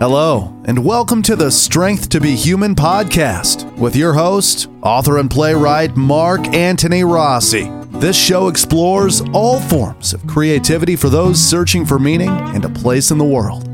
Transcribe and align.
Hello, 0.00 0.54
and 0.64 0.84
welcome 0.84 1.22
to 1.22 1.34
the 1.34 1.50
Strength 1.50 2.10
to 2.10 2.20
Be 2.20 2.36
Human 2.36 2.76
podcast 2.76 3.76
with 3.78 3.96
your 3.96 4.12
host, 4.12 4.68
author 4.80 5.18
and 5.18 5.28
playwright 5.28 5.96
Mark 5.96 6.46
Antony 6.54 7.02
Rossi. 7.02 7.68
This 7.94 8.16
show 8.16 8.46
explores 8.46 9.22
all 9.32 9.58
forms 9.58 10.14
of 10.14 10.24
creativity 10.28 10.94
for 10.94 11.08
those 11.08 11.40
searching 11.40 11.84
for 11.84 11.98
meaning 11.98 12.28
and 12.28 12.64
a 12.64 12.68
place 12.68 13.10
in 13.10 13.18
the 13.18 13.24
world. 13.24 13.64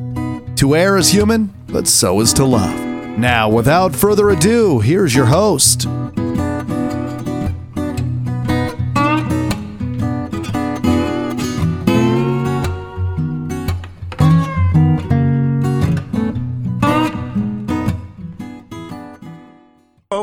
To 0.56 0.74
err 0.74 0.96
is 0.96 1.12
human, 1.12 1.52
but 1.66 1.86
so 1.86 2.18
is 2.20 2.32
to 2.34 2.46
love. 2.46 2.74
Now, 3.18 3.50
without 3.50 3.94
further 3.94 4.30
ado, 4.30 4.80
here's 4.80 5.14
your 5.14 5.26
host. 5.26 5.86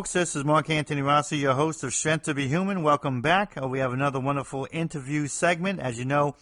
Folks. 0.02 0.14
This 0.14 0.36
is 0.36 0.44
Mark 0.44 0.68
Antony 0.72 1.04
Rossi, 1.04 1.38
your 1.38 1.54
host 1.54 1.84
of 1.84 1.94
Strength 1.94 2.24
to 2.24 2.34
Be 2.34 2.48
Human. 2.48 2.82
Welcome 2.82 3.22
back. 3.22 3.54
Uh, 3.56 3.68
we 3.68 3.78
have 3.78 3.94
another 3.94 4.20
wonderful 4.20 4.68
interview 4.72 5.28
segment. 5.28 5.80
As 5.80 6.00
you 6.00 6.06
know, 6.06 6.36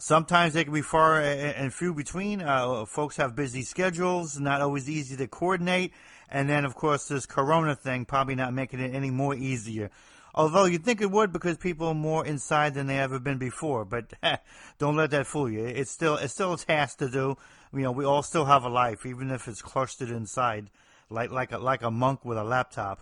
sometimes 0.00 0.54
they 0.54 0.64
can 0.64 0.72
be 0.74 0.82
far 0.82 1.20
and 1.20 1.72
few 1.72 1.94
between. 1.94 2.42
Uh, 2.42 2.84
folks 2.86 3.16
have 3.16 3.36
busy 3.36 3.62
schedules, 3.62 4.40
not 4.40 4.60
always 4.60 4.90
easy 4.90 5.16
to 5.18 5.28
coordinate. 5.28 5.92
And 6.28 6.50
then, 6.50 6.64
of 6.64 6.74
course, 6.74 7.06
this 7.06 7.26
corona 7.26 7.76
thing 7.76 8.06
probably 8.06 8.34
not 8.34 8.52
making 8.52 8.80
it 8.80 8.92
any 8.92 9.10
more 9.10 9.36
easier. 9.36 9.92
Although 10.34 10.64
you'd 10.64 10.84
think 10.84 11.00
it 11.00 11.12
would 11.12 11.30
because 11.30 11.58
people 11.58 11.86
are 11.86 11.94
more 11.94 12.26
inside 12.26 12.74
than 12.74 12.88
they 12.88 12.98
ever 12.98 13.20
been 13.20 13.38
before. 13.38 13.84
But 13.84 14.14
don't 14.80 14.96
let 14.96 15.12
that 15.12 15.28
fool 15.28 15.48
you. 15.48 15.64
It's 15.64 15.92
still, 15.92 16.16
it's 16.16 16.32
still 16.32 16.54
a 16.54 16.58
task 16.58 16.98
to 16.98 17.08
do. 17.08 17.36
You 17.72 17.82
know, 17.82 17.92
we 17.92 18.04
all 18.04 18.24
still 18.24 18.46
have 18.46 18.64
a 18.64 18.68
life, 18.68 19.06
even 19.06 19.30
if 19.30 19.46
it's 19.46 19.62
clustered 19.62 20.10
inside 20.10 20.70
like 21.10 21.30
like 21.30 21.52
a, 21.52 21.58
like 21.58 21.82
a 21.82 21.90
monk 21.90 22.24
with 22.24 22.38
a 22.38 22.44
laptop. 22.44 23.00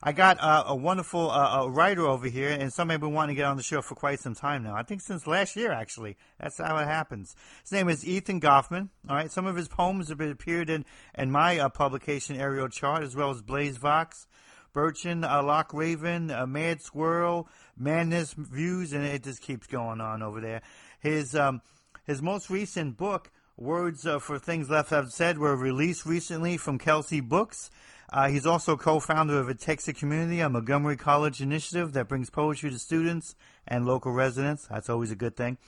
I 0.00 0.12
got 0.12 0.38
uh, 0.40 0.64
a 0.68 0.76
wonderful 0.76 1.30
uh, 1.30 1.64
a 1.64 1.70
writer 1.70 2.06
over 2.06 2.28
here, 2.28 2.50
and 2.50 2.72
somebody 2.72 2.98
been 2.98 3.12
wanting 3.12 3.34
to 3.34 3.40
get 3.40 3.46
on 3.46 3.56
the 3.56 3.64
show 3.64 3.82
for 3.82 3.96
quite 3.96 4.20
some 4.20 4.34
time 4.34 4.62
now. 4.62 4.76
I 4.76 4.84
think 4.84 5.00
since 5.00 5.26
last 5.26 5.56
year, 5.56 5.72
actually. 5.72 6.16
That's 6.38 6.58
how 6.58 6.76
it 6.76 6.84
happens. 6.84 7.34
His 7.62 7.72
name 7.72 7.88
is 7.88 8.06
Ethan 8.06 8.40
Goffman. 8.40 8.90
All 9.08 9.16
right, 9.16 9.30
some 9.30 9.46
of 9.46 9.56
his 9.56 9.66
poems 9.66 10.08
have 10.10 10.20
appeared 10.20 10.70
in 10.70 10.84
in 11.16 11.32
my 11.32 11.58
uh, 11.58 11.68
publication, 11.68 12.36
Ariel 12.36 12.68
Chart, 12.68 13.02
as 13.02 13.16
well 13.16 13.30
as 13.30 13.42
BlazeVOX, 13.42 14.26
Birchin, 14.72 15.28
uh, 15.28 15.42
Loch 15.42 15.74
Raven, 15.74 16.30
uh, 16.30 16.46
Mad 16.46 16.80
Swirl, 16.80 17.48
Madness 17.76 18.34
Views, 18.34 18.92
and 18.92 19.04
it 19.04 19.24
just 19.24 19.42
keeps 19.42 19.66
going 19.66 20.00
on 20.00 20.22
over 20.22 20.40
there. 20.40 20.62
His 21.00 21.34
um, 21.34 21.60
his 22.06 22.22
most 22.22 22.50
recent 22.50 22.96
book 22.96 23.32
Words 23.58 24.06
uh, 24.06 24.20
for 24.20 24.38
Things 24.38 24.70
Left 24.70 24.92
Unsaid 24.92 25.36
were 25.36 25.56
released 25.56 26.06
recently 26.06 26.56
from 26.56 26.78
Kelsay 26.78 27.20
Books. 27.20 27.72
Uh, 28.08 28.28
he's 28.28 28.46
also 28.46 28.76
co-founder 28.76 29.36
of 29.36 29.48
a 29.48 29.54
Texas 29.54 29.98
Community, 29.98 30.38
a 30.38 30.48
Montgomery 30.48 30.96
College 30.96 31.40
initiative 31.40 31.92
that 31.94 32.06
brings 32.06 32.30
poetry 32.30 32.70
to 32.70 32.78
students 32.78 33.34
and 33.66 33.84
local 33.84 34.12
residents. 34.12 34.68
That's 34.68 34.88
always 34.88 35.10
a 35.10 35.16
good 35.16 35.36
thing. 35.36 35.58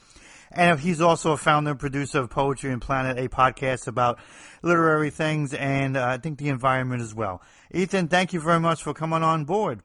And 0.53 0.79
he's 0.79 1.01
also 1.01 1.33
a 1.33 1.37
founder 1.37 1.71
and 1.71 1.79
producer 1.81 2.19
of 2.19 2.29
Poetry 2.29 2.71
and 2.71 2.81
Planet, 2.81 3.19
a 3.19 3.27
podcast 3.27 3.87
about 3.87 4.19
literary 4.61 5.09
things 5.09 5.53
and 5.53 5.97
uh, 5.97 6.07
I 6.07 6.17
think 6.17 6.39
the 6.39 6.47
environment 6.47 7.01
as 7.01 7.13
well. 7.13 7.41
Ethan, 7.73 8.07
thank 8.07 8.31
you 8.31 8.39
very 8.39 8.61
much 8.61 8.81
for 8.81 8.93
coming 8.93 9.21
on 9.21 9.43
board. 9.43 9.81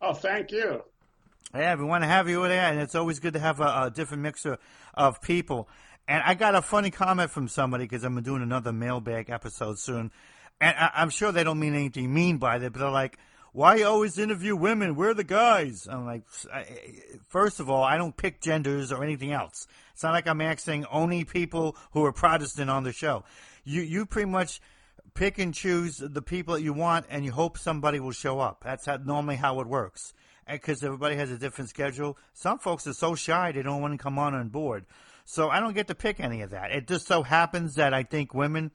Oh, 0.00 0.12
thank 0.12 0.50
you. 0.50 0.82
Yeah, 1.54 1.74
we 1.74 1.84
want 1.84 2.02
to 2.02 2.08
have 2.08 2.30
you 2.30 2.42
there, 2.48 2.64
and 2.64 2.80
it's 2.80 2.94
always 2.94 3.18
good 3.18 3.34
to 3.34 3.38
have 3.38 3.60
a, 3.60 3.84
a 3.84 3.92
different 3.94 4.22
mixture 4.22 4.58
of 4.94 5.20
people. 5.20 5.68
And 6.08 6.22
I 6.24 6.34
got 6.34 6.54
a 6.54 6.62
funny 6.62 6.90
comment 6.90 7.30
from 7.30 7.48
somebody 7.48 7.84
because 7.84 8.04
I'm 8.04 8.20
doing 8.22 8.42
another 8.42 8.72
mailbag 8.72 9.30
episode 9.30 9.78
soon. 9.78 10.10
And 10.60 10.76
I, 10.76 11.02
am 11.02 11.10
sure 11.10 11.32
they 11.32 11.44
don't 11.44 11.58
mean 11.58 11.74
anything 11.74 12.12
mean 12.12 12.38
by 12.38 12.56
it, 12.56 12.72
but 12.72 12.80
they're 12.80 12.90
like, 12.90 13.18
why 13.52 13.82
always 13.82 14.18
interview 14.18 14.56
women? 14.56 14.96
We're 14.96 15.14
the 15.14 15.24
guys. 15.24 15.86
I'm 15.90 16.06
like, 16.06 16.24
first 17.28 17.60
of 17.60 17.68
all, 17.68 17.82
I 17.82 17.98
don't 17.98 18.16
pick 18.16 18.40
genders 18.40 18.90
or 18.90 19.04
anything 19.04 19.32
else. 19.32 19.66
It's 19.92 20.02
not 20.02 20.12
like 20.12 20.26
I'm 20.26 20.40
asking 20.40 20.86
only 20.86 21.24
people 21.24 21.76
who 21.92 22.04
are 22.04 22.12
Protestant 22.12 22.70
on 22.70 22.84
the 22.84 22.92
show. 22.92 23.24
You, 23.64 23.82
you 23.82 24.06
pretty 24.06 24.30
much 24.30 24.60
pick 25.14 25.38
and 25.38 25.52
choose 25.52 25.98
the 25.98 26.22
people 26.22 26.54
that 26.54 26.62
you 26.62 26.72
want 26.72 27.06
and 27.10 27.24
you 27.24 27.32
hope 27.32 27.58
somebody 27.58 28.00
will 28.00 28.12
show 28.12 28.40
up. 28.40 28.62
That's 28.64 28.86
how, 28.86 28.96
normally 28.96 29.36
how 29.36 29.60
it 29.60 29.66
works. 29.66 30.14
Because 30.50 30.82
everybody 30.82 31.16
has 31.16 31.30
a 31.30 31.38
different 31.38 31.70
schedule. 31.70 32.16
Some 32.32 32.58
folks 32.58 32.86
are 32.86 32.94
so 32.94 33.14
shy 33.14 33.52
they 33.52 33.62
don't 33.62 33.82
want 33.82 33.92
to 33.94 34.02
come 34.02 34.18
on 34.18 34.34
on 34.34 34.48
board. 34.48 34.86
So 35.24 35.48
I 35.48 35.60
don't 35.60 35.74
get 35.74 35.88
to 35.88 35.94
pick 35.94 36.20
any 36.20 36.42
of 36.42 36.50
that. 36.50 36.70
It 36.72 36.86
just 36.86 37.06
so 37.06 37.22
happens 37.22 37.76
that 37.76 37.94
I 37.94 38.02
think 38.02 38.34
women 38.34 38.70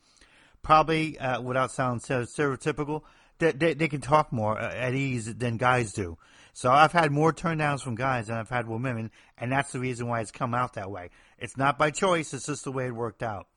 probably, 0.63 1.17
uh, 1.19 1.41
without 1.41 1.71
sounding 1.71 2.01
stereotypical, 2.01 3.03
they, 3.39 3.51
they, 3.51 3.73
they, 3.73 3.87
can 3.87 4.01
talk 4.01 4.31
more 4.33 4.59
uh, 4.59 4.73
at 4.73 4.93
ease 4.93 5.33
than 5.35 5.57
guys 5.57 5.93
do. 5.93 6.17
So 6.53 6.71
I've 6.71 6.91
had 6.91 7.11
more 7.11 7.31
turndowns 7.31 7.83
from 7.83 7.95
guys 7.95 8.27
than 8.27 8.37
I've 8.37 8.49
had 8.49 8.67
with 8.67 8.81
women, 8.81 9.11
and 9.37 9.51
that's 9.51 9.71
the 9.71 9.79
reason 9.79 10.07
why 10.07 10.21
it's 10.21 10.31
come 10.31 10.55
out 10.55 10.73
that 10.73 10.89
way. 10.89 11.11
It's 11.37 11.55
not 11.55 11.77
by 11.77 11.91
choice; 11.91 12.33
it's 12.33 12.47
just 12.47 12.63
the 12.63 12.71
way 12.71 12.87
it 12.87 12.95
worked 12.95 13.21
out. 13.21 13.47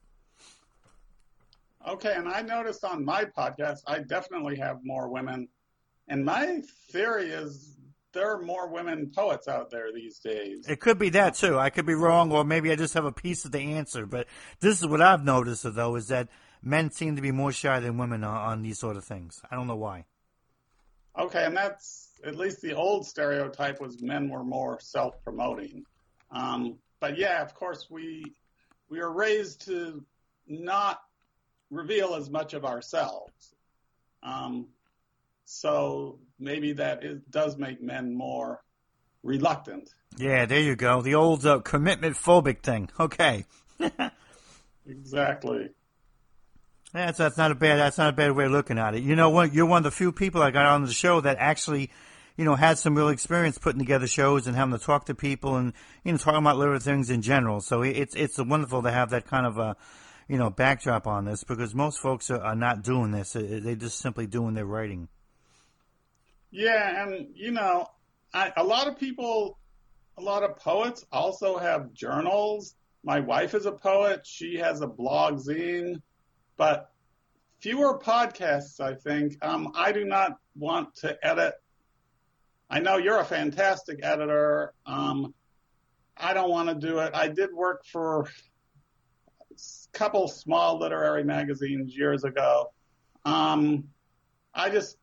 Okay, 1.88 2.12
and 2.14 2.28
I 2.28 2.42
noticed 2.42 2.84
on 2.84 3.04
my 3.06 3.24
podcast, 3.24 3.78
I 3.86 4.00
definitely 4.00 4.56
have 4.56 4.80
more 4.84 5.08
women. 5.08 5.48
And 6.08 6.26
my 6.26 6.60
theory 6.90 7.30
is 7.30 7.79
there 8.12 8.34
are 8.34 8.42
more 8.42 8.68
women 8.68 9.10
poets 9.14 9.48
out 9.48 9.70
there 9.70 9.92
these 9.92 10.18
days. 10.18 10.66
It 10.68 10.80
could 10.80 10.98
be 10.98 11.10
that 11.10 11.34
too. 11.34 11.58
I 11.58 11.70
could 11.70 11.86
be 11.86 11.94
wrong, 11.94 12.32
or 12.32 12.44
maybe 12.44 12.70
I 12.72 12.76
just 12.76 12.94
have 12.94 13.04
a 13.04 13.12
piece 13.12 13.44
of 13.44 13.52
the 13.52 13.60
answer. 13.60 14.06
But 14.06 14.26
this 14.60 14.80
is 14.80 14.86
what 14.86 15.00
I've 15.00 15.24
noticed, 15.24 15.64
though, 15.74 15.96
is 15.96 16.08
that 16.08 16.28
men 16.62 16.90
seem 16.90 17.16
to 17.16 17.22
be 17.22 17.32
more 17.32 17.52
shy 17.52 17.80
than 17.80 17.98
women 17.98 18.24
on, 18.24 18.36
on 18.36 18.62
these 18.62 18.78
sort 18.78 18.96
of 18.96 19.04
things. 19.04 19.40
I 19.50 19.56
don't 19.56 19.66
know 19.66 19.76
why. 19.76 20.06
Okay, 21.18 21.44
and 21.44 21.56
that's 21.56 22.08
at 22.24 22.36
least 22.36 22.60
the 22.60 22.74
old 22.74 23.06
stereotype 23.06 23.80
was 23.80 24.02
men 24.02 24.28
were 24.28 24.44
more 24.44 24.78
self-promoting. 24.80 25.84
Um, 26.30 26.78
but 27.00 27.18
yeah, 27.18 27.42
of 27.42 27.54
course, 27.54 27.88
we 27.90 28.24
we 28.88 29.00
are 29.00 29.12
raised 29.12 29.66
to 29.66 30.04
not 30.46 31.00
reveal 31.70 32.14
as 32.14 32.30
much 32.30 32.54
of 32.54 32.64
ourselves. 32.64 33.54
Um, 34.22 34.68
so 35.44 36.18
maybe 36.40 36.72
that 36.74 37.04
is, 37.04 37.20
does 37.30 37.56
make 37.56 37.82
men 37.82 38.14
more 38.14 38.62
reluctant. 39.22 39.90
Yeah, 40.16 40.46
there 40.46 40.60
you 40.60 40.76
go. 40.76 41.02
The 41.02 41.14
old 41.14 41.46
uh, 41.46 41.60
commitment 41.60 42.16
phobic 42.16 42.62
thing. 42.62 42.90
Okay. 42.98 43.44
exactly. 44.86 45.70
That's 46.92 47.18
that's 47.18 47.36
not 47.36 47.52
a 47.52 47.54
bad 47.54 47.78
that's 47.78 47.98
not 47.98 48.08
a 48.08 48.16
bad 48.16 48.32
way 48.32 48.46
of 48.46 48.50
looking 48.50 48.78
at 48.78 48.94
it. 48.94 49.02
You 49.02 49.14
know 49.14 49.30
what? 49.30 49.54
You're 49.54 49.66
one 49.66 49.78
of 49.78 49.84
the 49.84 49.90
few 49.92 50.10
people 50.10 50.42
I 50.42 50.50
got 50.50 50.66
on 50.66 50.84
the 50.84 50.92
show 50.92 51.20
that 51.20 51.36
actually, 51.38 51.90
you 52.36 52.44
know, 52.44 52.56
had 52.56 52.78
some 52.78 52.96
real 52.96 53.08
experience 53.08 53.58
putting 53.58 53.78
together 53.78 54.08
shows 54.08 54.48
and 54.48 54.56
having 54.56 54.76
to 54.76 54.84
talk 54.84 55.06
to 55.06 55.14
people 55.14 55.56
and 55.56 55.72
you 56.04 56.10
know 56.10 56.18
talking 56.18 56.40
about 56.40 56.56
little 56.56 56.78
things 56.80 57.08
in 57.08 57.22
general. 57.22 57.60
So 57.60 57.82
it's 57.82 58.16
it's 58.16 58.38
wonderful 58.38 58.82
to 58.82 58.90
have 58.90 59.10
that 59.10 59.26
kind 59.26 59.46
of 59.46 59.58
a 59.58 59.76
you 60.26 60.36
know 60.36 60.50
backdrop 60.50 61.06
on 61.06 61.26
this 61.26 61.44
because 61.44 61.76
most 61.76 62.00
folks 62.00 62.28
are, 62.28 62.40
are 62.40 62.56
not 62.56 62.82
doing 62.82 63.12
this. 63.12 63.34
They're 63.34 63.76
just 63.76 64.00
simply 64.00 64.26
doing 64.26 64.54
their 64.54 64.66
writing. 64.66 65.08
Yeah, 66.50 67.04
and 67.04 67.28
you 67.34 67.52
know, 67.52 67.86
I, 68.34 68.52
a 68.56 68.64
lot 68.64 68.88
of 68.88 68.98
people, 68.98 69.58
a 70.18 70.22
lot 70.22 70.42
of 70.42 70.56
poets 70.56 71.04
also 71.12 71.58
have 71.58 71.92
journals. 71.92 72.74
My 73.04 73.20
wife 73.20 73.54
is 73.54 73.66
a 73.66 73.72
poet; 73.72 74.26
she 74.26 74.56
has 74.56 74.80
a 74.80 74.86
blog 74.86 75.38
zine, 75.38 76.00
but 76.56 76.90
fewer 77.60 77.98
podcasts. 77.98 78.80
I 78.80 78.94
think 78.94 79.36
um, 79.42 79.72
I 79.74 79.92
do 79.92 80.04
not 80.04 80.38
want 80.56 80.94
to 80.96 81.16
edit. 81.22 81.54
I 82.68 82.80
know 82.80 82.96
you're 82.96 83.18
a 83.18 83.24
fantastic 83.24 84.00
editor. 84.02 84.72
Um, 84.86 85.34
I 86.16 86.34
don't 86.34 86.50
want 86.50 86.68
to 86.68 86.74
do 86.74 86.98
it. 86.98 87.12
I 87.14 87.28
did 87.28 87.52
work 87.52 87.84
for 87.86 88.22
a 89.52 89.56
couple 89.92 90.28
small 90.28 90.78
literary 90.78 91.24
magazines 91.24 91.96
years 91.96 92.24
ago. 92.24 92.72
Um, 93.24 93.88
I 94.54 94.70
just 94.70 94.96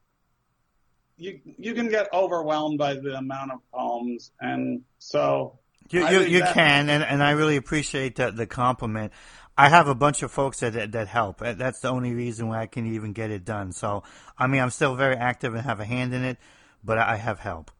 you 1.18 1.40
you 1.58 1.74
can 1.74 1.90
get 1.90 2.14
overwhelmed 2.14 2.78
by 2.78 2.94
the 2.94 3.18
amount 3.18 3.52
of 3.52 3.60
poems, 3.72 4.32
and 4.40 4.84
so 5.00 5.60
you 5.90 6.08
you, 6.08 6.22
you 6.22 6.42
can, 6.42 6.90
and, 6.90 7.04
and 7.04 7.24
I 7.24 7.32
really 7.32 7.56
appreciate 7.56 8.16
the, 8.16 8.32
the 8.32 8.46
compliment. 8.46 9.12
I 9.58 9.70
have 9.70 9.88
a 9.88 9.96
bunch 9.96 10.22
of 10.22 10.32
folks 10.32 10.60
that, 10.60 10.74
that, 10.74 10.92
that 10.92 11.08
help. 11.08 11.40
That's 11.40 11.80
the 11.80 11.90
only 11.90 12.14
reason 12.14 12.48
why 12.48 12.62
I 12.62 12.68
can 12.68 12.94
even 12.94 13.14
get 13.14 13.32
it 13.32 13.44
done. 13.44 13.72
So 13.72 14.04
I 14.38 14.48
mean, 14.48 14.62
I'm 14.62 14.70
still 14.70 14.96
very 14.96 15.16
active 15.16 15.56
and 15.56 15.64
have 15.64 15.80
a 15.80 15.86
hand 15.86 16.14
in 16.14 16.24
it, 16.24 16.38
but 16.84 17.00
I 17.00 17.16
have 17.16 17.40
help. 17.40 17.72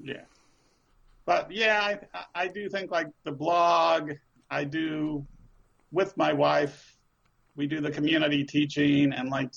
Yeah, 0.00 0.24
but 1.24 1.50
yeah, 1.50 1.98
I 2.14 2.24
I 2.34 2.48
do 2.48 2.68
think 2.68 2.90
like 2.90 3.08
the 3.24 3.32
blog. 3.32 4.12
I 4.50 4.64
do 4.64 5.26
with 5.92 6.16
my 6.16 6.32
wife. 6.32 6.94
We 7.56 7.66
do 7.66 7.80
the 7.80 7.90
community 7.90 8.44
teaching 8.44 9.12
and 9.12 9.30
like 9.30 9.50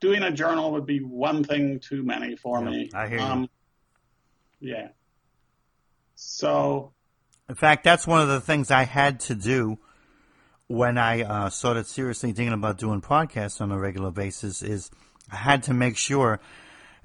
doing 0.00 0.22
a 0.22 0.30
journal 0.30 0.72
would 0.72 0.86
be 0.86 0.98
one 0.98 1.44
thing 1.44 1.78
too 1.80 2.02
many 2.02 2.36
for 2.36 2.60
yeah, 2.60 2.70
me. 2.70 2.90
I 2.94 3.08
hear 3.08 3.20
um, 3.20 3.48
you. 4.60 4.72
Yeah. 4.72 4.88
So. 6.14 6.92
In 7.48 7.54
fact, 7.54 7.84
that's 7.84 8.06
one 8.06 8.20
of 8.20 8.28
the 8.28 8.40
things 8.40 8.70
I 8.70 8.84
had 8.84 9.20
to 9.20 9.34
do 9.34 9.78
when 10.68 10.98
I 10.98 11.22
uh, 11.22 11.50
started 11.50 11.86
seriously 11.86 12.32
thinking 12.32 12.52
about 12.52 12.78
doing 12.78 13.00
podcasts 13.00 13.60
on 13.60 13.72
a 13.72 13.78
regular 13.78 14.12
basis 14.12 14.62
is 14.62 14.88
I 15.30 15.36
had 15.36 15.64
to 15.64 15.74
make 15.74 15.96
sure 15.96 16.40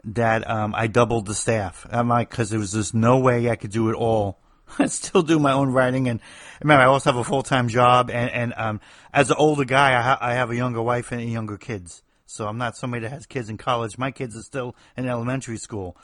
that 0.04 0.48
um, 0.48 0.76
I 0.76 0.86
doubled 0.86 1.26
the 1.26 1.34
staff. 1.34 1.88
I'm 1.90 2.08
like, 2.08 2.30
because 2.30 2.52
there 2.52 2.60
was 2.60 2.74
just 2.74 2.94
no 2.94 3.18
way 3.18 3.50
I 3.50 3.56
could 3.56 3.72
do 3.72 3.90
it 3.90 3.96
all. 3.96 4.40
I 4.80 4.86
still 4.86 5.24
do 5.24 5.40
my 5.40 5.52
own 5.52 5.70
writing, 5.72 6.08
and 6.08 6.20
remember, 6.62 6.84
I 6.84 6.86
also 6.86 7.12
have 7.12 7.20
a 7.20 7.24
full 7.24 7.44
time 7.44 7.68
job. 7.68 8.12
And, 8.12 8.32
and 8.32 8.54
um, 8.56 8.82
as 9.14 9.32
an 9.32 9.38
older 9.40 9.66
guy, 9.66 9.98
I, 9.98 10.02
ha- 10.02 10.20
I 10.22 10.34
have 10.34 10.52
a 10.52 10.56
younger 10.56 10.82
wife 10.82 11.12
and 11.12 11.22
younger 11.28 11.58
kids. 11.58 12.04
So 12.36 12.48
I'm 12.48 12.58
not 12.58 12.76
somebody 12.76 13.04
that 13.04 13.12
has 13.12 13.26
kids 13.26 13.50
in 13.50 13.58
college. 13.58 13.98
My 13.98 14.12
kids 14.12 14.36
are 14.36 14.44
still 14.44 14.76
in 14.98 15.08
elementary 15.08 15.58
school. 15.58 15.98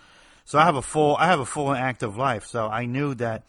So 0.45 0.57
I 0.57 0.63
have 0.63 0.75
a 0.75 0.81
full, 0.81 1.15
I 1.17 1.27
have 1.27 1.39
a 1.39 1.45
full 1.45 1.71
and 1.71 1.79
active 1.79 2.17
life. 2.17 2.45
So 2.45 2.67
I 2.67 2.85
knew 2.85 3.13
that 3.15 3.43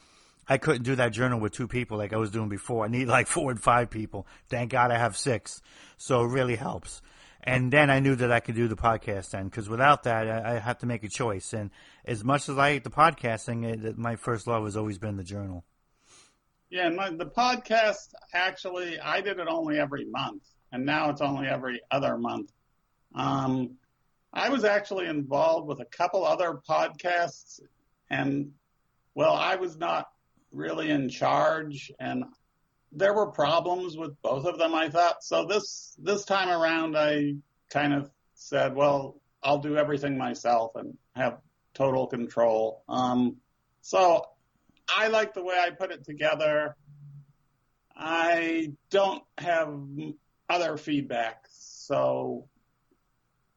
I 0.49 0.59
couldn't 0.59 0.83
do 0.83 0.97
that 0.97 1.13
journal 1.13 1.41
with 1.41 1.53
two 1.53 1.69
people 1.69 1.97
like 1.97 2.13
I 2.13 2.17
was 2.17 2.31
doing 2.31 2.49
before. 2.49 2.85
I 2.85 2.89
need 2.89 3.07
like 3.07 3.29
four 3.29 3.51
and 3.51 3.63
five 3.63 3.89
people. 3.89 4.27
Thank 4.49 4.73
God 4.73 4.91
I 4.91 4.99
have 4.99 5.17
six. 5.17 5.63
So 5.97 6.23
it 6.25 6.29
really 6.29 6.57
helps. 6.57 7.01
And 7.45 7.73
then 7.73 7.91
I 7.91 8.01
knew 8.01 8.15
that 8.17 8.31
I 8.31 8.41
could 8.41 8.55
do 8.55 8.69
the 8.69 8.77
podcast 8.77 9.31
then, 9.31 9.47
because 9.47 9.69
without 9.69 10.05
that, 10.05 10.29
I, 10.29 10.57
I 10.57 10.59
had 10.59 10.79
to 10.81 10.87
make 10.87 11.03
a 11.03 11.09
choice. 11.09 11.53
And 11.53 11.71
as 12.05 12.23
much 12.23 12.49
as 12.49 12.57
I 12.57 12.71
hate 12.71 12.85
the 12.85 12.91
podcasting, 12.91 13.65
it, 13.65 13.99
my 13.99 14.17
first 14.17 14.47
love 14.47 14.65
has 14.65 14.77
always 14.77 14.99
been 14.99 15.17
the 15.17 15.25
journal. 15.25 15.65
Yeah, 16.71 16.89
my, 16.91 17.11
the 17.11 17.27
podcast 17.27 18.15
actually, 18.33 18.99
I 19.01 19.21
did 19.21 19.39
it 19.39 19.49
only 19.49 19.79
every 19.79 20.05
month, 20.05 20.45
and 20.71 20.87
now 20.87 21.11
it's 21.11 21.21
only 21.21 21.49
every 21.49 21.81
other 21.91 22.17
month. 22.17 22.53
Um, 23.15 23.77
I 24.33 24.49
was 24.49 24.65
actually 24.65 25.07
involved 25.07 25.69
with 25.69 25.81
a 25.81 25.85
couple 25.85 26.25
other 26.25 26.61
podcasts, 26.69 27.61
and 28.09 28.53
well, 29.15 29.35
I 29.35 29.57
was 29.57 29.77
not 29.77 30.09
really 30.51 30.91
in 30.91 31.09
charge, 31.09 31.93
and 31.99 32.25
there 32.93 33.15
were 33.15 33.27
problems 33.27 33.97
with 33.97 34.21
both 34.23 34.47
of 34.47 34.59
them. 34.59 34.75
I 34.75 34.89
thought 34.89 35.23
so. 35.23 35.47
This 35.47 35.97
this 35.99 36.25
time 36.25 36.49
around, 36.49 36.97
I 36.97 37.35
kind 37.71 37.93
of 37.93 38.11
said, 38.35 38.75
well, 38.75 39.21
I'll 39.43 39.59
do 39.59 39.77
everything 39.77 40.17
myself 40.17 40.73
and 40.77 40.97
have 41.15 41.39
total 41.75 42.07
control. 42.07 42.85
Um, 42.89 43.37
so 43.81 44.27
I 44.89 45.09
like 45.09 45.35
the 45.35 45.43
way 45.43 45.57
I 45.59 45.71
put 45.71 45.91
it 45.91 46.05
together. 46.05 46.77
I 47.95 48.73
don't 48.91 49.23
have 49.39 49.79
other 50.49 50.77
feedback, 50.77 51.45
so 51.51 52.49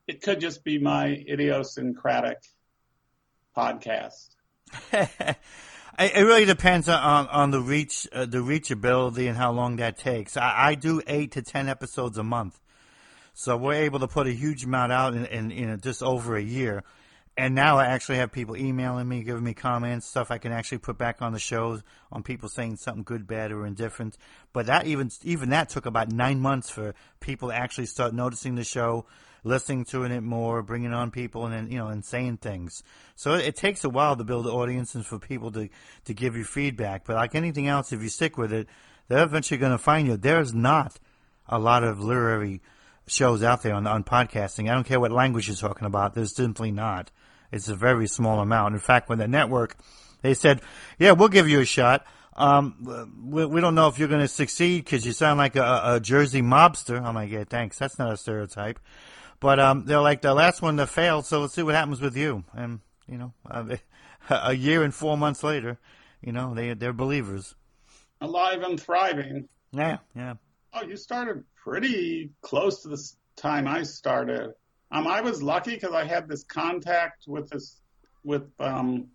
it 0.07 0.22
could 0.22 0.40
just 0.40 0.63
be 0.63 0.78
my 0.78 1.07
idiosyncratic 1.07 2.38
podcast. 3.56 4.30
it 4.92 5.38
really 6.00 6.46
depends 6.46 6.90
on 6.90 7.28
on 7.28 7.52
the 7.52 7.62
reach, 7.62 8.07
uh, 8.12 8.25
the 8.25 8.40
reachability, 8.40 9.28
and 9.28 9.38
how 9.38 9.52
long 9.52 9.78
that 9.78 9.98
takes. 9.98 10.38
I, 10.38 10.69
I, 10.69 10.75
do 10.75 11.02
eight 11.07 11.31
to 11.34 11.42
ten 11.42 11.69
episodes 11.69 12.18
a 12.18 12.24
month, 12.24 12.60
so 13.34 13.57
we're 13.57 13.74
able 13.74 14.00
to 14.00 14.07
put 14.07 14.28
a 14.28 14.31
huge 14.31 14.66
amount 14.66 14.92
out 14.92 15.13
in, 15.13 15.25
in, 15.25 15.52
in 15.52 15.81
just 15.81 16.04
over 16.04 16.36
a 16.36 16.44
year. 16.44 16.84
And 17.38 17.54
now 17.54 17.78
I 17.80 17.88
actually 17.88 18.19
have 18.19 18.31
people 18.31 18.56
emailing 18.56 19.10
me, 19.10 19.22
giving 19.22 19.44
me 19.44 19.54
comments, 19.54 20.07
stuff 20.07 20.31
I 20.31 20.38
can 20.38 20.54
actually 20.54 20.78
put 20.78 20.98
back 20.98 21.22
on 21.22 21.34
the 21.34 21.40
shows, 21.40 21.84
on 22.10 22.24
people 22.24 22.48
saying 22.48 22.78
something 22.78 23.04
good, 23.04 23.28
bad, 23.28 23.52
or 23.52 23.66
indifferent. 23.66 24.18
But 24.54 24.68
that 24.68 24.88
even 24.88 25.12
even 25.24 25.50
that 25.50 25.69
took 25.69 25.86
about 25.86 26.12
nine 26.12 26.40
months 26.40 26.69
for 26.69 26.96
people 27.19 27.50
to 27.50 27.56
actually 27.56 27.88
start 27.88 28.13
noticing 28.13 28.56
the 28.56 28.63
show, 28.63 29.06
listening 29.45 29.86
to 29.86 30.03
it 30.03 30.21
more, 30.21 30.62
bringing 30.62 30.94
on 30.94 31.12
people, 31.12 31.45
and 31.45 31.53
then 31.53 31.71
you 31.71 31.77
know, 31.77 31.88
and 31.88 32.03
saying 32.03 32.38
things. 32.38 32.83
So 33.15 33.36
it, 33.36 33.45
it 33.45 33.56
takes 33.56 33.83
a 33.83 33.89
while 33.89 34.18
to 34.18 34.24
build 34.24 34.47
audiences 34.47 35.06
for 35.06 35.19
people 35.19 35.51
to 35.53 35.69
to 36.06 36.13
give 36.13 36.36
you 36.36 36.44
feedback. 36.44 37.06
But 37.06 37.15
like 37.15 37.36
anything 37.36 37.68
else, 37.68 37.94
if 37.94 38.01
you 38.01 38.09
stick 38.09 38.38
with 38.38 38.51
it, 38.51 38.68
they're 39.07 39.24
eventually 39.24 39.57
going 39.57 39.71
to 39.71 39.77
find 39.77 40.07
you. 40.07 40.18
There's 40.18 40.53
not 40.53 41.00
a 41.47 41.59
lot 41.59 41.83
of 41.83 42.00
literary 42.00 42.62
shows 43.07 43.44
out 43.44 43.62
there 43.62 43.75
on 43.75 43.88
on 43.88 44.03
podcasting. 44.03 44.69
I 44.69 44.74
don't 44.74 44.86
care 44.86 45.00
what 45.00 45.12
language 45.12 45.47
you're 45.47 45.56
talking 45.56 45.88
about. 45.88 46.15
There's 46.15 46.36
simply 46.36 46.71
not. 46.71 47.12
It's 47.51 47.69
a 47.69 47.75
very 47.75 48.07
small 48.07 48.39
amount. 48.42 48.74
In 48.74 48.80
fact, 48.80 49.07
when 49.07 49.19
the 49.19 49.27
network 49.27 49.77
they 50.21 50.33
said, 50.33 50.62
"Yeah, 50.97 51.12
we'll 51.12 51.30
give 51.30 51.47
you 51.47 51.59
a 51.59 51.65
shot." 51.65 52.06
Um, 52.38 53.15
we, 53.30 53.45
we, 53.45 53.62
don't 53.62 53.75
know 53.75 53.88
if 53.88 53.97
you're 53.97 54.09
going 54.09 54.21
to 54.21 54.27
succeed 54.27 54.83
because 54.83 55.06
you 55.06 55.13
sound 55.13 55.38
like 55.38 55.56
a, 55.56 55.81
a, 55.86 56.00
Jersey 56.01 56.42
mobster. 56.42 57.01
I'm 57.01 57.15
like, 57.15 57.31
yeah, 57.31 57.45
thanks. 57.50 57.77
That's 57.77 57.97
not 57.97 58.12
a 58.12 58.18
stereotype. 58.18 58.77
But 59.40 59.60
um, 59.60 59.86
they're 59.86 60.02
like 60.02 60.22
the 60.22 60.34
last 60.34 60.62
one 60.62 60.78
that 60.78 60.90
failed, 60.90 61.26
so 61.26 61.42
let's 61.42 61.54
see 61.54 61.64
what 61.64 61.76
happens 61.76 62.02
with 62.02 62.16
you. 62.16 62.44
And 62.54 62.80
you 63.08 63.18
know, 63.18 63.34
uh, 63.50 63.76
a 64.30 64.54
year 64.54 64.84
and 64.84 64.94
four 64.94 65.18
months 65.18 65.44
later, 65.44 65.78
you 66.22 66.32
know, 66.32 66.54
they 66.54 66.74
they're 66.74 66.94
believers. 66.94 67.56
Alive 68.22 68.62
and 68.62 68.80
thriving. 68.80 69.48
Yeah, 69.72 69.98
yeah. 70.16 70.36
Oh, 70.74 70.84
you 70.84 70.98
started 70.98 71.44
pretty 71.56 72.32
close 72.42 72.82
to 72.84 72.90
the 72.90 73.12
time 73.36 73.68
I 73.68 73.84
started. 73.84 74.54
Um, 74.92 75.08
I 75.08 75.22
was 75.22 75.42
lucky 75.42 75.76
because 75.76 75.94
I 75.94 76.06
had 76.06 76.28
this 76.28 76.44
contact 76.44 77.26
with 77.28 77.50
this 77.50 77.81
with 78.24 78.50
um, 78.60 79.08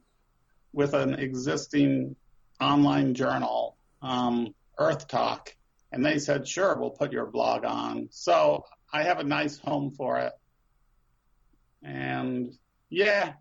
with 0.72 0.94
an 0.94 1.14
existing 1.14 2.16
online 2.60 3.14
journal, 3.14 3.76
um, 4.02 4.54
Earth 4.78 5.08
Talk, 5.08 5.54
and 5.92 6.04
they 6.04 6.18
said, 6.18 6.46
"Sure, 6.46 6.76
we'll 6.78 6.90
put 6.90 7.12
your 7.12 7.26
blog 7.26 7.64
on." 7.64 8.08
So 8.10 8.64
I 8.92 9.04
have 9.04 9.18
a 9.18 9.24
nice 9.24 9.58
home 9.58 9.92
for 9.92 10.18
it. 10.18 10.32
And 11.82 12.52
yeah. 12.88 13.34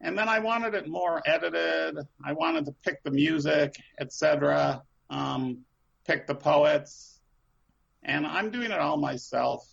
And 0.00 0.18
then 0.18 0.28
I 0.28 0.40
wanted 0.40 0.74
it 0.74 0.88
more 0.88 1.22
edited. 1.24 1.96
I 2.24 2.32
wanted 2.32 2.64
to 2.66 2.74
pick 2.84 3.02
the 3.04 3.10
music, 3.10 3.74
etc. 4.00 4.82
Um, 5.10 5.64
pick 6.06 6.26
the 6.26 6.34
poets. 6.34 7.20
And 8.02 8.26
I'm 8.26 8.50
doing 8.50 8.72
it 8.72 8.80
all 8.80 8.96
myself. 8.96 9.64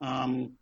Um, 0.00 0.52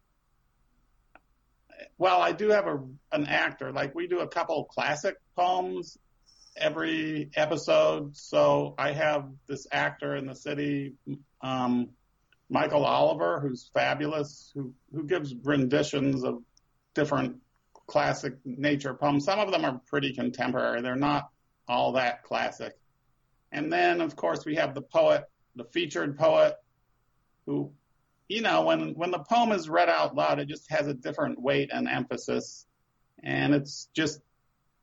well, 1.99 2.21
I 2.21 2.33
do 2.33 2.51
have 2.51 2.67
a 2.67 2.85
an 3.13 3.27
actor. 3.27 3.73
Like 3.73 3.95
we 3.95 4.07
do 4.07 4.21
a 4.21 4.29
couple 4.29 4.65
classic 4.65 5.17
poems 5.35 5.99
every 6.57 7.31
episode. 7.37 8.17
So 8.17 8.75
I 8.79 8.93
have 8.93 9.29
this 9.49 9.67
actor 9.71 10.17
in 10.17 10.27
the 10.27 10.35
city, 10.35 10.95
um, 11.43 11.91
Michael 12.49 12.85
Oliver, 12.85 13.41
who's 13.41 13.71
fabulous, 13.75 14.51
who 14.55 14.73
who 14.93 15.05
gives 15.05 15.35
renditions 15.35 16.25
of 16.25 16.43
different 16.95 17.37
classic 17.87 18.35
nature 18.45 18.95
poems. 18.95 19.25
Some 19.25 19.39
of 19.39 19.51
them 19.51 19.65
are 19.65 19.81
pretty 19.87 20.15
contemporary; 20.15 20.83
they're 20.83 20.97
not 20.97 21.31
all 21.69 21.93
that 21.93 22.23
classic. 22.23 22.77
And 23.53 23.73
then, 23.73 24.01
of 24.01 24.17
course, 24.17 24.45
we 24.45 24.57
have 24.57 24.75
the 24.75 24.83
poet, 24.83 25.25
the 25.55 25.65
featured 25.65 26.19
poet, 26.19 26.55
who, 27.47 27.73
you 28.29 28.43
know, 28.43 28.63
when 28.63 28.95
when 28.95 29.11
the 29.11 29.19
poem 29.19 29.53
is 29.53 29.69
read 29.69 29.89
out 29.89 30.15
loud, 30.15 30.39
it 30.39 30.49
just 30.49 30.71
has 30.71 30.87
a 30.87 30.95
different 30.95 31.41
weight 31.41 31.71
and 31.73 31.89
emphasis, 31.89 32.67
and 33.23 33.55
it's 33.55 33.89
just 33.95 34.21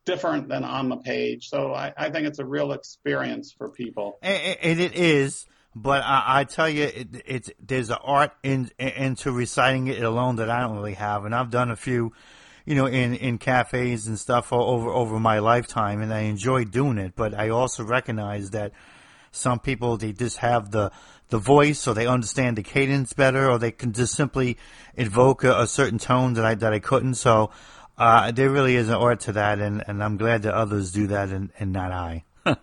different 0.06 0.50
than 0.50 0.64
on 0.64 0.90
the 0.90 0.98
page. 0.98 1.50
So 1.50 1.74
I, 1.74 1.94
I 1.96 2.10
think 2.10 2.28
it's 2.28 2.40
a 2.40 2.46
real 2.46 2.74
experience 2.74 3.54
for 3.54 3.70
people. 3.70 4.20
And 4.22 4.80
it 4.80 4.96
is. 4.96 5.46
But 5.76 6.04
I, 6.04 6.24
I 6.40 6.44
tell 6.44 6.70
you, 6.70 6.84
it, 6.84 7.08
it's 7.26 7.50
there's 7.60 7.90
an 7.90 7.98
art 8.04 8.32
in 8.44 8.70
into 8.78 9.32
reciting 9.32 9.88
it 9.88 10.04
alone 10.04 10.36
that 10.38 10.50
I 10.50 10.62
don't 10.62 10.76
really 10.76 10.94
have, 10.94 11.26
and 11.26 11.34
I've 11.34 11.50
done 11.50 11.72
a 11.72 11.76
few, 11.76 12.14
you 12.66 12.76
know, 12.76 12.86
in 12.86 13.16
in 13.16 13.38
cafes 13.38 14.08
and 14.08 14.20
stuff 14.20 14.54
over 14.54 14.90
over 14.90 15.20
my 15.20 15.40
lifetime, 15.40 16.02
and 16.02 16.14
I 16.14 16.22
enjoy 16.22 16.66
doing 16.66 16.98
it. 16.98 17.14
But 17.16 17.34
I 17.34 17.50
also 17.50 17.84
recognize 17.84 18.52
that 18.52 18.72
some 19.32 19.60
people 19.60 19.98
they 19.98 20.12
just 20.12 20.38
have 20.38 20.72
the 20.72 20.92
the 21.30 21.40
voice, 21.40 21.88
or 21.88 21.96
they 21.96 22.06
understand 22.06 22.58
the 22.58 22.64
cadence 22.64 23.14
better, 23.14 23.50
or 23.50 23.58
they 23.58 23.72
can 23.72 23.94
just 23.94 24.14
simply 24.14 24.58
invoke 24.96 25.44
a, 25.44 25.62
a 25.62 25.68
certain 25.68 25.98
tone 25.98 26.34
that 26.34 26.46
I 26.46 26.54
that 26.56 26.74
I 26.74 26.80
couldn't. 26.80 27.16
So 27.16 27.50
uh, 27.98 28.32
there 28.32 28.50
really 28.50 28.76
is 28.76 28.90
an 28.90 28.96
art 28.96 29.22
to 29.22 29.32
that, 29.34 29.60
and, 29.60 29.84
and 29.88 30.04
I'm 30.04 30.18
glad 30.18 30.44
that 30.44 30.54
others 30.54 30.92
do 30.92 31.08
that, 31.08 31.30
and, 31.30 31.52
and 31.60 31.72
not 31.72 31.92
I. 31.92 32.24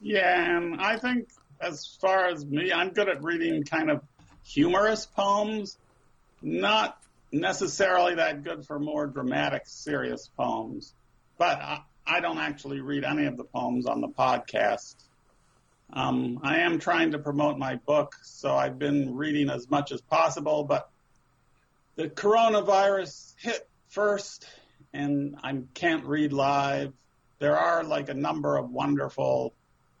yeah, 0.00 0.56
and 0.56 0.80
I 0.80 0.96
think 0.98 1.28
as 1.62 1.96
far 2.00 2.26
as 2.26 2.44
me, 2.44 2.72
I'm 2.72 2.90
good 2.90 3.08
at 3.08 3.22
reading 3.22 3.62
kind 3.62 3.90
of 3.90 4.02
humorous 4.44 5.06
poems, 5.06 5.78
not 6.42 6.98
necessarily 7.30 8.16
that 8.16 8.42
good 8.42 8.66
for 8.66 8.78
more 8.78 9.06
dramatic, 9.06 9.62
serious 9.66 10.28
poems. 10.36 10.92
But 11.38 11.58
I, 11.60 11.82
I 12.06 12.20
don't 12.20 12.38
actually 12.38 12.80
read 12.80 13.04
any 13.04 13.26
of 13.26 13.36
the 13.36 13.44
poems 13.44 13.86
on 13.86 14.00
the 14.00 14.08
podcast. 14.08 14.96
Um, 15.92 16.40
I 16.42 16.60
am 16.60 16.78
trying 16.78 17.12
to 17.12 17.18
promote 17.18 17.58
my 17.58 17.76
book, 17.76 18.16
so 18.22 18.54
I've 18.54 18.78
been 18.78 19.14
reading 19.14 19.48
as 19.50 19.70
much 19.70 19.92
as 19.92 20.00
possible, 20.00 20.64
but 20.64 20.90
the 21.96 22.08
coronavirus 22.08 23.34
hit 23.38 23.68
first, 23.88 24.46
and 24.92 25.36
I 25.42 25.58
can't 25.74 26.04
read 26.06 26.32
live. 26.32 26.92
There 27.38 27.56
are 27.56 27.84
like 27.84 28.08
a 28.08 28.14
number 28.14 28.56
of 28.56 28.70
wonderful 28.70 29.52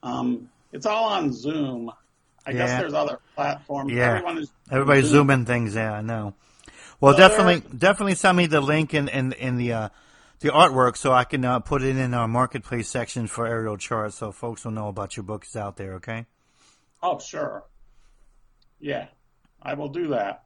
um, 0.02 0.48
it's 0.72 0.86
all 0.86 1.04
on 1.04 1.32
Zoom. 1.32 1.90
I 2.44 2.50
yeah. 2.50 2.56
guess 2.56 2.80
there's 2.80 2.94
other 2.94 3.20
platforms. 3.34 3.92
Yeah, 3.92 4.14
Everyone 4.14 4.38
is 4.38 4.50
everybody's 4.70 5.04
Zoom. 5.04 5.28
zooming 5.28 5.44
things. 5.46 5.74
Yeah, 5.74 5.92
I 5.92 6.00
know. 6.00 6.34
Well, 7.00 7.16
definitely, 7.16 7.62
definitely 7.76 8.14
send 8.14 8.36
me 8.36 8.46
the 8.46 8.60
link 8.60 8.94
in 8.94 9.08
in, 9.08 9.32
in 9.32 9.56
the 9.56 9.72
uh, 9.72 9.88
the 10.40 10.48
artwork 10.48 10.96
so 10.96 11.12
I 11.12 11.24
can 11.24 11.44
uh, 11.44 11.60
put 11.60 11.82
it 11.82 11.96
in 11.96 12.14
our 12.14 12.28
marketplace 12.28 12.88
section 12.88 13.26
for 13.26 13.46
Ariel 13.46 13.76
Charts, 13.76 14.16
so 14.16 14.32
folks 14.32 14.64
will 14.64 14.72
know 14.72 14.88
about 14.88 15.16
your 15.16 15.24
books 15.24 15.54
out 15.56 15.76
there. 15.76 15.94
Okay. 15.94 16.26
Oh, 17.02 17.18
sure. 17.18 17.64
Yeah, 18.80 19.06
I 19.60 19.74
will 19.74 19.88
do 19.88 20.08
that. 20.08 20.44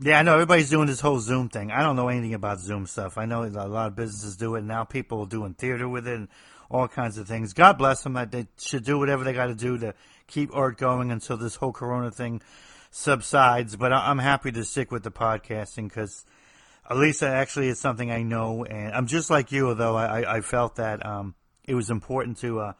Yeah, 0.00 0.18
I 0.18 0.22
know 0.22 0.34
everybody's 0.34 0.70
doing 0.70 0.88
this 0.88 0.98
whole 0.98 1.20
Zoom 1.20 1.48
thing. 1.48 1.70
I 1.70 1.82
don't 1.82 1.94
know 1.94 2.08
anything 2.08 2.34
about 2.34 2.58
Zoom 2.58 2.86
stuff. 2.86 3.16
I 3.16 3.26
know 3.26 3.44
a 3.44 3.48
lot 3.48 3.86
of 3.86 3.94
businesses 3.94 4.36
do 4.36 4.56
it. 4.56 4.64
Now 4.64 4.82
people 4.82 5.22
are 5.22 5.26
doing 5.26 5.54
theater 5.54 5.88
with 5.88 6.08
it 6.08 6.16
and 6.16 6.28
all 6.68 6.88
kinds 6.88 7.16
of 7.16 7.28
things. 7.28 7.52
God 7.52 7.78
bless 7.78 8.02
them. 8.02 8.14
They 8.30 8.48
should 8.58 8.84
do 8.84 8.98
whatever 8.98 9.22
they 9.22 9.32
got 9.32 9.46
to 9.46 9.54
do 9.54 9.78
to 9.78 9.94
keep 10.26 10.50
art 10.52 10.78
going 10.78 11.12
until 11.12 11.36
this 11.36 11.54
whole 11.54 11.72
Corona 11.72 12.10
thing 12.10 12.42
subsides. 12.90 13.76
But 13.76 13.92
I'm 13.92 14.18
happy 14.18 14.50
to 14.50 14.64
stick 14.64 14.90
with 14.90 15.04
the 15.04 15.12
podcasting 15.12 15.84
because 15.84 16.26
at 16.90 16.96
least 16.96 17.22
actually 17.22 17.68
is 17.68 17.78
something 17.78 18.10
I 18.10 18.24
know. 18.24 18.64
And 18.64 18.92
I'm 18.92 19.06
just 19.06 19.30
like 19.30 19.52
you, 19.52 19.68
although 19.68 19.94
I, 19.94 20.38
I 20.38 20.40
felt 20.40 20.74
that 20.76 21.06
um, 21.06 21.36
it 21.68 21.76
was 21.76 21.90
important 21.90 22.38
to. 22.38 22.60
Uh, 22.60 22.72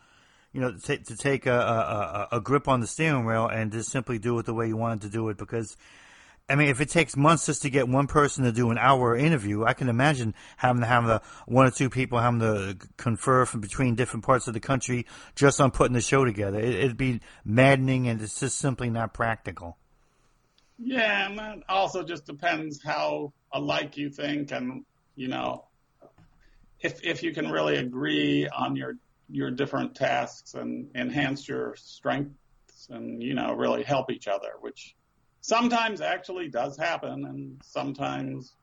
you 0.53 0.61
know, 0.61 0.71
to, 0.85 0.97
to 0.97 1.17
take 1.17 1.47
a, 1.47 2.29
a, 2.31 2.37
a 2.37 2.41
grip 2.41 2.69
on 2.69 2.79
the 2.79 2.87
steering 2.87 3.25
wheel 3.25 3.49
and 3.49 3.73
just 3.73 3.91
simply 3.91 4.21
do 4.21 4.39
it 4.39 4.47
the 4.47 4.55
way 4.55 4.69
you 4.69 4.77
wanted 4.77 5.01
to 5.01 5.09
do 5.09 5.29
it 5.29 5.37
because 5.37 5.77
I 6.47 6.57
mean, 6.57 6.69
if 6.69 6.83
it 6.83 6.91
takes 6.91 7.17
months 7.17 7.47
just 7.47 7.63
to 7.63 7.71
get 7.71 7.89
one 7.89 8.07
person 8.07 8.45
to 8.45 8.53
do 8.53 8.71
an 8.71 8.77
hour 8.77 9.17
interview, 9.17 9.65
I 9.65 9.73
can 9.73 9.89
imagine 9.89 10.35
having 10.59 10.83
to 10.83 10.87
have 10.87 11.07
the 11.07 11.23
one 11.47 11.67
or 11.67 11.71
two 11.71 11.89
people 11.89 12.19
having 12.19 12.41
to 12.41 12.77
confer 12.99 13.47
from 13.47 13.63
between 13.63 13.95
different 13.95 14.27
parts 14.27 14.47
of 14.47 14.53
the 14.53 14.61
country 14.61 15.07
just 15.35 15.59
on 15.59 15.71
putting 15.71 15.95
the 15.95 16.03
show 16.03 16.23
together. 16.23 16.61
It, 16.61 16.83
would 16.83 16.97
be 16.99 17.21
maddening, 17.47 18.09
and 18.09 18.21
it's 18.21 18.39
just 18.39 18.59
simply 18.59 18.91
not 18.91 19.15
practical. 19.15 19.79
Yeah, 20.79 21.27
and 21.27 21.39
that 21.39 21.63
also 21.67 22.03
just 22.03 22.27
depends 22.27 22.83
how 22.83 23.33
alike 23.53 23.97
you 23.97 24.11
think, 24.11 24.53
and 24.53 24.85
you 25.17 25.29
know, 25.29 25.65
if 26.81 27.03
if 27.03 27.23
you 27.23 27.33
can 27.33 27.51
really 27.51 27.77
agree 27.77 28.49
on 28.49 28.77
your 28.77 28.99
your 29.31 29.51
different 29.51 29.95
tasks 29.95 30.53
and 30.53 30.91
enhance 30.95 31.49
your 31.49 31.75
strengths, 31.77 32.89
and 32.91 33.23
you 33.23 33.33
know, 33.33 33.55
really 33.55 33.83
help 33.83 34.11
each 34.11 34.29
other, 34.29 34.51
which 34.61 34.95
sometimes 35.45 36.01
actually 36.01 36.49
does 36.49 36.75
happen 36.75 37.27
and 37.27 37.61
sometimes 37.63 38.55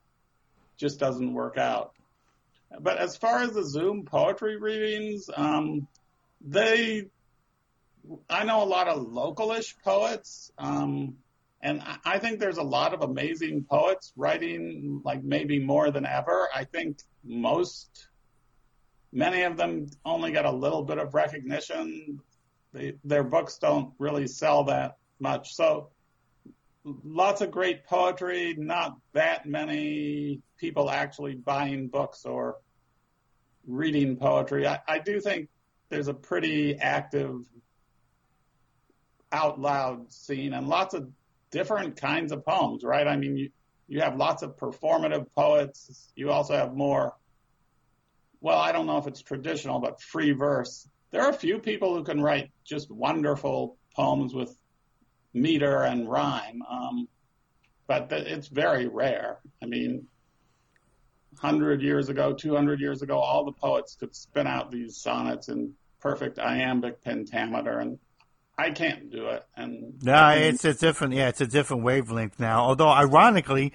just 0.78 1.00
doesn't 1.00 1.32
work 1.32 1.56
out. 1.56 1.94
But 2.80 2.98
as 2.98 3.16
far 3.16 3.44
as 3.44 3.52
the 3.52 3.64
Zoom 3.64 4.04
poetry 4.04 4.58
readings, 4.58 5.30
um, 5.36 5.88
they, 6.44 7.06
I 8.28 8.46
know 8.46 8.64
a 8.64 8.66
lot 8.66 8.88
of 8.88 9.06
localish 9.06 9.76
poets, 9.84 10.52
um, 10.58 11.18
and 11.62 11.84
I 12.04 12.18
think 12.18 12.40
there's 12.40 12.58
a 12.58 12.64
lot 12.64 12.96
of 12.96 13.04
amazing 13.04 13.66
poets 13.70 14.12
writing 14.16 15.02
like 15.06 15.24
maybe 15.24 15.60
more 15.60 15.92
than 15.92 16.08
ever. 16.08 16.50
I 16.52 16.64
think 16.64 16.98
most, 17.24 18.08
many 19.14 19.44
of 19.44 19.56
them 19.56 19.86
only 20.04 20.32
get 20.32 20.46
a 20.46 20.52
little 20.52 20.82
bit 20.82 20.98
of 20.98 21.14
recognition. 21.14 22.22
They, 22.74 22.94
their 23.04 23.24
books 23.24 23.60
don't 23.60 23.94
really 24.00 24.26
sell 24.26 24.64
that 24.64 24.98
much. 25.20 25.54
So 25.54 25.90
lots 26.84 27.42
of 27.42 27.52
great 27.52 27.86
poetry, 27.86 28.56
not 28.58 28.98
that 29.14 29.46
many 29.46 30.42
people 30.58 30.90
actually 30.90 31.36
buying 31.36 31.88
books 31.88 32.26
or 32.26 32.58
reading 33.68 34.16
poetry. 34.16 34.68
I, 34.68 34.80
I 34.88 35.00
do 35.00 35.20
think 35.20 35.50
there's 35.90 36.08
a 36.08 36.14
pretty 36.14 36.76
active 36.78 37.42
out 39.32 39.60
loud 39.60 40.12
scene 40.12 40.54
and 40.54 40.68
lots 40.68 40.94
of 40.94 41.10
different 41.52 41.98
kinds 41.98 42.32
of 42.32 42.46
poems, 42.46 42.84
right? 42.84 43.08
I 43.08 43.16
mean, 43.16 43.38
you, 43.38 43.50
you 43.88 44.02
have 44.02 44.16
lots 44.16 44.42
of 44.42 44.58
performative 44.58 45.32
poets. 45.34 46.12
You 46.16 46.32
also 46.32 46.56
have 46.56 46.74
more, 46.74 47.14
well, 48.40 48.58
I 48.58 48.72
don't 48.72 48.88
know 48.88 48.98
if 48.98 49.08
it's 49.08 49.22
traditional, 49.22 49.80
but 49.80 50.02
free 50.02 50.32
verse. 50.32 50.88
There 51.12 51.22
are 51.22 51.30
a 51.30 51.34
few 51.34 51.60
people 51.60 51.96
who 51.96 52.04
can 52.04 52.22
write 52.22 52.52
just 52.64 52.90
wonderful 52.90 53.78
poems 53.96 54.34
with 54.34 54.56
meter 55.34 55.84
and 55.84 56.10
rhyme. 56.10 56.62
Um, 56.70 57.08
but 57.88 58.12
it's 58.12 58.48
very 58.48 58.88
rare. 58.88 59.40
I 59.62 59.66
mean, 59.66 60.08
100 61.40 61.82
years 61.82 62.10
ago, 62.10 62.34
200 62.34 62.80
years 62.80 63.02
ago, 63.02 63.18
all 63.20 63.46
the 63.46 63.52
poets 63.52 63.96
could 64.00 64.16
spin 64.16 64.48
out 64.48 64.72
these 64.72 64.98
sonnets 64.98 65.50
in 65.50 65.74
perfect 66.00 66.40
iambic 66.40 67.04
pentameter, 67.04 67.80
and 67.80 68.00
I 68.58 68.72
can't 68.72 69.12
do 69.12 69.28
it. 69.28 69.44
And 69.56 70.02
no, 70.04 70.30
it's 70.30 70.66
a 70.66 70.74
different, 70.74 71.14
yeah, 71.14 71.30
it's 71.30 71.42
a 71.42 71.48
different 71.48 71.84
wavelength 71.84 72.40
now. 72.40 72.62
Although, 72.62 72.90
ironically, 72.90 73.74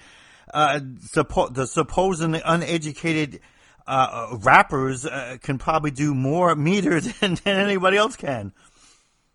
uh, 0.53 0.79
suppo- 1.13 1.53
the 1.53 1.67
supposedly 1.67 2.41
uneducated 2.43 3.39
uh, 3.85 4.37
rappers 4.41 5.05
uh, 5.05 5.37
can 5.41 5.57
probably 5.57 5.91
do 5.91 6.13
more 6.13 6.55
meter 6.69 6.99
than, 6.99 7.35
than 7.35 7.57
anybody 7.59 7.97
else 7.97 8.15
can. 8.15 8.53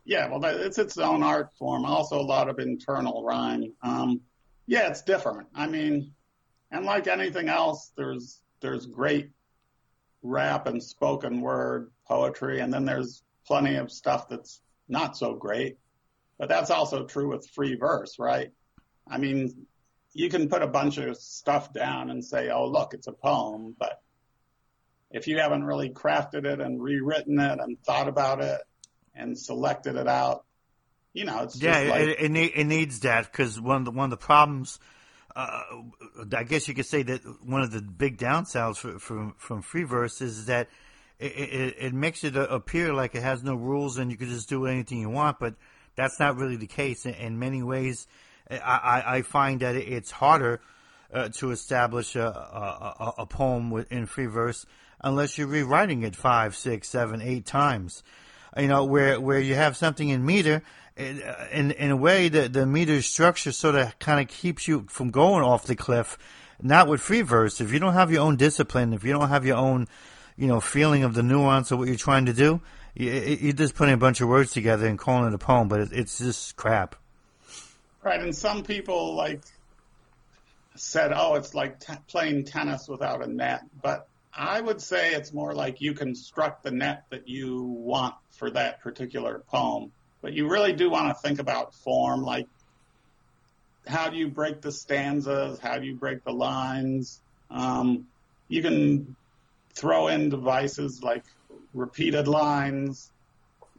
Yeah, 0.04 0.28
well, 0.28 0.40
that, 0.40 0.56
it's 0.56 0.78
its 0.78 0.98
own 0.98 1.22
art 1.22 1.50
form. 1.58 1.84
Also, 1.84 2.18
a 2.18 2.22
lot 2.22 2.48
of 2.48 2.58
internal 2.58 3.24
rhyme. 3.24 3.72
Um, 3.82 4.20
yeah, 4.66 4.88
it's 4.88 5.02
different. 5.02 5.48
I 5.54 5.66
mean, 5.66 6.12
and 6.70 6.84
like 6.84 7.06
anything 7.06 7.48
else, 7.48 7.92
there's 7.96 8.40
there's 8.60 8.86
great 8.86 9.30
rap 10.22 10.66
and 10.66 10.82
spoken 10.82 11.40
word 11.40 11.90
poetry, 12.06 12.60
and 12.60 12.72
then 12.72 12.84
there's 12.84 13.22
plenty 13.46 13.76
of 13.76 13.92
stuff 13.92 14.28
that's 14.28 14.60
not 14.88 15.16
so 15.16 15.34
great. 15.34 15.78
But 16.38 16.48
that's 16.48 16.70
also 16.70 17.04
true 17.04 17.28
with 17.28 17.48
free 17.50 17.76
verse, 17.76 18.18
right? 18.18 18.50
I 19.08 19.18
mean, 19.18 19.66
you 20.14 20.28
can 20.28 20.48
put 20.48 20.62
a 20.62 20.66
bunch 20.66 20.98
of 20.98 21.16
stuff 21.16 21.72
down 21.72 22.10
and 22.10 22.24
say, 22.24 22.50
"Oh, 22.50 22.66
look, 22.66 22.94
it's 22.94 23.06
a 23.06 23.12
poem," 23.12 23.76
but 23.78 24.00
if 25.12 25.28
you 25.28 25.38
haven't 25.38 25.64
really 25.64 25.90
crafted 25.90 26.44
it 26.44 26.60
and 26.60 26.82
rewritten 26.82 27.38
it 27.38 27.60
and 27.60 27.78
thought 27.84 28.08
about 28.08 28.42
it 28.42 28.60
and 29.14 29.38
selected 29.38 29.96
it 29.96 30.08
out. 30.08 30.44
You 31.12 31.24
know, 31.26 31.42
it's 31.42 31.60
yeah, 31.60 31.78
like, 31.90 32.00
it, 32.02 32.20
it, 32.20 32.52
it, 32.56 32.64
needs 32.64 33.00
that 33.00 33.30
because 33.30 33.60
one 33.60 33.76
of 33.76 33.84
the 33.84 33.90
one 33.90 34.04
of 34.04 34.18
the 34.18 34.24
problems, 34.24 34.80
uh, 35.36 35.60
I 36.34 36.44
guess 36.44 36.68
you 36.68 36.74
could 36.74 36.86
say 36.86 37.02
that 37.02 37.20
one 37.44 37.60
of 37.60 37.70
the 37.70 37.82
big 37.82 38.16
downsides 38.16 38.78
for, 38.78 38.98
from 38.98 39.34
from 39.36 39.60
free 39.60 39.84
verse 39.84 40.22
is 40.22 40.46
that 40.46 40.68
it, 41.18 41.32
it, 41.32 41.74
it 41.78 41.92
makes 41.92 42.24
it 42.24 42.34
appear 42.34 42.94
like 42.94 43.14
it 43.14 43.22
has 43.22 43.42
no 43.42 43.54
rules 43.54 43.98
and 43.98 44.10
you 44.10 44.16
can 44.16 44.28
just 44.28 44.48
do 44.48 44.66
anything 44.66 45.00
you 45.00 45.10
want, 45.10 45.38
but 45.38 45.54
that's 45.96 46.18
not 46.18 46.36
really 46.36 46.56
the 46.56 46.66
case. 46.66 47.04
In, 47.04 47.14
in 47.14 47.38
many 47.38 47.62
ways, 47.62 48.06
I, 48.50 49.02
I 49.06 49.22
find 49.22 49.60
that 49.60 49.76
it's 49.76 50.10
harder 50.10 50.62
uh, 51.12 51.28
to 51.28 51.50
establish 51.50 52.16
a, 52.16 52.26
a, 52.26 53.12
a 53.18 53.26
poem 53.26 53.84
in 53.90 54.06
free 54.06 54.26
verse 54.26 54.64
unless 55.02 55.36
you're 55.36 55.46
rewriting 55.46 56.02
it 56.02 56.16
five, 56.16 56.56
six, 56.56 56.88
seven, 56.88 57.20
eight 57.20 57.44
times 57.44 58.02
you 58.56 58.68
know, 58.68 58.84
where 58.84 59.20
where 59.20 59.40
you 59.40 59.54
have 59.54 59.76
something 59.76 60.08
in 60.08 60.24
meter, 60.24 60.62
uh, 60.98 61.02
in 61.52 61.70
in 61.72 61.90
a 61.90 61.96
way 61.96 62.28
the 62.28 62.48
the 62.48 62.66
meter 62.66 63.00
structure 63.02 63.52
sort 63.52 63.74
of 63.74 63.98
kind 63.98 64.20
of 64.20 64.28
keeps 64.28 64.68
you 64.68 64.86
from 64.88 65.10
going 65.10 65.42
off 65.42 65.66
the 65.66 65.76
cliff. 65.76 66.18
Not 66.60 66.86
with 66.86 67.00
free 67.00 67.22
verse. 67.22 67.60
If 67.60 67.72
you 67.72 67.80
don't 67.80 67.94
have 67.94 68.12
your 68.12 68.22
own 68.22 68.36
discipline, 68.36 68.92
if 68.92 69.02
you 69.02 69.12
don't 69.12 69.30
have 69.30 69.44
your 69.44 69.56
own, 69.56 69.88
you 70.36 70.46
know, 70.46 70.60
feeling 70.60 71.02
of 71.02 71.14
the 71.14 71.22
nuance 71.22 71.72
of 71.72 71.78
what 71.78 71.88
you're 71.88 71.96
trying 71.96 72.26
to 72.26 72.32
do, 72.32 72.60
you, 72.94 73.10
you're 73.10 73.52
just 73.52 73.74
putting 73.74 73.94
a 73.94 73.98
bunch 73.98 74.20
of 74.20 74.28
words 74.28 74.52
together 74.52 74.86
and 74.86 74.98
calling 74.98 75.26
it 75.26 75.34
a 75.34 75.38
poem, 75.38 75.68
but 75.68 75.92
it's 75.92 76.18
just 76.18 76.54
crap. 76.56 76.94
Right, 78.04 78.20
and 78.20 78.34
some 78.34 78.62
people 78.62 79.14
like 79.14 79.40
said, 80.74 81.12
"Oh, 81.14 81.34
it's 81.34 81.54
like 81.54 81.80
t- 81.80 81.94
playing 82.08 82.44
tennis 82.44 82.88
without 82.88 83.22
a 83.22 83.26
net," 83.26 83.62
but 83.80 84.08
I 84.34 84.60
would 84.60 84.80
say 84.80 85.12
it's 85.12 85.32
more 85.32 85.54
like 85.54 85.80
you 85.80 85.92
construct 85.92 86.62
the 86.62 86.70
net 86.70 87.04
that 87.10 87.28
you 87.28 87.62
want 87.62 88.14
for 88.30 88.50
that 88.50 88.80
particular 88.80 89.42
poem. 89.48 89.92
But 90.22 90.32
you 90.32 90.48
really 90.48 90.72
do 90.72 90.88
want 90.88 91.08
to 91.08 91.20
think 91.20 91.38
about 91.38 91.74
form, 91.74 92.22
like 92.22 92.46
how 93.86 94.08
do 94.08 94.16
you 94.16 94.28
break 94.28 94.60
the 94.60 94.72
stanzas? 94.72 95.58
How 95.58 95.78
do 95.78 95.86
you 95.86 95.96
break 95.96 96.24
the 96.24 96.32
lines? 96.32 97.20
Um, 97.50 98.06
you 98.48 98.62
can 98.62 99.16
throw 99.74 100.08
in 100.08 100.28
devices 100.28 101.02
like 101.02 101.24
repeated 101.74 102.28
lines. 102.28 103.10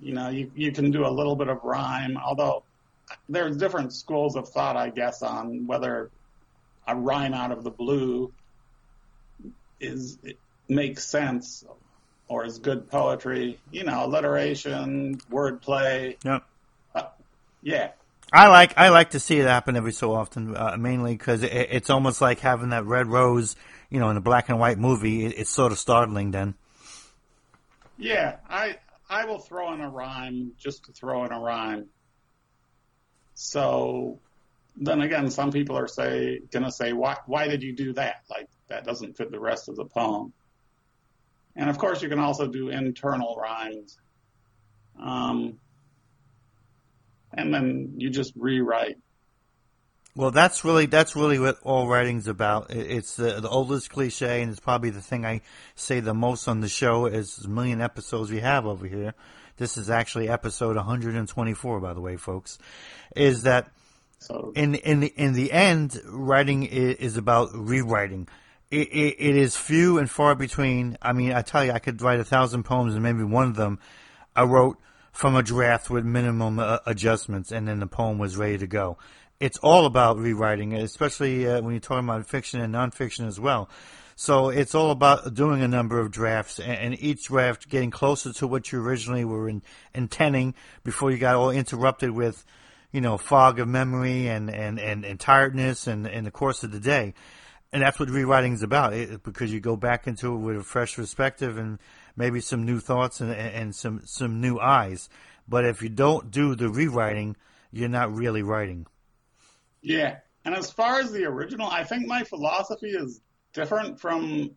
You 0.01 0.13
know, 0.13 0.29
you, 0.29 0.51
you 0.55 0.71
can 0.71 0.91
do 0.91 1.05
a 1.05 1.09
little 1.09 1.35
bit 1.35 1.47
of 1.47 1.63
rhyme, 1.63 2.17
although 2.17 2.63
there's 3.29 3.57
different 3.57 3.93
schools 3.93 4.35
of 4.35 4.49
thought, 4.49 4.75
I 4.75 4.89
guess, 4.89 5.21
on 5.21 5.65
whether 5.67 6.11
a 6.85 6.95
rhyme 6.95 7.33
out 7.33 7.51
of 7.51 7.63
the 7.63 7.71
blue 7.71 8.31
is 9.79 10.17
makes 10.67 11.05
sense 11.05 11.63
or 12.27 12.45
is 12.45 12.59
good 12.59 12.89
poetry. 12.89 13.59
You 13.71 13.83
know, 13.83 14.05
alliteration, 14.05 15.17
wordplay. 15.31 16.17
Yep. 16.23 16.43
Uh, 16.95 17.03
yeah. 17.61 17.91
I 18.31 18.47
like 18.47 18.73
I 18.77 18.89
like 18.89 19.11
to 19.11 19.19
see 19.19 19.37
it 19.37 19.45
happen 19.45 19.75
every 19.75 19.93
so 19.93 20.13
often, 20.13 20.55
uh, 20.57 20.75
mainly 20.77 21.13
because 21.13 21.43
it, 21.43 21.51
it's 21.51 21.89
almost 21.89 22.19
like 22.21 22.39
having 22.39 22.69
that 22.69 22.85
red 22.85 23.07
rose, 23.07 23.55
you 23.89 23.99
know, 23.99 24.09
in 24.09 24.17
a 24.17 24.21
black 24.21 24.49
and 24.49 24.59
white 24.59 24.79
movie. 24.79 25.25
It, 25.25 25.37
it's 25.37 25.51
sort 25.51 25.71
of 25.71 25.77
startling 25.77 26.31
then. 26.31 26.55
Yeah, 27.97 28.37
I 28.49 28.77
I 29.07 29.25
will 29.25 29.37
throw 29.37 29.71
in 29.73 29.81
a 29.81 29.89
rhyme 29.89 30.53
just 30.57 30.85
to 30.85 30.91
throw 30.91 31.25
in 31.25 31.31
a 31.31 31.39
rhyme. 31.39 31.89
So 33.35 34.19
then 34.75 35.01
again, 35.01 35.29
some 35.29 35.51
people 35.51 35.77
are 35.77 35.87
say 35.87 36.41
gonna 36.51 36.71
say 36.71 36.93
why 36.93 37.17
why 37.27 37.47
did 37.47 37.61
you 37.61 37.73
do 37.73 37.93
that? 37.93 38.23
Like 38.31 38.49
that 38.69 38.83
doesn't 38.83 39.15
fit 39.15 39.29
the 39.29 39.39
rest 39.39 39.69
of 39.69 39.75
the 39.75 39.85
poem. 39.85 40.33
And 41.55 41.69
of 41.69 41.77
course, 41.77 42.01
you 42.01 42.09
can 42.09 42.19
also 42.19 42.47
do 42.47 42.69
internal 42.69 43.35
rhymes. 43.35 43.97
Um, 44.99 45.59
and 47.33 47.53
then 47.53 47.93
you 47.97 48.09
just 48.09 48.33
rewrite. 48.35 48.97
Well, 50.15 50.29
that's 50.29 50.63
really 50.63 50.85
that's 50.85 51.15
really 51.15 51.39
what 51.39 51.57
all 51.63 51.87
writing's 51.87 52.27
about. 52.27 52.69
It's 52.69 53.15
the, 53.15 53.39
the 53.39 53.49
oldest 53.49 53.89
cliche, 53.89 54.43
and 54.43 54.51
it's 54.51 54.59
probably 54.59 54.91
the 54.91 55.01
thing 55.01 55.25
I 55.25 55.41
say 55.75 56.01
the 56.01 56.13
most 56.13 56.47
on 56.47 56.61
the 56.61 56.69
show. 56.69 57.07
Is 57.07 57.45
a 57.45 57.49
million 57.49 57.81
episodes 57.81 58.29
we 58.29 58.39
have 58.39 58.67
over 58.67 58.85
here. 58.85 59.15
This 59.57 59.75
is 59.75 59.89
actually 59.89 60.29
episode 60.29 60.75
124, 60.75 61.79
by 61.79 61.93
the 61.93 62.01
way, 62.01 62.15
folks. 62.15 62.59
Is 63.15 63.43
that 63.43 63.71
so, 64.19 64.53
in 64.55 64.75
in 64.75 64.99
the, 64.99 65.13
in 65.15 65.33
the 65.33 65.51
end, 65.51 65.99
writing 66.05 66.63
is, 66.63 66.95
is 66.97 67.17
about 67.17 67.49
rewriting. 67.53 68.27
It, 68.73 68.87
it, 68.89 69.15
it 69.19 69.35
is 69.35 69.55
few 69.55 69.97
and 69.97 70.09
far 70.09 70.35
between. 70.35 70.97
I 71.01 71.13
mean, 71.13 71.33
I 71.33 71.41
tell 71.41 71.63
you, 71.63 71.71
I 71.71 71.79
could 71.79 72.01
write 72.01 72.19
a 72.19 72.23
thousand 72.23 72.63
poems, 72.63 72.93
and 72.93 73.03
maybe 73.03 73.23
one 73.23 73.47
of 73.47 73.55
them 73.55 73.79
I 74.35 74.43
wrote 74.43 74.77
from 75.11 75.35
a 75.35 75.43
draft 75.43 75.89
with 75.89 76.05
minimum 76.05 76.59
uh, 76.59 76.79
adjustments, 76.85 77.51
and 77.51 77.67
then 77.67 77.79
the 77.79 77.87
poem 77.87 78.17
was 78.17 78.35
ready 78.35 78.57
to 78.57 78.67
go 78.67 78.97
it's 79.43 79.57
all 79.57 79.85
about 79.85 80.17
rewriting, 80.17 80.73
especially 80.73 81.45
uh, 81.45 81.61
when 81.61 81.73
you're 81.73 81.81
talking 81.81 82.07
about 82.07 82.25
fiction 82.25 82.61
and 82.61 82.73
nonfiction 82.73 83.27
as 83.27 83.41
well. 83.41 83.69
So 84.15 84.47
it's 84.47 84.73
all 84.73 84.89
about 84.89 85.33
doing 85.33 85.61
a 85.61 85.67
number 85.67 85.99
of 85.99 86.11
drafts, 86.11 86.59
and, 86.61 86.97
each 86.97 87.25
draft 87.25 87.67
getting 87.67 87.91
closer 87.91 88.31
to 88.31 88.47
what 88.47 88.71
you 88.71 88.81
originally 88.81 89.25
were 89.25 89.49
in, 89.49 89.61
intending 89.93 90.53
before 90.85 91.11
you 91.11 91.17
got 91.17 91.35
all 91.35 91.49
interrupted 91.49 92.11
with, 92.11 92.45
you 92.93 93.01
know, 93.01 93.17
fog 93.17 93.59
of 93.59 93.67
memory 93.67 94.29
and 94.29 94.49
and 94.49 94.79
and, 94.79 95.03
and 95.03 95.19
tiredness 95.19 95.87
and 95.87 96.07
in 96.07 96.23
the 96.23 96.31
course 96.31 96.63
of 96.63 96.71
the 96.71 96.79
day. 96.79 97.13
And 97.73 97.81
that's 97.81 97.99
what 97.99 98.09
rewriting 98.09 98.53
is 98.53 98.61
about, 98.61 98.93
it, 98.93 99.23
because 99.23 99.51
you 99.51 99.59
go 99.59 99.75
back 99.75 100.05
into 100.05 100.35
it 100.35 100.37
with 100.37 100.57
a 100.57 100.63
fresh 100.63 100.95
perspective 100.95 101.57
and 101.57 101.79
maybe 102.15 102.39
some 102.39 102.65
new 102.65 102.79
thoughts 102.79 103.19
and, 103.19 103.31
and 103.31 103.75
some 103.75 104.01
some 104.05 104.39
new 104.39 104.59
eyes. 104.59 105.09
But 105.47 105.65
if 105.65 105.81
you 105.81 105.89
don't 105.89 106.29
do 106.29 106.55
the 106.55 106.69
rewriting, 106.69 107.35
you're 107.71 107.89
not 107.89 108.13
really 108.13 108.43
writing. 108.43 108.85
Yeah. 109.81 110.17
And 110.45 110.55
as 110.55 110.69
far 110.69 110.99
as 110.99 111.11
the 111.11 111.25
original, 111.25 111.67
I 111.67 111.83
think 111.83 112.05
my 112.05 112.23
philosophy 112.23 112.91
is 112.91 113.19
different 113.53 113.99
from 113.99 114.51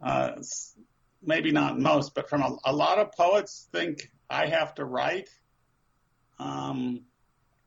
uh, 0.00 0.32
maybe 1.22 1.50
not 1.52 1.78
most, 1.78 2.14
but 2.14 2.28
from 2.28 2.42
a, 2.42 2.56
a, 2.64 2.72
lot 2.72 2.98
of 2.98 3.12
poets 3.12 3.68
think 3.72 4.10
I 4.28 4.46
have 4.46 4.74
to 4.76 4.84
write. 4.84 5.28
Um, 6.38 7.02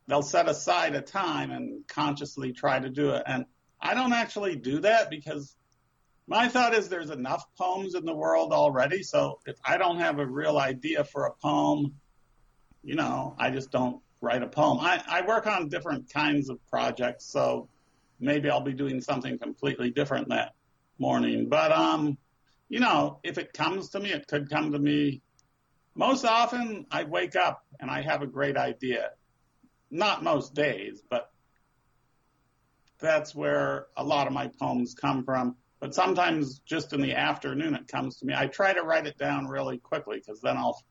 they'll 0.08 0.22
set 0.22 0.48
aside 0.48 0.94
a 0.94 1.00
time 1.00 1.50
and 1.50 1.86
consciously 1.86 2.52
try 2.52 2.78
to 2.78 2.88
do 2.88 3.10
it. 3.10 3.22
And 3.26 3.46
I 3.84 3.92
don't 3.92 4.14
actually 4.14 4.56
do 4.56 4.80
that 4.80 5.10
because 5.10 5.54
my 6.26 6.48
thought 6.48 6.72
is 6.72 6.88
there's 6.88 7.10
enough 7.10 7.44
poems 7.58 7.94
in 7.94 8.06
the 8.06 8.14
world 8.14 8.52
already. 8.52 9.02
So 9.02 9.40
if 9.44 9.56
I 9.64 9.76
don't 9.76 9.98
have 9.98 10.18
a 10.18 10.26
real 10.26 10.58
idea 10.58 11.04
for 11.04 11.26
a 11.26 11.32
poem, 11.42 11.94
you 12.82 12.94
know, 12.94 13.36
I 13.38 13.50
just 13.50 13.70
don't 13.70 14.00
write 14.22 14.42
a 14.42 14.48
poem. 14.48 14.78
I, 14.80 15.02
I 15.06 15.26
work 15.26 15.46
on 15.46 15.68
different 15.68 16.10
kinds 16.10 16.48
of 16.48 16.58
projects, 16.66 17.26
so 17.26 17.68
maybe 18.18 18.48
I'll 18.48 18.62
be 18.62 18.72
doing 18.72 19.02
something 19.02 19.38
completely 19.38 19.90
different 19.90 20.30
that 20.30 20.54
morning. 20.98 21.50
But 21.50 21.70
um, 21.70 22.16
you 22.70 22.80
know, 22.80 23.20
if 23.22 23.36
it 23.36 23.52
comes 23.52 23.90
to 23.90 24.00
me, 24.00 24.12
it 24.12 24.26
could 24.26 24.48
come 24.48 24.72
to 24.72 24.78
me. 24.78 25.20
Most 25.94 26.24
often, 26.24 26.86
I 26.90 27.04
wake 27.04 27.36
up 27.36 27.64
and 27.80 27.90
I 27.90 28.00
have 28.00 28.22
a 28.22 28.26
great 28.26 28.56
idea. 28.56 29.10
Not 29.90 30.24
most 30.24 30.54
days, 30.54 31.02
but 31.08 31.30
that's 32.98 33.34
where 33.34 33.86
a 33.96 34.04
lot 34.04 34.26
of 34.26 34.32
my 34.32 34.48
poems 34.60 34.94
come 34.94 35.24
from. 35.24 35.56
But 35.80 35.94
sometimes, 35.94 36.60
just 36.60 36.92
in 36.92 37.02
the 37.02 37.14
afternoon, 37.14 37.74
it 37.74 37.88
comes 37.88 38.16
to 38.18 38.26
me. 38.26 38.34
I 38.34 38.46
try 38.46 38.72
to 38.72 38.82
write 38.82 39.06
it 39.06 39.18
down 39.18 39.46
really 39.46 39.78
quickly 39.78 40.18
because 40.18 40.40
then 40.40 40.56
I'll, 40.56 40.82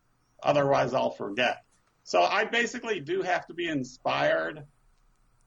otherwise, 0.41 0.93
I'll 0.93 1.11
forget. 1.11 1.63
So 2.03 2.21
I 2.21 2.45
basically 2.45 2.99
do 2.99 3.21
have 3.21 3.47
to 3.47 3.53
be 3.53 3.67
inspired. 3.67 4.65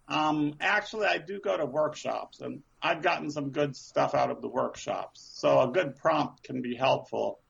Um, 0.08 0.54
actually, 0.60 1.06
I 1.06 1.18
do 1.18 1.38
go 1.38 1.56
to 1.56 1.66
workshops, 1.66 2.40
and 2.40 2.62
I've 2.82 3.02
gotten 3.02 3.30
some 3.30 3.50
good 3.50 3.76
stuff 3.76 4.14
out 4.14 4.30
of 4.30 4.40
the 4.40 4.48
workshops. 4.48 5.30
So 5.34 5.60
a 5.60 5.68
good 5.68 5.96
prompt 5.96 6.42
can 6.42 6.62
be 6.62 6.74
helpful, 6.74 7.40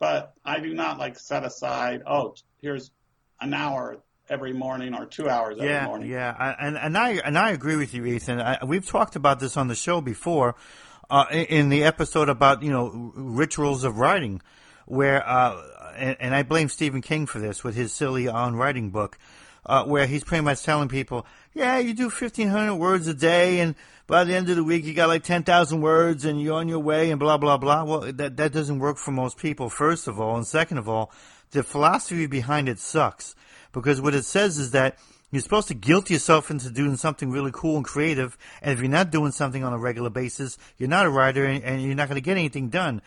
but 0.00 0.34
I 0.44 0.60
do 0.60 0.74
not 0.74 0.98
like 0.98 1.18
set 1.18 1.44
aside. 1.44 2.02
Oh, 2.06 2.34
here's 2.60 2.90
an 3.40 3.54
hour 3.54 4.02
every 4.28 4.52
morning 4.52 4.94
or 4.94 5.06
two 5.06 5.28
hours 5.28 5.58
every 5.60 5.86
morning. 5.86 6.10
Yeah, 6.10 6.34
I, 6.38 6.50
and 6.66 6.76
and 6.76 6.96
I 6.96 7.10
and 7.24 7.38
I 7.38 7.50
agree 7.50 7.76
with 7.76 7.94
you, 7.94 8.04
Ethan. 8.04 8.40
I, 8.40 8.64
we've 8.64 8.86
talked 8.86 9.16
about 9.16 9.40
this 9.40 9.56
on 9.56 9.68
the 9.68 9.74
show 9.74 10.00
before, 10.00 10.54
uh, 11.10 11.26
in 11.30 11.68
the 11.68 11.84
episode 11.84 12.28
about 12.28 12.62
you 12.62 12.70
know 12.70 13.12
rituals 13.14 13.84
of 13.84 13.98
writing, 13.98 14.42
where 14.86 15.26
uh, 15.28 15.60
and, 15.96 16.16
and 16.20 16.34
I 16.34 16.42
blame 16.42 16.68
Stephen 16.68 17.02
King 17.02 17.26
for 17.26 17.38
this 17.38 17.64
with 17.64 17.74
his 17.74 17.92
silly 17.92 18.28
on 18.28 18.56
writing 18.56 18.90
book, 18.90 19.18
uh, 19.64 19.84
where 19.84 20.06
he's 20.06 20.24
pretty 20.24 20.44
much 20.44 20.62
telling 20.62 20.88
people, 20.88 21.26
yeah, 21.54 21.78
you 21.78 21.94
do 21.94 22.04
1,500 22.04 22.74
words 22.74 23.06
a 23.08 23.14
day, 23.14 23.60
and 23.60 23.74
by 24.06 24.24
the 24.24 24.34
end 24.34 24.48
of 24.48 24.56
the 24.56 24.64
week, 24.64 24.84
you 24.84 24.94
got 24.94 25.08
like 25.08 25.24
10,000 25.24 25.80
words, 25.80 26.24
and 26.24 26.40
you're 26.40 26.54
on 26.54 26.68
your 26.68 26.78
way, 26.78 27.10
and 27.10 27.18
blah, 27.18 27.36
blah, 27.36 27.56
blah. 27.56 27.84
Well, 27.84 28.12
that, 28.12 28.36
that 28.36 28.52
doesn't 28.52 28.78
work 28.78 28.98
for 28.98 29.10
most 29.10 29.38
people, 29.38 29.68
first 29.68 30.06
of 30.06 30.20
all. 30.20 30.36
And 30.36 30.46
second 30.46 30.78
of 30.78 30.88
all, 30.88 31.10
the 31.50 31.62
philosophy 31.62 32.26
behind 32.26 32.68
it 32.68 32.78
sucks. 32.78 33.34
Because 33.72 34.00
what 34.00 34.14
it 34.14 34.24
says 34.24 34.58
is 34.58 34.70
that 34.70 34.98
you're 35.30 35.42
supposed 35.42 35.68
to 35.68 35.74
guilt 35.74 36.08
yourself 36.08 36.50
into 36.50 36.70
doing 36.70 36.96
something 36.96 37.30
really 37.30 37.50
cool 37.52 37.76
and 37.76 37.84
creative, 37.84 38.38
and 38.62 38.72
if 38.72 38.80
you're 38.80 38.88
not 38.88 39.10
doing 39.10 39.32
something 39.32 39.64
on 39.64 39.72
a 39.72 39.78
regular 39.78 40.08
basis, 40.08 40.56
you're 40.78 40.88
not 40.88 41.04
a 41.04 41.10
writer, 41.10 41.44
and, 41.44 41.62
and 41.64 41.82
you're 41.82 41.94
not 41.94 42.08
going 42.08 42.16
to 42.16 42.24
get 42.24 42.36
anything 42.36 42.68
done 42.68 43.02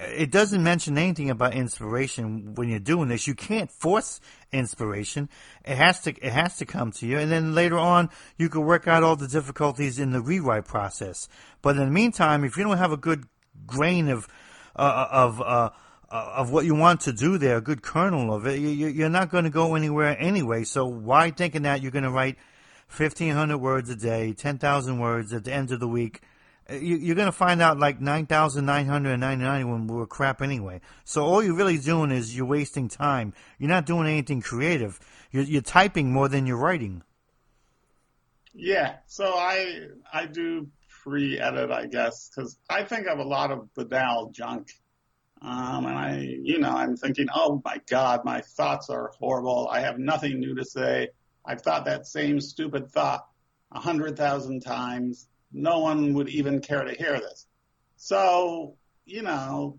it 0.00 0.30
doesn't 0.30 0.62
mention 0.62 0.98
anything 0.98 1.30
about 1.30 1.54
inspiration 1.54 2.54
when 2.54 2.68
you're 2.68 2.80
doing 2.80 3.08
this. 3.08 3.26
You 3.26 3.34
can't 3.34 3.70
force 3.70 4.20
inspiration. 4.52 5.28
It 5.64 5.76
has 5.76 6.00
to 6.02 6.10
it 6.10 6.32
has 6.32 6.56
to 6.58 6.66
come 6.66 6.90
to 6.92 7.06
you, 7.06 7.18
and 7.18 7.30
then 7.30 7.54
later 7.54 7.78
on 7.78 8.10
you 8.36 8.48
can 8.48 8.64
work 8.64 8.88
out 8.88 9.04
all 9.04 9.16
the 9.16 9.28
difficulties 9.28 9.98
in 9.98 10.10
the 10.10 10.20
rewrite 10.20 10.64
process. 10.64 11.28
But 11.62 11.76
in 11.76 11.84
the 11.84 11.90
meantime, 11.90 12.44
if 12.44 12.56
you 12.56 12.64
don't 12.64 12.78
have 12.78 12.92
a 12.92 12.96
good 12.96 13.26
grain 13.66 14.08
of 14.08 14.26
uh, 14.74 15.06
of 15.10 15.40
uh, 15.40 15.70
Uh, 16.14 16.30
of 16.36 16.52
what 16.52 16.64
you 16.64 16.76
want 16.76 17.00
to 17.00 17.12
do 17.12 17.38
there, 17.38 17.56
a 17.56 17.60
good 17.60 17.82
kernel 17.82 18.32
of 18.32 18.46
it, 18.46 18.60
you, 18.60 19.04
are 19.04 19.08
not 19.08 19.30
going 19.30 19.42
to 19.42 19.50
go 19.50 19.74
anywhere 19.74 20.16
anyway. 20.20 20.62
So 20.62 20.86
why 20.86 21.32
thinking 21.32 21.62
that 21.62 21.82
you're 21.82 21.90
going 21.90 22.04
to 22.04 22.10
write 22.10 22.36
fifteen 22.86 23.34
hundred 23.34 23.58
words 23.58 23.90
a 23.90 23.96
day, 23.96 24.32
ten 24.32 24.58
thousand 24.58 25.00
words 25.00 25.32
at 25.32 25.42
the 25.42 25.52
end 25.52 25.72
of 25.72 25.80
the 25.80 25.88
week? 25.88 26.20
Uh, 26.70 26.74
you, 26.76 27.10
are 27.10 27.16
going 27.16 27.26
to 27.26 27.32
find 27.32 27.60
out 27.60 27.80
like 27.80 28.00
9,999 28.00 29.70
when 29.70 29.86
we 29.88 29.96
were 29.96 30.06
crap 30.06 30.40
anyway. 30.40 30.80
So 31.04 31.24
all 31.24 31.42
you're 31.42 31.56
really 31.56 31.78
doing 31.78 32.12
is 32.12 32.34
you're 32.34 32.46
wasting 32.46 32.88
time. 32.88 33.34
You're 33.58 33.68
not 33.68 33.84
doing 33.84 34.06
anything 34.06 34.40
creative. 34.40 35.00
You're, 35.32 35.42
you're 35.42 35.62
typing 35.62 36.12
more 36.12 36.28
than 36.28 36.46
you're 36.46 36.56
writing. 36.56 37.02
Yeah. 38.54 38.94
So 39.08 39.34
I, 39.34 39.88
I 40.12 40.26
do 40.26 40.68
pre-edit, 40.88 41.72
I 41.72 41.86
guess, 41.86 42.30
because 42.30 42.56
I 42.70 42.84
think 42.84 43.08
of 43.08 43.18
a 43.18 43.24
lot 43.24 43.50
of 43.50 43.68
banal 43.74 44.30
junk. 44.30 44.70
Um, 45.42 45.86
and 45.86 45.98
I, 45.98 46.38
you 46.42 46.58
know, 46.58 46.70
I'm 46.70 46.96
thinking, 46.96 47.26
oh 47.34 47.60
my 47.64 47.80
God, 47.88 48.24
my 48.24 48.40
thoughts 48.40 48.88
are 48.88 49.12
horrible. 49.18 49.68
I 49.70 49.80
have 49.80 49.98
nothing 49.98 50.40
new 50.40 50.54
to 50.54 50.64
say. 50.64 51.08
I've 51.44 51.60
thought 51.60 51.84
that 51.84 52.06
same 52.06 52.40
stupid 52.40 52.90
thought 52.90 53.26
a 53.72 53.80
hundred 53.80 54.16
thousand 54.16 54.60
times 54.60 55.28
no 55.52 55.80
one 55.80 56.14
would 56.14 56.28
even 56.28 56.60
care 56.60 56.84
to 56.84 56.94
hear 56.94 57.20
this. 57.20 57.46
So, 57.96 58.76
you 59.04 59.22
know, 59.22 59.78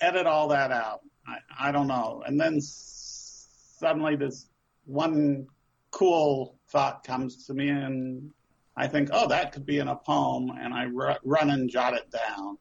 edit 0.00 0.26
all 0.26 0.48
that 0.48 0.72
out. 0.72 1.00
I, 1.26 1.68
I 1.68 1.72
don't 1.72 1.86
know. 1.86 2.22
And 2.26 2.40
then 2.40 2.58
suddenly 2.60 4.16
this 4.16 4.48
one 4.84 5.46
cool 5.90 6.58
thought 6.70 7.04
comes 7.04 7.46
to 7.46 7.54
me 7.54 7.68
and 7.68 8.30
I 8.76 8.86
think, 8.86 9.10
oh, 9.12 9.28
that 9.28 9.52
could 9.52 9.66
be 9.66 9.78
in 9.78 9.88
a 9.88 9.96
poem, 9.96 10.50
and 10.58 10.72
I 10.72 10.86
r- 10.86 11.18
run 11.24 11.50
and 11.50 11.68
jot 11.68 11.94
it 11.94 12.10
down. 12.10 12.58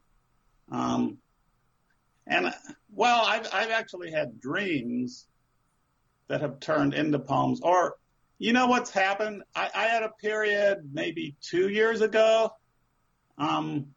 Um, 0.70 1.18
and 2.32 2.54
well, 2.94 3.24
I've, 3.26 3.48
I've 3.54 3.72
actually 3.72 4.12
had 4.12 4.40
dreams 4.40 5.28
that 6.30 6.42
have 6.42 6.62
turned 6.62 6.94
into 6.94 7.20
poems, 7.20 7.60
or 7.62 7.96
you 8.40 8.54
know 8.54 8.68
what's 8.68 8.90
happened? 8.90 9.44
I, 9.54 9.70
I 9.76 9.84
had 9.84 10.04
a 10.04 10.10
period 10.10 10.90
maybe 10.94 11.36
two 11.42 11.68
years 11.68 12.02
ago. 12.02 12.54
Um, 13.38 13.88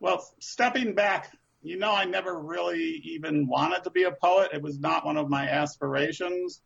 well, 0.00 0.28
stepping 0.40 0.94
back, 0.94 1.30
you 1.62 1.78
know, 1.78 1.92
I 1.92 2.04
never 2.04 2.36
really 2.36 3.00
even 3.04 3.46
wanted 3.46 3.84
to 3.84 3.90
be 3.90 4.02
a 4.02 4.12
poet. 4.12 4.50
It 4.52 4.60
was 4.60 4.78
not 4.78 5.06
one 5.06 5.16
of 5.16 5.30
my 5.30 5.48
aspirations. 5.48 6.60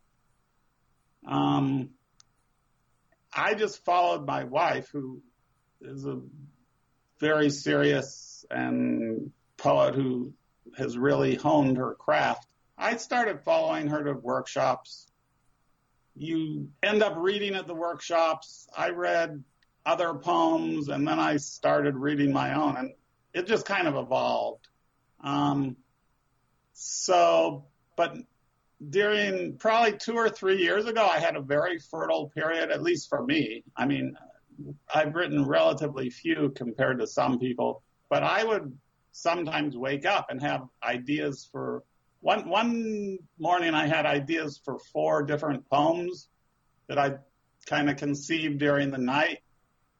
Um, 1.27 1.91
I 3.31 3.53
just 3.53 3.85
followed 3.85 4.25
my 4.25 4.45
wife, 4.45 4.89
who 4.91 5.21
is 5.79 6.05
a 6.05 6.19
very 7.19 7.51
serious 7.51 8.45
and 8.49 9.31
poet 9.57 9.93
who 9.93 10.33
has 10.77 10.97
really 10.97 11.35
honed 11.35 11.77
her 11.77 11.95
craft. 11.95 12.47
I 12.77 12.97
started 12.97 13.41
following 13.41 13.87
her 13.87 14.03
to 14.03 14.13
workshops 14.13 15.09
you 16.19 16.69
end 16.83 17.01
up 17.01 17.13
reading 17.17 17.55
at 17.55 17.65
the 17.65 17.73
workshops. 17.73 18.67
I 18.75 18.89
read 18.89 19.43
other 19.85 20.13
poems 20.13 20.89
and 20.89 21.07
then 21.07 21.17
I 21.17 21.37
started 21.37 21.95
reading 21.95 22.33
my 22.33 22.53
own 22.53 22.75
and 22.77 22.91
it 23.33 23.47
just 23.47 23.65
kind 23.65 23.87
of 23.87 23.95
evolved. 23.95 24.67
Um, 25.23 25.77
so, 26.73 27.65
but 27.95 28.17
during 28.89 29.57
probably 29.57 29.93
two 29.97 30.15
or 30.15 30.29
three 30.29 30.57
years 30.57 30.85
ago, 30.85 31.05
I 31.05 31.19
had 31.19 31.35
a 31.35 31.41
very 31.41 31.79
fertile 31.79 32.29
period, 32.29 32.69
at 32.69 32.81
least 32.81 33.09
for 33.09 33.23
me. 33.23 33.63
I 33.75 33.85
mean, 33.85 34.17
I've 34.93 35.15
written 35.15 35.45
relatively 35.45 36.09
few 36.09 36.51
compared 36.55 36.99
to 36.99 37.07
some 37.07 37.39
people, 37.39 37.81
but 38.09 38.23
I 38.23 38.43
would 38.43 38.77
sometimes 39.11 39.75
wake 39.75 40.05
up 40.05 40.27
and 40.29 40.41
have 40.41 40.61
ideas 40.83 41.47
for 41.51 41.83
one 42.21 42.49
one 42.49 43.17
morning 43.37 43.73
I 43.73 43.87
had 43.87 44.05
ideas 44.05 44.59
for 44.63 44.79
four 44.91 45.23
different 45.23 45.69
poems 45.69 46.27
that 46.87 46.97
I 46.97 47.15
kind 47.65 47.89
of 47.89 47.97
conceived 47.97 48.59
during 48.59 48.91
the 48.91 48.97
night 48.97 49.39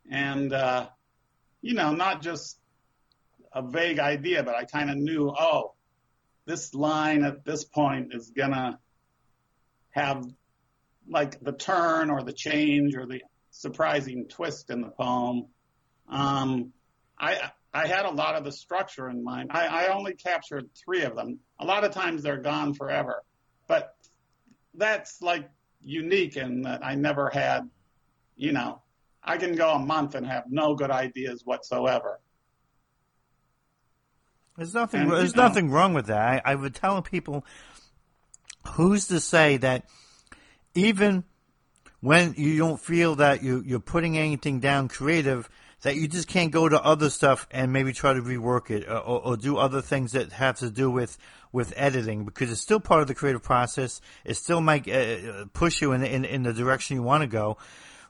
and 0.09 0.51
uh, 0.53 0.87
you 1.61 1.73
know 1.73 1.93
not 1.93 2.21
just 2.21 2.59
a 3.53 3.61
vague 3.61 3.99
idea 3.99 4.43
but 4.43 4.55
I 4.55 4.65
kind 4.65 4.89
of 4.89 4.97
knew 4.97 5.33
oh 5.37 5.73
this 6.45 6.73
line 6.73 7.23
at 7.23 7.45
this 7.45 7.63
point 7.63 8.13
is 8.13 8.31
gonna 8.35 8.79
have 9.91 10.25
like 11.09 11.39
the 11.41 11.51
turn 11.51 12.09
or 12.09 12.23
the 12.23 12.33
change 12.33 12.95
or 12.95 13.05
the 13.05 13.21
surprising 13.51 14.27
twist 14.27 14.69
in 14.69 14.81
the 14.81 14.89
poem. 14.89 15.47
Um, 16.07 16.71
I 17.19 17.51
I 17.73 17.87
had 17.87 18.05
a 18.05 18.11
lot 18.11 18.35
of 18.35 18.43
the 18.43 18.51
structure 18.51 19.09
in 19.09 19.23
mind. 19.23 19.51
I, 19.53 19.67
I 19.67 19.87
only 19.87 20.13
captured 20.13 20.69
three 20.75 21.03
of 21.03 21.15
them. 21.15 21.39
A 21.59 21.65
lot 21.65 21.83
of 21.83 21.91
times 21.91 22.23
they're 22.23 22.37
gone 22.37 22.73
forever, 22.73 23.23
but 23.67 23.95
that's 24.73 25.21
like 25.21 25.49
unique 25.83 26.35
in 26.37 26.63
that 26.63 26.83
I 26.83 26.95
never 26.95 27.29
had, 27.29 27.69
you 28.35 28.51
know, 28.51 28.81
I 29.23 29.37
can 29.37 29.55
go 29.55 29.71
a 29.71 29.79
month 29.79 30.15
and 30.15 30.25
have 30.25 30.45
no 30.49 30.75
good 30.75 30.91
ideas 30.91 31.43
whatsoever. 31.45 32.19
There's 34.57 34.73
nothing. 34.73 35.01
And, 35.01 35.11
there's 35.11 35.35
know, 35.35 35.43
nothing 35.43 35.69
wrong 35.69 35.93
with 35.93 36.07
that. 36.07 36.43
I, 36.45 36.51
I 36.51 36.55
would 36.55 36.75
tell 36.75 37.01
people, 37.01 37.45
who's 38.67 39.07
to 39.07 39.19
say 39.19 39.57
that 39.57 39.85
even 40.75 41.23
when 42.01 42.33
you 42.37 42.57
don't 42.57 42.79
feel 42.79 43.15
that 43.15 43.43
you, 43.43 43.63
you're 43.65 43.79
putting 43.79 44.17
anything 44.17 44.59
down 44.59 44.87
creative, 44.87 45.49
that 45.81 45.95
you 45.95 46.07
just 46.07 46.27
can't 46.27 46.51
go 46.51 46.67
to 46.67 46.81
other 46.83 47.09
stuff 47.09 47.47
and 47.51 47.71
maybe 47.71 47.93
try 47.93 48.13
to 48.13 48.21
rework 48.21 48.69
it 48.69 48.87
or, 48.87 48.97
or, 48.97 49.27
or, 49.27 49.37
do 49.37 49.57
other 49.57 49.81
things 49.81 50.11
that 50.11 50.31
have 50.33 50.59
to 50.59 50.69
do 50.69 50.91
with 50.91 51.17
with 51.51 51.73
editing 51.77 52.25
because 52.25 52.51
it's 52.51 52.61
still 52.61 52.79
part 52.79 53.01
of 53.01 53.07
the 53.07 53.15
creative 53.15 53.41
process. 53.41 54.01
It 54.25 54.35
still 54.35 54.61
might 54.61 54.87
uh, 54.87 54.91
uh 54.91 55.45
push 55.53 55.81
you 55.81 55.93
in, 55.93 56.03
in 56.03 56.25
in 56.25 56.43
the 56.43 56.53
direction 56.53 56.97
you 56.97 57.03
want 57.03 57.21
to 57.21 57.27
go, 57.27 57.57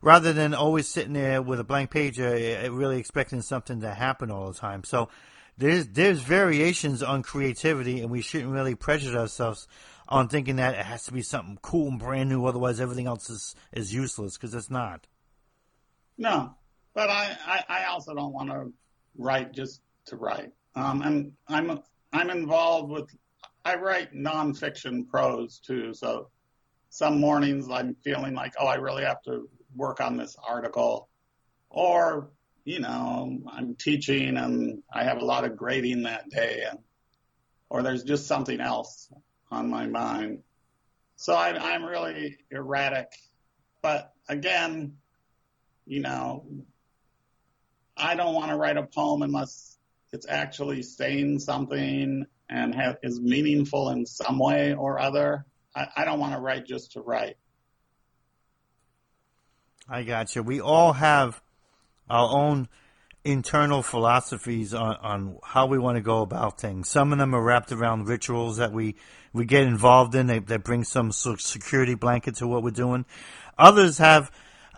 rather 0.01 0.33
than 0.33 0.53
always 0.53 0.87
sitting 0.87 1.13
there 1.13 1.41
with 1.41 1.59
a 1.59 1.63
blank 1.63 1.91
page, 1.91 2.19
uh, 2.19 2.23
uh, 2.23 2.71
really 2.71 2.99
expecting 2.99 3.41
something 3.41 3.81
to 3.81 3.93
happen 3.93 4.31
all 4.31 4.51
the 4.51 4.57
time. 4.57 4.83
So 4.83 5.09
there's 5.57 5.87
there's 5.87 6.21
variations 6.21 7.03
on 7.03 7.21
creativity, 7.21 8.01
and 8.01 8.09
we 8.09 8.21
shouldn't 8.21 8.51
really 8.51 8.75
prejudice 8.75 9.15
ourselves 9.15 9.67
on 10.07 10.27
thinking 10.27 10.55
that 10.55 10.73
it 10.73 10.85
has 10.85 11.05
to 11.05 11.13
be 11.13 11.21
something 11.21 11.59
cool 11.61 11.89
and 11.89 11.99
brand 11.99 12.29
new. 12.29 12.45
Otherwise, 12.45 12.79
everything 12.79 13.07
else 13.07 13.29
is 13.29 13.55
is 13.73 13.93
useless 13.93 14.37
because 14.37 14.55
it's 14.55 14.71
not. 14.71 15.05
No, 16.17 16.55
but 16.93 17.09
I, 17.09 17.37
I, 17.45 17.63
I 17.69 17.85
also 17.85 18.13
don't 18.13 18.33
want 18.33 18.49
to 18.49 18.71
write 19.17 19.53
just 19.53 19.81
to 20.05 20.15
write. 20.15 20.51
Um, 20.75 21.01
and 21.01 21.31
I'm 21.47 21.81
I'm 22.11 22.29
involved 22.29 22.91
with 22.91 23.09
I 23.65 23.75
write 23.75 24.13
nonfiction 24.13 25.07
prose 25.07 25.59
too. 25.59 25.93
So 25.93 26.29
some 26.89 27.19
mornings 27.19 27.69
I'm 27.69 27.95
feeling 28.03 28.33
like 28.33 28.53
oh 28.59 28.67
I 28.67 28.75
really 28.75 29.03
have 29.03 29.21
to 29.23 29.47
work 29.75 30.01
on 30.01 30.17
this 30.17 30.35
article, 30.47 31.09
or 31.69 32.31
you 32.65 32.79
know 32.79 33.39
I'm 33.51 33.75
teaching 33.75 34.37
and 34.37 34.81
I 34.93 35.03
have 35.03 35.21
a 35.21 35.25
lot 35.25 35.45
of 35.45 35.57
grading 35.57 36.03
that 36.03 36.29
day, 36.29 36.63
and 36.69 36.79
or 37.69 37.83
there's 37.83 38.03
just 38.03 38.27
something 38.27 38.59
else 38.59 39.11
on 39.51 39.69
my 39.69 39.85
mind. 39.87 40.39
So 41.15 41.33
I, 41.33 41.49
I'm 41.49 41.83
really 41.83 42.37
erratic, 42.49 43.11
but 43.81 44.13
again, 44.29 44.93
you 45.85 45.99
know, 45.99 46.45
I 47.99 48.15
don't 48.15 48.33
want 48.33 48.49
to 48.51 48.57
write 48.57 48.77
a 48.77 48.83
poem 48.83 49.21
unless 49.21 49.77
it's 50.11 50.25
actually 50.27 50.81
saying 50.81 51.39
something 51.39 52.25
and 52.49 52.75
have, 52.75 52.97
is 53.03 53.19
meaningful 53.19 53.89
in 53.89 54.05
some 54.05 54.39
way 54.39 54.73
or 54.73 54.99
other. 54.99 55.45
I, 55.75 55.87
I 55.97 56.05
don't 56.05 56.19
want 56.19 56.33
to 56.33 56.39
write 56.39 56.65
just 56.65 56.93
to 56.93 57.01
write. 57.01 57.37
I 59.87 60.03
got 60.03 60.35
you. 60.35 60.43
We 60.43 60.61
all 60.61 60.93
have 60.93 61.41
our 62.09 62.29
own 62.29 62.69
internal 63.23 63.83
philosophies 63.83 64.73
on, 64.73 64.95
on 64.97 65.37
how 65.43 65.65
we 65.65 65.77
want 65.77 65.97
to 65.97 66.01
go 66.01 66.21
about 66.21 66.59
things. 66.59 66.89
Some 66.89 67.11
of 67.11 67.19
them 67.19 67.35
are 67.35 67.43
wrapped 67.43 67.71
around 67.71 68.07
rituals 68.07 68.57
that 68.57 68.71
we, 68.71 68.95
we 69.33 69.45
get 69.45 69.63
involved 69.63 70.15
in. 70.15 70.27
They, 70.27 70.39
that 70.39 70.63
bring 70.63 70.83
some 70.83 71.11
sort 71.11 71.35
of 71.35 71.41
security 71.41 71.95
blanket 71.95 72.35
to 72.35 72.47
what 72.47 72.63
we're 72.63 72.71
doing. 72.71 73.05
Others 73.57 73.97
have 73.97 74.31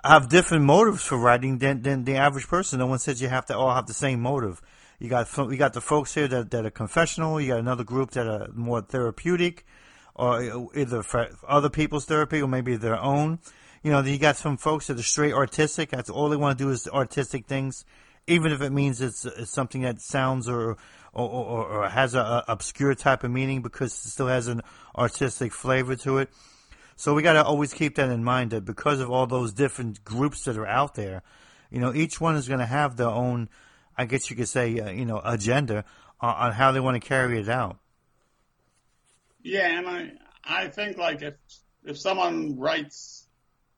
have 0.04 0.30
different 0.30 0.64
motives 0.64 1.04
for 1.04 1.18
writing 1.18 1.60
than, 1.60 1.82
than 1.82 2.04
the 2.04 2.16
average 2.16 2.48
person. 2.48 2.80
No 2.80 2.88
one 2.88 3.00
says 3.00 3.22
you 3.22 3.28
have 3.28 3.46
to 3.48 3.58
all 3.58 3.74
have 3.74 3.88
the 3.88 3.94
same 3.94 4.22
motive. 4.22 4.62
You 5.00 5.10
got 5.10 5.36
you 5.38 5.58
got 5.58 5.74
the 5.74 5.82
folks 5.82 6.14
here 6.14 6.28
that, 6.28 6.52
that 6.52 6.66
are 6.66 6.72
confessional. 6.72 7.42
You 7.42 7.50
got 7.50 7.60
another 7.60 7.84
group 7.84 8.12
that 8.12 8.28
are 8.28 8.50
more 8.54 8.82
therapeutic, 8.82 9.66
or 10.14 10.70
either 10.76 11.02
for 11.02 11.30
other 11.48 11.70
people's 11.70 12.06
therapy 12.06 12.42
or 12.42 12.48
maybe 12.48 12.76
their 12.76 13.00
own. 13.00 13.40
You 13.82 13.92
know, 13.92 14.02
you 14.02 14.20
got 14.20 14.38
some 14.38 14.58
folks 14.58 14.88
that 14.88 15.00
are 15.00 15.04
straight 15.04 15.34
artistic. 15.34 15.90
That's 15.90 16.10
all 16.10 16.30
they 16.30 16.36
want 16.36 16.58
to 16.60 16.64
do 16.64 16.70
is 16.70 16.88
artistic 16.88 17.48
things, 17.48 17.84
even 18.28 18.52
if 18.52 18.62
it 18.62 18.72
means 18.72 19.02
it's, 19.02 19.26
it's 19.26 19.50
something 19.50 19.82
that 19.82 20.02
sounds 20.02 20.48
or 20.48 20.78
or, 21.14 21.30
or, 21.30 21.66
or 21.66 21.90
has 21.90 22.14
a, 22.14 22.20
a 22.20 22.46
obscure 22.48 22.96
type 22.96 23.24
of 23.24 23.32
meaning 23.32 23.62
because 23.62 23.94
it 23.94 24.10
still 24.10 24.28
has 24.28 24.48
an 24.48 24.62
artistic 24.96 25.52
flavor 25.52 25.96
to 25.96 26.20
it. 26.20 26.30
So 27.02 27.16
we 27.16 27.24
got 27.24 27.34
to 27.34 27.44
always 27.44 27.74
keep 27.74 27.96
that 27.96 28.12
in 28.12 28.24
mind 28.24 28.52
that 28.52 28.64
because 28.64 29.00
of 29.00 29.10
all 29.10 29.26
those 29.26 29.54
different 29.54 30.06
groups 30.06 30.44
that 30.44 30.56
are 30.56 30.68
out 30.68 30.94
there, 30.94 31.24
you 31.72 31.80
know, 31.80 31.92
each 31.96 32.22
one 32.22 32.36
is 32.36 32.48
going 32.48 32.60
to 32.60 32.66
have 32.68 32.96
their 32.96 33.10
own, 33.10 33.50
I 33.98 34.06
guess 34.06 34.30
you 34.30 34.36
could 34.36 34.48
say, 34.48 34.80
uh, 34.80 34.92
you 34.92 35.06
know, 35.06 35.20
agenda 35.26 35.84
on, 36.20 36.36
on 36.36 36.52
how 36.52 36.72
they 36.72 36.80
want 36.80 37.02
to 37.02 37.08
carry 37.08 37.40
it 37.40 37.50
out. 37.50 37.80
Yeah, 39.42 39.80
and 39.80 39.88
I 39.88 40.12
I 40.46 40.68
think 40.68 41.00
like 41.00 41.24
if 41.24 41.34
if 41.84 41.98
someone 41.98 42.60
writes 42.60 43.26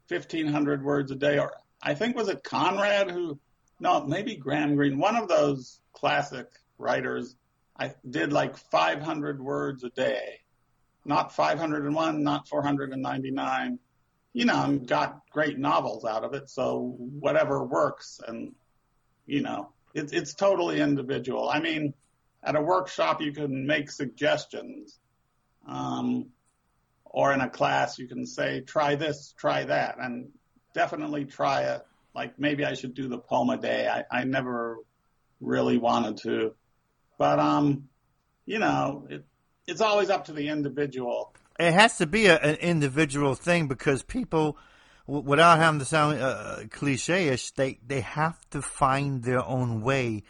fifteen 0.09 0.47
hundred 0.47 0.83
words 0.83 1.09
a 1.09 1.15
day, 1.15 1.39
or 1.39 1.53
I 1.81 1.93
think 1.93 2.17
was 2.17 2.27
it 2.27 2.43
Conrad 2.43 3.09
who, 3.09 3.39
no, 3.79 4.03
maybe 4.03 4.35
Graham 4.35 4.75
Greene, 4.75 4.97
one 4.97 5.15
of 5.15 5.29
those 5.29 5.79
classic 5.93 6.47
writers, 6.77 7.37
I 7.79 7.93
did 8.09 8.33
like 8.33 8.57
five 8.57 9.01
hundred 9.01 9.41
words 9.41 9.85
a 9.85 9.89
day 9.91 10.42
not 11.05 11.35
501, 11.35 12.23
not 12.23 12.47
499. 12.47 13.79
You 14.33 14.45
know, 14.45 14.81
got 14.85 15.19
great 15.29 15.59
novels 15.59 16.05
out 16.05 16.23
of 16.23 16.33
it. 16.33 16.49
So 16.49 16.95
whatever 16.97 17.63
works, 17.63 18.19
and 18.27 18.53
you 19.25 19.41
know, 19.41 19.69
it's 19.93 20.11
it's 20.11 20.33
totally 20.33 20.81
individual. 20.81 21.49
I 21.49 21.59
mean, 21.59 21.93
at 22.43 22.55
a 22.55 22.61
workshop 22.61 23.21
you 23.21 23.31
can 23.31 23.67
make 23.67 23.91
suggestions, 23.91 24.99
um, 25.67 26.27
or 27.05 27.31
in 27.33 27.41
a 27.41 27.49
class 27.49 27.99
you 27.99 28.07
can 28.07 28.25
say 28.25 28.61
try 28.61 28.95
this, 28.95 29.35
try 29.37 29.65
that, 29.65 29.97
and 29.99 30.29
definitely 30.73 31.25
try 31.25 31.63
it. 31.75 31.85
Like 32.15 32.39
maybe 32.39 32.65
I 32.65 32.73
should 32.73 32.95
do 32.95 33.07
the 33.07 33.19
poem 33.19 33.49
a 33.49 33.57
day. 33.57 33.87
I, 33.87 34.03
I 34.11 34.23
never 34.23 34.77
really 35.41 35.77
wanted 35.77 36.17
to, 36.23 36.55
but 37.19 37.39
um, 37.39 37.87
you 38.47 38.57
know, 38.57 39.05
it, 39.09 39.25
it's 39.67 39.81
always 39.81 40.09
up 40.09 40.25
to 40.25 40.33
the 40.33 40.49
individual. 40.49 41.33
It 41.59 41.73
has 41.73 41.97
to 41.97 42.07
be 42.07 42.27
a, 42.27 42.37
an 42.37 42.55
individual 42.55 43.35
thing 43.35 43.67
because 43.67 44.03
people, 44.03 44.57
w- 45.07 45.23
without 45.23 45.59
having 45.59 45.79
to 45.79 45.85
sound 45.85 46.19
uh, 46.19 46.59
cliche-ish, 46.71 47.51
they 47.51 47.79
they 47.85 48.01
have 48.01 48.37
to 48.51 48.61
find 48.61 49.23
their 49.23 49.43
own 49.43 49.81
way 49.81 50.23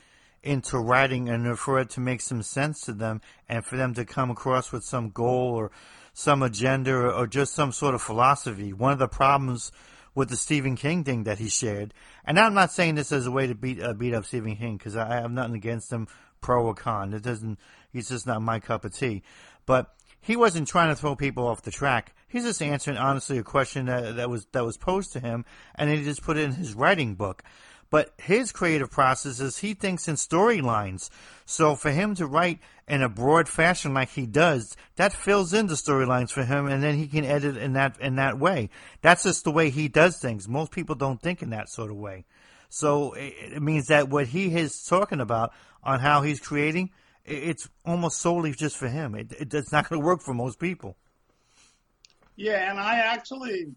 into 0.43 0.77
writing 0.77 1.29
and 1.29 1.57
for 1.57 1.79
it 1.79 1.89
to 1.91 2.01
make 2.01 2.19
some 2.19 2.43
sense 2.43 2.81
to 2.81 2.91
them 2.91 3.21
and 3.47 3.65
for 3.65 3.77
them 3.77 3.93
to 3.93 4.03
come 4.03 4.29
across 4.29 4.73
with 4.73 4.83
some 4.83 5.09
goal 5.09 5.53
or 5.55 5.71
some 6.13 6.43
agenda 6.43 6.93
or, 6.93 7.25
just 7.25 7.53
some 7.53 7.71
sort 7.71 7.95
of 7.95 8.01
philosophy. 8.01 8.73
One 8.73 8.91
of 8.91 8.99
the 8.99 9.07
problems 9.07 9.71
with 10.13 10.29
the 10.29 10.35
Stephen 10.35 10.75
King 10.75 11.05
thing 11.05 11.23
that 11.23 11.39
he 11.39 11.47
shared, 11.47 11.93
and 12.25 12.37
I'm 12.37 12.53
not 12.53 12.71
saying 12.71 12.95
this 12.95 13.11
as 13.11 13.25
a 13.25 13.31
way 13.31 13.47
to 13.47 13.55
beat 13.55 13.81
uh, 13.81 13.93
beat 13.93 14.13
up 14.13 14.25
Stephen 14.25 14.57
King 14.57 14.77
because 14.77 14.97
I 14.97 15.15
have 15.15 15.31
nothing 15.31 15.55
against 15.55 15.91
him, 15.91 16.07
pro 16.41 16.65
or 16.65 16.75
con. 16.75 17.13
It 17.13 17.23
doesn't 17.23 17.57
He's 17.93 18.09
just 18.09 18.27
not 18.27 18.41
my 18.41 18.59
cup 18.59 18.83
of 18.83 18.93
tea. 18.93 19.23
But 19.65 19.93
he 20.19 20.35
wasn't 20.35 20.67
trying 20.67 20.89
to 20.89 20.95
throw 20.95 21.15
people 21.15 21.47
off 21.47 21.61
the 21.61 21.71
track. 21.71 22.15
He's 22.27 22.43
just 22.43 22.61
answering 22.61 22.97
honestly 22.97 23.37
a 23.37 23.43
question 23.43 23.85
that, 23.85 24.15
that 24.15 24.29
was 24.29 24.47
that 24.53 24.65
was 24.65 24.77
posed 24.77 25.13
to 25.13 25.19
him, 25.19 25.45
and 25.75 25.89
he 25.89 26.03
just 26.03 26.23
put 26.23 26.37
it 26.37 26.45
in 26.45 26.53
his 26.53 26.73
writing 26.73 27.13
book. 27.13 27.43
But 27.91 28.11
his 28.17 28.51
creative 28.51 28.89
process 28.89 29.39
is 29.39 29.59
he 29.59 29.75
thinks 29.75 30.07
in 30.07 30.15
storylines. 30.15 31.11
So 31.45 31.75
for 31.75 31.91
him 31.91 32.15
to 32.15 32.25
write 32.25 32.57
in 32.87 33.03
a 33.03 33.09
broad 33.09 33.47
fashion 33.47 33.93
like 33.93 34.09
he 34.09 34.25
does, 34.25 34.75
that 34.95 35.13
fills 35.13 35.53
in 35.53 35.67
the 35.67 35.75
storylines 35.75 36.31
for 36.31 36.43
him, 36.43 36.65
and 36.65 36.81
then 36.81 36.95
he 36.95 37.05
can 37.05 37.23
edit 37.23 37.55
in 37.55 37.73
that 37.73 37.99
in 37.99 38.15
that 38.15 38.39
way. 38.39 38.71
That's 39.01 39.23
just 39.23 39.43
the 39.43 39.51
way 39.51 39.69
he 39.69 39.89
does 39.89 40.17
things. 40.17 40.47
Most 40.47 40.71
people 40.71 40.95
don't 40.95 41.21
think 41.21 41.43
in 41.43 41.51
that 41.51 41.69
sort 41.69 41.91
of 41.91 41.97
way. 41.97 42.25
So 42.69 43.13
it 43.13 43.61
means 43.61 43.87
that 43.87 44.09
what 44.09 44.25
he 44.25 44.55
is 44.55 44.83
talking 44.83 45.19
about 45.19 45.53
on 45.83 45.99
how 45.99 46.23
he's 46.23 46.39
creating 46.39 46.89
it's 47.25 47.69
almost 47.85 48.19
solely 48.19 48.53
just 48.53 48.77
for 48.77 48.87
him. 48.87 49.15
It, 49.15 49.31
it 49.31 49.53
it's 49.53 49.71
not 49.71 49.89
going 49.89 50.01
to 50.01 50.05
work 50.05 50.21
for 50.21 50.33
most 50.33 50.59
people. 50.59 50.97
Yeah, 52.35 52.69
and 52.69 52.79
I 52.79 52.99
actually, 52.99 53.67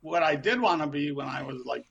what 0.00 0.22
I 0.22 0.36
did 0.36 0.60
want 0.60 0.80
to 0.80 0.86
be 0.86 1.12
when 1.12 1.28
I 1.28 1.42
was 1.42 1.62
like 1.64 1.84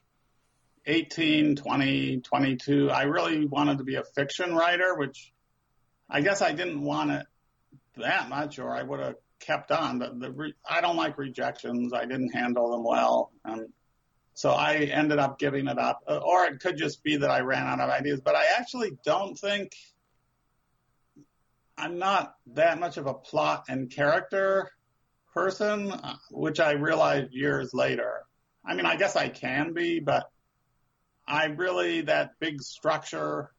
18, 0.86 1.56
20, 1.56 2.20
22, 2.20 2.90
I 2.90 3.02
really 3.02 3.46
wanted 3.46 3.78
to 3.78 3.84
be 3.84 3.94
a 3.94 4.02
fiction 4.02 4.54
writer, 4.54 4.96
which 4.96 5.32
I 6.10 6.20
guess 6.20 6.42
I 6.42 6.52
didn't 6.52 6.82
want 6.82 7.10
it 7.10 7.26
that 7.96 8.28
much, 8.28 8.58
or 8.58 8.74
I 8.74 8.82
would 8.82 9.00
have 9.00 9.14
kept 9.40 9.70
on. 9.70 9.98
But 9.98 10.18
the 10.18 10.32
re- 10.32 10.54
I 10.68 10.80
don't 10.80 10.96
like 10.96 11.18
rejections. 11.18 11.92
I 11.92 12.04
didn't 12.04 12.30
handle 12.30 12.72
them 12.72 12.84
well, 12.84 13.30
and 13.44 13.68
so 14.34 14.50
I 14.50 14.76
ended 14.76 15.18
up 15.18 15.38
giving 15.38 15.68
it 15.68 15.78
up. 15.78 16.02
Or 16.06 16.44
it 16.46 16.60
could 16.60 16.76
just 16.76 17.02
be 17.02 17.16
that 17.16 17.30
I 17.30 17.40
ran 17.40 17.66
out 17.66 17.80
of 17.80 17.90
ideas. 17.90 18.20
But 18.20 18.34
I 18.34 18.44
actually 18.58 18.92
don't 19.04 19.38
think 19.38 19.72
I'm 21.78 21.98
not 21.98 22.34
that 22.54 22.80
much 22.80 22.96
of 22.96 23.06
a 23.06 23.14
plot 23.14 23.64
and 23.68 23.90
character 23.90 24.70
person, 25.32 25.92
which 26.30 26.58
I 26.58 26.72
realized 26.72 27.32
years 27.32 27.72
later. 27.72 28.22
I 28.66 28.74
mean, 28.74 28.84
I 28.84 28.96
guess 28.96 29.14
I 29.14 29.28
can 29.28 29.72
be, 29.72 30.00
but 30.00 30.28
I 31.26 31.46
really 31.46 32.02
that 32.02 32.32
big 32.40 32.60
structure. 32.60 33.52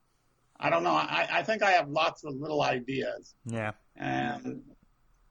I 0.59 0.69
don't 0.69 0.83
know. 0.83 0.91
I, 0.91 1.27
I 1.31 1.43
think 1.43 1.63
I 1.63 1.71
have 1.71 1.89
lots 1.89 2.25
of 2.25 2.35
little 2.35 2.61
ideas. 2.61 3.33
Yeah. 3.45 3.71
And 3.95 4.63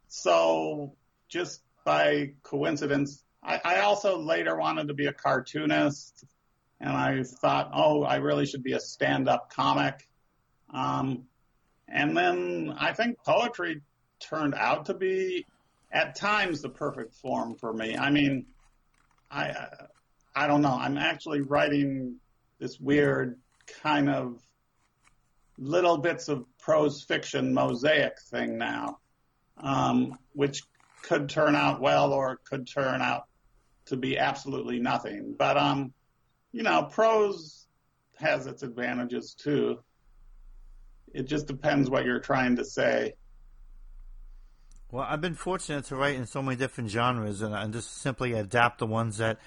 so 0.09 0.95
just 1.29 1.61
by 1.85 2.33
coincidence, 2.43 3.23
I, 3.43 3.61
I 3.63 3.81
also 3.81 4.19
later 4.19 4.57
wanted 4.57 4.89
to 4.89 4.95
be 4.95 5.07
a 5.07 5.13
cartoonist 5.13 6.25
and 6.81 6.91
I 6.91 7.23
thought, 7.25 7.71
oh, 7.75 8.03
I 8.03 8.17
really 8.17 8.47
should 8.47 8.63
be 8.63 8.73
a 8.73 8.81
stand 8.81 9.29
up 9.29 9.53
comic. 9.53 10.09
Um, 10.73 11.25
and 11.89 12.17
then 12.17 12.75
I 12.79 12.93
think 12.93 13.19
poetry 13.25 13.83
turned 14.21 14.55
out 14.55 14.87
to 14.87 14.95
be 14.95 15.47
at 15.91 16.17
times 16.17 16.61
the 16.61 16.69
perfect 16.69 17.15
form 17.15 17.57
for 17.57 17.73
me. 17.73 17.97
I 17.97 18.11
mean, 18.11 18.47
I, 19.31 19.55
I 20.35 20.47
don't 20.47 20.63
know. 20.63 20.77
I'm 20.79 20.99
actually 20.99 21.41
writing 21.41 22.17
this 22.59 22.79
weird 22.79 23.39
kind 23.83 24.11
of 24.11 24.41
little 25.57 25.99
bits 25.99 26.29
of 26.29 26.45
prose 26.59 27.03
fiction 27.03 27.53
mosaic 27.53 28.21
thing 28.31 28.59
now, 28.59 28.99
um, 29.59 30.19
which 30.33 30.61
could 31.03 31.29
turn 31.29 31.55
out 31.55 31.81
well 31.81 32.13
or 32.13 32.39
could 32.49 32.67
turn 32.67 33.01
out 33.01 33.25
to 33.87 33.97
be 33.97 34.19
absolutely 34.19 34.79
nothing. 34.79 35.35
But 35.37 35.57
um, 35.57 35.93
you 36.53 36.63
know, 36.63 36.85
prose 36.85 37.67
has 38.17 38.47
its 38.47 38.63
advantages 38.63 39.35
too. 39.35 39.79
It 41.15 41.25
just 41.25 41.47
depends 41.47 41.91
what 41.91 42.05
you're 42.05 42.21
trying 42.21 42.57
to 42.57 42.65
say. 42.65 43.15
Well, 44.91 45.07
I've 45.07 45.21
been 45.21 45.35
fortunate 45.35 45.85
to 45.87 45.97
write 45.97 46.17
in 46.17 46.27
so 46.27 46.43
many 46.43 46.57
different 46.57 46.91
genres, 46.91 47.43
and 47.43 47.55
I 47.55 47.67
just 47.67 48.01
simply 48.01 48.33
adapt 48.33 48.79
the 48.79 48.87
ones 48.87 49.19
that 49.19 49.39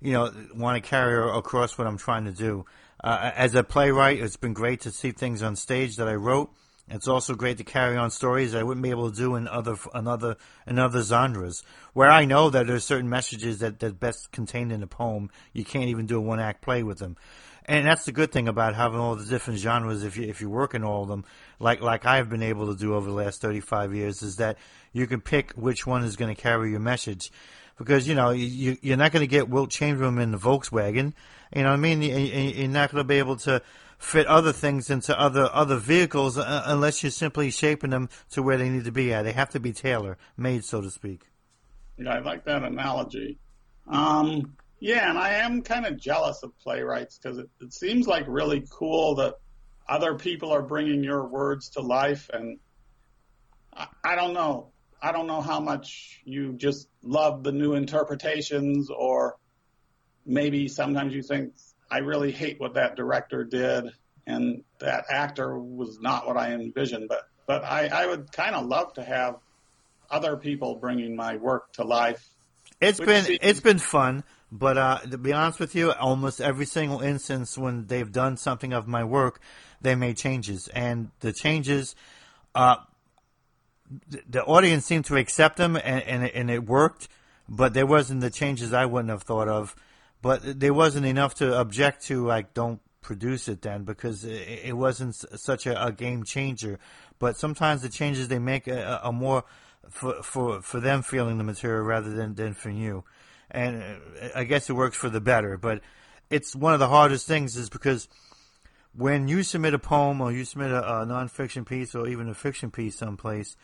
you 0.00 0.12
know 0.12 0.32
want 0.54 0.82
to 0.82 0.88
carry 0.88 1.36
across 1.36 1.76
what 1.76 1.86
I'm 1.86 1.98
trying 1.98 2.26
to 2.26 2.32
do. 2.32 2.66
Uh, 3.02 3.32
as 3.34 3.54
a 3.54 3.64
playwright, 3.64 4.20
it's 4.20 4.36
been 4.36 4.52
great 4.54 4.82
to 4.82 4.90
see 4.90 5.10
things 5.10 5.42
on 5.42 5.56
stage 5.56 5.96
that 5.96 6.08
I 6.08 6.14
wrote. 6.14 6.50
It's 6.88 7.08
also 7.08 7.34
great 7.34 7.58
to 7.58 7.64
carry 7.64 7.96
on 7.96 8.12
stories 8.12 8.54
I 8.54 8.62
wouldn't 8.62 8.84
be 8.84 8.90
able 8.90 9.10
to 9.10 9.16
do 9.16 9.34
in 9.34 9.48
other 9.48 9.76
another 9.92 10.36
in 10.68 10.78
other 10.78 11.02
genres, 11.02 11.64
where 11.92 12.08
I 12.08 12.24
know 12.24 12.48
that 12.50 12.68
there's 12.68 12.84
certain 12.84 13.08
messages 13.08 13.58
that 13.58 13.80
that 13.80 13.98
best 13.98 14.30
contained 14.30 14.70
in 14.70 14.84
a 14.84 14.86
poem. 14.86 15.30
You 15.52 15.64
can't 15.64 15.88
even 15.88 16.06
do 16.06 16.18
a 16.18 16.20
one 16.20 16.38
act 16.38 16.62
play 16.62 16.84
with 16.84 16.98
them, 16.98 17.16
and 17.66 17.86
that's 17.86 18.04
the 18.04 18.12
good 18.12 18.32
thing 18.32 18.48
about 18.48 18.74
having 18.74 18.98
all 18.98 19.16
the 19.16 19.24
different 19.24 19.60
genres. 19.60 20.04
If 20.04 20.16
you 20.16 20.24
if 20.24 20.40
you 20.40 20.48
work 20.48 20.74
in 20.74 20.84
all 20.84 21.02
of 21.02 21.08
them, 21.08 21.24
like 21.58 21.80
like 21.80 22.06
I've 22.06 22.30
been 22.30 22.42
able 22.42 22.72
to 22.72 22.78
do 22.78 22.94
over 22.94 23.06
the 23.06 23.14
last 23.14 23.40
35 23.40 23.94
years, 23.94 24.22
is 24.22 24.36
that 24.36 24.56
you 24.92 25.06
can 25.06 25.20
pick 25.20 25.52
which 25.52 25.86
one 25.86 26.04
is 26.04 26.16
going 26.16 26.34
to 26.34 26.40
carry 26.40 26.70
your 26.70 26.80
message 26.80 27.30
because 27.78 28.08
you 28.08 28.14
know 28.14 28.30
you, 28.30 28.76
you're 28.80 28.96
not 28.96 29.12
going 29.12 29.22
to 29.22 29.26
get 29.26 29.48
Wilt 29.48 29.70
Chamberlain 29.70 30.18
in 30.18 30.30
the 30.30 30.38
Volkswagen. 30.38 31.12
You 31.54 31.62
know 31.62 31.70
what 31.70 31.74
I 31.74 31.76
mean? 31.76 32.02
You're 32.02 32.68
not 32.68 32.90
going 32.90 33.02
to 33.02 33.08
be 33.08 33.18
able 33.18 33.36
to 33.36 33.62
fit 33.98 34.26
other 34.26 34.52
things 34.52 34.90
into 34.90 35.18
other 35.18 35.48
other 35.52 35.76
vehicles 35.76 36.38
uh, 36.38 36.62
unless 36.66 37.02
you're 37.02 37.10
simply 37.10 37.50
shaping 37.50 37.90
them 37.90 38.08
to 38.30 38.42
where 38.42 38.56
they 38.56 38.68
need 38.68 38.84
to 38.84 38.92
be 38.92 39.12
at. 39.12 39.22
They 39.22 39.32
have 39.32 39.50
to 39.50 39.60
be 39.60 39.72
tailor 39.72 40.18
made, 40.36 40.64
so 40.64 40.80
to 40.80 40.90
speak. 40.90 41.22
Yeah, 41.98 42.14
I 42.14 42.18
like 42.20 42.44
that 42.44 42.62
analogy. 42.62 43.38
Um, 43.88 44.56
yeah, 44.78 45.08
and 45.08 45.18
I 45.18 45.34
am 45.34 45.62
kind 45.62 45.86
of 45.86 45.98
jealous 45.98 46.42
of 46.42 46.56
playwrights 46.58 47.18
because 47.18 47.38
it, 47.38 47.48
it 47.60 47.72
seems 47.72 48.06
like 48.06 48.24
really 48.26 48.64
cool 48.70 49.16
that 49.16 49.34
other 49.88 50.14
people 50.16 50.52
are 50.52 50.62
bringing 50.62 51.02
your 51.04 51.26
words 51.26 51.70
to 51.70 51.80
life, 51.80 52.28
and 52.32 52.58
I, 53.72 53.86
I 54.04 54.16
don't 54.16 54.34
know. 54.34 54.72
I 55.00 55.12
don't 55.12 55.26
know 55.26 55.40
how 55.40 55.60
much 55.60 56.20
you 56.24 56.54
just 56.54 56.88
love 57.02 57.42
the 57.42 57.52
new 57.52 57.74
interpretations, 57.74 58.90
or 58.90 59.36
maybe 60.24 60.68
sometimes 60.68 61.14
you 61.14 61.22
think 61.22 61.54
I 61.90 61.98
really 61.98 62.32
hate 62.32 62.58
what 62.58 62.74
that 62.74 62.96
director 62.96 63.44
did, 63.44 63.92
and 64.26 64.64
that 64.80 65.04
actor 65.08 65.58
was 65.58 65.98
not 66.00 66.26
what 66.26 66.36
I 66.36 66.52
envisioned. 66.52 67.08
But 67.08 67.22
but 67.46 67.64
I, 67.64 67.86
I 67.86 68.06
would 68.06 68.32
kind 68.32 68.54
of 68.54 68.66
love 68.66 68.94
to 68.94 69.04
have 69.04 69.36
other 70.10 70.36
people 70.36 70.76
bringing 70.76 71.16
my 71.16 71.36
work 71.36 71.72
to 71.74 71.84
life. 71.84 72.24
It's 72.80 72.98
been 72.98 73.24
seems- 73.24 73.38
it's 73.42 73.60
been 73.60 73.78
fun, 73.78 74.24
but 74.58 74.78
uh, 74.78 74.98
to 75.10 75.18
be 75.18 75.32
honest 75.32 75.60
with 75.60 75.74
you, 75.74 75.92
almost 75.92 76.40
every 76.40 76.66
single 76.66 77.00
instance 77.00 77.56
when 77.56 77.86
they've 77.86 78.10
done 78.10 78.36
something 78.36 78.72
of 78.72 78.86
my 78.86 79.04
work, 79.04 79.40
they 79.80 79.94
made 79.94 80.16
changes, 80.16 80.68
and 80.68 81.10
the 81.20 81.32
changes. 81.32 81.94
Uh, 82.54 82.76
the 84.28 84.42
audience 84.44 84.84
seemed 84.84 85.04
to 85.04 85.16
accept 85.16 85.56
them, 85.56 85.76
and, 85.76 86.02
and, 86.02 86.28
and 86.28 86.50
it 86.50 86.64
worked, 86.64 87.08
but 87.48 87.74
there 87.74 87.86
wasn't 87.86 88.20
the 88.20 88.30
changes 88.30 88.72
I 88.72 88.86
wouldn't 88.86 89.10
have 89.10 89.22
thought 89.22 89.48
of 89.48 89.76
but 90.22 90.58
there 90.58 90.74
wasn't 90.74 91.06
enough 91.06 91.34
to 91.36 91.58
object 91.58 92.04
to. 92.06 92.26
Like, 92.26 92.54
don't 92.54 92.80
produce 93.00 93.46
it 93.46 93.62
then 93.62 93.84
because 93.84 94.24
it, 94.24 94.76
wasn't 94.76 95.14
such 95.14 95.66
a, 95.66 95.86
a, 95.86 95.92
game 95.92 96.24
changer. 96.24 96.80
But 97.20 97.36
sometimes 97.36 97.82
the 97.82 97.88
changes 97.88 98.26
they 98.26 98.40
make 98.40 98.66
are, 98.66 99.00
are 99.04 99.12
more 99.12 99.44
for, 99.88 100.20
for 100.24 100.60
for 100.62 100.80
them 100.80 101.02
feeling 101.02 101.38
the 101.38 101.44
material 101.44 101.84
rather 101.84 102.10
than 102.10 102.34
than 102.34 102.54
for 102.54 102.70
you. 102.70 103.04
And 103.50 103.82
uh, 103.82 104.28
I 104.34 104.44
guess 104.44 104.68
it 104.68 104.74
works 104.74 104.96
for 104.96 105.08
the 105.08 105.20
better. 105.20 105.56
But 105.56 105.80
it's 106.30 106.54
one 106.54 106.72
of 106.72 106.80
the 106.80 106.88
hardest 106.88 107.26
things 107.26 107.56
is 107.56 107.68
because 107.68 108.08
when 108.94 109.28
you 109.28 109.42
submit 109.42 109.74
a 109.74 109.78
poem 109.78 110.20
or 110.20 110.32
you 110.32 110.44
submit 110.44 110.70
a, 110.70 110.82
a 110.82 111.06
nonfiction 111.06 111.66
piece 111.66 111.94
or 111.94 112.08
even 112.08 112.28
a 112.28 112.34
fiction 112.34 112.70
piece 112.70 112.96
someplace, 112.96 113.56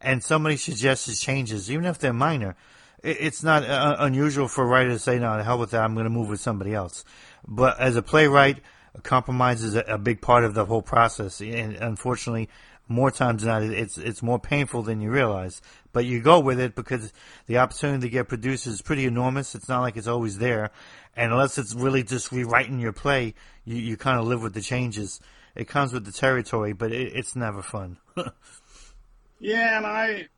and 0.00 0.22
somebody 0.22 0.56
suggests 0.56 1.20
changes, 1.20 1.70
even 1.70 1.84
if 1.84 1.98
they're 1.98 2.12
minor, 2.12 2.56
it's 3.02 3.42
not 3.42 3.64
uh, 3.64 3.96
unusual 3.98 4.48
for 4.48 4.64
a 4.64 4.66
writer 4.66 4.90
to 4.90 4.98
say, 4.98 5.18
"No, 5.18 5.36
the 5.36 5.44
hell 5.44 5.58
with 5.58 5.70
that. 5.70 5.82
I'm 5.82 5.94
going 5.94 6.04
to 6.04 6.10
move 6.10 6.28
with 6.28 6.40
somebody 6.40 6.74
else." 6.74 7.04
But 7.46 7.80
as 7.80 7.96
a 7.96 8.02
playwright, 8.02 8.58
a 8.94 9.00
compromise 9.00 9.62
is 9.62 9.74
a, 9.74 9.80
a, 9.80 9.98
big 9.98 10.20
part 10.20 10.44
of 10.44 10.54
the 10.54 10.64
whole 10.64 10.82
process, 10.82 11.40
and 11.40 11.74
unfortunately, 11.76 12.48
more 12.88 13.10
times 13.10 13.42
than 13.42 13.50
not, 13.50 13.62
it's 13.62 13.98
it's 13.98 14.22
more 14.22 14.38
painful 14.38 14.82
than 14.82 15.00
you 15.00 15.10
realize. 15.10 15.60
But 15.92 16.06
you 16.06 16.20
go 16.20 16.40
with 16.40 16.58
it 16.58 16.74
because 16.74 17.12
the 17.46 17.58
opportunity 17.58 18.06
to 18.06 18.10
get 18.10 18.28
produced 18.28 18.66
is 18.66 18.80
pretty 18.80 19.04
enormous. 19.04 19.54
It's 19.54 19.68
not 19.68 19.80
like 19.80 19.96
it's 19.96 20.06
always 20.06 20.38
there, 20.38 20.70
and 21.16 21.32
unless 21.32 21.58
it's 21.58 21.74
really 21.74 22.02
just 22.02 22.32
rewriting 22.32 22.80
your 22.80 22.92
play, 22.92 23.34
you 23.64 23.76
you 23.76 23.96
kind 23.96 24.18
of 24.18 24.26
live 24.26 24.42
with 24.42 24.54
the 24.54 24.62
changes. 24.62 25.20
It 25.54 25.68
comes 25.68 25.92
with 25.92 26.06
the 26.06 26.12
territory, 26.12 26.72
but 26.72 26.92
it, 26.92 27.14
it's 27.14 27.36
never 27.36 27.62
fun. 27.62 27.98
yeah, 29.38 29.76
and 29.76 29.86
I 29.86 30.28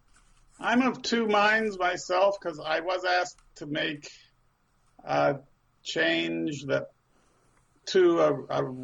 I'm 0.58 0.82
of 0.82 1.02
two 1.02 1.26
minds 1.26 1.78
myself 1.78 2.36
because 2.40 2.60
I 2.60 2.80
was 2.80 3.04
asked 3.04 3.38
to 3.56 3.66
make 3.66 4.08
a 5.04 5.36
change 5.82 6.64
that 6.64 6.90
to 7.86 8.20
a, 8.20 8.62
a 8.62 8.74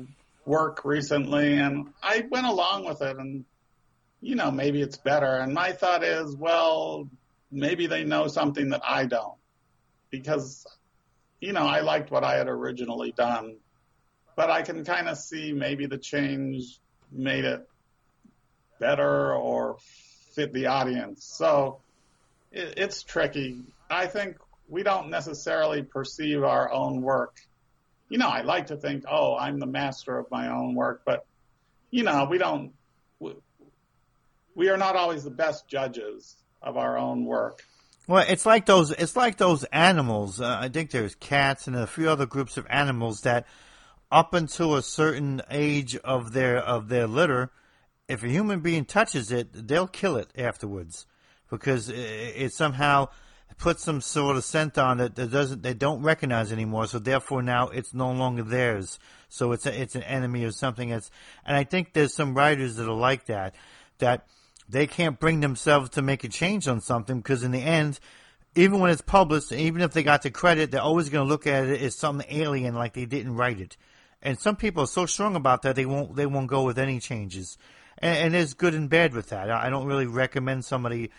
work 0.44 0.85
recently, 0.85 1.59
and 1.59 1.92
I 2.02 2.26
went 2.30 2.46
along 2.46 2.85
with 2.85 3.02
it, 3.02 3.16
and 3.16 3.44
you 4.20 4.35
know 4.35 4.50
maybe 4.50 4.83
it's 4.83 4.96
better. 4.96 5.37
And 5.37 5.54
my 5.54 5.72
thought 5.72 6.04
is, 6.04 6.37
well, 6.37 7.09
maybe 7.50 7.87
they 7.87 8.04
know 8.04 8.28
something 8.28 8.70
that 8.70 8.83
I 8.87 9.06
don't, 9.06 9.38
because 10.11 10.66
you 11.40 11.52
know 11.52 11.66
I 11.66 11.80
liked 11.80 12.11
what 12.11 12.24
I 12.24 12.37
had 12.37 12.48
originally 12.48 13.12
done, 13.12 13.56
but 14.37 14.50
I 14.50 14.62
can 14.62 14.85
kind 14.85 15.09
of 15.09 15.18
see 15.18 15.52
maybe 15.52 15.87
the 15.87 15.98
change 15.98 16.78
made 17.12 17.44
it 17.44 17.68
better 18.78 19.35
or 19.35 19.76
fit 20.33 20.52
the 20.52 20.66
audience. 20.66 21.24
So 21.24 21.80
it, 22.52 22.74
it's 22.76 23.02
tricky. 23.02 23.62
I 23.90 24.06
think 24.06 24.37
we 24.68 24.83
don't 24.83 25.11
necessarily 25.11 25.83
perceive 25.83 26.44
our 26.44 26.70
own 26.70 27.02
work. 27.02 27.40
You 28.09 28.18
know, 28.18 28.28
I 28.28 28.42
like 28.42 28.66
to 28.66 28.76
think, 28.76 29.04
oh, 29.09 29.37
I'm 29.37 29.59
the 29.59 29.66
master 29.66 30.18
of 30.18 30.30
my 30.30 30.48
own 30.48 30.74
work, 30.74 31.02
but 31.04 31.26
you 31.90 32.04
know, 32.04 32.26
we 32.30 32.38
don't. 32.38 32.72
We, 34.55 34.69
are 34.69 34.77
not 34.77 34.97
always 34.97 35.25
the 35.25 35.31
best 35.31 35.69
judges 35.69 36.37
of 36.63 36.77
our 36.77 36.99
own 36.99 37.25
work. 37.25 37.63
Well, 38.07 38.25
it's 38.29 38.45
like 38.45 38.67
those. 38.67 38.91
It's 38.91 39.15
like 39.15 39.37
those 39.37 39.65
animals. 39.65 40.41
Uh, 40.41 40.59
I 40.61 40.69
think 40.69 40.91
there's 40.91 41.15
cats 41.15 41.67
and 41.67 41.77
a 41.77 41.87
few 41.87 42.11
other 42.11 42.27
groups 42.27 42.57
of 42.57 42.67
animals 42.69 43.21
that, 43.21 43.47
up 44.11 44.35
until 44.35 44.75
a 44.75 44.83
certain 44.83 45.43
age 45.51 45.97
of 45.97 46.33
their 46.33 46.59
of 46.59 46.89
their 46.89 47.07
litter, 47.07 47.53
if 48.09 48.25
a 48.25 48.29
human 48.29 48.61
being 48.61 48.85
touches 48.85 49.31
it, 49.31 49.69
they'll 49.69 49.87
kill 49.87 50.17
it 50.17 50.29
afterwards 50.37 51.07
because 51.49 51.89
it, 51.89 51.95
it 51.97 52.53
somehow 52.53 53.09
puts 53.59 53.85
some 53.85 54.01
sort 54.01 54.37
of 54.37 54.45
scent 54.45 54.79
on 54.79 55.01
it 55.01 55.15
that 55.15 55.31
doesn't 55.31 55.63
they 55.63 55.75
don't 55.75 56.03
recognize 56.03 56.51
anymore. 56.51 56.87
So 56.87 56.99
therefore 56.99 57.43
now 57.43 57.69
it's 57.69 57.95
no 57.95 58.11
longer 58.11 58.43
theirs. 58.43 58.99
So 59.29 59.53
it's 59.53 59.67
a, 59.67 59.81
it's 59.81 59.95
an 59.95 60.03
enemy 60.03 60.45
or 60.45 60.51
something 60.51 60.89
that's. 60.89 61.11
And 61.45 61.57
I 61.57 61.65
think 61.65 61.93
there's 61.93 62.15
some 62.15 62.35
writers 62.35 62.77
that 62.77 62.89
are 62.89 62.95
like 62.95 63.27
that, 63.27 63.55
that 63.99 64.27
they 64.70 64.87
can't 64.87 65.18
bring 65.18 65.40
themselves 65.40 65.90
to 65.90 66.02
make 66.02 66.24
a 66.24 66.28
change 66.28 66.68
on 66.68 66.80
something 66.80 67.18
because 67.18 67.42
in 67.42 67.50
the 67.50 67.62
end, 67.62 67.98
even 68.54 68.80
when 68.80 68.90
it's 68.90 69.00
published, 69.00 69.52
even 69.52 69.80
if 69.80 69.92
they 69.92 70.02
got 70.02 70.22
the 70.22 70.30
credit, 70.30 70.70
they're 70.70 70.80
always 70.80 71.09
going 71.09 71.26
to 71.26 71.28
look 71.28 71.46
at 71.46 71.64
it 71.64 71.80
as 71.80 71.94
something 71.94 72.26
alien, 72.30 72.74
like 72.74 72.94
they 72.94 73.06
didn't 73.06 73.37
write 73.37 73.61
it. 73.61 73.76
And 74.22 74.38
some 74.38 74.56
people 74.56 74.85
are 74.85 74.88
so 74.88 75.06
strong 75.06 75.37
about 75.37 75.62
that 75.62 75.76
they 75.76 75.87
won't 75.87 76.16
they 76.16 76.26
won't 76.26 76.48
go 76.48 76.64
with 76.64 76.78
any 76.78 77.00
changes. 77.00 77.56
And, 77.98 78.18
and 78.18 78.35
there's 78.35 78.54
good 78.54 78.74
and 78.74 78.88
bad 78.90 79.14
with 79.14 79.30
that. 79.30 79.50
I 79.50 79.70
don't 79.70 79.87
really 79.87 80.06
recommend 80.06 80.64
somebody 80.64 81.11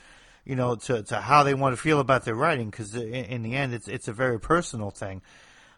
you 0.46 0.56
know, 0.56 0.76
to, 0.76 1.04
to 1.04 1.18
how 1.18 1.44
they 1.44 1.54
want 1.54 1.76
to 1.76 1.82
feel 1.82 2.00
about 2.00 2.26
their 2.26 2.36
writing 2.36 2.70
because 2.70 2.96
in, 2.96 3.14
in, 3.14 3.42
the 3.44 3.56
end, 3.56 3.74
it's 3.74 3.88
it's 3.88 4.08
a 4.08 4.14
very 4.14 4.40
personal 4.40 4.90
thing. 4.90 5.22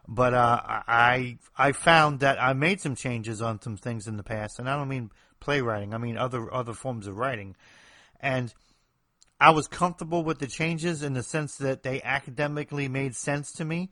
But 0.07 0.33
uh, 0.33 0.61
I 0.63 1.37
I 1.57 1.71
found 1.71 2.21
that 2.21 2.41
I 2.41 2.53
made 2.53 2.81
some 2.81 2.95
changes 2.95 3.41
on 3.41 3.61
some 3.61 3.77
things 3.77 4.07
in 4.07 4.17
the 4.17 4.23
past, 4.23 4.59
and 4.59 4.69
I 4.69 4.77
don't 4.77 4.89
mean 4.89 5.11
playwriting. 5.43 5.93
I 5.93 5.97
mean 5.97 6.17
other 6.17 6.51
other 6.53 6.73
forms 6.73 7.05
of 7.05 7.17
writing, 7.17 7.55
and 8.19 8.53
I 9.39 9.49
was 9.51 9.67
comfortable 9.67 10.23
with 10.23 10.39
the 10.39 10.47
changes 10.47 11.03
in 11.03 11.13
the 11.13 11.23
sense 11.23 11.57
that 11.57 11.83
they 11.83 12.01
academically 12.01 12.87
made 12.87 13.13
sense 13.13 13.51
to 13.53 13.65
me. 13.65 13.91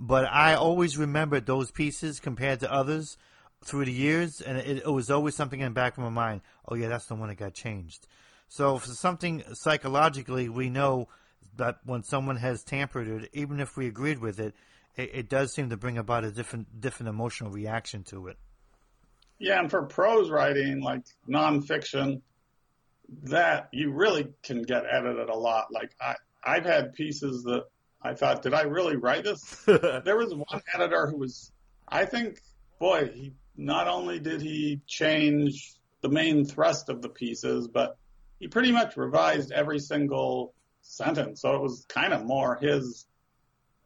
But 0.00 0.24
I 0.24 0.54
always 0.54 0.98
remembered 0.98 1.46
those 1.46 1.70
pieces 1.70 2.18
compared 2.18 2.60
to 2.60 2.72
others 2.72 3.16
through 3.62 3.84
the 3.84 3.92
years, 3.92 4.40
and 4.40 4.58
it, 4.58 4.78
it 4.78 4.90
was 4.90 5.10
always 5.10 5.36
something 5.36 5.60
in 5.60 5.66
the 5.66 5.70
back 5.70 5.96
of 5.96 6.02
my 6.02 6.10
mind. 6.10 6.40
Oh 6.66 6.74
yeah, 6.74 6.88
that's 6.88 7.06
the 7.06 7.14
one 7.14 7.28
that 7.28 7.36
got 7.36 7.54
changed. 7.54 8.08
So 8.48 8.78
for 8.78 8.88
something 8.88 9.44
psychologically, 9.52 10.48
we 10.48 10.70
know 10.70 11.08
that 11.56 11.78
when 11.84 12.02
someone 12.02 12.36
has 12.36 12.64
tampered 12.64 13.06
it, 13.06 13.30
even 13.32 13.60
if 13.60 13.76
we 13.76 13.86
agreed 13.86 14.18
with 14.18 14.40
it, 14.40 14.54
it, 14.96 15.10
it 15.12 15.28
does 15.28 15.52
seem 15.52 15.70
to 15.70 15.76
bring 15.76 15.98
about 15.98 16.24
a 16.24 16.32
different 16.32 16.80
different 16.80 17.10
emotional 17.10 17.50
reaction 17.50 18.02
to 18.04 18.26
it. 18.28 18.38
Yeah, 19.40 19.58
and 19.58 19.70
for 19.70 19.82
prose 19.82 20.30
writing, 20.30 20.82
like 20.82 21.02
nonfiction, 21.28 22.20
that 23.24 23.70
you 23.72 23.90
really 23.90 24.28
can 24.42 24.62
get 24.62 24.84
edited 24.88 25.30
a 25.30 25.34
lot. 25.34 25.72
Like 25.72 25.90
I, 26.00 26.14
I've 26.44 26.64
had 26.64 26.92
pieces 26.92 27.42
that 27.44 27.64
I 28.02 28.14
thought, 28.14 28.42
did 28.42 28.54
I 28.54 28.62
really 28.62 28.96
write 28.96 29.24
this? 29.24 29.42
there 29.66 30.16
was 30.16 30.34
one 30.34 30.62
editor 30.74 31.06
who 31.06 31.16
was, 31.16 31.52
I 31.88 32.04
think, 32.04 32.40
boy, 32.78 33.10
he 33.14 33.32
not 33.56 33.88
only 33.88 34.20
did 34.20 34.42
he 34.42 34.80
change 34.86 35.74
the 36.02 36.08
main 36.08 36.44
thrust 36.44 36.90
of 36.90 37.02
the 37.02 37.08
pieces, 37.08 37.66
but 37.66 37.96
he 38.38 38.48
pretty 38.48 38.72
much 38.72 38.96
revised 38.96 39.52
every 39.52 39.78
single 39.78 40.54
sentence. 40.82 41.42
So 41.42 41.56
it 41.56 41.62
was 41.62 41.86
kind 41.88 42.12
of 42.12 42.24
more 42.24 42.56
his 42.56 43.06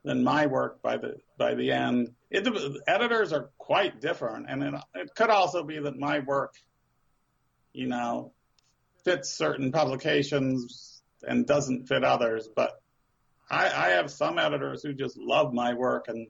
than 0.04 0.22
my 0.22 0.46
work 0.46 0.82
by 0.82 0.96
the 0.98 1.16
by 1.38 1.54
the 1.54 1.72
end. 1.72 2.10
It, 2.30 2.46
editors 2.86 3.32
are 3.32 3.50
quite 3.58 4.00
different, 4.00 4.46
and 4.48 4.62
it, 4.62 4.74
it 4.94 5.14
could 5.14 5.30
also 5.30 5.62
be 5.62 5.78
that 5.78 5.98
my 5.98 6.20
work, 6.20 6.54
you 7.72 7.86
know, 7.86 8.32
fits 9.04 9.30
certain 9.30 9.72
publications 9.72 11.02
and 11.22 11.46
doesn't 11.46 11.86
fit 11.86 12.04
others. 12.04 12.48
But 12.54 12.80
I, 13.50 13.66
I 13.66 13.88
have 13.90 14.10
some 14.10 14.38
editors 14.38 14.82
who 14.82 14.92
just 14.92 15.16
love 15.16 15.52
my 15.52 15.74
work 15.74 16.08
and 16.08 16.28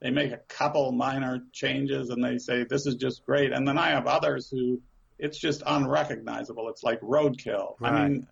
they 0.00 0.10
make 0.10 0.32
a 0.32 0.40
couple 0.48 0.92
minor 0.92 1.42
changes 1.52 2.10
and 2.10 2.22
they 2.22 2.38
say 2.38 2.64
this 2.64 2.86
is 2.86 2.96
just 2.96 3.24
great, 3.24 3.52
and 3.52 3.66
then 3.66 3.78
I 3.78 3.90
have 3.90 4.06
others 4.06 4.48
who 4.50 4.82
it's 5.18 5.38
just 5.38 5.62
unrecognizable. 5.64 6.68
It's 6.68 6.82
like 6.82 7.00
roadkill. 7.00 7.80
Right. 7.80 7.92
I 7.92 8.08
mean, 8.08 8.26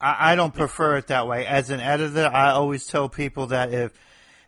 I, 0.00 0.32
I 0.32 0.34
don't 0.34 0.54
prefer 0.54 0.96
it 0.96 1.08
that 1.08 1.28
way. 1.28 1.46
As 1.46 1.68
an 1.68 1.80
editor, 1.80 2.30
I 2.32 2.52
always 2.52 2.86
tell 2.86 3.10
people 3.10 3.48
that 3.48 3.74
if 3.74 3.92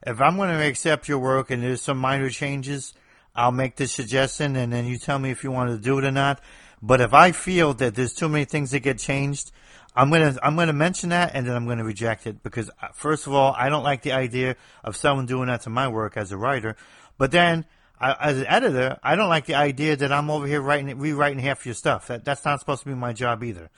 if 0.06 0.20
I'm 0.20 0.36
going 0.36 0.50
to 0.50 0.66
accept 0.66 1.08
your 1.08 1.18
work 1.18 1.50
and 1.50 1.62
there's 1.62 1.82
some 1.82 1.98
minor 1.98 2.30
changes, 2.30 2.94
I'll 3.34 3.52
make 3.52 3.76
the 3.76 3.86
suggestion, 3.86 4.56
and 4.56 4.72
then 4.72 4.86
you 4.86 4.98
tell 4.98 5.18
me 5.18 5.30
if 5.30 5.42
you 5.42 5.50
want 5.50 5.70
to 5.70 5.78
do 5.78 5.98
it 5.98 6.04
or 6.04 6.10
not. 6.10 6.40
But 6.82 7.00
if 7.00 7.14
I 7.14 7.32
feel 7.32 7.74
that 7.74 7.94
there's 7.94 8.12
too 8.12 8.28
many 8.28 8.44
things 8.44 8.72
that 8.72 8.80
get 8.80 8.98
changed, 8.98 9.52
I'm 9.94 10.10
gonna 10.10 10.36
I'm 10.42 10.56
gonna 10.56 10.72
mention 10.72 11.10
that, 11.10 11.32
and 11.34 11.46
then 11.46 11.54
I'm 11.54 11.66
gonna 11.66 11.84
reject 11.84 12.26
it 12.26 12.42
because 12.42 12.70
uh, 12.82 12.88
first 12.92 13.26
of 13.26 13.34
all, 13.34 13.54
I 13.56 13.68
don't 13.68 13.84
like 13.84 14.02
the 14.02 14.12
idea 14.12 14.56
of 14.82 14.96
someone 14.96 15.26
doing 15.26 15.46
that 15.46 15.62
to 15.62 15.70
my 15.70 15.88
work 15.88 16.16
as 16.16 16.32
a 16.32 16.36
writer. 16.36 16.76
But 17.18 17.30
then 17.30 17.66
I, 18.00 18.16
as 18.20 18.38
an 18.38 18.46
editor, 18.46 18.98
I 19.02 19.14
don't 19.14 19.28
like 19.28 19.46
the 19.46 19.54
idea 19.54 19.96
that 19.96 20.10
I'm 20.10 20.28
over 20.30 20.46
here 20.46 20.60
writing, 20.60 20.98
rewriting 20.98 21.38
half 21.38 21.64
your 21.64 21.74
stuff. 21.74 22.08
That, 22.08 22.24
that's 22.24 22.44
not 22.44 22.58
supposed 22.58 22.82
to 22.82 22.88
be 22.88 22.94
my 22.94 23.12
job 23.12 23.44
either. 23.44 23.70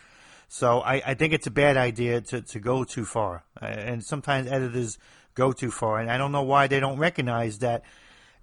So 0.49 0.81
I, 0.81 1.03
I 1.05 1.15
think 1.15 1.33
it's 1.33 1.47
a 1.47 1.51
bad 1.51 1.77
idea 1.77 2.21
to, 2.21 2.41
to 2.41 2.61
go 2.61 2.85
too 2.85 3.05
far. 3.05 3.45
And 3.61 4.03
sometimes 4.03 4.49
editors 4.49 4.99
go 5.35 5.53
too 5.53 5.70
far. 5.70 5.99
And 5.99 6.11
I 6.11 6.18
don't 6.18 6.33
know 6.33 6.42
why 6.42 6.66
they 6.66 6.81
don't 6.81 6.99
recognize 6.99 7.59
that, 7.61 7.83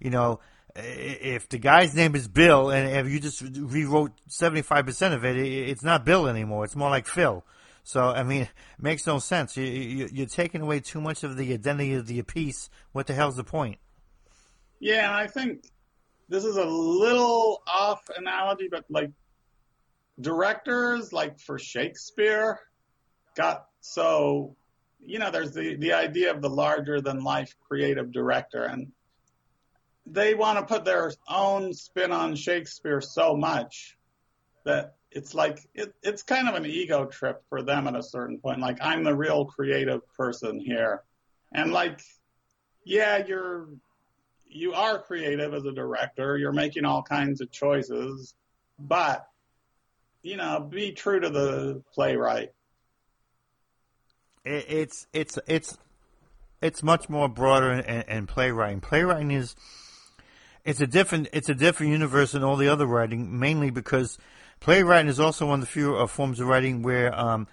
you 0.00 0.10
know, 0.10 0.40
if 0.74 1.48
the 1.48 1.58
guy's 1.58 1.94
name 1.94 2.14
is 2.14 2.28
Bill 2.28 2.70
and 2.70 3.06
if 3.06 3.12
you 3.12 3.20
just 3.20 3.42
rewrote 3.42 4.12
75% 4.28 5.12
of 5.12 5.24
it, 5.24 5.36
it's 5.36 5.82
not 5.82 6.04
Bill 6.04 6.26
anymore. 6.26 6.64
It's 6.64 6.76
more 6.76 6.90
like 6.90 7.06
Phil. 7.06 7.44
So, 7.84 8.02
I 8.02 8.22
mean, 8.22 8.48
makes 8.80 9.06
no 9.06 9.18
sense. 9.18 9.56
You, 9.56 9.64
you, 9.64 10.08
you're 10.12 10.26
taking 10.26 10.62
away 10.62 10.80
too 10.80 11.00
much 11.00 11.24
of 11.24 11.36
the 11.36 11.52
identity 11.52 11.94
of 11.94 12.06
the 12.06 12.22
piece. 12.22 12.70
What 12.92 13.06
the 13.06 13.14
hell's 13.14 13.36
the 13.36 13.44
point? 13.44 13.78
Yeah, 14.80 15.14
I 15.14 15.26
think 15.26 15.64
this 16.28 16.44
is 16.44 16.56
a 16.56 16.64
little 16.64 17.62
off 17.66 18.02
analogy, 18.16 18.68
but 18.70 18.84
like 18.88 19.10
directors, 20.20 21.12
like 21.12 21.38
for 21.38 21.58
Shakespeare, 21.58 22.58
got 23.36 23.66
so 23.80 24.56
you 25.04 25.18
know, 25.18 25.30
there's 25.30 25.52
the 25.52 25.76
the 25.76 25.92
idea 25.92 26.30
of 26.30 26.40
the 26.40 26.50
larger 26.50 27.00
than 27.00 27.24
life 27.24 27.54
creative 27.66 28.12
director, 28.12 28.64
and 28.64 28.92
they 30.06 30.34
want 30.34 30.58
to 30.58 30.64
put 30.64 30.84
their 30.84 31.12
own 31.28 31.72
spin 31.72 32.12
on 32.12 32.34
Shakespeare 32.34 33.00
so 33.00 33.36
much 33.36 33.96
that 34.64 34.94
it's 35.10 35.34
like 35.34 35.58
it, 35.74 35.94
it's 36.02 36.22
kind 36.22 36.48
of 36.48 36.54
an 36.54 36.66
ego 36.66 37.06
trip 37.06 37.42
for 37.48 37.62
them 37.62 37.86
at 37.86 37.96
a 37.96 38.02
certain 38.02 38.38
point. 38.38 38.60
Like 38.60 38.78
I'm 38.80 39.04
the 39.04 39.14
real 39.14 39.44
creative 39.44 40.00
person 40.14 40.58
here, 40.58 41.02
and 41.52 41.72
like, 41.72 42.00
yeah, 42.84 43.24
you're 43.26 43.68
you 44.48 44.74
are 44.74 45.00
creative 45.00 45.54
as 45.54 45.64
a 45.64 45.72
director. 45.72 46.36
You're 46.36 46.52
making 46.52 46.84
all 46.84 47.02
kinds 47.02 47.40
of 47.40 47.50
choices, 47.50 48.34
but 48.78 49.26
you 50.22 50.36
know, 50.36 50.60
be 50.60 50.92
true 50.92 51.18
to 51.18 51.30
the 51.30 51.82
playwright. 51.92 52.50
It's 54.44 55.06
it's 55.12 55.38
it's 55.46 55.78
it's 56.60 56.82
much 56.82 57.08
more 57.08 57.28
broader 57.28 57.72
in, 57.72 58.02
in 58.02 58.26
playwriting. 58.26 58.80
Playwriting 58.80 59.30
is 59.30 59.54
it's 60.64 60.80
a 60.80 60.86
different 60.86 61.28
it's 61.32 61.48
a 61.48 61.54
different 61.54 61.92
universe 61.92 62.32
than 62.32 62.42
all 62.42 62.56
the 62.56 62.68
other 62.68 62.86
writing, 62.86 63.38
mainly 63.38 63.70
because 63.70 64.18
playwriting 64.60 65.08
is 65.08 65.20
also 65.20 65.46
one 65.46 65.60
of 65.60 65.66
the 65.66 65.70
few 65.70 65.96
uh, 65.96 66.06
forms 66.06 66.40
of 66.40 66.48
writing 66.48 66.82
where 66.82 67.16
um, 67.18 67.46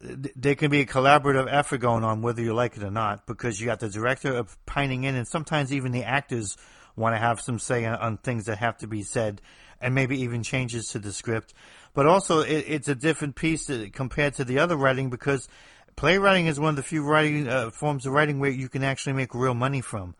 there 0.00 0.54
can 0.54 0.70
be 0.70 0.80
a 0.80 0.86
collaborative 0.86 1.48
effort 1.50 1.78
going 1.78 2.04
on, 2.04 2.22
whether 2.22 2.42
you 2.42 2.54
like 2.54 2.76
it 2.76 2.82
or 2.82 2.90
not, 2.90 3.26
because 3.26 3.60
you 3.60 3.66
got 3.66 3.80
the 3.80 3.88
director 3.88 4.34
of 4.34 4.56
pining 4.66 5.04
in, 5.04 5.14
and 5.14 5.26
sometimes 5.28 5.72
even 5.72 5.92
the 5.92 6.04
actors 6.04 6.56
want 6.96 7.14
to 7.14 7.18
have 7.18 7.40
some 7.40 7.58
say 7.58 7.84
on, 7.84 7.96
on 7.96 8.16
things 8.16 8.46
that 8.46 8.58
have 8.58 8.78
to 8.78 8.86
be 8.86 9.02
said, 9.02 9.40
and 9.80 9.94
maybe 9.94 10.20
even 10.20 10.42
changes 10.42 10.86
to 10.86 10.98
the 10.98 11.12
script. 11.12 11.54
But 11.92 12.06
also, 12.06 12.40
it, 12.40 12.64
it's 12.68 12.88
a 12.88 12.94
different 12.94 13.34
piece 13.34 13.66
to, 13.66 13.90
compared 13.90 14.34
to 14.34 14.44
the 14.44 14.58
other 14.58 14.76
writing 14.76 15.10
because 15.10 15.48
playwriting 15.96 16.46
is 16.46 16.58
one 16.58 16.70
of 16.70 16.76
the 16.76 16.82
few 16.82 17.02
writing 17.02 17.48
uh, 17.48 17.70
forms 17.70 18.06
of 18.06 18.12
writing 18.12 18.38
where 18.38 18.50
you 18.50 18.68
can 18.68 18.82
actually 18.82 19.14
make 19.14 19.34
real 19.34 19.54
money 19.54 19.80
from. 19.80 20.14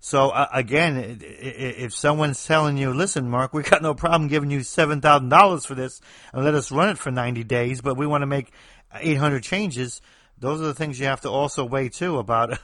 So 0.00 0.30
uh, 0.30 0.48
again, 0.52 1.20
if 1.22 1.94
someone's 1.94 2.44
telling 2.44 2.76
you, 2.76 2.92
"Listen, 2.92 3.30
Mark, 3.30 3.54
we 3.54 3.62
got 3.62 3.80
no 3.80 3.94
problem 3.94 4.28
giving 4.28 4.50
you 4.50 4.62
seven 4.62 5.00
thousand 5.00 5.30
dollars 5.30 5.64
for 5.64 5.74
this, 5.74 6.00
and 6.32 6.44
let 6.44 6.54
us 6.54 6.70
run 6.70 6.90
it 6.90 6.98
for 6.98 7.10
ninety 7.10 7.42
days, 7.42 7.80
but 7.80 7.96
we 7.96 8.06
want 8.06 8.22
to 8.22 8.26
make 8.26 8.52
800 8.94 9.42
changes, 9.42 10.00
those 10.38 10.60
are 10.60 10.64
the 10.64 10.74
things 10.74 10.98
you 10.98 11.06
have 11.06 11.20
to 11.22 11.30
also 11.30 11.64
weigh 11.64 11.88
too 11.88 12.18
about, 12.18 12.50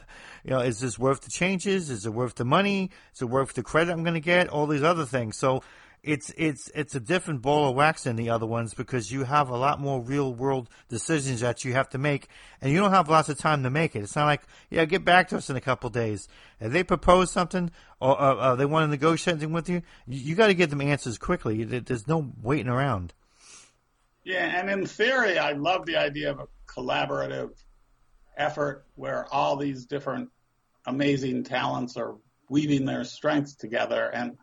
you 0.45 0.51
know, 0.51 0.61
is 0.61 0.81
this 0.81 0.99
worth 0.99 1.23
the 1.23 1.31
changes? 1.31 1.91
Is 1.91 2.07
it 2.07 2.13
worth 2.13 2.35
the 2.35 2.45
money? 2.45 2.91
Is 3.15 3.23
it 3.23 3.27
worth 3.27 3.55
the 3.55 3.63
credit 3.63 3.93
I'm 3.93 4.03
going 4.03 4.15
to 4.15 4.21
get? 4.21 4.49
All 4.49 4.67
these 4.67 4.83
other 4.83 5.05
things. 5.07 5.37
So 5.37 5.63
it's 6.03 6.33
it's 6.37 6.71
it's 6.75 6.95
a 6.95 7.01
different 7.01 7.43
ball 7.43 7.69
of 7.69 7.77
wax 7.77 8.05
than 8.05 8.17
the 8.17 8.31
other 8.31 8.47
ones 8.47 8.73
because 8.73 9.13
you 9.13 9.25
have 9.25 9.51
a 9.51 9.57
lot 9.57 9.81
more 9.81 10.01
real 10.01 10.33
world 10.33 10.69
decisions 10.89 11.41
that 11.41 11.65
you 11.65 11.75
have 11.75 11.89
to 11.91 11.99
make, 11.99 12.29
and 12.61 12.73
you 12.73 12.79
don't 12.79 12.93
have 12.93 13.09
lots 13.09 13.29
of 13.29 13.39
time 13.39 13.63
to 13.65 13.71
make 13.71 13.95
it. 13.95 14.03
It's 14.03 14.17
not 14.17 14.25
like 14.25 14.43
yeah, 14.71 14.85
get 14.85 15.05
back 15.05 15.29
to 15.29 15.37
us 15.37 15.51
in 15.51 15.57
a 15.57 15.61
couple 15.61 15.91
days. 15.91 16.29
If 16.59 16.73
they 16.73 16.83
propose 16.83 17.31
something 17.31 17.71
or 18.01 18.21
uh, 18.21 18.35
uh, 18.35 18.55
they 18.57 18.67
want 18.67 18.85
to 18.85 18.89
negotiate 18.89 19.35
something 19.35 19.53
with 19.53 19.69
you, 19.69 19.83
you, 20.07 20.21
you 20.21 20.35
got 20.35 20.47
to 20.47 20.55
get 20.55 20.71
them 20.71 20.81
answers 20.81 21.19
quickly. 21.19 21.65
There's 21.65 22.09
no 22.09 22.33
waiting 22.43 22.69
around. 22.69 23.13
Yeah, 24.25 24.59
and 24.59 24.71
in 24.71 24.87
theory, 24.87 25.39
I 25.39 25.53
love 25.53 25.87
the 25.87 25.97
idea 25.97 26.31
of 26.31 26.41
a 26.41 26.49
collaborative 26.67 27.51
effort 28.37 28.87
where 28.95 29.27
all 29.33 29.57
these 29.57 29.87
different 29.87 30.31
amazing 30.87 31.45
talents 31.45 31.97
are 31.97 32.17
weaving 32.49 32.85
their 32.85 33.05
strengths 33.05 33.55
together. 33.55 34.11
And 34.13 34.37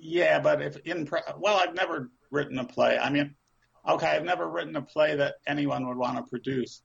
yeah, 0.00 0.38
but 0.40 0.62
if 0.62 0.76
in 0.84 1.08
well, 1.38 1.56
I've 1.56 1.74
never 1.74 2.10
written 2.30 2.58
a 2.58 2.64
play. 2.64 2.98
I 2.98 3.10
mean, 3.10 3.34
okay, 3.88 4.06
I've 4.06 4.24
never 4.24 4.48
written 4.48 4.76
a 4.76 4.82
play 4.82 5.16
that 5.16 5.36
anyone 5.46 5.86
would 5.88 5.96
want 5.96 6.16
to 6.16 6.22
produce, 6.22 6.82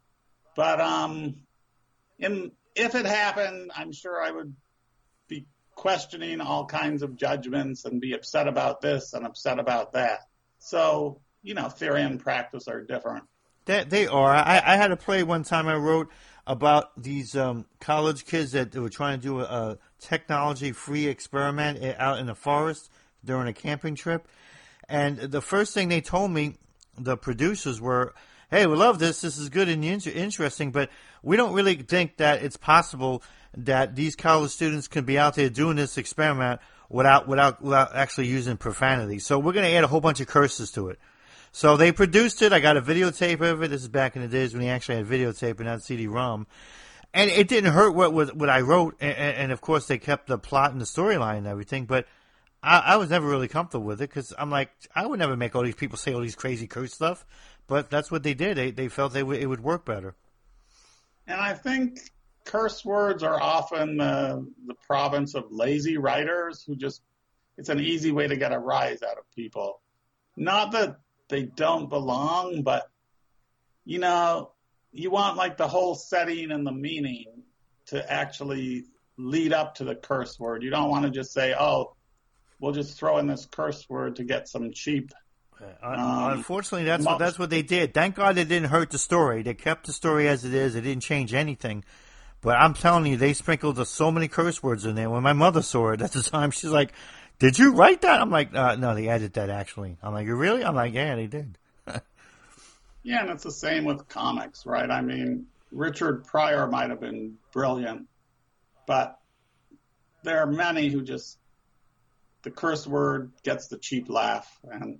but 0.56 0.80
um, 0.80 1.36
in 2.20 2.52
if 2.76 2.96
it 2.96 3.06
happened, 3.06 3.72
I'm 3.76 3.92
sure 3.92 4.22
I 4.22 4.32
would 4.32 4.56
be 5.28 5.46
questioning 5.76 6.42
all 6.42 6.66
kinds 6.66 7.04
of 7.04 7.16
judgments 7.16 7.86
and 7.86 8.02
be 8.02 8.14
upset 8.14 8.48
about 8.48 8.82
this 8.82 9.14
and 9.14 9.26
upset 9.26 9.60
about 9.60 9.94
that. 9.94 10.20
So, 10.60 11.22
you 11.42 11.54
know, 11.54 11.70
theory 11.70 12.02
and 12.02 12.20
practice 12.20 12.68
are 12.68 12.82
different. 12.82 13.26
They, 13.66 13.84
they 13.84 14.08
are. 14.08 14.34
I, 14.34 14.62
I 14.66 14.76
had 14.76 14.92
a 14.92 14.98
play 14.98 15.24
one 15.24 15.44
time 15.44 15.68
I 15.68 15.76
wrote 15.76 16.10
about 16.46 17.02
these 17.02 17.36
um, 17.36 17.66
college 17.80 18.26
kids 18.26 18.52
that 18.52 18.76
were 18.76 18.90
trying 18.90 19.20
to 19.20 19.24
do 19.24 19.40
a, 19.40 19.44
a 19.44 19.78
technology-free 20.00 21.08
experiment 21.08 21.82
out 21.98 22.20
in 22.20 22.26
the 22.26 22.36
forest 22.36 22.90
during 23.24 23.48
a 23.48 23.54
camping 23.54 23.96
trip. 23.96 24.28
And 24.90 25.18
the 25.18 25.42
first 25.42 25.74
thing 25.74 25.90
they 25.90 26.02
told 26.02 26.32
me, 26.32 26.56
the 26.98 27.18
producers 27.18 27.82
were, 27.82 28.14
"Hey, 28.50 28.68
we 28.68 28.76
love 28.76 29.00
this. 29.00 29.22
This 29.22 29.38
is 29.38 29.50
good 29.50 29.70
and 29.70 29.84
interesting, 29.84 30.72
but 30.72 30.90
we 31.24 31.38
don't 31.38 31.54
really 31.54 31.76
think 31.76 32.18
that 32.18 32.44
it's 32.44 32.58
possible 32.58 33.24
that 33.56 33.96
these 33.96 34.16
college 34.16 34.52
students 34.52 34.88
can 34.88 35.06
be 35.06 35.18
out 35.18 35.36
there 35.36 35.50
doing 35.50 35.76
this 35.76 35.98
experiment 35.98 36.60
without 36.90 37.28
without 37.28 37.62
without 37.62 37.96
actually 37.96 38.28
using 38.28 38.58
profanity. 38.58 39.20
So 39.20 39.40
we're 39.40 39.54
going 39.54 39.66
to 39.66 39.72
add 39.72 39.84
a 39.84 39.88
whole 39.88 40.02
bunch 40.02 40.20
of 40.20 40.28
curses 40.28 40.72
to 40.72 40.90
it." 40.90 41.00
So 41.56 41.78
they 41.78 41.92
produced 41.92 42.42
it. 42.42 42.52
I 42.52 42.60
got 42.60 42.78
a 42.78 42.82
videotape 42.82 43.40
of 43.42 43.62
it. 43.62 43.70
This 43.70 43.84
is 43.84 43.88
back 43.88 44.16
in 44.16 44.24
the 44.24 44.28
days 44.28 44.54
when 44.54 44.64
he 44.64 44.70
actually 44.70 44.98
had 44.98 45.06
videotape 45.06 45.60
and 45.60 45.66
not 45.66 45.84
CD-ROM. 45.84 46.48
And 47.14 47.30
it 47.30 47.48
didn't 47.48 47.74
hurt 47.74 47.92
what 47.92 48.12
what, 48.12 48.36
what 48.36 48.50
I 48.50 48.62
wrote, 48.62 48.96
and, 49.00 49.16
and, 49.16 49.52
of 49.52 49.62
course 49.62 49.86
they 49.86 50.00
kept 50.00 50.26
the 50.26 50.40
plot 50.40 50.72
and 50.72 50.82
the 50.82 50.86
storyline 50.86 51.38
and 51.38 51.48
everything. 51.48 51.86
But 51.86 52.08
I, 52.64 52.80
I 52.80 52.96
was 52.96 53.10
never 53.10 53.28
really 53.28 53.50
comfortable 53.50 53.86
with 53.86 54.02
it 54.02 54.10
because 54.10 54.34
I'm 54.38 54.50
like, 54.50 54.72
I 54.96 55.06
would 55.06 55.20
never 55.20 55.36
make 55.36 55.54
all 55.56 55.64
these 55.64 55.76
people 55.76 55.98
say 55.98 56.14
all 56.14 56.22
these 56.22 56.36
crazy 56.36 56.66
curse 56.66 56.94
stuff. 56.94 57.26
But 57.68 57.90
that's 57.90 58.10
what 58.10 58.24
they 58.24 58.34
did. 58.34 58.58
They 58.58 58.72
they 58.72 58.88
felt 58.88 59.14
they 59.14 59.20
w- 59.22 59.40
it 59.40 59.46
would 59.46 59.62
work 59.62 59.86
better. 59.86 60.16
And 61.28 61.40
I 61.40 61.54
think 61.54 62.00
curse 62.46 62.84
words 62.84 63.24
are 63.24 63.42
often 63.42 63.98
the 63.98 64.48
the 64.66 64.76
province 64.88 65.36
of 65.36 65.52
lazy 65.52 65.98
writers 65.98 66.64
who 66.66 66.76
just 66.76 67.02
it's 67.58 67.70
an 67.70 67.80
easy 67.80 68.12
way 68.12 68.28
to 68.28 68.36
get 68.36 68.52
a 68.52 68.60
rise 68.60 69.04
out 69.04 69.18
of 69.18 69.30
people. 69.36 69.82
Not 70.36 70.72
that 70.72 70.98
they 71.30 71.44
don't 71.44 71.90
belong, 71.90 72.64
but 72.64 72.90
you 73.86 74.00
know, 74.00 74.52
you 74.92 75.12
want 75.12 75.38
like 75.38 75.58
the 75.58 75.68
whole 75.68 75.96
setting 75.96 76.52
and 76.52 76.66
the 76.66 76.72
meaning 76.72 77.44
to 77.88 78.12
actually 78.12 78.86
lead 79.18 79.54
up 79.54 79.76
to 79.76 79.84
the 79.84 79.96
curse 79.96 80.40
word. 80.40 80.64
You 80.64 80.70
don't 80.70 80.90
want 80.90 81.06
to 81.06 81.12
just 81.12 81.34
say, 81.34 81.54
"Oh, 81.58 81.96
we'll 82.64 82.72
just 82.72 82.98
throw 82.98 83.18
in 83.18 83.28
this 83.28 83.46
curse 83.46 83.90
word 83.90 84.16
to 84.16 84.24
get 84.24 84.48
some 84.48 84.72
cheap." 84.72 85.12
Um, 85.82 86.32
Unfortunately, 86.32 86.86
that's 86.86 87.06
what 87.06 87.20
that's 87.20 87.38
what 87.38 87.50
they 87.50 87.62
did. 87.62 87.94
Thank 87.94 88.16
God 88.16 88.38
it 88.38 88.48
didn't 88.48 88.70
hurt 88.70 88.90
the 88.90 88.98
story. 88.98 89.44
They 89.44 89.54
kept 89.54 89.86
the 89.86 89.94
story 89.94 90.28
as 90.28 90.46
it 90.46 90.54
is. 90.54 90.76
It 90.76 90.82
didn't 90.82 91.04
change 91.04 91.34
anything. 91.34 91.84
But 92.42 92.58
I'm 92.58 92.74
telling 92.74 93.06
you, 93.06 93.16
they 93.16 93.34
sprinkled 93.34 93.86
so 93.88 94.12
many 94.12 94.28
curse 94.28 94.62
words 94.62 94.86
in 94.86 94.96
there. 94.96 95.10
When 95.10 95.24
my 95.24 95.32
mother 95.32 95.62
saw 95.62 95.92
it 95.92 96.02
at 96.02 96.12
the 96.12 96.22
time, 96.22 96.52
she's 96.52 96.72
like, 96.72 96.92
did 97.40 97.58
you 97.58 97.74
write 97.74 98.02
that? 98.02 98.20
I'm 98.20 98.30
like, 98.30 98.54
uh, 98.54 98.76
no, 98.76 98.96
they 98.96 99.08
added 99.08 99.34
that 99.34 99.50
actually. 99.50 99.98
I'm 100.04 100.14
like, 100.14 100.26
you 100.26 100.36
really? 100.36 100.64
I'm 100.64 100.76
like, 100.76 100.94
yeah, 100.94 101.16
they 101.16 101.28
did. 101.28 101.58
yeah, 103.04 103.22
and 103.22 103.30
it's 103.30 103.44
the 103.44 103.52
same 103.52 103.86
with 103.86 104.08
comics, 104.10 104.66
right? 104.66 104.90
I 104.90 105.02
mean, 105.02 105.48
Richard 105.72 106.26
Pryor 106.26 106.68
might 106.68 106.90
have 106.90 107.00
been 107.00 107.36
brilliant, 107.52 108.08
but 108.86 109.20
there 110.24 110.40
are 110.40 110.48
many 110.48 110.90
who 110.90 111.02
just 111.02 111.38
the 112.44 112.52
curse 112.52 112.86
word 112.86 113.32
gets 113.44 113.68
the 113.68 113.78
cheap 113.78 114.10
laugh, 114.10 114.60
and 114.64 115.00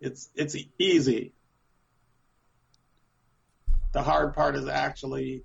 it's 0.00 0.30
it's 0.34 0.56
easy. 0.78 1.32
The 3.92 4.02
hard 4.02 4.34
part 4.34 4.54
is 4.54 4.68
actually 4.68 5.44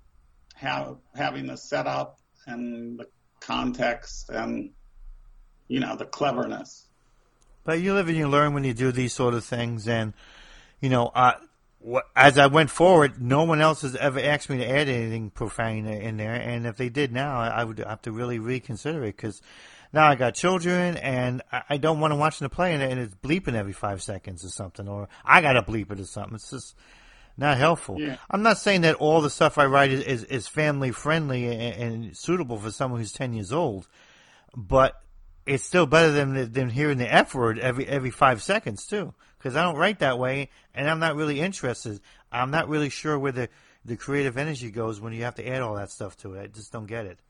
have, 0.54 0.98
having 1.14 1.46
the 1.46 1.56
setup 1.56 2.18
and 2.46 2.98
the 2.98 3.06
context 3.40 4.28
and 4.30 4.70
you 5.68 5.80
know, 5.80 5.96
the 5.96 6.04
cleverness. 6.04 6.86
But 7.64 7.80
you 7.80 7.94
live 7.94 8.08
and 8.08 8.16
you 8.16 8.28
learn 8.28 8.54
when 8.54 8.64
you 8.64 8.74
do 8.74 8.92
these 8.92 9.12
sort 9.12 9.34
of 9.34 9.44
things, 9.44 9.88
and 9.88 10.12
you 10.80 10.90
know, 10.90 11.06
uh, 11.14 11.34
as 12.14 12.38
I 12.38 12.46
went 12.46 12.70
forward, 12.70 13.20
no 13.20 13.44
one 13.44 13.60
else 13.60 13.82
has 13.82 13.96
ever 13.96 14.20
asked 14.20 14.50
me 14.50 14.58
to 14.58 14.68
add 14.68 14.88
anything 14.88 15.30
profane 15.30 15.86
in 15.86 16.18
there, 16.18 16.34
and 16.34 16.66
if 16.66 16.76
they 16.76 16.90
did 16.90 17.12
now, 17.12 17.40
I 17.40 17.64
would 17.64 17.78
have 17.78 18.02
to 18.02 18.12
really 18.12 18.38
reconsider 18.38 19.04
it 19.04 19.16
because 19.16 19.40
now 19.94 20.08
I 20.08 20.16
got 20.16 20.34
children, 20.34 20.96
and 20.96 21.40
I 21.70 21.76
don't 21.76 22.00
want 22.00 22.10
to 22.10 22.16
watch 22.16 22.40
the 22.40 22.48
play, 22.48 22.74
and 22.74 22.82
it's 22.98 23.14
bleeping 23.14 23.54
every 23.54 23.72
five 23.72 24.02
seconds 24.02 24.44
or 24.44 24.48
something, 24.48 24.88
or 24.88 25.08
I 25.24 25.40
got 25.40 25.52
to 25.52 25.62
bleep 25.62 25.92
it 25.92 26.00
or 26.00 26.04
something. 26.04 26.34
It's 26.34 26.50
just 26.50 26.74
not 27.36 27.58
helpful. 27.58 28.00
Yeah. 28.00 28.16
I'm 28.28 28.42
not 28.42 28.58
saying 28.58 28.80
that 28.80 28.96
all 28.96 29.20
the 29.20 29.30
stuff 29.30 29.56
I 29.56 29.66
write 29.66 29.92
is, 29.92 30.00
is, 30.00 30.24
is 30.24 30.48
family 30.48 30.90
friendly 30.90 31.46
and, 31.46 31.94
and, 32.04 32.16
suitable 32.16 32.58
for 32.58 32.72
someone 32.72 32.98
who's 32.98 33.12
10 33.12 33.34
years 33.34 33.52
old, 33.52 33.86
but 34.56 35.00
it's 35.46 35.62
still 35.62 35.86
better 35.86 36.10
than 36.10 36.52
than 36.52 36.70
hearing 36.70 36.98
the 36.98 37.12
F 37.12 37.34
word 37.34 37.58
every 37.58 37.86
every 37.86 38.10
five 38.10 38.42
seconds 38.42 38.86
too. 38.86 39.14
Because 39.38 39.54
I 39.54 39.62
don't 39.62 39.76
write 39.76 40.00
that 40.00 40.18
way, 40.18 40.50
and 40.74 40.90
I'm 40.90 40.98
not 40.98 41.14
really 41.14 41.40
interested. 41.40 42.00
I'm 42.32 42.50
not 42.50 42.68
really 42.68 42.88
sure 42.88 43.16
where 43.16 43.32
the 43.32 43.48
the 43.84 43.96
creative 43.96 44.38
energy 44.38 44.72
goes 44.72 45.00
when 45.00 45.12
you 45.12 45.22
have 45.22 45.36
to 45.36 45.46
add 45.46 45.62
all 45.62 45.76
that 45.76 45.90
stuff 45.90 46.16
to 46.18 46.34
it. 46.34 46.42
I 46.42 46.46
just 46.48 46.72
don't 46.72 46.86
get 46.86 47.06
it. 47.06 47.20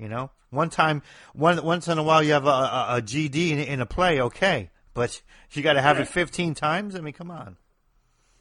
You 0.00 0.08
know, 0.08 0.30
one 0.48 0.70
time, 0.70 1.02
one 1.34 1.62
once 1.62 1.86
in 1.88 1.98
a 1.98 2.02
while, 2.02 2.22
you 2.22 2.32
have 2.32 2.46
a, 2.46 2.48
a, 2.48 2.86
a 2.96 3.02
GD 3.02 3.50
in, 3.50 3.58
in, 3.58 3.80
a 3.80 3.86
play, 3.86 4.20
okay, 4.20 4.70
but 4.94 5.20
you 5.52 5.62
got 5.62 5.74
to 5.74 5.82
have 5.82 5.96
yeah. 5.96 6.02
it 6.04 6.08
15 6.08 6.54
times. 6.54 6.94
I 6.94 7.00
mean, 7.00 7.12
come 7.12 7.30
on. 7.30 7.56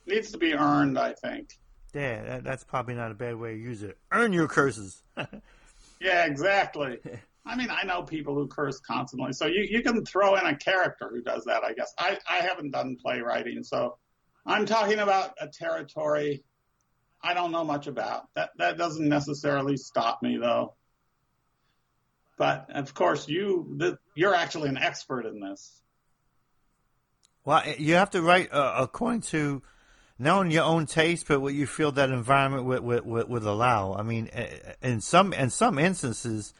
Needs 0.06 0.32
to 0.32 0.38
be 0.38 0.54
earned, 0.54 0.98
I 0.98 1.14
think. 1.14 1.60
Yeah, 1.94 2.24
that, 2.24 2.44
that's 2.44 2.64
probably 2.64 2.96
not 2.96 3.12
a 3.12 3.14
bad 3.14 3.36
way 3.36 3.56
to 3.56 3.60
use 3.60 3.84
it. 3.84 3.98
Earn 4.12 4.32
your 4.32 4.48
curses. 4.48 5.04
yeah, 6.00 6.26
exactly. 6.26 7.00
I 7.46 7.56
mean, 7.56 7.70
I 7.70 7.84
know 7.84 8.04
people 8.04 8.36
who 8.36 8.48
curse 8.48 8.80
constantly, 8.80 9.34
so 9.34 9.48
you, 9.48 9.68
you 9.70 9.82
can 9.82 10.06
throw 10.06 10.36
in 10.36 10.46
a 10.46 10.56
character 10.56 11.10
who 11.12 11.22
does 11.22 11.44
that, 11.46 11.64
I 11.64 11.74
guess. 11.74 11.94
I, 11.98 12.18
I 12.30 12.38
haven't 12.38 12.72
done 12.72 12.96
playwriting, 13.02 13.64
so 13.64 13.98
I'm 14.46 14.66
talking 14.66 15.00
about 15.00 15.34
a 15.42 15.48
territory 15.48 16.44
I 17.22 17.34
don't 17.34 17.52
know 17.52 17.64
much 17.64 17.88
about. 17.88 18.28
That 18.36 18.52
that 18.58 18.78
doesn't 18.78 19.08
necessarily 19.08 19.78
stop 19.78 20.22
me 20.22 20.38
though. 20.38 20.76
But 22.40 22.68
of 22.74 22.94
course, 22.94 23.28
you 23.28 23.98
you're 24.16 24.34
actually 24.34 24.70
an 24.70 24.78
expert 24.78 25.26
in 25.26 25.42
this. 25.42 25.82
Well, 27.44 27.62
eh, 27.66 27.76
you 27.78 27.96
have 27.96 28.12
to 28.12 28.22
write 28.22 28.52
uh, 28.54 28.76
according 28.78 29.22
to 29.34 29.62
knowing 30.18 30.50
your 30.50 30.64
own 30.64 30.86
taste, 30.86 31.28
but 31.28 31.42
what 31.42 31.54
you 31.54 31.68
feel 31.68 31.92
that 31.92 32.10
environment 32.10 32.64
would, 32.64 33.06
would, 33.06 33.28
would 33.28 33.44
allow. 33.44 33.94
I 33.94 34.04
mean, 34.04 34.30
eh, 34.32 34.48
eh, 34.64 34.74
in 34.82 35.02
some 35.02 35.34
in 35.34 35.50
some 35.50 35.78
instances, 35.78 36.54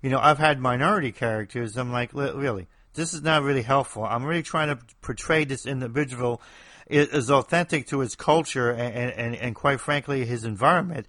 you 0.00 0.10
know, 0.10 0.20
I've 0.20 0.38
had 0.38 0.60
minority 0.60 1.10
characters. 1.10 1.76
I'm 1.76 1.90
like, 1.90 2.14
really, 2.14 2.68
this 2.94 3.12
is 3.12 3.22
not 3.22 3.42
really 3.42 3.62
helpful. 3.62 4.04
I'm 4.04 4.24
really 4.24 4.44
trying 4.44 4.68
to 4.68 4.78
portray 5.02 5.44
this 5.44 5.66
individual 5.66 6.40
as 6.88 7.32
authentic 7.32 7.88
to 7.88 7.98
his 7.98 8.14
culture 8.14 8.70
and, 8.70 9.12
and, 9.12 9.34
and 9.34 9.56
quite 9.56 9.80
frankly, 9.80 10.24
his 10.24 10.44
environment. 10.44 11.08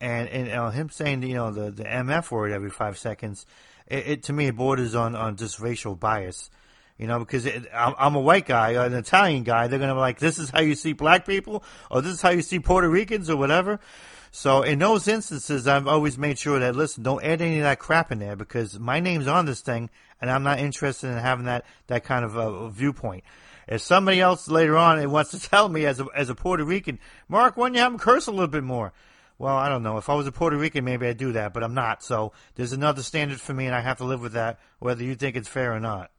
And, 0.00 0.28
and 0.28 0.48
know, 0.48 0.68
him 0.68 0.90
saying, 0.90 1.22
you 1.22 1.34
know, 1.34 1.50
the, 1.50 1.70
the 1.70 1.84
MF 1.84 2.30
word 2.30 2.52
every 2.52 2.70
five 2.70 2.98
seconds, 2.98 3.46
it, 3.86 4.06
it 4.06 4.22
to 4.24 4.32
me 4.32 4.48
it 4.48 4.56
borders 4.56 4.94
on, 4.94 5.14
on 5.14 5.36
just 5.36 5.60
racial 5.60 5.94
bias. 5.94 6.50
You 6.98 7.06
know, 7.06 7.18
because 7.18 7.44
it, 7.44 7.66
I'm, 7.74 7.94
I'm 7.98 8.14
a 8.14 8.20
white 8.20 8.46
guy, 8.46 8.70
an 8.84 8.94
Italian 8.94 9.42
guy. 9.42 9.66
They're 9.66 9.78
to 9.78 9.94
be 9.94 10.00
like, 10.00 10.18
this 10.18 10.38
is 10.38 10.48
how 10.48 10.60
you 10.60 10.74
see 10.74 10.94
black 10.94 11.26
people, 11.26 11.62
or 11.90 12.00
this 12.00 12.12
is 12.14 12.22
how 12.22 12.30
you 12.30 12.40
see 12.40 12.58
Puerto 12.58 12.88
Ricans, 12.88 13.28
or 13.28 13.36
whatever. 13.36 13.80
So 14.30 14.62
in 14.62 14.78
those 14.78 15.08
instances, 15.08 15.66
I've 15.66 15.86
always 15.86 16.18
made 16.18 16.38
sure 16.38 16.58
that 16.58 16.76
listen, 16.76 17.02
don't 17.02 17.24
add 17.24 17.40
any 17.40 17.58
of 17.58 17.62
that 17.64 17.78
crap 17.78 18.12
in 18.12 18.18
there 18.18 18.36
because 18.36 18.78
my 18.78 19.00
name's 19.00 19.26
on 19.26 19.46
this 19.46 19.60
thing, 19.60 19.90
and 20.20 20.30
I'm 20.30 20.42
not 20.42 20.58
interested 20.58 21.08
in 21.08 21.18
having 21.18 21.46
that 21.46 21.64
that 21.86 22.04
kind 22.04 22.24
of 22.24 22.36
a 22.36 22.70
viewpoint. 22.70 23.24
If 23.68 23.80
somebody 23.82 24.20
else 24.20 24.48
later 24.48 24.76
on 24.76 25.10
wants 25.10 25.30
to 25.32 25.40
tell 25.40 25.68
me 25.68 25.86
as 25.86 26.00
a 26.00 26.06
as 26.14 26.28
a 26.28 26.34
Puerto 26.34 26.64
Rican, 26.64 26.98
Mark, 27.28 27.56
why 27.56 27.68
don't 27.68 27.74
you 27.74 27.80
have 27.80 27.92
them 27.92 27.98
curse 27.98 28.26
a 28.26 28.30
little 28.30 28.46
bit 28.46 28.64
more? 28.64 28.92
Well, 29.38 29.56
I 29.56 29.68
don't 29.68 29.82
know. 29.82 29.98
If 29.98 30.08
I 30.08 30.14
was 30.14 30.26
a 30.26 30.32
Puerto 30.32 30.56
Rican, 30.56 30.84
maybe 30.84 31.06
I'd 31.06 31.18
do 31.18 31.32
that, 31.32 31.52
but 31.52 31.62
I'm 31.62 31.74
not. 31.74 32.02
So 32.02 32.32
there's 32.54 32.72
another 32.72 33.02
standard 33.02 33.40
for 33.40 33.52
me, 33.52 33.66
and 33.66 33.74
I 33.74 33.80
have 33.80 33.98
to 33.98 34.04
live 34.04 34.22
with 34.22 34.32
that, 34.32 34.58
whether 34.78 35.04
you 35.04 35.14
think 35.14 35.36
it's 35.36 35.48
fair 35.48 35.74
or 35.74 35.80
not. 35.80 36.10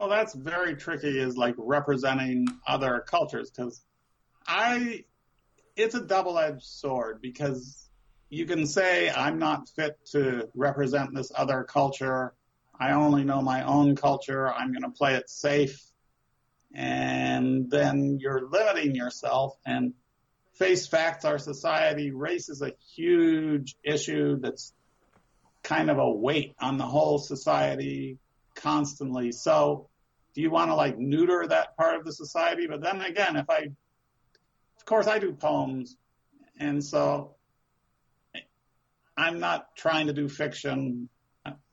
Well, 0.00 0.08
that's 0.08 0.34
very 0.34 0.74
tricky. 0.74 1.18
Is 1.18 1.36
like 1.36 1.54
representing 1.56 2.48
other 2.66 3.04
cultures 3.06 3.50
because 3.50 3.80
I 4.46 5.04
it's 5.76 5.94
a 5.94 6.00
double-edged 6.00 6.62
sword 6.62 7.20
because 7.22 7.88
you 8.28 8.46
can 8.46 8.66
say 8.66 9.10
I'm 9.10 9.38
not 9.38 9.68
fit 9.68 9.98
to 10.12 10.48
represent 10.54 11.14
this 11.14 11.30
other 11.34 11.62
culture. 11.62 12.34
I 12.78 12.92
only 12.92 13.24
know 13.24 13.40
my 13.42 13.62
own 13.62 13.94
culture. 13.94 14.52
I'm 14.52 14.72
going 14.72 14.82
to 14.82 14.90
play 14.90 15.14
it 15.14 15.30
safe. 15.30 15.80
And 16.74 17.70
then 17.70 18.18
you're 18.20 18.48
limiting 18.48 18.96
yourself 18.96 19.56
and 19.64 19.94
face 20.54 20.86
facts. 20.86 21.24
Our 21.24 21.38
society, 21.38 22.10
race 22.10 22.48
is 22.48 22.62
a 22.62 22.72
huge 22.94 23.76
issue 23.82 24.38
that's 24.40 24.72
kind 25.62 25.90
of 25.90 25.98
a 25.98 26.10
weight 26.10 26.54
on 26.60 26.78
the 26.78 26.84
whole 26.84 27.18
society 27.18 28.18
constantly. 28.54 29.32
So 29.32 29.88
do 30.34 30.42
you 30.42 30.50
want 30.50 30.70
to 30.70 30.74
like 30.74 30.98
neuter 30.98 31.46
that 31.46 31.76
part 31.76 31.96
of 31.96 32.04
the 32.04 32.12
society? 32.12 32.66
But 32.66 32.82
then 32.82 33.00
again, 33.00 33.36
if 33.36 33.48
I 33.48 33.68
of 34.84 34.86
course, 34.86 35.06
I 35.06 35.18
do 35.18 35.32
poems, 35.32 35.96
and 36.58 36.84
so 36.84 37.36
I'm 39.16 39.40
not 39.40 39.74
trying 39.76 40.08
to 40.08 40.12
do 40.12 40.28
fiction. 40.28 41.08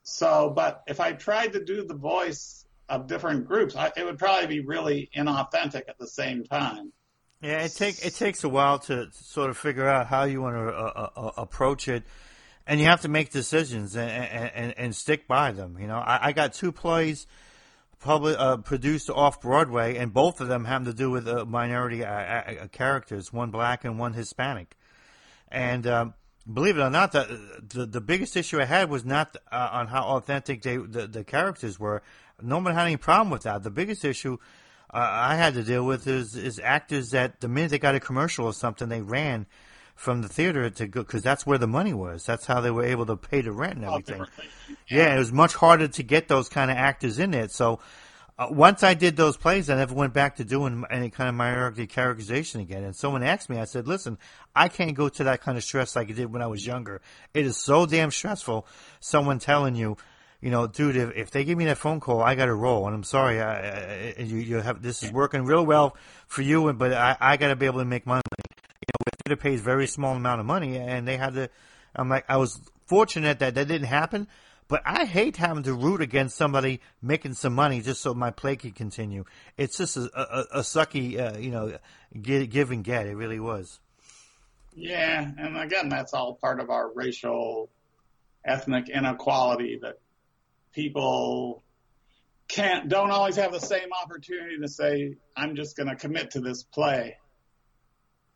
So, 0.03 0.53
but 0.55 0.83
if 0.87 1.01
I 1.01 1.11
tried 1.11 1.51
to 1.51 1.63
do 1.63 1.83
the 1.83 1.93
voice 1.93 2.65
of 2.87 3.07
different 3.07 3.47
groups, 3.47 3.75
I, 3.75 3.91
it 3.97 4.05
would 4.05 4.17
probably 4.17 4.47
be 4.47 4.59
really 4.61 5.09
inauthentic 5.13 5.89
at 5.89 5.97
the 5.99 6.07
same 6.07 6.45
time. 6.45 6.93
Yeah, 7.41 7.63
it 7.63 7.73
take 7.73 8.05
it 8.05 8.13
takes 8.13 8.43
a 8.43 8.49
while 8.49 8.77
to 8.79 9.09
sort 9.13 9.49
of 9.49 9.57
figure 9.57 9.87
out 9.87 10.05
how 10.05 10.25
you 10.25 10.41
want 10.41 10.55
to 10.57 10.67
uh, 10.67 11.09
uh, 11.15 11.19
uh, 11.19 11.31
approach 11.37 11.87
it, 11.87 12.03
and 12.67 12.79
you 12.79 12.85
have 12.85 13.01
to 13.01 13.09
make 13.09 13.31
decisions 13.31 13.95
and 13.95 14.11
and, 14.11 14.77
and 14.77 14.95
stick 14.95 15.27
by 15.27 15.51
them. 15.51 15.77
You 15.79 15.87
know, 15.87 15.97
I, 15.97 16.27
I 16.27 16.31
got 16.33 16.53
two 16.53 16.71
plays 16.71 17.25
public 17.99 18.35
uh, 18.37 18.57
produced 18.57 19.09
off 19.09 19.41
Broadway, 19.41 19.97
and 19.97 20.13
both 20.13 20.39
of 20.39 20.49
them 20.49 20.65
have 20.65 20.85
to 20.85 20.93
do 20.93 21.09
with 21.09 21.27
uh, 21.27 21.45
minority 21.45 22.05
uh, 22.05 22.67
characters, 22.71 23.33
one 23.33 23.49
black 23.49 23.85
and 23.85 23.97
one 23.99 24.13
Hispanic, 24.13 24.75
and. 25.49 25.85
Um, 25.87 26.13
believe 26.51 26.75
it 26.75 26.81
or 26.81 26.89
not, 26.89 27.11
the, 27.11 27.61
the, 27.69 27.85
the 27.85 28.01
biggest 28.01 28.35
issue 28.35 28.59
I 28.59 28.65
had 28.65 28.89
was 28.89 29.05
not 29.05 29.37
on 29.51 29.85
how 29.85 30.01
authentic 30.01 30.63
they, 30.63 30.77
the 30.77 31.05
the 31.05 31.23
characters 31.23 31.79
were. 31.79 32.01
No 32.41 32.57
one 32.57 32.73
had 32.73 32.87
any 32.87 32.97
problem 32.97 33.29
with 33.29 33.43
that. 33.43 33.61
The 33.61 33.69
biggest 33.69 34.03
issue 34.03 34.39
uh, 34.93 34.97
I 34.99 35.35
had 35.35 35.53
to 35.53 35.63
deal 35.63 35.85
with 35.85 36.07
is 36.07 36.35
is 36.35 36.59
actors 36.59 37.11
that 37.11 37.39
the 37.39 37.47
minute 37.47 37.71
they 37.71 37.79
got 37.79 37.95
a 37.95 37.99
commercial 37.99 38.45
or 38.45 38.53
something, 38.53 38.89
they 38.89 39.01
ran 39.01 39.45
from 39.95 40.21
the 40.21 40.27
theater 40.27 40.69
to 40.69 40.87
go 40.87 41.01
because 41.01 41.21
that's 41.21 41.45
where 41.45 41.57
the 41.57 41.67
money 41.67 41.93
was. 41.93 42.25
That's 42.25 42.45
how 42.45 42.59
they 42.59 42.71
were 42.71 42.83
able 42.83 43.05
to 43.05 43.15
pay 43.15 43.41
the 43.41 43.51
rent 43.51 43.75
and 43.75 43.85
everything. 43.85 44.25
Yeah, 44.89 45.15
it 45.15 45.19
was 45.19 45.31
much 45.31 45.53
harder 45.53 45.87
to 45.87 46.03
get 46.03 46.27
those 46.27 46.49
kind 46.49 46.71
of 46.71 46.77
actors 46.77 47.19
in 47.19 47.33
it. 47.33 47.51
So 47.51 47.79
uh, 48.37 48.47
once 48.49 48.81
I 48.83 48.95
did 48.95 49.15
those 49.15 49.37
plays, 49.37 49.69
I 49.69 49.75
never 49.75 49.93
went 49.93 50.13
back 50.13 50.37
to 50.37 50.43
doing 50.43 50.83
any 50.89 51.09
kind 51.09 51.29
of 51.29 51.35
minority 51.35 51.85
characterization 51.87 52.59
again. 52.59 52.83
And 52.83 52.95
someone 52.95 53.23
asked 53.23 53.49
me, 53.49 53.59
I 53.59 53.65
said, 53.65 53.87
"Listen, 53.87 54.17
I 54.55 54.67
can't 54.67 54.95
go 54.95 55.07
to 55.07 55.23
that 55.25 55.41
kind 55.41 55.57
of 55.57 55.63
stress 55.63 55.95
like 55.95 56.09
I 56.09 56.13
did 56.13 56.33
when 56.33 56.41
I 56.41 56.47
was 56.47 56.65
younger. 56.65 57.01
It 57.33 57.45
is 57.45 57.55
so 57.55 57.85
damn 57.85 58.11
stressful. 58.11 58.67
Someone 58.99 59.39
telling 59.39 59.75
you." 59.75 59.97
You 60.41 60.49
know, 60.49 60.65
dude, 60.65 60.95
if, 60.95 61.15
if 61.15 61.31
they 61.31 61.43
give 61.43 61.57
me 61.57 61.65
that 61.65 61.77
phone 61.77 61.99
call, 61.99 62.21
I 62.21 62.33
got 62.33 62.45
to 62.45 62.53
roll. 62.53 62.87
And 62.87 62.95
I'm 62.95 63.03
sorry, 63.03 63.39
I, 63.39 64.13
I, 64.17 64.21
you, 64.21 64.37
you 64.37 64.57
have 64.57 64.81
this 64.81 65.03
is 65.03 65.11
working 65.11 65.45
real 65.45 65.65
well 65.65 65.95
for 66.27 66.41
you, 66.41 66.73
but 66.73 66.93
I, 66.93 67.15
I 67.19 67.37
got 67.37 67.49
to 67.49 67.55
be 67.55 67.67
able 67.67 67.79
to 67.79 67.85
make 67.85 68.07
money. 68.07 68.21
You 68.37 69.05
know, 69.05 69.11
theater 69.23 69.39
pays 69.39 69.61
very 69.61 69.85
small 69.85 70.15
amount 70.15 70.39
of 70.39 70.47
money, 70.47 70.77
and 70.77 71.07
they 71.07 71.17
had 71.17 71.35
to. 71.35 71.49
I'm 71.95 72.09
like, 72.09 72.25
I 72.27 72.37
was 72.37 72.59
fortunate 72.87 73.39
that 73.39 73.53
that 73.53 73.67
didn't 73.67 73.87
happen, 73.87 74.27
but 74.67 74.81
I 74.83 75.05
hate 75.05 75.37
having 75.37 75.63
to 75.63 75.73
root 75.73 76.01
against 76.01 76.37
somebody 76.37 76.81
making 77.01 77.35
some 77.35 77.53
money 77.53 77.81
just 77.81 78.01
so 78.01 78.13
my 78.15 78.31
play 78.31 78.55
can 78.55 78.71
continue. 78.71 79.25
It's 79.57 79.77
just 79.77 79.95
a, 79.95 80.09
a, 80.15 80.59
a 80.59 80.59
sucky, 80.61 81.19
uh, 81.19 81.37
you 81.37 81.51
know, 81.51 81.77
give, 82.19 82.49
give 82.49 82.71
and 82.71 82.83
get. 82.83 83.05
It 83.05 83.15
really 83.15 83.39
was. 83.39 83.79
Yeah, 84.73 85.29
and 85.37 85.57
again, 85.57 85.89
that's 85.89 86.13
all 86.13 86.35
part 86.35 86.59
of 86.59 86.69
our 86.69 86.91
racial, 86.91 87.69
ethnic 88.45 88.89
inequality 88.89 89.77
that 89.81 89.99
people 90.73 91.63
can't 92.47 92.89
don't 92.89 93.11
always 93.11 93.35
have 93.37 93.51
the 93.51 93.59
same 93.59 93.89
opportunity 94.03 94.57
to 94.59 94.67
say 94.67 95.15
I'm 95.35 95.55
just 95.55 95.77
going 95.77 95.89
to 95.89 95.95
commit 95.95 96.31
to 96.31 96.41
this 96.41 96.63
play. 96.63 97.17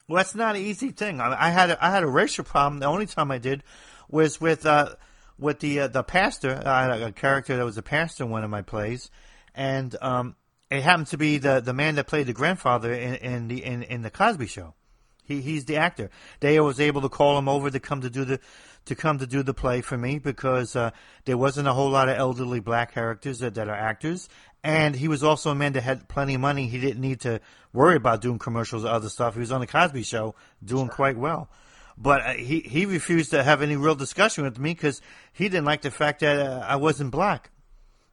Well, 0.08 0.18
that's 0.18 0.36
not 0.36 0.56
an 0.56 0.62
easy 0.62 0.92
thing. 0.92 1.20
I, 1.20 1.48
I 1.48 1.50
had 1.50 1.72
a, 1.72 1.84
I 1.84 1.90
had 1.90 2.04
a 2.04 2.08
racial 2.08 2.44
problem. 2.44 2.80
The 2.80 2.86
only 2.86 3.08
time 3.08 3.32
I 3.32 3.40
did 3.40 3.64
was 4.10 4.40
with 4.40 4.66
uh, 4.66 4.96
with 5.38 5.60
the 5.60 5.82
uh, 5.82 5.88
the 5.88 6.04
pastor. 6.04 6.62
I 6.66 6.84
had 6.84 7.02
a, 7.02 7.12
character 7.12 7.58
that 7.58 7.66
was 7.66 7.78
a 7.78 7.82
pastor 7.82 8.24
in 8.24 8.30
one 8.30 8.44
of 8.44 8.50
my 8.50 8.62
plays, 8.62 9.10
and 9.54 9.96
um, 10.02 10.36
it 10.70 10.82
happened 10.82 11.08
to 11.08 11.18
be 11.18 11.38
the 11.38 11.60
the 11.60 11.74
man 11.74 11.96
that 11.96 12.08
played 12.08 12.28
the 12.28 12.34
grandfather 12.34 12.94
in, 12.94 13.16
in 13.16 13.48
the 13.48 13.64
in, 13.64 13.84
in 13.84 14.02
the 14.02 14.12
Cosby 14.12 14.48
Show. 14.48 14.76
He 15.24 15.42
he's 15.42 15.66
the 15.66 15.78
actor. 15.78 16.12
They 16.40 16.60
was 16.60 16.80
able 16.80 17.02
to 17.02 17.10
call 17.10 17.38
him 17.38 17.50
over 17.50 17.70
to 17.70 17.80
come 17.80 18.02
to 18.02 18.10
do 18.10 18.26
the 18.26 18.40
to 18.86 18.96
come 18.96 19.18
to 19.20 19.28
do 19.28 19.44
the 19.44 19.54
play 19.54 19.82
for 19.82 19.98
me 19.98 20.20
because 20.20 20.76
uh, 20.76 20.92
there 21.26 21.38
wasn't 21.38 21.68
a 21.68 21.74
whole 21.74 21.90
lot 21.90 22.10
of 22.10 22.18
elderly 22.18 22.60
black 22.60 22.94
characters 22.94 23.40
that, 23.40 23.56
that 23.56 23.68
are 23.68 23.76
actors, 23.76 24.30
and 24.64 24.96
he 24.96 25.08
was 25.08 25.24
also 25.24 25.52
a 25.52 25.56
man 25.56 25.74
that 25.74 25.82
had 25.82 26.08
plenty 26.08 26.36
of 26.36 26.42
money. 26.42 26.68
He 26.68 26.80
didn't 26.80 27.02
need 27.02 27.22
to 27.22 27.40
worry 27.74 27.96
about 27.96 28.22
doing 28.22 28.40
commercials 28.40 28.86
or 28.86 28.90
other 28.90 29.10
stuff. 29.10 29.34
He 29.34 29.40
was 29.40 29.52
on 29.52 29.62
the 29.62 29.68
Cosby 29.68 30.04
Show 30.04 30.36
doing 30.64 30.88
quite 30.88 31.18
well. 31.18 31.50
But 31.98 32.22
uh, 32.22 32.34
he 32.34 32.60
he 32.60 32.86
refused 32.86 33.32
to 33.32 33.44
have 33.44 33.62
any 33.62 33.76
real 33.76 33.96
discussion 33.96 34.44
with 34.44 34.60
me 34.60 34.72
because 34.72 35.02
he 35.32 35.50
didn't 35.50 35.66
like 35.66 35.82
the 35.82 35.92
fact 35.92 36.20
that 36.22 36.40
uh, 36.40 36.66
I 36.68 36.76
wasn't 36.76 37.12
black. 37.12 37.52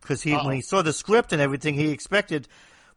Because 0.01 0.23
he 0.23 0.35
Uh-oh. 0.35 0.47
when 0.47 0.55
he 0.55 0.63
saw 0.63 0.83
the 0.83 0.93
script 0.93 1.33
and 1.33 1.41
everything, 1.41 1.75
he 1.75 1.91
expected 1.91 2.49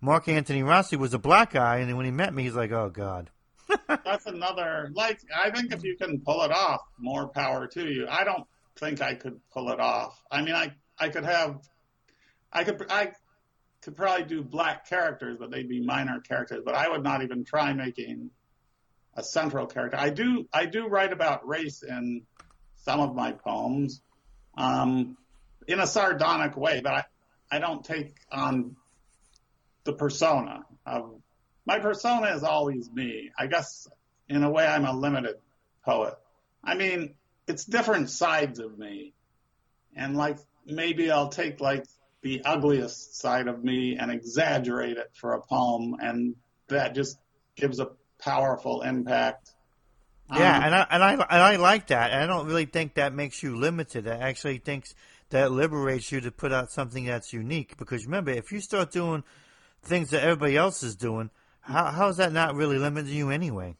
Mark 0.01 0.27
Antony 0.27 0.63
Rossi 0.63 0.95
was 0.95 1.13
a 1.13 1.19
black 1.19 1.53
guy, 1.53 1.77
and 1.77 1.95
when 1.97 2.05
he 2.05 2.11
met 2.11 2.33
me, 2.33 2.43
he's 2.43 2.55
like, 2.55 2.71
"Oh 2.71 2.89
God." 2.89 3.31
That's 3.87 4.25
another 4.25 4.91
like 4.93 5.19
I 5.35 5.49
think 5.49 5.71
if 5.71 5.83
you 5.83 5.95
can 5.97 6.19
pull 6.21 6.43
it 6.43 6.51
off, 6.51 6.81
more 6.97 7.27
power 7.27 7.67
to 7.67 7.87
you. 7.87 8.07
I 8.09 8.23
don't 8.23 8.45
think 8.77 9.01
I 9.01 9.15
could 9.15 9.39
pull 9.51 9.69
it 9.71 9.79
off. 9.79 10.21
I 10.29 10.41
mean, 10.41 10.55
I 10.55 10.73
I 10.97 11.09
could 11.09 11.23
have, 11.23 11.61
I 12.51 12.63
could 12.63 12.85
I 12.89 13.11
could 13.81 13.95
probably 13.95 14.25
do 14.25 14.43
black 14.43 14.87
characters, 14.87 15.37
but 15.39 15.51
they'd 15.51 15.69
be 15.69 15.81
minor 15.81 16.19
characters. 16.19 16.61
But 16.65 16.75
I 16.75 16.89
would 16.89 17.03
not 17.03 17.23
even 17.23 17.43
try 17.43 17.73
making 17.73 18.31
a 19.15 19.23
central 19.23 19.65
character. 19.65 19.97
I 19.97 20.09
do 20.09 20.47
I 20.53 20.65
do 20.65 20.87
write 20.87 21.13
about 21.13 21.47
race 21.47 21.83
in 21.83 22.23
some 22.75 22.99
of 22.99 23.15
my 23.15 23.31
poems, 23.31 24.01
um, 24.57 25.17
in 25.67 25.79
a 25.79 25.87
sardonic 25.87 26.55
way, 26.57 26.81
but 26.83 26.93
I 26.93 27.03
I 27.51 27.59
don't 27.59 27.83
take 27.83 28.15
on 28.31 28.75
the 29.83 29.93
persona 29.93 30.65
of 30.85 31.21
my 31.65 31.79
persona 31.79 32.27
is 32.35 32.43
always 32.43 32.91
me. 32.91 33.31
I 33.37 33.47
guess 33.47 33.87
in 34.29 34.43
a 34.43 34.49
way 34.49 34.65
I'm 34.65 34.85
a 34.85 34.93
limited 34.93 35.35
poet. 35.83 36.15
I 36.63 36.75
mean, 36.75 37.15
it's 37.47 37.65
different 37.65 38.09
sides 38.09 38.59
of 38.59 38.77
me. 38.77 39.13
And 39.95 40.17
like 40.17 40.37
maybe 40.65 41.11
I'll 41.11 41.29
take 41.29 41.59
like 41.59 41.85
the 42.21 42.43
ugliest 42.43 43.19
side 43.19 43.47
of 43.47 43.63
me 43.63 43.97
and 43.97 44.11
exaggerate 44.11 44.97
it 44.97 45.11
for 45.13 45.33
a 45.33 45.41
poem 45.41 45.95
and 45.99 46.35
that 46.67 46.95
just 46.95 47.17
gives 47.55 47.79
a 47.79 47.89
powerful 48.19 48.81
impact. 48.81 49.51
Yeah, 50.31 50.57
um, 50.57 50.63
and 50.63 50.75
I 50.75 50.87
and 50.89 51.03
I 51.03 51.11
and 51.13 51.43
I 51.43 51.55
like 51.57 51.87
that. 51.87 52.11
And 52.11 52.23
I 52.23 52.25
don't 52.25 52.47
really 52.47 52.65
think 52.65 52.95
that 52.95 53.13
makes 53.13 53.43
you 53.43 53.55
limited. 53.55 54.07
I 54.07 54.17
actually 54.17 54.57
think 54.57 54.87
that 55.29 55.51
liberates 55.51 56.11
you 56.11 56.21
to 56.21 56.31
put 56.31 56.51
out 56.51 56.71
something 56.71 57.05
that's 57.05 57.31
unique. 57.31 57.77
Because 57.77 58.05
remember, 58.05 58.31
if 58.31 58.51
you 58.51 58.59
start 58.59 58.91
doing 58.91 59.23
things 59.83 60.09
that 60.09 60.23
everybody 60.23 60.57
else 60.57 60.81
is 60.81 60.95
doing, 60.95 61.29
how 61.65 61.85
how 61.85 62.07
is 62.09 62.17
that 62.17 62.31
not 62.31 62.55
really 62.55 62.77
limiting 62.77 63.13
you 63.13 63.29
anyway? 63.29 63.75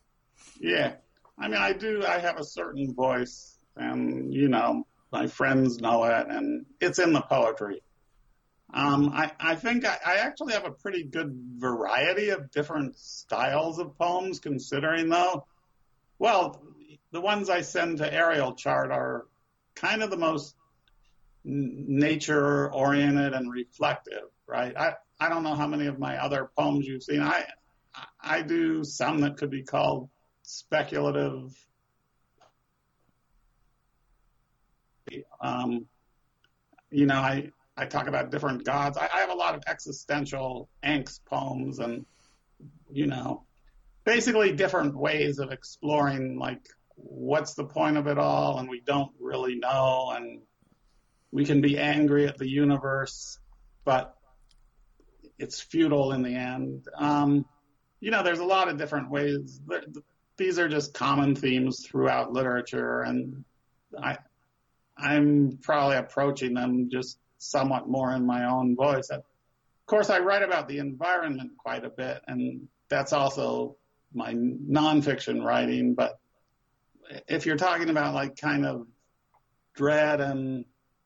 Yeah, 0.59 0.93
I 1.37 1.47
mean, 1.47 1.61
I 1.61 1.73
do. 1.73 2.03
I 2.05 2.19
have 2.19 2.37
a 2.39 2.43
certain 2.43 2.93
voice, 2.93 3.57
and 3.75 4.33
you 4.33 4.47
know, 4.47 4.85
my 5.11 5.27
friends 5.27 5.79
know 5.79 6.03
it, 6.05 6.27
and 6.27 6.65
it's 6.81 6.99
in 6.99 7.13
the 7.13 7.21
poetry. 7.21 7.81
Um, 8.73 9.11
I, 9.13 9.31
I 9.39 9.55
think 9.55 9.85
I, 9.85 9.97
I 10.05 10.15
actually 10.15 10.53
have 10.53 10.65
a 10.65 10.71
pretty 10.71 11.03
good 11.03 11.33
variety 11.57 12.29
of 12.29 12.51
different 12.51 12.97
styles 12.97 13.79
of 13.79 13.97
poems, 13.97 14.39
considering 14.39 15.07
though, 15.07 15.45
well, 16.19 16.61
the 17.11 17.21
ones 17.21 17.49
I 17.49 17.61
send 17.61 17.99
to 17.99 18.13
Ariel 18.13 18.53
Chart 18.53 18.91
are 18.91 19.27
kind 19.75 20.01
of 20.03 20.09
the 20.09 20.17
most 20.17 20.55
nature 21.43 22.73
oriented 22.73 23.33
and 23.33 23.51
reflective, 23.51 24.29
right? 24.47 24.75
I, 24.75 24.95
I 25.19 25.29
don't 25.29 25.43
know 25.43 25.55
how 25.55 25.67
many 25.67 25.85
of 25.85 25.99
my 25.99 26.17
other 26.17 26.49
poems 26.57 26.87
you've 26.87 27.03
seen. 27.03 27.21
I, 27.21 27.45
I 28.25 28.41
do 28.41 28.83
some 28.83 29.21
that 29.21 29.37
could 29.37 29.51
be 29.51 29.63
called 29.63 30.09
speculative. 30.41 31.55
Um, 35.39 35.85
you 36.89 37.05
know, 37.05 37.15
I, 37.15 37.51
I 37.77 37.85
talk 37.85 38.07
about 38.07 38.31
different 38.31 38.65
gods. 38.65 38.97
I, 38.97 39.07
I 39.13 39.19
have 39.19 39.29
a 39.29 39.35
lot 39.35 39.53
of 39.53 39.63
existential 39.67 40.69
angst 40.83 41.19
poems 41.25 41.79
and, 41.79 42.05
you 42.91 43.05
know, 43.05 43.43
basically 44.03 44.53
different 44.53 44.95
ways 44.95 45.37
of 45.39 45.51
exploring 45.51 46.39
like 46.39 46.65
what's 46.95 47.53
the 47.53 47.65
point 47.65 47.97
of 47.97 48.07
it 48.07 48.17
all 48.17 48.57
and 48.57 48.69
we 48.69 48.81
don't 48.81 49.11
really 49.19 49.55
know 49.55 50.11
and 50.15 50.41
we 51.31 51.45
can 51.45 51.61
be 51.61 51.77
angry 51.77 52.27
at 52.27 52.37
the 52.37 52.47
universe, 52.49 53.37
but 53.83 54.15
it's 55.37 55.59
futile 55.59 56.13
in 56.13 56.23
the 56.23 56.33
end. 56.33 56.87
Um, 56.97 57.45
you 58.05 58.11
know, 58.11 58.21
there's 58.21 58.37
a 58.37 58.45
lot 58.45 58.67
of 58.67 58.77
different 58.77 59.09
ways. 59.09 59.59
These 60.37 60.59
are 60.59 60.69
just 60.69 60.93
common 60.93 61.35
themes 61.35 61.83
throughout 61.87 62.31
literature, 62.31 63.01
and 63.01 63.43
I, 63.99 64.19
I'm 64.95 65.57
probably 65.63 65.97
approaching 65.97 66.53
them 66.53 66.91
just 66.91 67.17
somewhat 67.39 67.89
more 67.89 68.13
in 68.13 68.23
my 68.23 68.45
own 68.45 68.75
voice. 68.75 69.09
Of 69.09 69.23
course, 69.87 70.11
I 70.11 70.19
write 70.19 70.43
about 70.43 70.67
the 70.67 70.77
environment 70.77 71.53
quite 71.57 71.83
a 71.83 71.89
bit, 71.89 72.21
and 72.27 72.67
that's 72.89 73.11
also 73.11 73.75
my 74.13 74.35
nonfiction 74.35 75.43
writing. 75.43 75.95
But 75.95 76.19
if 77.27 77.47
you're 77.47 77.57
talking 77.57 77.89
about 77.89 78.13
like 78.13 78.37
kind 78.37 78.67
of 78.67 78.85
dread 79.73 80.21
and 80.21 80.65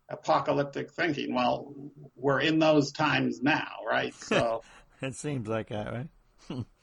apocalyptic 0.09 0.91
thinking, 0.91 1.33
well, 1.33 1.73
we're 2.17 2.41
in 2.41 2.59
those 2.59 2.91
times 2.91 3.41
now, 3.41 3.69
right? 3.87 4.13
So 4.15 4.63
it 5.01 5.15
seems 5.15 5.47
like 5.47 5.69
that, 5.69 5.93
right? 5.93 6.65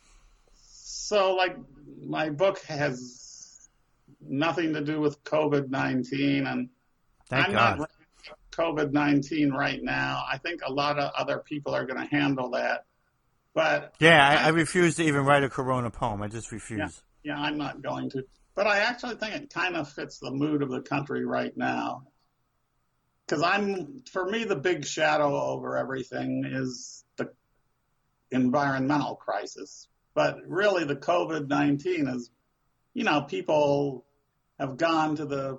so 1.07 1.37
like 1.37 1.57
my 2.05 2.31
book 2.31 2.59
has 2.63 3.69
nothing 4.21 4.73
to 4.73 4.81
do 4.81 5.01
with 5.01 5.23
COVID 5.23 5.71
19. 5.71 6.49
And 6.49 6.69
Thank 7.29 7.47
I'm 7.47 7.53
God. 7.53 7.79
not 7.79 7.91
COVID 8.51 8.91
19 8.91 9.53
right 9.53 9.81
now. 9.81 10.25
I 10.29 10.39
think 10.39 10.63
a 10.67 10.73
lot 10.73 10.99
of 10.99 11.13
other 11.17 11.39
people 11.39 11.77
are 11.77 11.87
going 11.87 12.01
to 12.01 12.09
handle 12.13 12.51
that. 12.51 12.87
But 13.55 13.95
Yeah, 14.01 14.27
I, 14.27 14.47
I 14.47 14.49
refuse 14.49 14.97
to 14.97 15.05
even 15.05 15.25
write 15.25 15.45
a 15.45 15.49
Corona 15.49 15.93
poem. 15.93 16.23
I 16.23 16.27
just 16.27 16.51
refuse. 16.51 17.01
yeah, 17.23 17.39
I'm 17.39 17.57
not 17.57 17.83
going 17.83 18.11
to. 18.11 18.25
But 18.57 18.67
I 18.67 18.79
actually 18.79 19.15
think 19.15 19.33
it 19.37 19.55
kind 19.55 19.77
of 19.77 19.89
fits 19.89 20.19
the 20.19 20.33
mood 20.33 20.61
of 20.61 20.71
the 20.71 20.81
country 20.81 21.25
right 21.25 21.57
now. 21.57 22.03
Because 23.25 23.45
I'm, 23.45 24.03
for 24.11 24.27
me, 24.29 24.43
the 24.43 24.57
big 24.57 24.85
shadow 24.85 25.41
over 25.41 25.77
everything 25.77 26.45
is 26.45 27.05
the 27.15 27.31
environmental 28.33 29.15
crisis. 29.15 29.87
But 30.17 30.49
really, 30.49 30.85
the 30.85 30.97
COVID 30.97 31.47
19 31.47 32.09
is, 32.09 32.31
you 32.95 33.05
know, 33.05 33.21
people 33.21 34.07
have 34.59 34.79
gone 34.79 35.17
to 35.17 35.27
the 35.27 35.59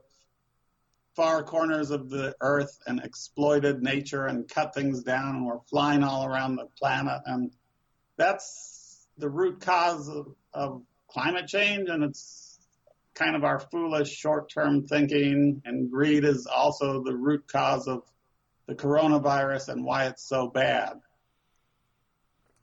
far 1.16 1.44
corners 1.44 1.92
of 1.92 2.10
the 2.10 2.36
earth 2.42 2.80
and 2.88 3.00
exploited 3.00 3.84
nature 3.84 4.26
and 4.26 4.50
cut 4.50 4.74
things 4.74 5.04
down, 5.04 5.36
and 5.36 5.46
we're 5.46 5.60
flying 5.70 6.04
all 6.04 6.26
around 6.26 6.56
the 6.56 6.66
planet. 6.80 7.22
And 7.28 7.52
that's 8.18 9.08
the 9.20 9.30
root 9.30 9.62
cause 9.62 10.10
of, 10.10 10.34
of 10.56 10.82
climate 11.08 11.46
change, 11.46 11.88
and 11.90 12.04
it's 12.04 12.60
kind 13.14 13.36
of 13.36 13.44
our 13.44 13.60
foolish 13.60 14.10
short 14.10 14.50
term 14.50 14.88
thinking. 14.88 15.62
And 15.66 15.92
greed 15.92 16.26
is 16.26 16.48
also 16.48 17.04
the 17.04 17.16
root 17.16 17.48
cause 17.48 17.88
of 17.88 18.02
the 18.66 18.74
coronavirus 18.74 19.70
and 19.70 19.86
why 19.86 20.08
it's 20.08 20.28
so 20.28 20.48
bad. 20.48 21.00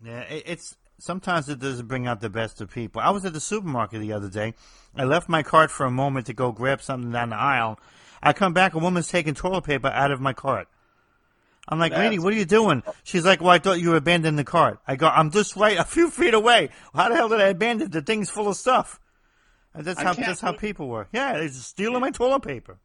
Yeah, 0.05 0.23
it's 0.23 0.77
sometimes 0.99 1.49
it 1.49 1.59
doesn't 1.59 1.87
bring 1.87 2.07
out 2.07 2.21
the 2.21 2.31
best 2.31 2.61
of 2.61 2.71
people. 2.71 3.01
I 3.01 3.11
was 3.11 3.25
at 3.25 3.33
the 3.33 3.41
supermarket 3.41 4.01
the 4.01 4.13
other 4.13 4.29
day. 4.29 4.55
I 4.97 5.05
left 5.05 5.29
my 5.29 5.43
cart 5.43 5.71
for 5.71 5.87
a 5.87 5.91
moment 5.91 6.27
to 6.27 6.33
go 6.35 6.53
grab 6.53 6.81
something 6.83 7.11
down 7.11 7.31
the 7.31 7.37
aisle. 7.37 7.79
I 8.23 8.33
come 8.33 8.53
back, 8.55 8.75
a 8.75 8.79
woman's 8.79 9.09
taking 9.09 9.35
toilet 9.35 9.65
paper 9.65 9.89
out 9.89 10.11
of 10.11 10.21
my 10.21 10.33
cart. 10.33 10.69
I'm 11.69 11.79
like, 11.79 11.93
lady, 11.93 12.19
what 12.19 12.33
are 12.33 12.37
you 12.37 12.45
doing? 12.45 12.83
She's 13.05 13.25
like, 13.25 13.41
well, 13.41 13.51
I 13.51 13.59
thought 13.59 13.81
you 13.81 13.95
abandoned 13.95 14.39
the 14.39 14.45
cart. 14.45 14.81
I 14.87 14.97
go, 14.97 15.09
I'm 15.09 15.31
just 15.31 15.57
right 15.57 15.79
a 15.79 15.85
few 15.85 16.11
feet 16.11 16.35
away. 16.35 16.69
How 16.95 17.09
the 17.09 17.15
hell 17.17 17.29
did 17.29 17.41
I 17.41 17.49
abandon? 17.49 17.91
The 17.91 18.03
thing's 18.03 18.29
full 18.29 18.49
of 18.49 18.57
stuff. 18.57 19.01
And 19.73 19.85
that's 19.85 19.99
I 19.99 20.05
how 20.05 20.13
that's 20.13 20.41
how 20.41 20.53
people 20.53 20.89
were. 20.89 21.09
Yeah, 21.13 21.33
they're 21.35 21.49
just 21.49 21.69
stealing 21.69 22.01
my 22.01 22.11
toilet 22.11 22.41
paper. 22.43 22.79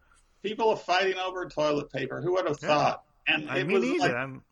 People 0.43 0.69
are 0.69 0.77
fighting 0.77 1.17
over 1.19 1.45
toilet 1.47 1.91
paper. 1.91 2.21
Who 2.21 2.31
would 2.33 2.47
have 2.47 2.57
Yeah. 2.61 2.67
thought? 2.69 3.03
And 3.27 3.49
I 3.51 3.57
it 3.59 3.67
mean, 3.67 3.79
was 3.79 3.89
neither. 3.89 3.99
like, 4.07 4.15
I'm, 4.15 4.43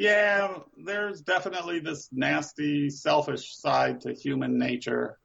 yeah, 0.00 0.56
there's 0.82 1.20
definitely 1.20 1.80
this 1.80 2.08
nasty, 2.10 2.88
selfish 2.88 3.54
side 3.54 4.00
to 4.00 4.14
human 4.14 4.58
nature. 4.58 5.18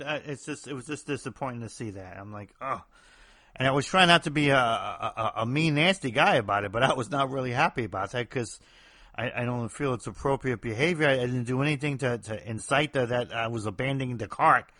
uh, 0.00 0.20
it's 0.24 0.46
just 0.46 0.68
it 0.68 0.74
was 0.74 0.86
just 0.86 1.06
disappointing 1.06 1.62
to 1.62 1.68
see 1.68 1.90
that. 1.90 2.16
I'm 2.16 2.32
like, 2.32 2.50
oh. 2.60 2.82
And 3.56 3.66
I 3.66 3.72
was 3.72 3.84
trying 3.84 4.06
not 4.08 4.22
to 4.22 4.30
be 4.30 4.50
a, 4.50 4.56
a, 4.56 5.32
a- 5.38 5.46
mean, 5.46 5.74
nasty 5.74 6.12
guy 6.12 6.36
about 6.36 6.64
it, 6.64 6.72
but 6.72 6.84
I 6.84 6.94
was 6.94 7.10
not 7.10 7.30
really 7.30 7.50
happy 7.50 7.84
about 7.84 8.12
that 8.12 8.28
because 8.28 8.60
I, 9.14 9.32
I 9.42 9.44
don't 9.44 9.68
feel 9.68 9.92
it's 9.94 10.06
appropriate 10.06 10.62
behavior. 10.62 11.08
I, 11.08 11.14
I 11.14 11.26
didn't 11.26 11.44
do 11.44 11.60
anything 11.60 11.98
to, 11.98 12.18
to 12.18 12.48
incite 12.48 12.92
the, 12.92 13.06
that 13.06 13.34
I 13.34 13.48
was 13.48 13.66
abandoning 13.66 14.18
the 14.18 14.28
cart. 14.28 14.70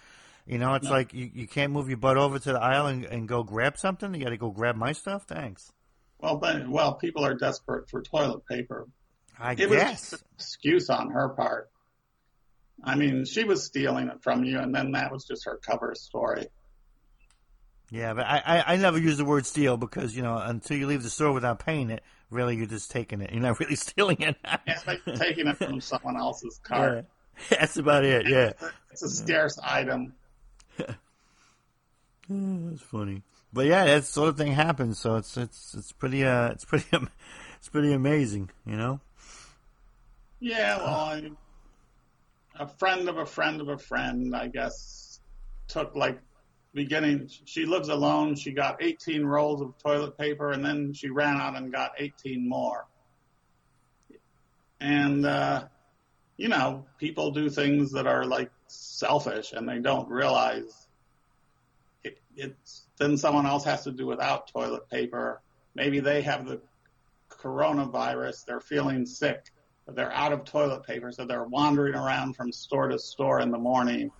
You 0.46 0.58
know, 0.58 0.74
it's 0.74 0.88
like 0.88 1.12
you, 1.12 1.30
you 1.34 1.46
can't 1.48 1.72
move 1.72 1.88
your 1.88 1.98
butt 1.98 2.16
over 2.16 2.38
to 2.38 2.52
the 2.52 2.60
aisle 2.60 2.86
and, 2.86 3.04
and 3.04 3.28
go 3.28 3.42
grab 3.42 3.76
something. 3.76 4.14
You 4.14 4.22
got 4.24 4.30
to 4.30 4.36
go 4.38 4.50
grab 4.50 4.76
my 4.76 4.92
stuff. 4.92 5.24
Thanks. 5.24 5.72
Well, 6.22 6.36
but 6.36 6.68
well, 6.68 6.94
people 6.94 7.24
are 7.24 7.34
desperate 7.34 7.88
for 7.88 8.02
toilet 8.02 8.46
paper. 8.46 8.86
I 9.38 9.52
It 9.52 9.70
was 9.70 9.78
guess. 9.78 10.10
just 10.10 10.22
an 10.22 10.28
excuse 10.34 10.90
on 10.90 11.10
her 11.10 11.30
part. 11.30 11.70
I 12.84 12.94
mean, 12.94 13.24
she 13.24 13.44
was 13.44 13.64
stealing 13.64 14.08
it 14.08 14.22
from 14.22 14.44
you, 14.44 14.58
and 14.58 14.74
then 14.74 14.92
that 14.92 15.12
was 15.12 15.24
just 15.24 15.44
her 15.46 15.58
cover 15.58 15.94
story. 15.94 16.46
Yeah, 17.90 18.14
but 18.14 18.24
I, 18.26 18.42
I, 18.44 18.74
I 18.74 18.76
never 18.76 18.98
use 18.98 19.16
the 19.18 19.24
word 19.24 19.44
steal 19.46 19.76
because, 19.76 20.14
you 20.14 20.22
know, 20.22 20.36
until 20.36 20.76
you 20.76 20.86
leave 20.86 21.02
the 21.02 21.10
store 21.10 21.32
without 21.32 21.58
paying 21.58 21.90
it, 21.90 22.02
really 22.30 22.56
you're 22.56 22.66
just 22.66 22.90
taking 22.90 23.20
it. 23.20 23.32
You're 23.32 23.42
not 23.42 23.58
really 23.60 23.74
stealing 23.76 24.20
it. 24.20 24.36
It's 24.66 24.86
like 24.86 25.00
taking 25.16 25.46
it 25.48 25.56
from 25.56 25.80
someone 25.80 26.16
else's 26.16 26.60
Yeah. 26.70 27.02
That's 27.48 27.78
about 27.78 28.04
it, 28.04 28.28
yeah. 28.28 28.52
It's 28.92 29.02
a 29.02 29.08
scarce 29.08 29.58
item. 29.62 30.12
That's 32.28 32.82
funny. 32.82 33.22
But 33.52 33.66
yeah, 33.66 33.84
that 33.84 34.04
sort 34.04 34.28
of 34.28 34.36
thing 34.36 34.52
happens, 34.52 34.98
so 34.98 35.16
it's 35.16 35.36
it's 35.36 35.74
it's 35.74 35.92
pretty 35.92 36.24
uh 36.24 36.48
it's 36.52 36.64
pretty 36.64 36.86
it's 37.56 37.68
pretty 37.68 37.92
amazing, 37.92 38.50
you 38.64 38.76
know. 38.76 39.00
Yeah, 40.38 40.78
well, 40.78 41.20
a 42.58 42.66
friend 42.66 43.08
of 43.08 43.18
a 43.18 43.26
friend 43.26 43.60
of 43.60 43.68
a 43.68 43.78
friend, 43.78 44.34
I 44.34 44.48
guess, 44.48 45.20
took 45.68 45.94
like 45.96 46.20
beginning. 46.74 47.28
She 47.44 47.66
lives 47.66 47.88
alone. 47.88 48.36
She 48.36 48.52
got 48.52 48.82
18 48.82 49.24
rolls 49.24 49.60
of 49.60 49.76
toilet 49.78 50.16
paper, 50.16 50.52
and 50.52 50.64
then 50.64 50.92
she 50.92 51.10
ran 51.10 51.40
out 51.40 51.56
and 51.56 51.72
got 51.72 51.92
18 51.98 52.48
more. 52.48 52.86
And 54.80 55.26
uh, 55.26 55.64
you 56.36 56.48
know, 56.48 56.86
people 56.98 57.32
do 57.32 57.50
things 57.50 57.92
that 57.92 58.06
are 58.06 58.24
like 58.24 58.50
selfish, 58.68 59.52
and 59.52 59.68
they 59.68 59.78
don't 59.78 60.08
realize 60.08 60.86
it, 62.04 62.18
it's. 62.36 62.86
Then 63.00 63.16
someone 63.16 63.46
else 63.46 63.64
has 63.64 63.82
to 63.84 63.90
do 63.90 64.06
without 64.06 64.46
toilet 64.46 64.88
paper. 64.88 65.40
Maybe 65.74 65.98
they 65.98 66.22
have 66.22 66.46
the 66.46 66.60
coronavirus. 67.30 68.44
They're 68.44 68.60
feeling 68.60 69.06
sick 69.06 69.50
but 69.90 69.96
they're 69.96 70.12
out 70.12 70.32
of 70.32 70.44
toilet 70.44 70.84
paper, 70.84 71.10
so 71.10 71.24
they're 71.24 71.42
wandering 71.42 71.96
around 71.96 72.36
from 72.36 72.52
store 72.52 72.86
to 72.86 72.96
store 72.96 73.40
in 73.40 73.50
the 73.50 73.58
morning. 73.58 74.12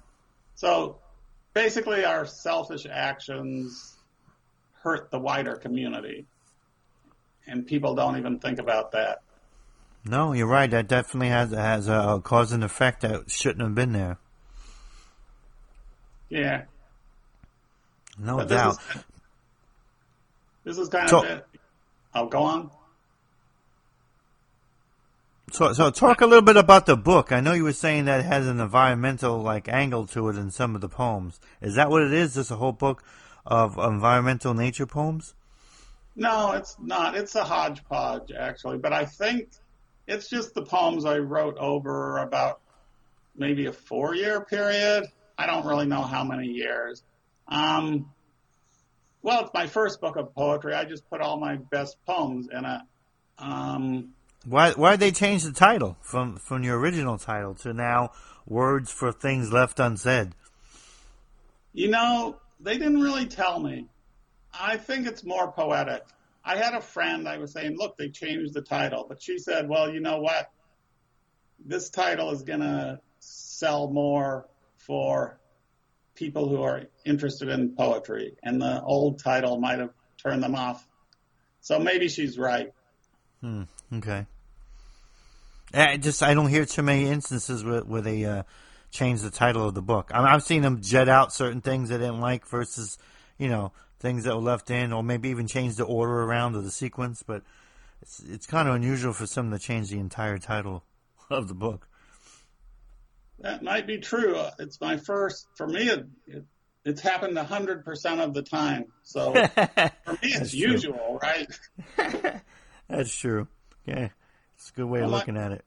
So 0.56 0.98
basically, 1.54 2.04
our 2.04 2.26
selfish 2.26 2.86
actions 2.90 3.96
hurt 4.82 5.12
the 5.12 5.20
wider 5.20 5.54
community, 5.54 6.26
and 7.46 7.64
people 7.64 7.94
don't 7.94 8.18
even 8.18 8.40
think 8.40 8.58
about 8.58 8.90
that. 8.92 9.20
No, 10.04 10.32
you're 10.32 10.48
right. 10.48 10.68
That 10.68 10.88
definitely 10.88 11.28
has 11.28 11.52
has 11.52 11.86
a 11.86 12.20
cause 12.24 12.50
and 12.50 12.64
effect 12.64 13.02
that 13.02 13.30
shouldn't 13.30 13.62
have 13.62 13.74
been 13.76 13.92
there. 13.92 14.18
Yeah, 16.30 16.62
No 18.20 18.36
but 18.36 18.48
this 18.48 18.56
doubt. 18.58 18.78
is 18.94 19.04
this 20.64 20.78
is 20.78 20.88
kind 20.88 21.08
So- 21.08 21.24
of 21.24 21.30
it. 21.30 21.46
I'll 22.12 22.28
go 22.28 22.42
on. 22.42 22.70
So, 25.52 25.72
so 25.72 25.90
talk 25.90 26.20
a 26.20 26.26
little 26.26 26.42
bit 26.44 26.56
about 26.56 26.86
the 26.86 26.96
book. 26.96 27.32
I 27.32 27.40
know 27.40 27.52
you 27.54 27.64
were 27.64 27.72
saying 27.72 28.04
that 28.04 28.20
it 28.20 28.26
has 28.26 28.46
an 28.46 28.60
environmental 28.60 29.38
like 29.40 29.68
angle 29.68 30.06
to 30.08 30.28
it 30.28 30.36
in 30.36 30.50
some 30.52 30.74
of 30.76 30.80
the 30.80 30.88
poems. 30.88 31.40
Is 31.60 31.74
that 31.74 31.90
what 31.90 32.02
it 32.02 32.12
is? 32.12 32.34
Just 32.34 32.52
a 32.52 32.56
whole 32.56 32.72
book 32.72 33.02
of 33.44 33.76
environmental 33.78 34.54
nature 34.54 34.86
poems? 34.86 35.34
No, 36.14 36.52
it's 36.52 36.76
not. 36.80 37.16
It's 37.16 37.34
a 37.34 37.42
hodgepodge, 37.42 38.30
actually. 38.32 38.78
But 38.78 38.92
I 38.92 39.04
think 39.06 39.48
it's 40.06 40.28
just 40.28 40.54
the 40.54 40.62
poems 40.62 41.04
I 41.04 41.18
wrote 41.18 41.56
over 41.58 42.18
about 42.18 42.60
maybe 43.36 43.66
a 43.66 43.72
four 43.72 44.14
year 44.14 44.40
period. 44.44 45.04
I 45.36 45.46
don't 45.46 45.66
really 45.66 45.86
know 45.86 46.02
how 46.02 46.22
many 46.22 46.46
years. 46.46 47.02
Um, 47.50 48.10
well, 49.22 49.42
it's 49.42 49.50
my 49.52 49.66
first 49.66 50.00
book 50.00 50.16
of 50.16 50.34
poetry. 50.34 50.72
I 50.74 50.84
just 50.84 51.08
put 51.10 51.20
all 51.20 51.38
my 51.38 51.56
best 51.56 51.96
poems 52.06 52.48
in 52.50 52.64
it. 52.64 52.80
Um, 53.38 54.10
Why 54.46 54.72
why 54.72 54.92
did 54.92 55.00
they 55.00 55.10
change 55.12 55.42
the 55.42 55.52
title 55.52 55.96
from 56.00 56.36
from 56.36 56.62
your 56.62 56.78
original 56.78 57.18
title 57.18 57.54
to 57.56 57.72
now 57.72 58.12
Words 58.46 58.90
for 58.92 59.12
Things 59.12 59.52
Left 59.52 59.78
Unsaid? 59.80 60.32
you 61.72 61.88
know, 61.88 62.36
they 62.58 62.76
didn't 62.78 63.00
really 63.00 63.26
tell 63.26 63.60
me. 63.60 63.86
I 64.52 64.76
think 64.76 65.06
it's 65.06 65.24
more 65.24 65.52
poetic. 65.52 66.02
I 66.44 66.56
had 66.56 66.74
a 66.74 66.80
friend, 66.80 67.28
I 67.28 67.38
was 67.38 67.52
saying, 67.52 67.76
look, 67.76 67.96
they 67.96 68.08
changed 68.08 68.54
the 68.54 68.62
title. 68.62 69.06
But 69.08 69.22
she 69.22 69.38
said, 69.38 69.68
well, 69.68 69.88
you 69.92 70.00
know 70.00 70.18
what? 70.18 70.50
This 71.64 71.90
title 71.90 72.32
is 72.32 72.42
going 72.42 72.60
to 72.60 73.00
sell 73.20 73.88
more 73.88 74.48
for 74.78 75.38
people 76.14 76.48
who 76.48 76.62
are 76.62 76.82
interested 77.04 77.48
in 77.48 77.74
poetry. 77.74 78.36
And 78.42 78.60
the 78.60 78.82
old 78.82 79.22
title 79.22 79.58
might 79.58 79.78
have 79.78 79.90
turned 80.22 80.42
them 80.42 80.54
off. 80.54 80.86
So 81.60 81.78
maybe 81.78 82.08
she's 82.08 82.38
right. 82.38 82.72
Hmm. 83.40 83.62
Okay. 83.94 84.26
I 85.72 85.96
just 85.96 86.22
I 86.22 86.34
don't 86.34 86.48
hear 86.48 86.64
too 86.64 86.82
many 86.82 87.06
instances 87.06 87.64
where, 87.64 87.80
where 87.82 88.02
they 88.02 88.24
uh, 88.24 88.42
change 88.90 89.20
the 89.20 89.30
title 89.30 89.68
of 89.68 89.74
the 89.74 89.82
book. 89.82 90.10
I 90.12 90.22
I've 90.22 90.42
seen 90.42 90.62
them 90.62 90.80
jet 90.82 91.08
out 91.08 91.32
certain 91.32 91.60
things 91.60 91.88
they 91.88 91.98
didn't 91.98 92.20
like 92.20 92.46
versus, 92.46 92.98
you 93.38 93.48
know, 93.48 93.72
things 94.00 94.24
that 94.24 94.34
were 94.34 94.42
left 94.42 94.70
in, 94.70 94.92
or 94.92 95.02
maybe 95.02 95.28
even 95.28 95.46
change 95.46 95.76
the 95.76 95.84
order 95.84 96.22
around 96.22 96.56
or 96.56 96.62
the 96.62 96.70
sequence. 96.70 97.22
But 97.22 97.42
it's 98.02 98.20
it's 98.20 98.46
kind 98.46 98.68
of 98.68 98.74
unusual 98.74 99.12
for 99.12 99.26
someone 99.26 99.58
to 99.58 99.64
change 99.64 99.90
the 99.90 99.98
entire 99.98 100.38
title 100.38 100.82
of 101.30 101.48
the 101.48 101.54
book. 101.54 101.86
That 103.40 103.62
might 103.62 103.86
be 103.86 103.98
true. 103.98 104.42
It's 104.58 104.80
my 104.80 104.98
first, 104.98 105.48
for 105.56 105.66
me, 105.66 105.88
it, 105.88 106.06
it, 106.26 106.44
it's 106.84 107.00
happened 107.00 107.36
100% 107.36 108.20
of 108.24 108.34
the 108.34 108.42
time. 108.42 108.86
So 109.02 109.32
for 110.04 110.12
me, 110.12 110.18
it's 110.22 110.54
usual, 110.54 111.18
right? 111.22 111.46
That's 112.88 113.14
true. 113.14 113.46
Yeah, 113.86 114.08
it's 114.56 114.70
a 114.70 114.72
good 114.74 114.86
way 114.86 115.00
of 115.00 115.06
Well, 115.06 115.14
I- 115.14 115.18
looking 115.18 115.36
at 115.36 115.52
it. 115.52 115.64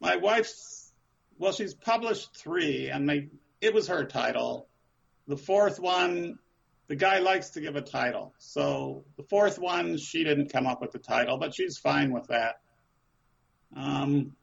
my 0.00 0.16
wife's 0.16 0.92
well 1.38 1.52
she's 1.52 1.74
published 1.74 2.36
three 2.36 2.88
and 2.90 3.08
they 3.08 3.28
it 3.60 3.74
was 3.74 3.88
her 3.88 4.04
title. 4.04 4.68
The 5.26 5.36
fourth 5.36 5.80
one, 5.80 6.38
the 6.86 6.96
guy 6.96 7.18
likes 7.20 7.50
to 7.50 7.60
give 7.60 7.76
a 7.76 7.80
title. 7.80 8.34
So 8.38 9.04
the 9.16 9.22
fourth 9.24 9.58
one, 9.58 9.96
she 9.96 10.22
didn't 10.24 10.52
come 10.52 10.66
up 10.66 10.80
with 10.82 10.92
the 10.92 10.98
title, 10.98 11.38
but 11.38 11.54
she's 11.54 11.78
fine 11.78 12.12
with 12.12 12.26
that. 12.28 12.56
Um, 13.74 14.36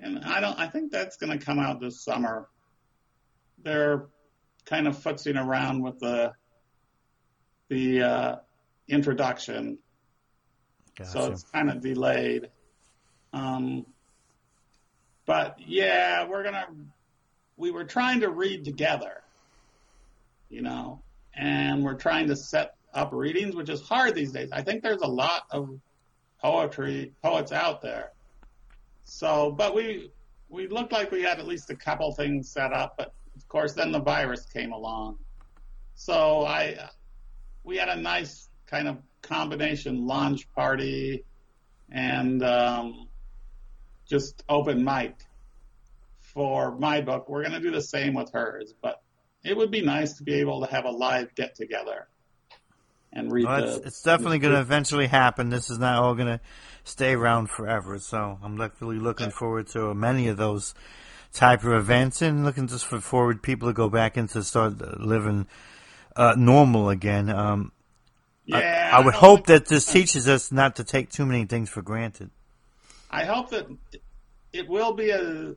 and 0.00 0.24
I 0.24 0.40
don't. 0.40 0.58
I 0.58 0.66
think 0.66 0.90
that's 0.90 1.16
going 1.16 1.38
to 1.38 1.44
come 1.44 1.58
out 1.60 1.80
this 1.80 2.02
summer. 2.04 2.48
They're 3.62 4.06
kind 4.72 4.88
of 4.88 4.96
footsing 4.96 5.36
around 5.42 5.82
with 5.82 5.98
the 5.98 6.32
the 7.68 8.02
uh, 8.02 8.36
introduction, 8.88 9.78
gotcha. 10.96 11.10
so 11.10 11.32
it's 11.32 11.42
kind 11.44 11.70
of 11.70 11.80
delayed. 11.80 12.48
Um, 13.32 13.84
but 15.26 15.56
yeah, 15.66 16.26
we're 16.26 16.42
gonna. 16.42 16.66
We 17.56 17.70
were 17.70 17.84
trying 17.84 18.20
to 18.20 18.30
read 18.30 18.64
together, 18.64 19.22
you 20.48 20.62
know, 20.62 21.02
and 21.34 21.84
we're 21.84 21.94
trying 21.94 22.28
to 22.28 22.36
set 22.36 22.74
up 22.94 23.12
readings, 23.12 23.54
which 23.54 23.68
is 23.68 23.82
hard 23.82 24.14
these 24.14 24.32
days. 24.32 24.50
I 24.52 24.62
think 24.62 24.82
there's 24.82 25.02
a 25.02 25.06
lot 25.06 25.42
of 25.50 25.68
poetry 26.40 27.12
poets 27.22 27.52
out 27.52 27.82
there 27.82 28.12
so, 29.04 29.50
but 29.50 29.74
we 29.74 30.10
we 30.48 30.68
looked 30.68 30.92
like 30.92 31.10
we 31.10 31.22
had 31.22 31.38
at 31.38 31.46
least 31.46 31.70
a 31.70 31.76
couple 31.76 32.12
things 32.12 32.50
set 32.50 32.72
up, 32.72 32.94
but 32.96 33.12
course 33.52 33.74
then 33.74 33.92
the 33.92 34.00
virus 34.00 34.46
came 34.46 34.72
along. 34.72 35.18
So 35.94 36.44
I 36.44 36.88
we 37.62 37.76
had 37.76 37.88
a 37.88 37.96
nice 37.96 38.48
kind 38.66 38.88
of 38.88 38.96
combination 39.20 40.06
launch 40.06 40.50
party 40.52 41.24
and 41.90 42.42
um, 42.42 43.08
just 44.08 44.42
open 44.48 44.82
mic 44.82 45.14
for 46.18 46.76
my 46.78 47.02
book. 47.02 47.28
We're 47.28 47.42
going 47.42 47.52
to 47.52 47.60
do 47.60 47.70
the 47.70 47.82
same 47.82 48.14
with 48.14 48.32
hers, 48.32 48.74
but 48.82 49.02
it 49.44 49.56
would 49.56 49.70
be 49.70 49.82
nice 49.82 50.14
to 50.14 50.24
be 50.24 50.34
able 50.40 50.64
to 50.64 50.72
have 50.72 50.86
a 50.86 50.90
live 50.90 51.34
get 51.34 51.54
together 51.54 52.08
and 53.12 53.30
read 53.30 53.44
well, 53.44 53.62
it's, 53.62 53.86
it's, 53.86 54.02
definitely 54.02 54.38
going 54.38 54.54
to 54.54 54.60
eventually 54.60 55.06
happen. 55.06 55.50
This 55.50 55.68
is 55.68 55.78
not 55.78 56.02
all 56.02 56.14
going 56.14 56.38
to 56.38 56.40
stay 56.84 57.12
around 57.12 57.50
forever. 57.50 57.98
So 57.98 58.38
I'm 58.42 58.56
really 58.80 58.98
looking 58.98 59.30
forward 59.30 59.68
to 59.68 59.94
many 59.94 60.28
of 60.28 60.38
those 60.38 60.74
type 61.32 61.64
of 61.64 61.72
events 61.72 62.22
and 62.22 62.44
looking 62.44 62.66
just 62.66 62.84
for 62.84 63.00
forward 63.00 63.42
people 63.42 63.68
to 63.68 63.72
go 63.72 63.88
back 63.88 64.16
into 64.16 64.42
start 64.42 64.78
living 65.00 65.46
uh, 66.16 66.34
normal 66.36 66.90
again. 66.90 67.30
Um, 67.30 67.72
yeah, 68.44 68.90
I, 68.92 68.98
I 68.98 69.04
would 69.04 69.14
I 69.14 69.18
hope 69.18 69.46
that 69.46 69.66
this 69.66 69.86
teaches 69.86 70.28
us 70.28 70.52
not 70.52 70.76
to 70.76 70.84
take 70.84 71.10
too 71.10 71.24
many 71.24 71.44
things 71.44 71.70
for 71.70 71.82
granted. 71.82 72.30
I 73.10 73.24
hope 73.24 73.50
that 73.50 73.66
it 74.52 74.68
will 74.68 74.94
be 74.94 75.10
a. 75.10 75.54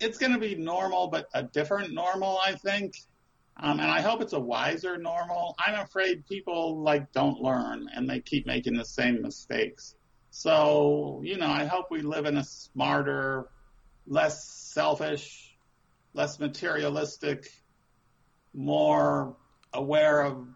It's 0.00 0.18
going 0.18 0.32
to 0.32 0.38
be 0.38 0.56
normal, 0.56 1.06
but 1.06 1.28
a 1.32 1.44
different 1.44 1.94
normal. 1.94 2.38
I 2.44 2.52
think 2.52 2.96
um, 3.56 3.78
and 3.78 3.90
I 3.90 4.00
hope 4.00 4.20
it's 4.20 4.32
a 4.32 4.40
wiser 4.40 4.98
normal. 4.98 5.54
I'm 5.58 5.78
afraid 5.78 6.26
people 6.26 6.80
like 6.80 7.12
don't 7.12 7.40
learn 7.40 7.88
and 7.94 8.08
they 8.08 8.20
keep 8.20 8.46
making 8.46 8.74
the 8.74 8.84
same 8.84 9.22
mistakes. 9.22 9.94
So, 10.30 11.20
you 11.24 11.36
know, 11.36 11.46
I 11.46 11.64
hope 11.64 11.90
we 11.90 12.02
live 12.02 12.26
in 12.26 12.36
a 12.36 12.44
smarter, 12.44 13.48
less 14.06 14.44
selfish, 14.74 15.56
less 16.12 16.38
materialistic, 16.38 17.48
more 18.52 19.36
aware 19.72 20.22
of 20.22 20.46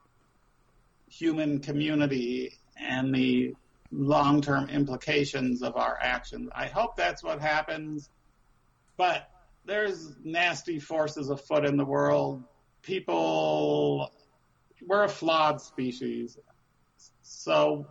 human 1.08 1.60
community 1.60 2.52
and 2.78 3.14
the 3.14 3.54
long 3.90 4.42
term 4.42 4.68
implications 4.68 5.62
of 5.62 5.76
our 5.76 5.98
actions. 6.00 6.50
I 6.54 6.66
hope 6.66 6.96
that's 6.96 7.22
what 7.22 7.40
happens. 7.40 8.10
But 8.96 9.30
there's 9.64 10.14
nasty 10.22 10.78
forces 10.78 11.30
afoot 11.30 11.64
in 11.64 11.76
the 11.76 11.84
world 11.84 12.44
people, 12.82 14.10
we're 14.86 15.04
a 15.04 15.08
flawed 15.08 15.60
species. 15.60 16.38
So 17.22 17.86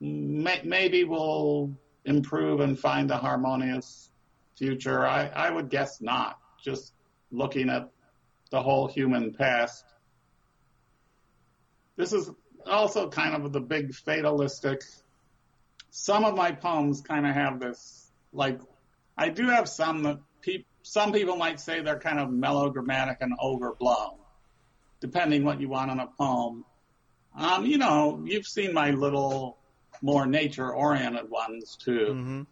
may, 0.00 0.60
maybe 0.64 1.04
we'll 1.04 1.76
improve 2.04 2.60
and 2.60 2.78
find 2.78 3.10
a 3.10 3.16
harmonious 3.16 4.10
future. 4.58 5.06
I, 5.06 5.26
I 5.26 5.50
would 5.50 5.70
guess 5.70 6.00
not, 6.00 6.38
just 6.62 6.92
looking 7.30 7.70
at 7.70 7.88
the 8.50 8.62
whole 8.62 8.88
human 8.88 9.32
past. 9.34 9.84
This 11.96 12.12
is 12.12 12.30
also 12.66 13.08
kind 13.08 13.34
of 13.34 13.52
the 13.52 13.60
big 13.60 13.94
fatalistic. 13.94 14.82
Some 15.90 16.24
of 16.24 16.34
my 16.36 16.52
poems 16.52 17.00
kind 17.00 17.26
of 17.26 17.34
have 17.34 17.60
this, 17.60 18.10
like, 18.32 18.60
I 19.16 19.30
do 19.30 19.48
have 19.48 19.68
some 19.68 20.02
that 20.04 20.18
people 20.42 20.66
some 20.82 21.12
people 21.12 21.36
might 21.36 21.60
say 21.60 21.82
they're 21.82 21.98
kind 21.98 22.18
of 22.18 22.30
melodramatic 22.30 23.18
and 23.20 23.34
overblown, 23.42 24.16
depending 25.00 25.44
what 25.44 25.60
you 25.60 25.68
want 25.68 25.90
in 25.90 25.98
a 25.98 26.06
poem. 26.06 26.64
Um, 27.36 27.66
you 27.66 27.76
know, 27.76 28.22
you've 28.24 28.46
seen 28.46 28.72
my 28.72 28.92
little 28.92 29.58
more 30.00 30.24
nature-oriented 30.24 31.28
ones 31.28 31.76
too. 31.76 32.06
Mm-hmm. 32.10 32.42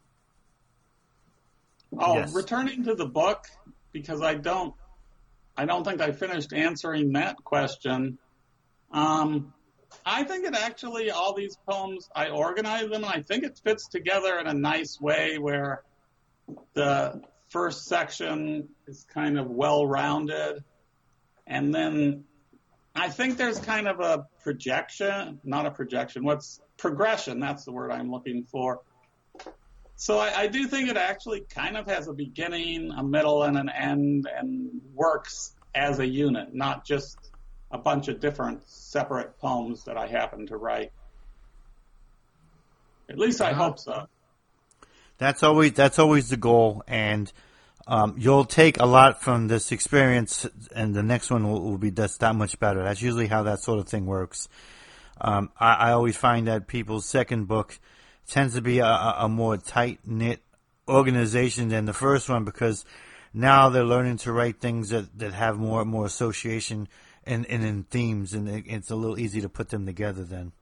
Oh, 1.99 2.17
yes. 2.17 2.35
returning 2.35 2.85
to 2.85 2.95
the 2.95 3.07
book 3.07 3.47
because 3.93 4.21
I 4.21 4.35
don't, 4.35 4.75
I 5.57 5.65
don't 5.65 5.85
think 5.85 6.01
I 6.01 6.13
finished 6.13 6.53
answering 6.53 7.13
that 7.13 7.37
question. 7.45 8.19
Um, 8.93 9.53
I 10.05 10.25
think 10.25 10.47
it 10.47 10.55
actually 10.55 11.11
all 11.11 11.35
these 11.35 11.57
poems 11.69 12.09
I 12.15 12.29
organize 12.29 12.83
them 12.83 13.05
and 13.05 13.07
I 13.07 13.23
think 13.23 13.45
it 13.45 13.59
fits 13.65 13.89
together 13.89 14.39
in 14.39 14.47
a 14.47 14.55
nice 14.55 15.01
way 15.01 15.39
where 15.39 15.83
the 16.75 17.23
first 17.49 17.87
section 17.87 18.69
is 18.87 19.07
kind 19.13 19.39
of 19.39 19.49
well 19.49 19.87
rounded. 19.87 20.63
And 21.47 21.75
then 21.75 22.25
I 22.95 23.09
think 23.09 23.37
there's 23.37 23.59
kind 23.59 23.89
of 23.89 24.01
a 24.01 24.27
projection, 24.43 25.41
not 25.45 25.67
a 25.67 25.71
projection, 25.71 26.25
what's 26.25 26.61
progression? 26.77 27.41
That's 27.41 27.65
the 27.65 27.73
word 27.73 27.91
I'm 27.91 28.11
looking 28.11 28.45
for. 28.45 28.81
So 29.97 30.19
I, 30.19 30.41
I, 30.41 30.47
do 30.47 30.69
think 30.69 30.91
it 30.91 30.99
actually 30.99 31.41
kind 31.49 31.77
of 31.77 31.87
has 31.87 32.07
a 32.07 32.13
beginning, 32.13 32.93
a 32.93 33.03
middle, 33.03 33.45
and 33.45 33.57
an 33.57 33.71
end, 33.71 34.29
and 34.33 34.83
works 34.95 35.55
as 35.75 35.99
a 36.01 36.07
unit, 36.07 36.55
not 36.55 36.85
just 36.85 37.17
a 37.71 37.79
bunch 37.79 38.09
of 38.09 38.21
different 38.21 38.69
separate 38.69 39.39
poems 39.39 39.85
that 39.85 39.97
I 39.97 40.07
happen 40.07 40.47
to 40.49 40.57
write. 40.59 40.93
At 43.09 43.19
least 43.19 43.41
I 43.41 43.53
hope 43.53 43.79
so. 43.79 44.07
That's 45.19 45.43
always 45.43 45.73
that's 45.73 45.99
always 45.99 46.29
the 46.29 46.37
goal, 46.37 46.83
and 46.87 47.33
um, 47.87 48.17
you'll 48.19 48.45
take 48.45 48.79
a 48.79 48.87
lot 48.87 49.23
from 49.23 49.49
this 49.49 49.73
experience, 49.73 50.47
and 50.75 50.95
the 50.95 51.03
next 51.03 51.31
one 51.31 51.49
will, 51.51 51.63
will, 51.63 51.79
be 51.79 51.91
just 51.91 52.21
that 52.21 52.35
much 52.35 52.59
better. 52.59 52.83
That's 52.83 53.01
usually 53.01 53.29
how 53.29 53.45
that 53.45 53.61
sort 53.61 53.79
of 53.79 53.89
thing 53.89 54.05
works. 54.05 54.49
Um, 55.19 55.51
I, 55.59 55.75
I, 55.75 55.93
always 55.93 56.17
find 56.17 56.47
that 56.49 56.67
people's 56.67 57.07
second 57.07 57.49
book 57.49 57.79
tends 58.29 58.55
to 58.55 58.61
be 58.61 58.79
a, 58.79 58.87
a 58.87 59.29
more 59.29 59.57
tight 59.57 60.01
knit 60.05 60.41
organization 60.89 61.69
than 61.69 61.85
the 61.85 61.93
first 61.93 62.29
one 62.29 62.45
because 62.45 62.85
now 63.33 63.69
they're 63.69 63.85
learning 63.85 64.19
to 64.19 64.33
write 64.33 64.61
things 64.61 64.91
that, 64.91 65.19
that 65.19 65.33
have 65.33 65.59
more 65.59 65.85
more 65.85 66.07
association 66.07 66.89
and, 67.25 67.45
and 67.47 67.65
in 67.65 67.83
themes, 67.85 68.35
and 68.35 68.49
it, 68.49 68.65
it's 68.67 68.91
a 68.91 68.97
little 68.97 69.19
easy 69.19 69.41
to 69.41 69.49
put 69.49 69.69
them 69.69 69.85
together 69.85 70.23
then. 70.23 70.53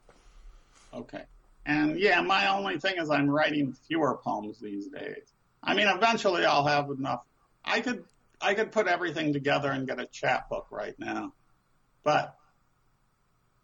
Okay. 0.92 1.24
And 1.66 1.98
yeah, 1.98 2.20
my 2.20 2.48
only 2.48 2.78
thing 2.78 2.94
is 2.98 3.10
I'm 3.10 3.28
writing 3.28 3.76
fewer 3.86 4.18
poems 4.22 4.58
these 4.60 4.88
days. 4.88 5.32
I 5.62 5.74
mean, 5.74 5.88
eventually 5.88 6.44
I'll 6.44 6.66
have 6.66 6.90
enough. 6.90 7.22
I 7.64 7.80
could 7.80 8.04
I 8.40 8.54
could 8.54 8.72
put 8.72 8.86
everything 8.86 9.32
together 9.32 9.70
and 9.70 9.86
get 9.86 10.00
a 10.00 10.06
chapbook 10.06 10.66
right 10.70 10.98
now, 10.98 11.32
but 12.02 12.36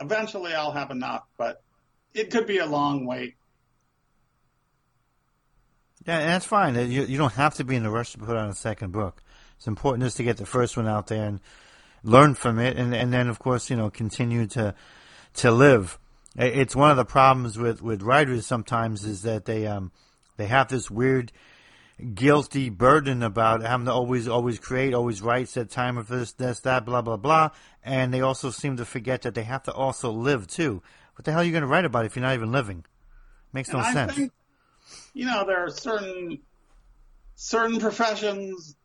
eventually 0.01 0.55
I'll 0.55 0.73
have 0.73 0.91
enough. 0.91 1.25
But 1.37 1.63
it 2.15 2.31
could 2.31 2.47
be 2.47 2.59
a 2.59 2.67
long 2.67 3.07
wait. 3.07 3.35
Yeah, 6.07 6.19
and 6.19 6.29
that's 6.29 6.47
fine. 6.47 6.75
You 6.75 7.05
you 7.05 7.19
don't 7.19 7.35
have 7.35 7.55
to 7.55 7.65
be 7.65 7.77
in 7.77 7.85
a 7.85 7.91
rush 7.91 8.13
to 8.13 8.19
put 8.19 8.37
out 8.37 8.49
a 8.49 8.55
second 8.55 8.93
book. 8.93 9.23
It's 9.57 9.67
important 9.67 10.05
just 10.05 10.17
to 10.17 10.25
get 10.25 10.39
the 10.39 10.47
first 10.47 10.77
one 10.77 10.89
out 10.89 11.09
there 11.09 11.27
and 11.27 11.41
learn 12.03 12.35
from 12.35 12.59
it, 12.59 12.77
and 12.77 12.95
and 12.95 13.13
then 13.13 13.29
of 13.29 13.39
course 13.39 13.69
you 13.69 13.77
know 13.77 13.91
continue 13.91 14.47
to 14.49 14.75
to 15.35 15.51
live. 15.51 15.99
It's 16.37 16.77
one 16.77 16.91
of 16.91 16.97
the 16.97 17.05
problems 17.05 17.59
with, 17.59 17.83
with 17.83 18.03
writers 18.03 18.47
sometimes 18.47 19.05
is 19.05 19.23
that 19.23 19.45
they 19.45 19.67
um 19.67 19.93
they 20.37 20.47
have 20.47 20.69
this 20.69 20.91
weird 20.91 21.33
guilty 22.15 22.71
burden 22.71 23.23
about 23.23 23.63
having 23.63 23.87
to 23.87 23.93
always 23.93 24.27
always 24.29 24.59
create, 24.59 24.95
always 24.95 25.21
write, 25.21 25.49
set 25.49 25.71
time 25.71 26.03
for 26.03 26.17
this, 26.17 26.33
this, 26.33 26.61
that, 26.61 26.87
blah 26.87 27.03
blah 27.03 27.19
blah, 27.19 27.51
and 27.85 28.15
they 28.15 28.23
also 28.23 28.51
seem 28.51 28.77
to 28.79 28.85
forget 28.85 29.23
that 29.23 29.35
they 29.35 29.43
have 29.43 29.65
to 29.65 29.73
also 29.73 30.11
live 30.11 30.47
too. 30.47 30.83
What 31.17 31.25
the 31.25 31.33
hell 31.33 31.43
are 31.43 31.45
you 31.45 31.53
going 31.53 31.63
to 31.63 31.69
write 31.69 31.85
about 31.85 32.07
if 32.07 32.17
you're 32.17 32.23
not 32.23 32.35
even 32.35 32.53
living? 32.53 32.85
Makes 33.53 33.73
no 33.73 33.81
and 33.81 33.93
sense. 33.93 34.15
Think, 34.15 34.33
you 35.13 35.27
know, 35.27 35.45
there 35.47 35.65
are 35.65 35.71
certain 35.71 36.41
certain 37.35 37.81
professions 37.81 38.77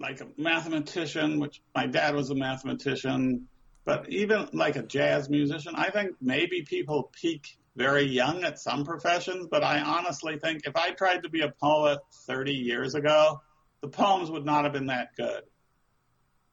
like 0.00 0.20
a 0.20 0.26
mathematician, 0.36 1.38
which 1.38 1.62
my 1.74 1.86
dad 1.86 2.14
was 2.14 2.30
a 2.30 2.34
mathematician, 2.34 3.46
but 3.84 4.08
even 4.08 4.48
like 4.52 4.76
a 4.76 4.82
jazz 4.82 5.30
musician, 5.30 5.74
I 5.76 5.90
think 5.90 6.16
maybe 6.20 6.62
people 6.62 7.10
peak 7.20 7.56
very 7.76 8.04
young 8.04 8.44
at 8.44 8.58
some 8.58 8.84
professions, 8.84 9.46
but 9.50 9.64
I 9.64 9.80
honestly 9.80 10.38
think 10.38 10.62
if 10.66 10.76
I 10.76 10.90
tried 10.90 11.22
to 11.24 11.28
be 11.28 11.42
a 11.42 11.50
poet 11.50 11.98
30 12.26 12.52
years 12.52 12.94
ago, 12.94 13.40
the 13.80 13.88
poems 13.88 14.30
would 14.30 14.44
not 14.44 14.64
have 14.64 14.72
been 14.72 14.86
that 14.86 15.16
good. 15.16 15.42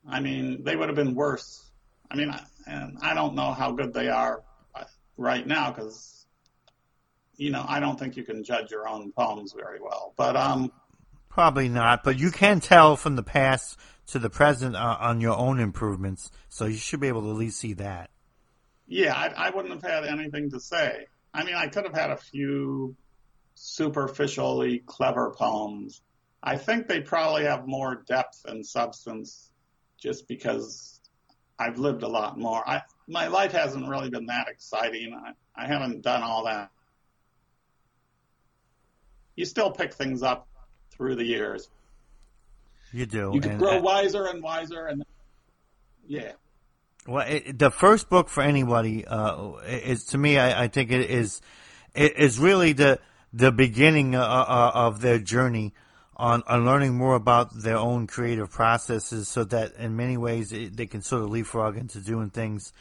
I 0.07 0.19
mean, 0.19 0.63
they 0.63 0.75
would 0.75 0.89
have 0.89 0.95
been 0.95 1.15
worse. 1.15 1.69
I 2.09 2.15
mean, 2.15 2.29
I, 2.29 2.43
and 2.67 2.97
I 3.01 3.13
don't 3.13 3.35
know 3.35 3.53
how 3.53 3.71
good 3.71 3.93
they 3.93 4.09
are 4.09 4.43
right 5.17 5.45
now 5.45 5.71
because, 5.71 6.20
you 7.41 7.49
know, 7.49 7.65
I 7.67 7.79
don't 7.79 7.99
think 7.99 8.17
you 8.17 8.23
can 8.23 8.43
judge 8.43 8.69
your 8.69 8.87
own 8.87 9.11
poems 9.13 9.53
very 9.53 9.79
well. 9.81 10.13
But 10.15 10.35
um, 10.35 10.71
probably 11.27 11.69
not. 11.69 12.03
But 12.03 12.19
you 12.19 12.29
can 12.29 12.59
tell 12.59 12.95
from 12.95 13.15
the 13.15 13.23
past 13.23 13.79
to 14.07 14.19
the 14.19 14.29
present 14.29 14.75
uh, 14.75 14.97
on 14.99 15.21
your 15.21 15.35
own 15.35 15.59
improvements, 15.59 16.29
so 16.49 16.65
you 16.65 16.77
should 16.77 16.99
be 16.99 17.07
able 17.07 17.23
to 17.23 17.31
at 17.31 17.37
least 17.37 17.59
see 17.59 17.73
that. 17.73 18.11
Yeah, 18.87 19.15
I, 19.15 19.47
I 19.47 19.49
wouldn't 19.49 19.73
have 19.73 19.81
had 19.81 20.05
anything 20.05 20.51
to 20.51 20.59
say. 20.59 21.07
I 21.33 21.43
mean, 21.43 21.55
I 21.55 21.65
could 21.67 21.85
have 21.85 21.95
had 21.95 22.11
a 22.11 22.17
few 22.17 22.95
superficially 23.55 24.83
clever 24.85 25.33
poems. 25.35 26.03
I 26.43 26.57
think 26.57 26.87
they 26.87 27.01
probably 27.01 27.45
have 27.45 27.65
more 27.65 28.03
depth 28.07 28.45
and 28.47 28.63
substance 28.63 29.51
just 29.97 30.27
because 30.27 31.01
I've 31.57 31.79
lived 31.79 32.03
a 32.03 32.07
lot 32.07 32.37
more. 32.37 32.67
I, 32.69 32.83
my 33.07 33.29
life 33.29 33.53
hasn't 33.53 33.87
really 33.87 34.11
been 34.11 34.27
that 34.27 34.47
exciting. 34.47 35.15
I, 35.15 35.31
I 35.55 35.65
haven't 35.65 36.03
done 36.03 36.21
all 36.21 36.45
that. 36.45 36.69
You 39.35 39.45
still 39.45 39.71
pick 39.71 39.93
things 39.93 40.23
up 40.23 40.47
through 40.91 41.15
the 41.15 41.25
years. 41.25 41.69
You 42.91 43.05
do. 43.05 43.31
You 43.33 43.41
grow 43.41 43.79
wiser 43.79 44.25
and 44.25 44.43
wiser, 44.43 44.87
and 44.87 45.03
yeah. 46.07 46.33
Well, 47.07 47.25
it, 47.27 47.57
the 47.57 47.71
first 47.71 48.09
book 48.09 48.29
for 48.29 48.43
anybody 48.43 49.05
uh, 49.05 49.53
is 49.65 50.05
to 50.07 50.17
me. 50.17 50.37
I, 50.37 50.63
I 50.63 50.67
think 50.67 50.91
it 50.91 51.09
is 51.09 51.41
it 51.95 52.17
is 52.17 52.37
really 52.37 52.73
the 52.73 52.99
the 53.33 53.51
beginning 53.51 54.15
uh, 54.15 54.21
uh, 54.21 54.71
of 54.73 55.01
their 55.01 55.19
journey 55.19 55.73
on, 56.17 56.43
on 56.47 56.65
learning 56.65 56.93
more 56.95 57.15
about 57.15 57.53
their 57.53 57.77
own 57.77 58.05
creative 58.07 58.51
processes 58.51 59.27
so 59.27 59.43
that 59.45 59.73
in 59.77 59.95
many 59.95 60.17
ways 60.17 60.51
it, 60.51 60.75
they 60.75 60.85
can 60.85 61.01
sort 61.01 61.23
of 61.23 61.29
leapfrog 61.29 61.77
into 61.77 61.99
doing 61.99 62.29
things 62.29 62.73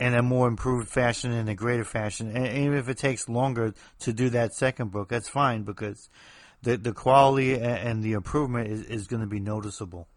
in 0.00 0.14
a 0.14 0.22
more 0.22 0.46
improved 0.46 0.88
fashion 0.88 1.32
in 1.32 1.48
a 1.48 1.54
greater 1.54 1.84
fashion. 1.84 2.34
And 2.36 2.46
even 2.46 2.78
if 2.78 2.88
it 2.88 2.98
takes 2.98 3.28
longer 3.28 3.74
to 4.00 4.12
do 4.12 4.30
that 4.30 4.54
second 4.54 4.90
book, 4.90 5.08
that's 5.08 5.28
fine 5.28 5.62
because 5.62 6.08
the 6.62 6.76
the 6.76 6.92
quality 6.92 7.54
and 7.54 8.02
the 8.02 8.12
improvement 8.12 8.68
is, 8.68 8.82
is 8.82 9.06
going 9.06 9.22
to 9.22 9.28
be 9.28 9.40
noticeable. 9.40 10.08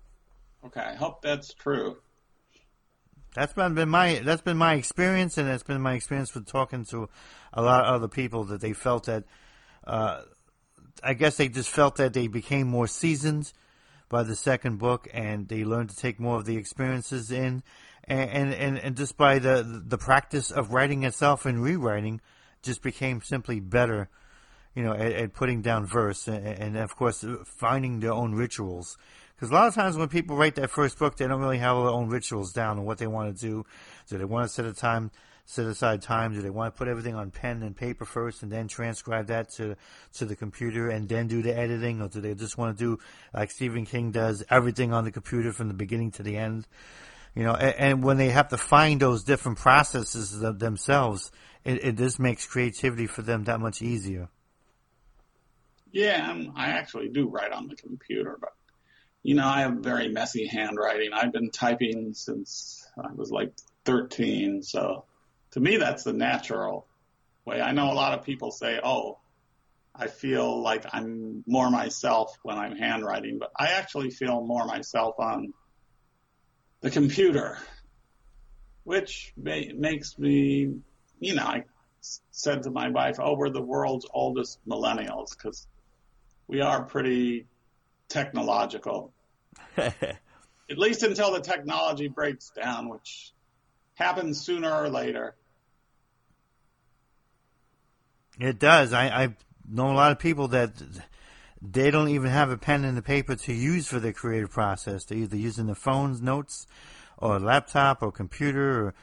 Okay, 0.66 0.82
I 0.82 0.96
hope 0.96 1.22
that's 1.22 1.54
true. 1.54 1.98
That's 3.34 3.54
been, 3.54 3.74
been 3.74 3.90
my 3.90 4.22
that's 4.24 4.42
been 4.42 4.58
my 4.58 4.76
experience, 4.76 5.38
and 5.38 5.50
it's 5.50 5.64
been 5.64 5.82
my 5.82 5.94
experience 5.94 6.34
with 6.34 6.48
talking 6.48 6.86
to 6.86 7.10
a 7.54 7.62
lot 7.62 7.86
of 7.86 7.96
other 7.96 8.08
people 8.08 8.44
that 8.46 8.62
they 8.62 8.74
felt 8.74 9.06
that 9.06 9.24
uh, 9.86 10.22
I 11.04 11.14
guess 11.14 11.38
they 11.38 11.48
just 11.48 11.70
felt 11.70 11.96
that 11.96 12.14
they 12.14 12.28
became 12.28 12.68
more 12.68 12.88
seasoned 12.88 13.54
by 14.10 14.24
the 14.24 14.36
second 14.36 14.78
book, 14.78 15.08
and 15.14 15.48
they 15.48 15.64
learned 15.64 15.90
to 15.90 15.96
take 15.96 16.20
more 16.20 16.38
of 16.38 16.46
the 16.46 16.58
experiences 16.58 17.32
in, 17.32 17.64
and 18.20 18.54
and, 18.54 18.78
and 18.78 18.98
just 18.98 19.18
by 19.18 19.40
the 19.40 19.84
the 19.88 19.98
practice 19.98 20.52
of 20.52 20.72
writing 20.72 21.04
itself 21.04 21.46
and 21.46 21.62
rewriting, 21.64 22.22
just 22.62 22.82
became 22.82 23.22
simply 23.22 23.60
better, 23.60 24.10
you 24.76 24.84
know, 24.84 24.94
at, 24.94 25.12
at 25.12 25.34
putting 25.34 25.62
down 25.62 25.86
verse, 25.86 26.28
and, 26.28 26.46
and 26.46 26.78
of 26.78 26.96
course 26.96 27.24
uh, 27.24 27.38
finding 27.46 28.00
their 28.00 28.14
own 28.14 28.34
rituals. 28.34 28.98
Because 29.36 29.50
a 29.50 29.54
lot 29.54 29.68
of 29.68 29.74
times 29.74 29.98
when 29.98 30.08
people 30.08 30.36
write 30.36 30.54
their 30.54 30.68
first 30.68 31.00
book, 31.00 31.18
they 31.18 31.28
don't 31.28 31.42
really 31.42 31.58
have 31.58 31.76
their 31.76 31.88
own 31.88 32.10
rituals 32.10 32.54
down 32.54 32.78
and 32.78 32.86
what 32.86 33.00
they 33.00 33.08
want 33.08 33.36
to 33.36 33.42
do. 33.42 33.66
Do 34.08 34.20
they 34.20 34.26
want 34.26 34.48
to 34.48 34.54
set 34.54 34.66
a 34.66 34.74
time 34.74 35.10
set 35.46 35.66
aside 35.66 36.02
time? 36.02 36.34
Do 36.34 36.42
they 36.42 36.50
want 36.50 36.74
to 36.74 36.78
put 36.78 36.88
everything 36.88 37.16
on 37.16 37.32
pen 37.32 37.64
and 37.64 37.76
paper 37.76 38.06
first 38.06 38.44
and 38.44 38.52
then 38.52 38.68
transcribe 38.68 39.28
that 39.28 39.50
to 39.54 39.76
to 40.14 40.26
the 40.26 40.36
computer 40.36 40.90
and 40.90 41.10
then 41.10 41.28
do 41.28 41.42
the 41.42 41.58
editing, 41.58 42.02
or 42.02 42.08
do 42.08 42.22
they 42.22 42.36
just 42.36 42.58
want 42.58 42.78
to 42.78 42.84
do 42.84 43.00
like 43.34 43.52
Stephen 43.52 43.86
King 43.86 44.12
does, 44.12 44.44
everything 44.50 44.94
on 44.94 45.06
the 45.06 45.12
computer 45.12 45.52
from 45.52 45.70
the 45.70 45.74
beginning 45.74 46.12
to 46.12 46.24
the 46.24 46.38
end? 46.38 46.68
You 47.36 47.44
know, 47.44 47.54
and, 47.54 47.76
and 47.76 48.04
when 48.04 48.18
they 48.18 48.30
have 48.30 48.50
to 48.50 48.58
find 48.58 49.00
those 49.00 49.24
different 49.24 49.58
processes 49.58 50.40
themselves, 50.40 51.32
it, 51.64 51.84
it 51.84 51.98
just 51.98 52.20
makes 52.20 52.46
creativity 52.46 53.08
for 53.08 53.22
them 53.22 53.46
that 53.46 53.60
much 53.60 53.82
easier. 53.82 54.30
Yeah, 55.92 56.42
I 56.56 56.68
actually 56.70 57.10
do 57.10 57.28
write 57.28 57.52
on 57.52 57.68
the 57.68 57.76
computer, 57.76 58.38
but 58.40 58.54
you 59.24 59.36
know, 59.36 59.46
I 59.46 59.62
have 59.62 59.76
very 59.76 60.08
messy 60.08 60.48
handwriting. 60.48 61.12
I've 61.14 61.32
been 61.32 61.52
typing 61.52 62.14
since 62.14 62.88
I 62.98 63.12
was 63.14 63.30
like 63.30 63.54
13, 63.86 64.64
so 64.64 65.06
to 65.52 65.60
me, 65.60 65.78
that's 65.78 66.04
the 66.04 66.14
natural 66.14 66.88
way. 67.46 67.62
I 67.62 67.72
know 67.72 67.92
a 67.92 67.94
lot 67.94 68.18
of 68.18 68.26
people 68.26 68.52
say, 68.52 68.80
oh, 68.84 69.20
I 69.94 70.08
feel 70.08 70.62
like 70.62 70.86
I'm 70.94 71.44
more 71.46 71.70
myself 71.70 72.38
when 72.44 72.58
I'm 72.58 72.76
handwriting, 72.76 73.38
but 73.40 73.52
I 73.56 73.74
actually 73.74 74.10
feel 74.10 74.42
more 74.42 74.66
myself 74.66 75.16
on 75.20 75.54
the 76.82 76.92
computer, 76.92 77.58
which 78.84 79.34
may, 79.38 79.72
makes 79.74 80.18
me, 80.18 80.74
you 81.20 81.36
know, 81.36 81.44
I 81.44 81.64
said 82.32 82.64
to 82.64 82.72
my 82.72 82.90
wife, 82.90 83.18
oh, 83.20 83.36
we're 83.36 83.50
the 83.50 83.62
world's 83.62 84.08
oldest 84.12 84.60
millennials 84.68 85.38
because 85.38 85.68
we 86.48 86.62
are 86.62 86.84
pretty 86.84 87.46
technological. 88.10 89.14
At 89.78 90.78
least 90.78 91.04
until 91.04 91.32
the 91.34 91.42
technology 91.42 92.08
breaks 92.08 92.50
down, 92.50 92.90
which 92.90 93.32
happens 93.96 94.42
sooner 94.42 94.72
or 94.72 94.90
later. 94.90 95.36
It 98.40 98.58
does. 98.58 98.94
I, 98.94 99.08
I 99.08 99.36
know 99.70 99.92
a 99.92 99.94
lot 99.94 100.12
of 100.12 100.20
people 100.20 100.50
that 100.50 100.72
they 101.62 101.92
don't 101.92 102.10
even 102.10 102.32
have 102.32 102.50
a 102.50 102.58
pen 102.58 102.84
and 102.84 102.98
a 102.98 103.02
paper 103.02 103.36
to 103.36 103.54
use 103.54 103.88
for 103.88 104.00
their 104.00 104.14
creative 104.14 104.50
process. 104.50 105.06
They're 105.06 105.20
either 105.20 105.38
using 105.38 105.68
the 105.68 105.76
phone's 105.76 106.22
notes 106.22 106.66
or 107.18 107.40
laptop 107.40 108.02
or 108.02 108.12
computer. 108.12 108.88
Or, 108.88 108.94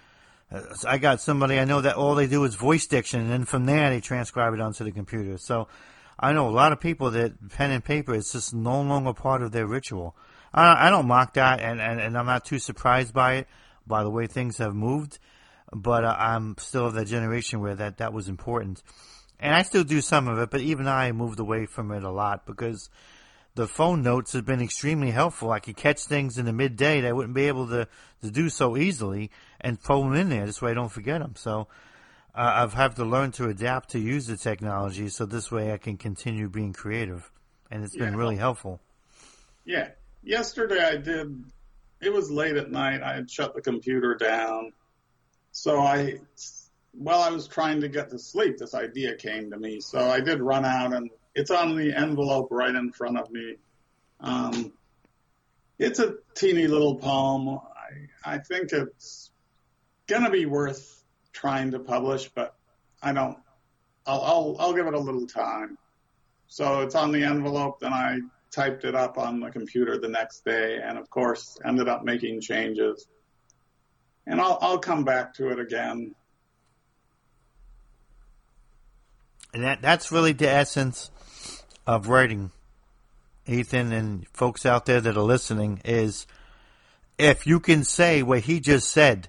uh, 0.50 0.62
I 0.86 0.98
got 0.98 1.20
somebody 1.20 1.58
I 1.58 1.64
know 1.64 1.80
that 1.80 1.96
all 1.96 2.16
they 2.16 2.26
do 2.26 2.42
is 2.44 2.56
voice 2.56 2.86
diction, 2.86 3.20
and 3.20 3.30
then 3.30 3.44
from 3.44 3.66
there 3.66 3.90
they 3.90 4.00
transcribe 4.00 4.54
it 4.54 4.60
onto 4.60 4.82
the 4.82 4.90
computer. 4.90 5.38
So 5.38 5.68
I 6.18 6.32
know 6.32 6.48
a 6.48 6.50
lot 6.50 6.72
of 6.72 6.80
people 6.80 7.12
that 7.12 7.50
pen 7.50 7.70
and 7.70 7.84
paper 7.84 8.14
is 8.14 8.32
just 8.32 8.52
no 8.52 8.82
longer 8.82 9.12
part 9.12 9.42
of 9.42 9.52
their 9.52 9.66
ritual. 9.66 10.16
I, 10.52 10.88
I 10.88 10.90
don't 10.90 11.06
mock 11.06 11.34
that, 11.34 11.60
and, 11.60 11.80
and, 11.80 12.00
and 12.00 12.18
I'm 12.18 12.26
not 12.26 12.44
too 12.44 12.58
surprised 12.58 13.14
by 13.14 13.34
it, 13.34 13.48
by 13.86 14.02
the 14.02 14.10
way 14.10 14.26
things 14.26 14.58
have 14.58 14.74
moved. 14.74 15.18
But 15.70 16.04
uh, 16.04 16.16
I'm 16.18 16.56
still 16.58 16.86
of 16.86 16.94
that 16.94 17.06
generation 17.06 17.60
where 17.60 17.76
that, 17.76 17.98
that 17.98 18.12
was 18.12 18.28
important 18.28 18.82
and 19.40 19.54
I 19.54 19.62
still 19.62 19.84
do 19.84 20.00
some 20.00 20.28
of 20.28 20.38
it, 20.38 20.50
but 20.50 20.60
even 20.60 20.88
I 20.88 21.12
moved 21.12 21.38
away 21.38 21.66
from 21.66 21.92
it 21.92 22.02
a 22.02 22.10
lot 22.10 22.46
because 22.46 22.90
the 23.54 23.68
phone 23.68 24.02
notes 24.02 24.32
have 24.32 24.44
been 24.44 24.60
extremely 24.60 25.10
helpful. 25.10 25.50
I 25.50 25.60
could 25.60 25.76
catch 25.76 26.04
things 26.04 26.38
in 26.38 26.46
the 26.46 26.52
midday 26.52 27.00
that 27.00 27.08
I 27.08 27.12
wouldn't 27.12 27.34
be 27.34 27.46
able 27.48 27.68
to, 27.68 27.88
to 28.22 28.30
do 28.30 28.48
so 28.50 28.76
easily 28.76 29.30
and 29.60 29.80
throw 29.80 30.02
them 30.02 30.14
in 30.14 30.28
there. 30.28 30.46
This 30.46 30.62
way 30.62 30.72
I 30.72 30.74
don't 30.74 30.92
forget 30.92 31.20
them. 31.20 31.34
So 31.36 31.68
uh, 32.34 32.52
I've 32.56 32.74
had 32.74 32.96
to 32.96 33.04
learn 33.04 33.32
to 33.32 33.48
adapt 33.48 33.90
to 33.90 33.98
use 33.98 34.26
the 34.26 34.36
technology 34.36 35.08
so 35.08 35.26
this 35.26 35.50
way 35.50 35.72
I 35.72 35.76
can 35.76 35.96
continue 35.96 36.48
being 36.48 36.72
creative. 36.72 37.30
And 37.70 37.84
it's 37.84 37.96
been 37.96 38.16
really 38.16 38.36
helpful. 38.36 38.80
Yeah. 39.64 39.88
Yesterday 40.22 40.82
I 40.82 40.96
did, 40.96 41.44
it 42.00 42.12
was 42.12 42.30
late 42.30 42.56
at 42.56 42.70
night. 42.70 43.02
I 43.02 43.14
had 43.14 43.30
shut 43.30 43.54
the 43.54 43.60
computer 43.60 44.14
down. 44.14 44.72
So 45.50 45.80
I 45.80 46.20
while 46.98 47.20
I 47.20 47.30
was 47.30 47.46
trying 47.46 47.82
to 47.82 47.88
get 47.88 48.10
to 48.10 48.18
sleep, 48.18 48.58
this 48.58 48.74
idea 48.74 49.14
came 49.14 49.50
to 49.50 49.58
me. 49.58 49.80
So 49.80 49.98
I 49.98 50.20
did 50.20 50.40
run 50.40 50.64
out, 50.64 50.92
and 50.92 51.10
it's 51.34 51.50
on 51.50 51.76
the 51.76 51.94
envelope 51.96 52.48
right 52.50 52.74
in 52.74 52.92
front 52.92 53.18
of 53.18 53.30
me. 53.30 53.56
Um, 54.20 54.72
it's 55.78 56.00
a 56.00 56.16
teeny 56.34 56.66
little 56.66 56.96
poem. 56.96 57.60
I, 58.24 58.34
I 58.34 58.38
think 58.38 58.72
it's 58.72 59.30
going 60.08 60.24
to 60.24 60.30
be 60.30 60.46
worth 60.46 61.04
trying 61.32 61.70
to 61.70 61.78
publish, 61.78 62.28
but 62.34 62.54
I 63.00 63.12
don't. 63.12 63.38
I'll, 64.04 64.22
I'll 64.22 64.56
I'll 64.58 64.74
give 64.74 64.86
it 64.86 64.94
a 64.94 64.98
little 64.98 65.26
time. 65.26 65.78
So 66.48 66.80
it's 66.80 66.94
on 66.94 67.12
the 67.12 67.22
envelope. 67.22 67.78
Then 67.80 67.92
I 67.92 68.18
typed 68.50 68.84
it 68.84 68.96
up 68.96 69.18
on 69.18 69.38
the 69.38 69.50
computer 69.50 69.98
the 69.98 70.08
next 70.08 70.44
day, 70.44 70.80
and 70.82 70.98
of 70.98 71.08
course 71.10 71.58
ended 71.64 71.88
up 71.88 72.02
making 72.02 72.40
changes. 72.40 73.06
And 74.26 74.40
I'll 74.40 74.58
I'll 74.60 74.78
come 74.78 75.04
back 75.04 75.34
to 75.34 75.50
it 75.50 75.60
again 75.60 76.14
And 79.52 79.64
that 79.64 79.82
that's 79.82 80.12
really 80.12 80.32
the 80.32 80.48
essence 80.48 81.10
of 81.86 82.08
writing, 82.08 82.50
Ethan 83.46 83.92
and 83.92 84.28
folks 84.28 84.66
out 84.66 84.86
there 84.86 85.00
that 85.00 85.16
are 85.16 85.22
listening 85.22 85.80
is 85.84 86.26
if 87.18 87.46
you 87.46 87.58
can 87.60 87.82
say 87.82 88.22
what 88.22 88.40
he 88.40 88.60
just 88.60 88.90
said, 88.90 89.28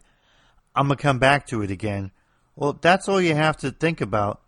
I'm 0.76 0.88
gonna 0.88 0.98
come 0.98 1.20
back 1.20 1.48
to 1.48 1.62
it 1.62 1.72
again. 1.72 2.12
Well, 2.56 2.74
that's 2.74 3.08
all 3.08 3.22
you 3.22 3.36
have 3.36 3.58
to 3.58 3.72
think 3.72 4.02
about 4.02 4.42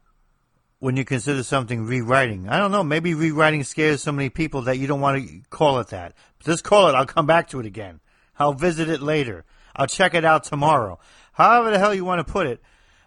when 0.79 0.97
you 0.97 1.05
consider 1.05 1.43
something 1.43 1.85
rewriting. 1.85 2.49
I 2.49 2.57
don't 2.57 2.71
know, 2.71 2.83
maybe 2.83 3.13
rewriting 3.13 3.63
scares 3.63 4.01
so 4.01 4.11
many 4.11 4.29
people 4.29 4.63
that 4.63 4.77
you 4.77 4.87
don't 4.87 4.99
want 4.99 5.25
to 5.25 5.41
call 5.49 5.79
it 5.79 5.87
that. 5.89 6.13
Just 6.43 6.63
call 6.63 6.89
it, 6.89 6.95
I'll 6.95 7.05
come 7.05 7.27
back 7.27 7.49
to 7.49 7.59
it 7.59 7.65
again. 7.65 7.99
I'll 8.37 8.53
visit 8.53 8.89
it 8.89 9.01
later. 9.01 9.45
I'll 9.75 9.87
check 9.87 10.13
it 10.15 10.25
out 10.25 10.43
tomorrow. 10.43 10.99
However 11.33 11.71
the 11.71 11.79
hell 11.79 11.93
you 11.93 12.03
want 12.03 12.25
to 12.25 12.31
put 12.31 12.47
it, 12.47 12.61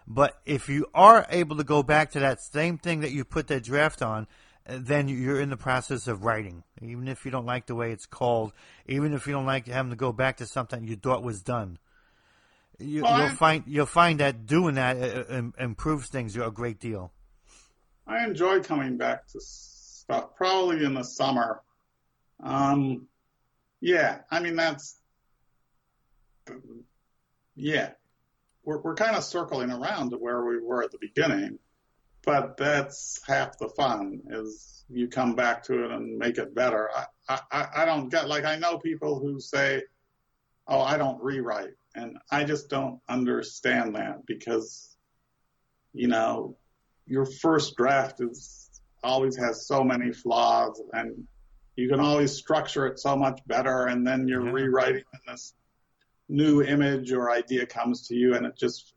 but 0.07 0.39
if 0.45 0.69
you 0.69 0.87
are 0.93 1.25
able 1.29 1.57
to 1.57 1.63
go 1.63 1.83
back 1.83 2.11
to 2.11 2.19
that 2.19 2.41
same 2.41 2.77
thing 2.77 3.01
that 3.01 3.11
you 3.11 3.23
put 3.25 3.47
that 3.47 3.63
draft 3.63 4.01
on 4.01 4.27
then 4.67 5.07
you're 5.07 5.39
in 5.39 5.49
the 5.49 5.57
process 5.57 6.07
of 6.07 6.23
writing. 6.23 6.63
Even 6.81 7.07
if 7.07 7.23
you 7.25 7.31
don't 7.31 7.45
like 7.45 7.67
the 7.67 7.75
way 7.75 7.91
it's 7.91 8.05
called, 8.05 8.51
even 8.87 9.13
if 9.13 9.27
you 9.27 9.33
don't 9.33 9.45
like 9.45 9.67
having 9.67 9.91
to 9.91 9.95
go 9.95 10.11
back 10.11 10.37
to 10.37 10.45
something 10.45 10.87
you 10.87 10.95
thought 10.95 11.23
was 11.23 11.41
done, 11.41 11.77
you, 12.79 13.03
will 13.03 13.29
find 13.29 13.63
you'll 13.67 13.85
find 13.85 14.19
that 14.19 14.45
doing 14.45 14.75
that 14.75 14.97
uh, 14.97 15.33
uh, 15.33 15.41
improves 15.59 16.07
things 16.07 16.35
a 16.35 16.51
great 16.51 16.79
deal. 16.79 17.11
I 18.07 18.25
enjoy 18.25 18.61
coming 18.61 18.97
back 18.97 19.27
to 19.27 19.39
stuff, 19.39 20.35
probably 20.35 20.83
in 20.83 20.93
the 20.93 21.03
summer. 21.03 21.61
Um, 22.43 23.07
yeah, 23.79 24.19
I 24.29 24.39
mean 24.41 24.55
that's, 24.55 24.97
yeah, 27.55 27.91
we're 28.65 28.79
we're 28.81 28.95
kind 28.95 29.15
of 29.15 29.23
circling 29.23 29.71
around 29.71 30.09
to 30.09 30.17
where 30.17 30.43
we 30.43 30.59
were 30.61 30.83
at 30.83 30.91
the 30.91 30.97
beginning, 30.99 31.59
but 32.23 32.57
that's 32.57 33.21
half 33.25 33.57
the 33.57 33.69
fun 33.69 34.21
is 34.29 34.83
you 34.89 35.07
come 35.07 35.35
back 35.35 35.63
to 35.63 35.85
it 35.85 35.91
and 35.91 36.17
make 36.17 36.37
it 36.37 36.53
better. 36.53 36.89
I 37.29 37.39
I, 37.51 37.67
I 37.77 37.85
don't 37.85 38.09
get 38.09 38.27
like 38.27 38.43
I 38.45 38.57
know 38.57 38.77
people 38.77 39.19
who 39.19 39.39
say, 39.39 39.83
oh, 40.67 40.81
I 40.81 40.97
don't 40.97 41.21
rewrite, 41.23 41.75
and 41.95 42.17
I 42.31 42.43
just 42.43 42.69
don't 42.69 42.99
understand 43.07 43.95
that 43.95 44.25
because, 44.25 44.95
you 45.93 46.07
know, 46.07 46.57
your 47.05 47.25
first 47.25 47.75
draft 47.75 48.19
is 48.19 48.81
always 49.03 49.37
has 49.37 49.67
so 49.67 49.83
many 49.83 50.11
flaws 50.11 50.81
and 50.93 51.27
you 51.75 51.87
can 51.87 51.99
always 51.99 52.31
structure 52.31 52.87
it 52.87 52.97
so 52.97 53.15
much 53.15 53.39
better 53.45 53.85
and 53.85 54.07
then 54.07 54.27
you're 54.27 54.45
Yeah. 54.45 54.51
rewriting 54.51 55.03
and 55.13 55.21
this 55.27 55.53
new 56.27 56.61
image 56.61 57.11
or 57.11 57.31
idea 57.31 57.65
comes 57.65 58.07
to 58.07 58.15
you 58.15 58.35
and 58.35 58.45
it 58.45 58.57
just 58.57 58.93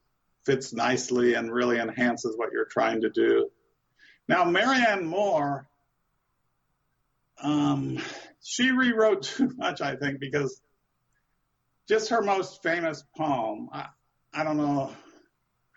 fits 0.47 0.73
nicely 0.73 1.35
and 1.35 1.53
really 1.53 1.79
enhances 1.79 2.37
what 2.37 2.53
you're 2.53 2.65
trying 2.65 3.03
to 3.03 3.11
do. 3.11 3.51
Now 4.29 4.45
Marianne 4.45 5.07
Moore, 5.07 5.69
um, 7.43 7.99
she 8.43 8.71
rewrote 8.71 9.23
too 9.23 9.53
much, 9.57 9.81
I 9.81 9.97
think, 9.97 10.21
because 10.21 10.61
just 11.89 12.11
her 12.11 12.23
most 12.23 12.63
famous 12.63 13.05
poem, 13.17 13.69
I, 13.73 13.87
I 14.33 14.45
don't 14.45 14.57
know 14.57 14.93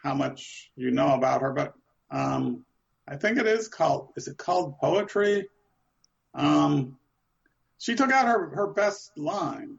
how 0.01 0.13
much 0.13 0.71
you 0.75 0.91
know 0.91 1.13
about 1.13 1.41
her, 1.41 1.53
but 1.53 1.73
um, 2.09 2.65
I 3.07 3.15
think 3.15 3.37
it 3.37 3.47
is 3.47 3.67
called. 3.67 4.09
Is 4.15 4.27
it 4.27 4.37
called 4.37 4.77
poetry? 4.79 5.47
Um, 6.33 6.97
she 7.77 7.95
took 7.95 8.11
out 8.11 8.27
her 8.27 8.49
her 8.55 8.67
best 8.67 9.17
line. 9.17 9.77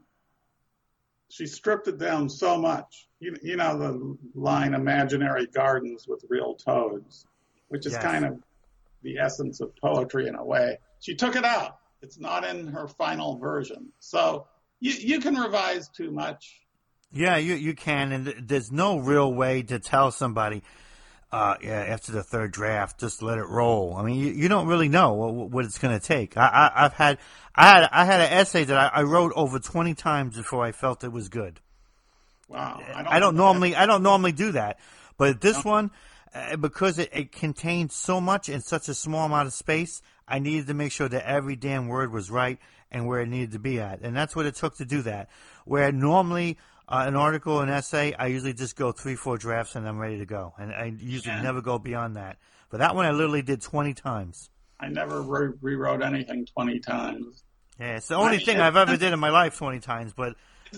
She 1.29 1.47
stripped 1.47 1.87
it 1.87 1.97
down 1.97 2.29
so 2.29 2.57
much. 2.57 3.07
You, 3.19 3.35
you 3.41 3.55
know 3.55 3.77
the 3.77 4.17
line 4.35 4.73
"imaginary 4.73 5.47
gardens 5.47 6.07
with 6.07 6.23
real 6.29 6.55
toads," 6.55 7.25
which 7.69 7.85
is 7.85 7.93
Yes. 7.93 8.03
kind 8.03 8.25
of 8.25 8.39
the 9.01 9.17
essence 9.17 9.59
of 9.61 9.75
poetry 9.77 10.27
in 10.27 10.35
a 10.35 10.43
way. 10.45 10.77
She 10.99 11.15
took 11.15 11.35
it 11.35 11.43
out. 11.43 11.77
It's 12.01 12.19
not 12.19 12.45
in 12.45 12.67
her 12.67 12.87
final 12.87 13.37
version. 13.37 13.91
So 13.99 14.47
you 14.79 14.91
you 14.91 15.19
can 15.19 15.35
revise 15.35 15.89
too 15.89 16.11
much. 16.11 16.59
Yeah, 17.11 17.37
you 17.37 17.55
you 17.55 17.73
can, 17.75 18.11
and 18.11 18.27
there's 18.47 18.71
no 18.71 18.97
real 18.97 19.33
way 19.33 19.63
to 19.63 19.79
tell 19.79 20.11
somebody. 20.11 20.63
Uh, 21.33 21.55
yeah, 21.63 21.79
after 21.87 22.11
the 22.11 22.21
third 22.21 22.51
draft, 22.51 22.99
just 22.99 23.23
let 23.23 23.39
it 23.39 23.45
roll. 23.45 23.95
I 23.97 24.03
mean, 24.03 24.19
you, 24.19 24.31
you 24.33 24.47
don't 24.47 24.67
really 24.67 24.87
know 24.87 25.13
what, 25.13 25.49
what 25.49 25.65
it's 25.65 25.79
going 25.79 25.99
to 25.99 26.05
take. 26.05 26.37
I, 26.37 26.45
I, 26.45 26.85
I've 26.85 26.93
had, 26.93 27.17
I 27.55 27.67
had, 27.69 27.89
I 27.91 28.05
had 28.05 28.21
an 28.21 28.33
essay 28.33 28.65
that 28.65 28.77
I, 28.77 28.99
I 28.99 29.01
wrote 29.01 29.33
over 29.35 29.57
20 29.57 29.95
times 29.95 30.37
before 30.37 30.63
I 30.63 30.71
felt 30.73 31.03
it 31.03 31.11
was 31.11 31.29
good. 31.29 31.59
Wow. 32.47 32.83
I 32.93 33.17
don't 33.17 33.35
normally, 33.35 33.75
I 33.75 33.87
don't 33.87 34.03
normally 34.03 34.31
do 34.31 34.51
that, 34.51 34.77
but 35.17 35.41
this 35.41 35.65
one, 35.65 35.89
uh, 36.35 36.55
because 36.57 36.99
it, 36.99 37.09
it 37.11 37.31
contained 37.31 37.91
so 37.91 38.21
much 38.21 38.47
in 38.47 38.61
such 38.61 38.87
a 38.87 38.93
small 38.93 39.25
amount 39.25 39.47
of 39.47 39.53
space, 39.53 40.03
I 40.27 40.37
needed 40.37 40.67
to 40.67 40.75
make 40.75 40.91
sure 40.91 41.09
that 41.09 41.27
every 41.27 41.55
damn 41.55 41.87
word 41.87 42.13
was 42.13 42.29
right 42.29 42.59
and 42.91 43.07
where 43.07 43.21
it 43.21 43.27
needed 43.27 43.53
to 43.53 43.59
be 43.59 43.79
at, 43.79 44.01
and 44.01 44.15
that's 44.15 44.35
what 44.35 44.45
it 44.45 44.53
took 44.53 44.77
to 44.77 44.85
do 44.85 45.01
that. 45.01 45.29
Where 45.65 45.91
normally 45.91 46.59
uh, 46.87 47.03
an 47.07 47.15
article, 47.15 47.61
an 47.61 47.69
essay, 47.69 48.13
I 48.13 48.27
usually 48.27 48.53
just 48.53 48.75
go 48.75 48.91
three, 48.91 49.15
four 49.15 49.37
drafts 49.37 49.75
and 49.75 49.87
I'm 49.87 49.97
ready 49.99 50.17
to 50.19 50.25
go, 50.25 50.53
and 50.59 50.71
I 50.73 50.93
usually 50.99 51.35
Yeah. 51.35 51.41
never 51.41 51.61
go 51.61 51.79
beyond 51.79 52.15
that. 52.17 52.37
But 52.69 52.79
that 52.79 52.95
one 52.95 53.05
I 53.05 53.11
literally 53.11 53.41
did 53.41 53.61
20 53.61 53.93
times. 53.93 54.49
I 54.79 54.87
never 54.89 55.21
re- 55.21 55.53
rewrote 55.61 56.01
anything 56.01 56.45
20 56.45 56.79
times. 56.79 57.43
Yeah, 57.79 57.97
it's 57.97 58.07
the 58.07 58.15
only 58.15 58.39
thing 58.39 58.59
I've 58.59 58.75
ever 58.75 58.97
did 58.97 59.13
in 59.13 59.19
my 59.19 59.29
life 59.29 59.57
20 59.57 59.79
times, 59.79 60.13
but 60.13 60.35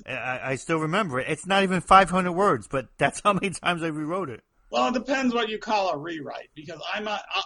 I, 0.08 0.40
I 0.44 0.56
still 0.56 0.78
remember 0.80 1.20
it. 1.20 1.28
It's 1.30 1.46
not 1.46 1.64
even 1.64 1.82
500 1.82 2.32
words, 2.32 2.68
but 2.68 2.88
that's 2.98 3.22
how 3.24 3.34
many 3.34 3.50
times 3.52 3.82
I 3.84 3.88
rewrote 3.88 4.30
it. 4.30 4.44
Well, 4.72 4.88
it 4.90 4.94
depends 4.94 5.34
what 5.34 5.50
you 5.50 5.58
call 5.58 5.90
a 5.92 5.98
rewrite 5.98 6.50
because 6.56 6.82
I'm 6.94 7.08
a, 7.08 7.12
I- 7.34 7.44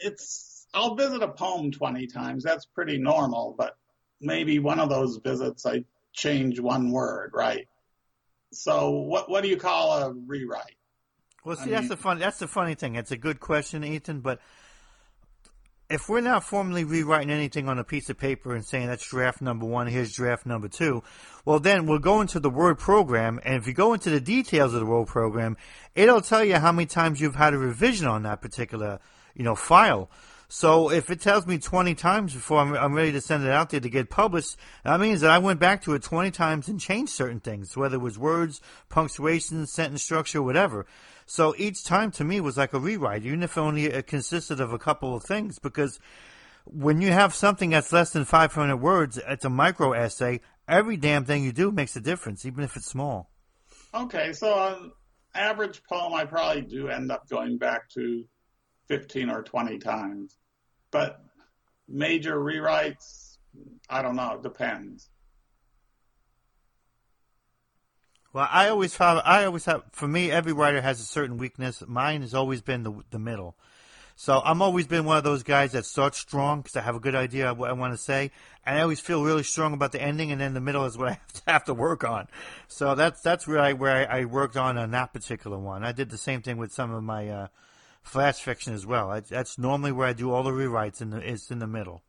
it's, 0.00 0.66
I'll 0.74 0.94
visit 0.94 1.22
a 1.22 1.28
poem 1.28 1.72
20 1.72 2.06
times. 2.06 2.44
That's 2.44 2.66
pretty 2.66 2.98
normal, 2.98 3.54
but 3.58 3.76
maybe 4.20 4.58
one 4.58 4.78
of 4.80 4.88
those 4.88 5.16
visits 5.22 5.66
I 5.66 5.84
change 6.12 6.60
one 6.60 6.90
word, 6.90 7.32
right? 7.34 7.66
So 8.52 8.90
what, 8.90 9.28
what 9.30 9.42
do 9.42 9.48
you 9.48 9.56
call 9.56 9.92
a 10.02 10.12
rewrite? 10.12 10.74
Well, 11.44 11.56
see, 11.56 11.64
I 11.64 11.66
that's 11.68 11.80
mean- 11.82 11.88
the 11.90 11.96
fun. 11.96 12.18
That's 12.18 12.38
the 12.38 12.48
funny 12.48 12.74
thing. 12.74 12.94
It's 12.96 13.10
a 13.10 13.16
good 13.16 13.40
question, 13.40 13.84
Ethan. 13.84 14.20
But 14.20 14.40
if 15.90 16.08
we're 16.08 16.20
not 16.20 16.44
formally 16.44 16.84
rewriting 16.84 17.30
anything 17.30 17.68
on 17.68 17.78
a 17.78 17.84
piece 17.84 18.10
of 18.10 18.18
paper 18.18 18.54
and 18.54 18.64
saying 18.64 18.88
that's 18.88 19.08
draft 19.08 19.40
number 19.40 19.64
one, 19.64 19.86
here's 19.86 20.12
draft 20.12 20.44
number 20.44 20.68
two, 20.68 21.02
well, 21.46 21.60
then 21.60 21.86
we'll 21.86 21.98
go 21.98 22.20
into 22.20 22.40
the 22.40 22.50
Word 22.50 22.78
program, 22.78 23.40
and 23.44 23.54
if 23.56 23.66
you 23.66 23.72
go 23.72 23.94
into 23.94 24.10
the 24.10 24.20
details 24.20 24.74
of 24.74 24.80
the 24.80 24.86
Word 24.86 25.06
program, 25.06 25.56
it'll 25.94 26.20
tell 26.20 26.44
you 26.44 26.56
how 26.56 26.72
many 26.72 26.84
times 26.86 27.20
you've 27.20 27.36
had 27.36 27.54
a 27.54 27.58
revision 27.58 28.06
on 28.06 28.24
that 28.24 28.42
particular, 28.42 28.98
you 29.34 29.44
know, 29.44 29.54
file. 29.54 30.10
So 30.50 30.90
if 30.90 31.10
it 31.10 31.20
tells 31.20 31.46
me 31.46 31.58
20 31.58 31.94
times 31.94 32.32
before 32.32 32.60
I'm, 32.60 32.74
I'm 32.74 32.94
ready 32.94 33.12
to 33.12 33.20
send 33.20 33.44
it 33.44 33.50
out 33.50 33.68
there 33.68 33.80
to 33.80 33.90
get 33.90 34.08
published, 34.08 34.56
that 34.82 34.98
means 34.98 35.20
that 35.20 35.30
I 35.30 35.38
went 35.38 35.60
back 35.60 35.82
to 35.82 35.92
it 35.92 36.02
20 36.02 36.30
times 36.30 36.68
and 36.68 36.80
changed 36.80 37.12
certain 37.12 37.40
things, 37.40 37.76
whether 37.76 37.96
it 37.96 38.00
was 38.00 38.18
words, 38.18 38.62
punctuation, 38.88 39.66
sentence 39.66 40.02
structure, 40.02 40.42
whatever. 40.42 40.86
So 41.26 41.54
each 41.58 41.84
time 41.84 42.10
to 42.12 42.24
me 42.24 42.40
was 42.40 42.56
like 42.56 42.72
a 42.72 42.78
rewrite, 42.78 43.26
even 43.26 43.42
if 43.42 43.58
only 43.58 43.84
it 43.84 44.06
consisted 44.06 44.58
of 44.58 44.72
a 44.72 44.78
couple 44.78 45.14
of 45.14 45.22
things, 45.22 45.58
because 45.58 46.00
when 46.64 47.02
you 47.02 47.12
have 47.12 47.34
something 47.34 47.70
that's 47.70 47.92
less 47.92 48.10
than 48.10 48.24
500 48.24 48.76
words, 48.78 49.20
it's 49.28 49.44
a 49.44 49.50
micro 49.50 49.92
essay. 49.92 50.40
Every 50.66 50.96
damn 50.96 51.26
thing 51.26 51.44
you 51.44 51.52
do 51.52 51.70
makes 51.70 51.94
a 51.96 52.00
difference, 52.00 52.46
even 52.46 52.64
if 52.64 52.74
it's 52.74 52.86
small. 52.86 53.30
Okay. 53.94 54.32
So 54.32 54.54
on 54.54 54.92
average 55.34 55.82
poem, 55.84 56.14
I 56.14 56.24
probably 56.24 56.62
do 56.62 56.88
end 56.88 57.12
up 57.12 57.28
going 57.28 57.58
back 57.58 57.88
to 57.90 58.24
15 58.88 59.30
or 59.30 59.42
20 59.42 59.78
times, 59.78 60.36
but 60.90 61.22
major 61.88 62.36
rewrites, 62.36 63.38
I 63.88 64.02
don't 64.02 64.16
know. 64.16 64.34
It 64.34 64.42
depends. 64.42 65.08
Well, 68.32 68.48
I 68.50 68.68
always 68.68 68.96
have. 68.98 69.22
I 69.24 69.44
always 69.44 69.64
have. 69.64 69.82
For 69.92 70.06
me, 70.06 70.30
every 70.30 70.52
writer 70.52 70.80
has 70.80 71.00
a 71.00 71.04
certain 71.04 71.38
weakness. 71.38 71.82
Mine 71.86 72.20
has 72.20 72.34
always 72.34 72.60
been 72.60 72.82
the 72.82 72.92
the 73.10 73.18
middle. 73.18 73.56
So 74.20 74.42
I'm 74.44 74.60
always 74.62 74.88
been 74.88 75.04
one 75.04 75.16
of 75.16 75.22
those 75.22 75.44
guys 75.44 75.72
that 75.72 75.86
starts 75.86 76.18
strong 76.18 76.60
because 76.60 76.74
I 76.74 76.80
have 76.80 76.96
a 76.96 77.00
good 77.00 77.14
idea 77.14 77.52
of 77.52 77.58
what 77.58 77.70
I 77.70 77.72
want 77.72 77.94
to 77.94 77.98
say, 77.98 78.32
and 78.66 78.76
I 78.76 78.82
always 78.82 78.98
feel 78.98 79.22
really 79.22 79.44
strong 79.44 79.72
about 79.72 79.92
the 79.92 80.02
ending, 80.02 80.32
and 80.32 80.40
then 80.40 80.54
the 80.54 80.60
middle 80.60 80.84
is 80.86 80.98
what 80.98 81.08
I 81.08 81.12
have 81.12 81.32
to, 81.32 81.42
have 81.46 81.64
to 81.66 81.74
work 81.74 82.02
on. 82.02 82.26
So 82.66 82.94
that's 82.96 83.20
that's 83.22 83.46
where 83.46 83.60
I 83.60 83.74
where 83.74 84.10
I, 84.10 84.20
I 84.20 84.24
worked 84.24 84.56
on 84.56 84.76
on 84.76 84.90
that 84.90 85.12
particular 85.12 85.56
one. 85.56 85.84
I 85.84 85.92
did 85.92 86.10
the 86.10 86.18
same 86.18 86.42
thing 86.42 86.56
with 86.56 86.72
some 86.72 86.92
of 86.92 87.02
my 87.02 87.28
uh, 87.28 87.46
flash 88.08 88.42
fiction 88.42 88.74
as 88.74 88.86
well. 88.86 89.20
That's 89.28 89.58
normally 89.58 89.92
where 89.92 90.08
I 90.08 90.12
do 90.12 90.32
all 90.32 90.42
the 90.42 90.50
rewrites, 90.50 90.98
the 90.98 91.18
it's 91.18 91.50
in 91.50 91.58
the 91.58 91.66
middle. 91.66 92.02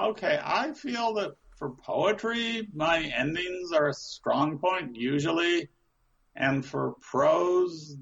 Okay, 0.00 0.38
I 0.42 0.72
feel 0.72 1.14
that 1.14 1.32
for 1.58 1.70
poetry, 1.70 2.68
my 2.74 3.00
endings 3.16 3.72
are 3.72 3.88
a 3.88 3.94
strong 3.94 4.58
point 4.58 4.96
usually, 4.96 5.68
and 6.34 6.64
for 6.64 6.94
prose, 7.00 7.96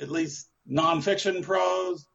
at 0.00 0.10
least 0.10 0.48
nonfiction 0.70 1.42
prose, 1.42 2.06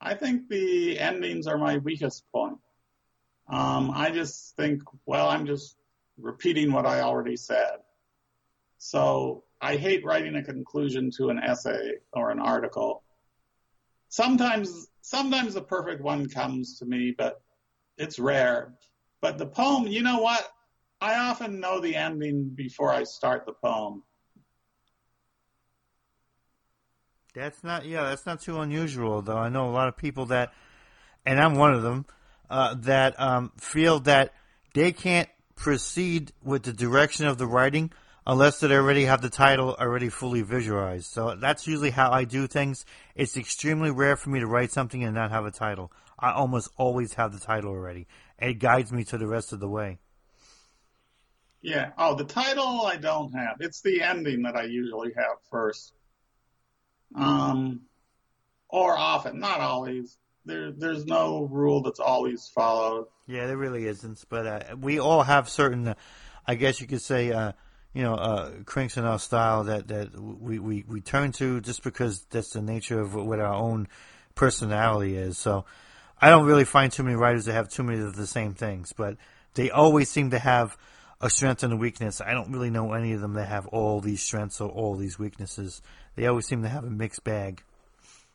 I 0.00 0.14
think 0.14 0.48
the 0.48 0.98
endings 0.98 1.46
are 1.46 1.58
my 1.58 1.78
weakest 1.78 2.24
point. 2.32 2.58
Um, 3.48 3.90
I 3.94 4.10
just 4.10 4.56
think, 4.56 4.82
well, 5.06 5.28
I'm 5.28 5.46
just 5.46 5.76
repeating 6.18 6.72
what 6.72 6.86
I 6.86 7.00
already 7.00 7.36
said. 7.36 7.78
So 8.78 9.44
I 9.60 9.76
hate 9.76 10.04
writing 10.04 10.36
a 10.36 10.42
conclusion 10.42 11.10
to 11.16 11.30
an 11.30 11.38
essay 11.38 11.94
or 12.12 12.30
an 12.30 12.40
article. 12.40 13.02
Sometimes, 14.10 14.88
sometimes 15.02 15.54
the 15.54 15.62
perfect 15.62 16.02
one 16.02 16.28
comes 16.28 16.78
to 16.78 16.84
me, 16.84 17.14
but 17.16 17.40
it's 17.96 18.18
rare. 18.18 18.74
But 19.22 19.38
the 19.38 19.46
poem, 19.46 19.86
you 19.86 20.02
know 20.02 20.20
what? 20.20 20.46
I 21.00 21.14
often 21.14 21.60
know 21.60 21.80
the 21.80 21.96
ending 21.96 22.50
before 22.54 22.92
I 22.92 23.04
start 23.04 23.46
the 23.46 23.52
poem. 23.52 24.02
That's 27.34 27.62
not 27.62 27.86
yeah, 27.86 28.02
that's 28.02 28.26
not 28.26 28.40
too 28.40 28.60
unusual 28.60 29.22
though. 29.22 29.36
I 29.36 29.48
know 29.48 29.68
a 29.68 29.70
lot 29.70 29.86
of 29.86 29.96
people 29.96 30.26
that, 30.26 30.52
and 31.24 31.40
I'm 31.40 31.54
one 31.54 31.72
of 31.72 31.82
them, 31.82 32.04
uh, 32.50 32.74
that 32.80 33.18
um, 33.20 33.52
feel 33.56 34.00
that 34.00 34.34
they 34.74 34.90
can't 34.90 35.28
proceed 35.54 36.32
with 36.42 36.64
the 36.64 36.72
direction 36.72 37.26
of 37.26 37.38
the 37.38 37.46
writing 37.46 37.92
unless 38.30 38.60
they 38.60 38.72
already 38.72 39.06
have 39.06 39.20
the 39.22 39.28
title 39.28 39.74
already 39.80 40.08
fully 40.08 40.40
visualized. 40.40 41.06
So 41.06 41.34
that's 41.34 41.66
usually 41.66 41.90
how 41.90 42.12
I 42.12 42.22
do 42.22 42.46
things. 42.46 42.86
It's 43.16 43.36
extremely 43.36 43.90
rare 43.90 44.16
for 44.16 44.30
me 44.30 44.38
to 44.38 44.46
write 44.46 44.70
something 44.70 45.02
and 45.02 45.16
not 45.16 45.32
have 45.32 45.46
a 45.46 45.50
title. 45.50 45.90
I 46.16 46.30
almost 46.30 46.70
always 46.76 47.14
have 47.14 47.32
the 47.32 47.40
title 47.40 47.70
already. 47.70 48.06
It 48.38 48.60
guides 48.60 48.92
me 48.92 49.02
to 49.04 49.18
the 49.18 49.26
rest 49.26 49.52
of 49.52 49.58
the 49.58 49.68
way. 49.68 49.98
Yeah. 51.60 51.90
Oh, 51.98 52.14
the 52.14 52.24
title 52.24 52.82
I 52.86 52.98
don't 52.98 53.32
have. 53.32 53.56
It's 53.58 53.80
the 53.80 54.00
ending 54.00 54.42
that 54.42 54.54
I 54.54 54.62
usually 54.62 55.12
have 55.16 55.38
first. 55.50 55.92
Um, 57.16 57.80
or 58.68 58.96
often, 58.96 59.40
not 59.40 59.58
always. 59.58 60.18
There, 60.44 60.70
there's 60.70 61.04
no 61.04 61.48
rule 61.50 61.82
that's 61.82 61.98
always 61.98 62.46
followed. 62.46 63.08
Yeah, 63.26 63.48
there 63.48 63.56
really 63.56 63.88
isn't. 63.88 64.24
But 64.28 64.46
uh, 64.46 64.76
we 64.80 65.00
all 65.00 65.24
have 65.24 65.48
certain, 65.48 65.88
uh, 65.88 65.94
I 66.46 66.54
guess 66.54 66.80
you 66.80 66.86
could 66.86 67.02
say, 67.02 67.32
uh, 67.32 67.52
you 67.92 68.02
know, 68.02 68.14
uh, 68.14 68.50
crinks 68.64 68.96
in 68.96 69.04
our 69.04 69.18
style 69.18 69.64
that, 69.64 69.88
that 69.88 70.18
we, 70.20 70.58
we, 70.58 70.84
we 70.86 71.00
turn 71.00 71.32
to 71.32 71.60
just 71.60 71.82
because 71.82 72.24
that's 72.30 72.50
the 72.50 72.62
nature 72.62 73.00
of 73.00 73.14
what 73.14 73.40
our 73.40 73.54
own 73.54 73.88
personality 74.34 75.16
is. 75.16 75.38
So 75.38 75.64
I 76.20 76.30
don't 76.30 76.46
really 76.46 76.64
find 76.64 76.92
too 76.92 77.02
many 77.02 77.16
writers 77.16 77.46
that 77.46 77.54
have 77.54 77.68
too 77.68 77.82
many 77.82 78.00
of 78.00 78.14
the 78.14 78.26
same 78.26 78.54
things, 78.54 78.92
but 78.92 79.16
they 79.54 79.70
always 79.70 80.08
seem 80.08 80.30
to 80.30 80.38
have 80.38 80.76
a 81.20 81.28
strength 81.28 81.62
and 81.62 81.72
a 81.72 81.76
weakness. 81.76 82.20
I 82.20 82.32
don't 82.32 82.52
really 82.52 82.70
know 82.70 82.92
any 82.92 83.12
of 83.12 83.20
them 83.20 83.34
that 83.34 83.48
have 83.48 83.66
all 83.66 84.00
these 84.00 84.22
strengths 84.22 84.60
or 84.60 84.70
all 84.70 84.96
these 84.96 85.18
weaknesses. 85.18 85.82
They 86.14 86.26
always 86.26 86.46
seem 86.46 86.62
to 86.62 86.68
have 86.68 86.84
a 86.84 86.90
mixed 86.90 87.24
bag. 87.24 87.62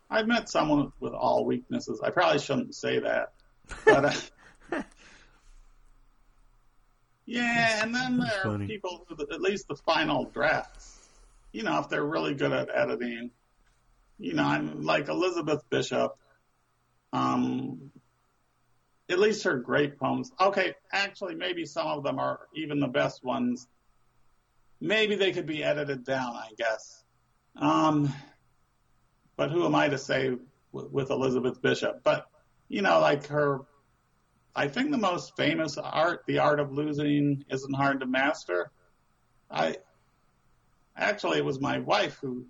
I've 0.09 0.27
met 0.27 0.49
someone 0.49 0.91
with 0.99 1.13
all 1.13 1.45
weaknesses. 1.45 1.99
I 2.03 2.11
probably 2.11 2.39
shouldn't 2.39 2.75
say 2.75 2.99
that, 2.99 3.33
but 3.85 4.05
uh, 4.05 4.11
yeah. 7.25 7.83
And 7.83 7.93
then 7.93 8.17
there 8.17 8.47
are 8.47 8.59
people 8.59 9.05
who, 9.07 9.15
at 9.31 9.41
least 9.41 9.67
the 9.67 9.75
final 9.75 10.25
drafts. 10.25 11.09
You 11.51 11.63
know, 11.63 11.79
if 11.79 11.89
they're 11.89 12.05
really 12.05 12.33
good 12.33 12.51
at 12.51 12.69
editing, 12.73 13.31
you 14.17 14.33
know, 14.33 14.43
I'm 14.43 14.81
like 14.83 15.07
Elizabeth 15.07 15.63
Bishop. 15.69 16.17
Um, 17.13 17.91
at 19.09 19.19
least 19.19 19.43
her 19.43 19.57
great 19.57 19.99
poems. 19.99 20.31
Okay, 20.39 20.73
actually, 20.91 21.35
maybe 21.35 21.65
some 21.65 21.87
of 21.87 22.03
them 22.03 22.19
are 22.19 22.41
even 22.55 22.79
the 22.79 22.87
best 22.87 23.23
ones. 23.23 23.67
Maybe 24.81 25.15
they 25.15 25.31
could 25.31 25.45
be 25.45 25.63
edited 25.63 26.03
down, 26.03 26.35
I 26.35 26.49
guess. 26.57 27.03
Um, 27.55 28.13
but 29.37 29.51
who 29.51 29.65
am 29.65 29.75
I 29.75 29.89
to 29.89 29.97
say 29.97 30.35
with, 30.71 30.91
with 30.91 31.09
Elizabeth 31.11 31.61
Bishop? 31.61 32.01
But 32.03 32.27
you 32.67 32.81
know, 32.81 32.99
like 32.99 33.27
her, 33.27 33.61
I 34.55 34.69
think 34.69 34.91
the 34.91 34.97
most 34.97 35.35
famous 35.35 35.77
art, 35.77 36.23
The 36.27 36.39
Art 36.39 36.61
of 36.61 36.71
Losing 36.71 37.43
Isn't 37.49 37.73
Hard 37.73 37.99
to 37.99 38.05
Master. 38.05 38.71
I 39.51 39.77
actually 40.95 41.39
it 41.39 41.45
was 41.45 41.59
my 41.59 41.79
wife 41.79 42.17
who 42.21 42.45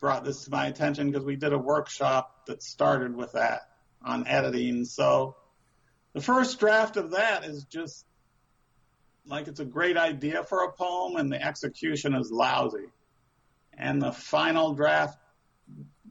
brought 0.00 0.24
this 0.24 0.44
to 0.44 0.50
my 0.50 0.66
attention 0.66 1.10
because 1.10 1.26
we 1.26 1.36
did 1.36 1.52
a 1.52 1.58
workshop 1.58 2.46
that 2.46 2.62
started 2.62 3.14
with 3.14 3.32
that 3.32 3.62
on 4.02 4.26
editing. 4.26 4.86
So 4.86 5.36
the 6.14 6.22
first 6.22 6.58
draft 6.58 6.96
of 6.96 7.10
that 7.10 7.44
is 7.44 7.64
just 7.64 8.06
like 9.26 9.46
it's 9.46 9.60
a 9.60 9.64
great 9.66 9.98
idea 9.98 10.42
for 10.42 10.64
a 10.64 10.72
poem 10.72 11.16
and 11.16 11.30
the 11.30 11.42
execution 11.42 12.14
is 12.14 12.30
lousy. 12.30 12.86
And 13.76 14.00
the 14.00 14.12
final 14.12 14.72
draft, 14.72 15.18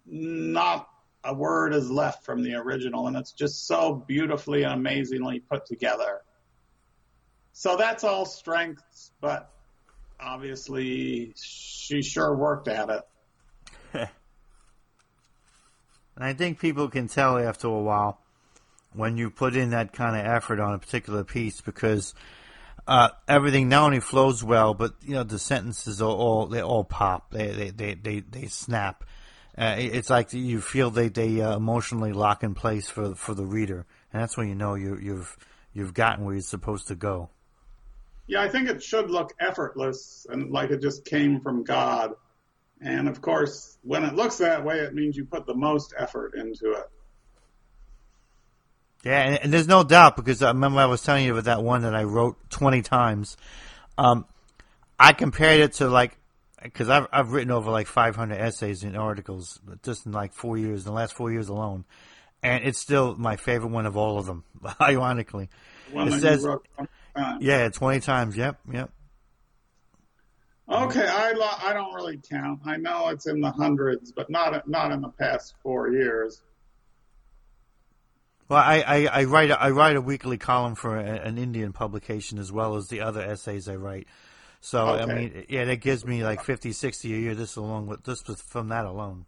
not 0.05 0.87
a 1.23 1.33
word 1.33 1.73
is 1.73 1.89
left 1.89 2.23
from 2.25 2.43
the 2.43 2.55
original 2.55 3.07
and 3.07 3.17
it's 3.17 3.31
just 3.31 3.67
so 3.67 3.93
beautifully 3.93 4.63
and 4.63 4.73
amazingly 4.73 5.39
put 5.39 5.65
together. 5.65 6.21
So 7.51 7.75
that's 7.75 8.03
all 8.03 8.25
strengths, 8.25 9.11
but 9.19 9.49
obviously 10.19 11.33
she 11.35 12.01
sure 12.01 12.35
worked 12.35 12.67
at 12.67 12.89
it. 12.89 13.01
and 13.93 14.07
I 16.17 16.33
think 16.33 16.59
people 16.59 16.89
can 16.89 17.07
tell 17.07 17.37
after 17.37 17.67
a 17.67 17.81
while 17.81 18.21
when 18.93 19.17
you 19.17 19.29
put 19.29 19.55
in 19.55 19.71
that 19.71 19.93
kind 19.93 20.15
of 20.15 20.25
effort 20.25 20.59
on 20.59 20.73
a 20.73 20.79
particular 20.79 21.23
piece 21.23 21.61
because 21.61 22.13
uh, 22.87 23.09
everything 23.27 23.69
not 23.69 23.83
only 23.83 23.99
flows 23.99 24.43
well, 24.43 24.73
but 24.73 24.95
you 25.03 25.13
know 25.13 25.23
the 25.23 25.37
sentences 25.37 26.01
are 26.01 26.09
all 26.09 26.47
they 26.47 26.61
all 26.61 26.83
pop. 26.83 27.31
They 27.31 27.49
they 27.51 27.69
they 27.69 27.93
they, 27.93 28.19
they 28.21 28.47
snap. 28.47 29.03
Uh, 29.59 29.75
it's 29.77 30.09
like 30.09 30.31
you 30.31 30.61
feel 30.61 30.89
they 30.89 31.09
they 31.09 31.41
uh, 31.41 31.57
emotionally 31.57 32.13
lock 32.13 32.43
in 32.43 32.53
place 32.53 32.87
for 32.87 33.13
for 33.13 33.33
the 33.33 33.45
reader, 33.45 33.85
and 34.13 34.21
that's 34.21 34.37
when 34.37 34.47
you 34.47 34.55
know 34.55 34.75
you 34.75 34.97
you've 34.97 35.37
you've 35.73 35.93
gotten 35.93 36.23
where 36.23 36.33
you're 36.33 36.41
supposed 36.41 36.87
to 36.87 36.95
go. 36.95 37.29
Yeah, 38.25 38.41
I 38.41 38.47
think 38.47 38.69
it 38.69 38.81
should 38.81 39.09
look 39.09 39.33
effortless 39.39 40.25
and 40.29 40.51
like 40.51 40.69
it 40.69 40.81
just 40.81 41.03
came 41.03 41.41
from 41.41 41.63
God. 41.63 42.13
And 42.79 43.09
of 43.09 43.21
course, 43.21 43.77
when 43.83 44.03
it 44.05 44.15
looks 44.15 44.37
that 44.37 44.63
way, 44.63 44.79
it 44.79 44.93
means 44.93 45.17
you 45.17 45.25
put 45.25 45.45
the 45.45 45.55
most 45.55 45.93
effort 45.97 46.35
into 46.35 46.71
it. 46.71 46.89
Yeah, 49.03 49.21
and, 49.21 49.39
and, 49.43 49.53
there's 49.53 49.67
no 49.67 49.83
doubt 49.83 50.15
because 50.15 50.43
I 50.43 50.49
remember 50.49 50.79
I 50.79 50.85
was 50.85 51.01
telling 51.01 51.25
you 51.25 51.31
about 51.31 51.45
that 51.45 51.63
one 51.63 51.81
that 51.81 51.95
I 51.95 52.03
wrote 52.03 52.37
20 52.49 52.81
times. 52.81 53.37
Um, 53.97 54.25
I 54.99 55.13
compared 55.13 55.61
it 55.61 55.73
to 55.73 55.87
like, 55.87 56.18
because 56.61 56.89
I've, 56.89 57.07
I've 57.11 57.31
written 57.31 57.51
over 57.51 57.71
like 57.71 57.87
500 57.87 58.35
essays 58.35 58.83
and 58.83 58.97
articles 58.97 59.59
just 59.83 60.05
in 60.05 60.11
like 60.11 60.33
four 60.33 60.57
years, 60.57 60.83
the 60.83 60.91
last 60.91 61.13
four 61.13 61.31
years 61.31 61.49
alone. 61.49 61.85
And 62.41 62.63
it's 62.63 62.79
still 62.79 63.15
my 63.17 63.35
favorite 63.35 63.71
one 63.71 63.85
of 63.85 63.97
all 63.97 64.17
of 64.17 64.25
them, 64.25 64.43
ironically. 64.81 65.49
One 65.91 66.07
it 66.07 66.21
says, 66.21 66.45
yeah, 67.39 67.69
20 67.69 67.99
times. 67.99 68.37
Yep, 68.37 68.59
yep. 68.71 68.91
Okay, 70.71 71.07
I 71.07 71.31
lo- 71.31 71.57
I 71.63 71.73
don't 71.73 71.95
really 71.95 72.19
count. 72.29 72.59
I 72.63 72.77
know 72.77 73.09
it's 73.09 73.25
in 73.25 73.41
the 73.41 73.49
hundreds, 73.49 74.11
but 74.11 74.29
not 74.29 74.67
not 74.67 74.91
in 74.91 75.01
the 75.01 75.09
past 75.09 75.55
four 75.63 75.89
years. 75.89 76.43
Well, 78.47 78.59
I, 78.59 78.81
I, 78.81 79.05
I 79.05 79.23
write 79.25 79.49
a, 79.49 79.59
I 79.59 79.71
write 79.71 79.95
a 79.95 80.01
weekly 80.01 80.37
column 80.37 80.75
for 80.75 80.97
a, 80.97 81.03
an 81.03 81.39
Indian 81.39 81.73
publication 81.73 82.37
as 82.37 82.51
well 82.51 82.75
as 82.75 82.87
the 82.87 83.01
other 83.01 83.21
essays 83.21 83.67
I 83.67 83.75
write. 83.75 84.07
So 84.61 84.87
okay. 84.87 85.03
I 85.03 85.15
mean, 85.15 85.45
yeah, 85.49 85.65
that 85.65 85.77
gives 85.77 86.05
me 86.05 86.23
like 86.23 86.43
50, 86.43 86.73
60 86.73 87.13
a 87.13 87.17
year. 87.17 87.35
This 87.35 87.55
along 87.55 87.87
with 87.87 88.03
this 88.03 88.27
was 88.27 88.41
from 88.41 88.69
that 88.69 88.85
alone. 88.85 89.25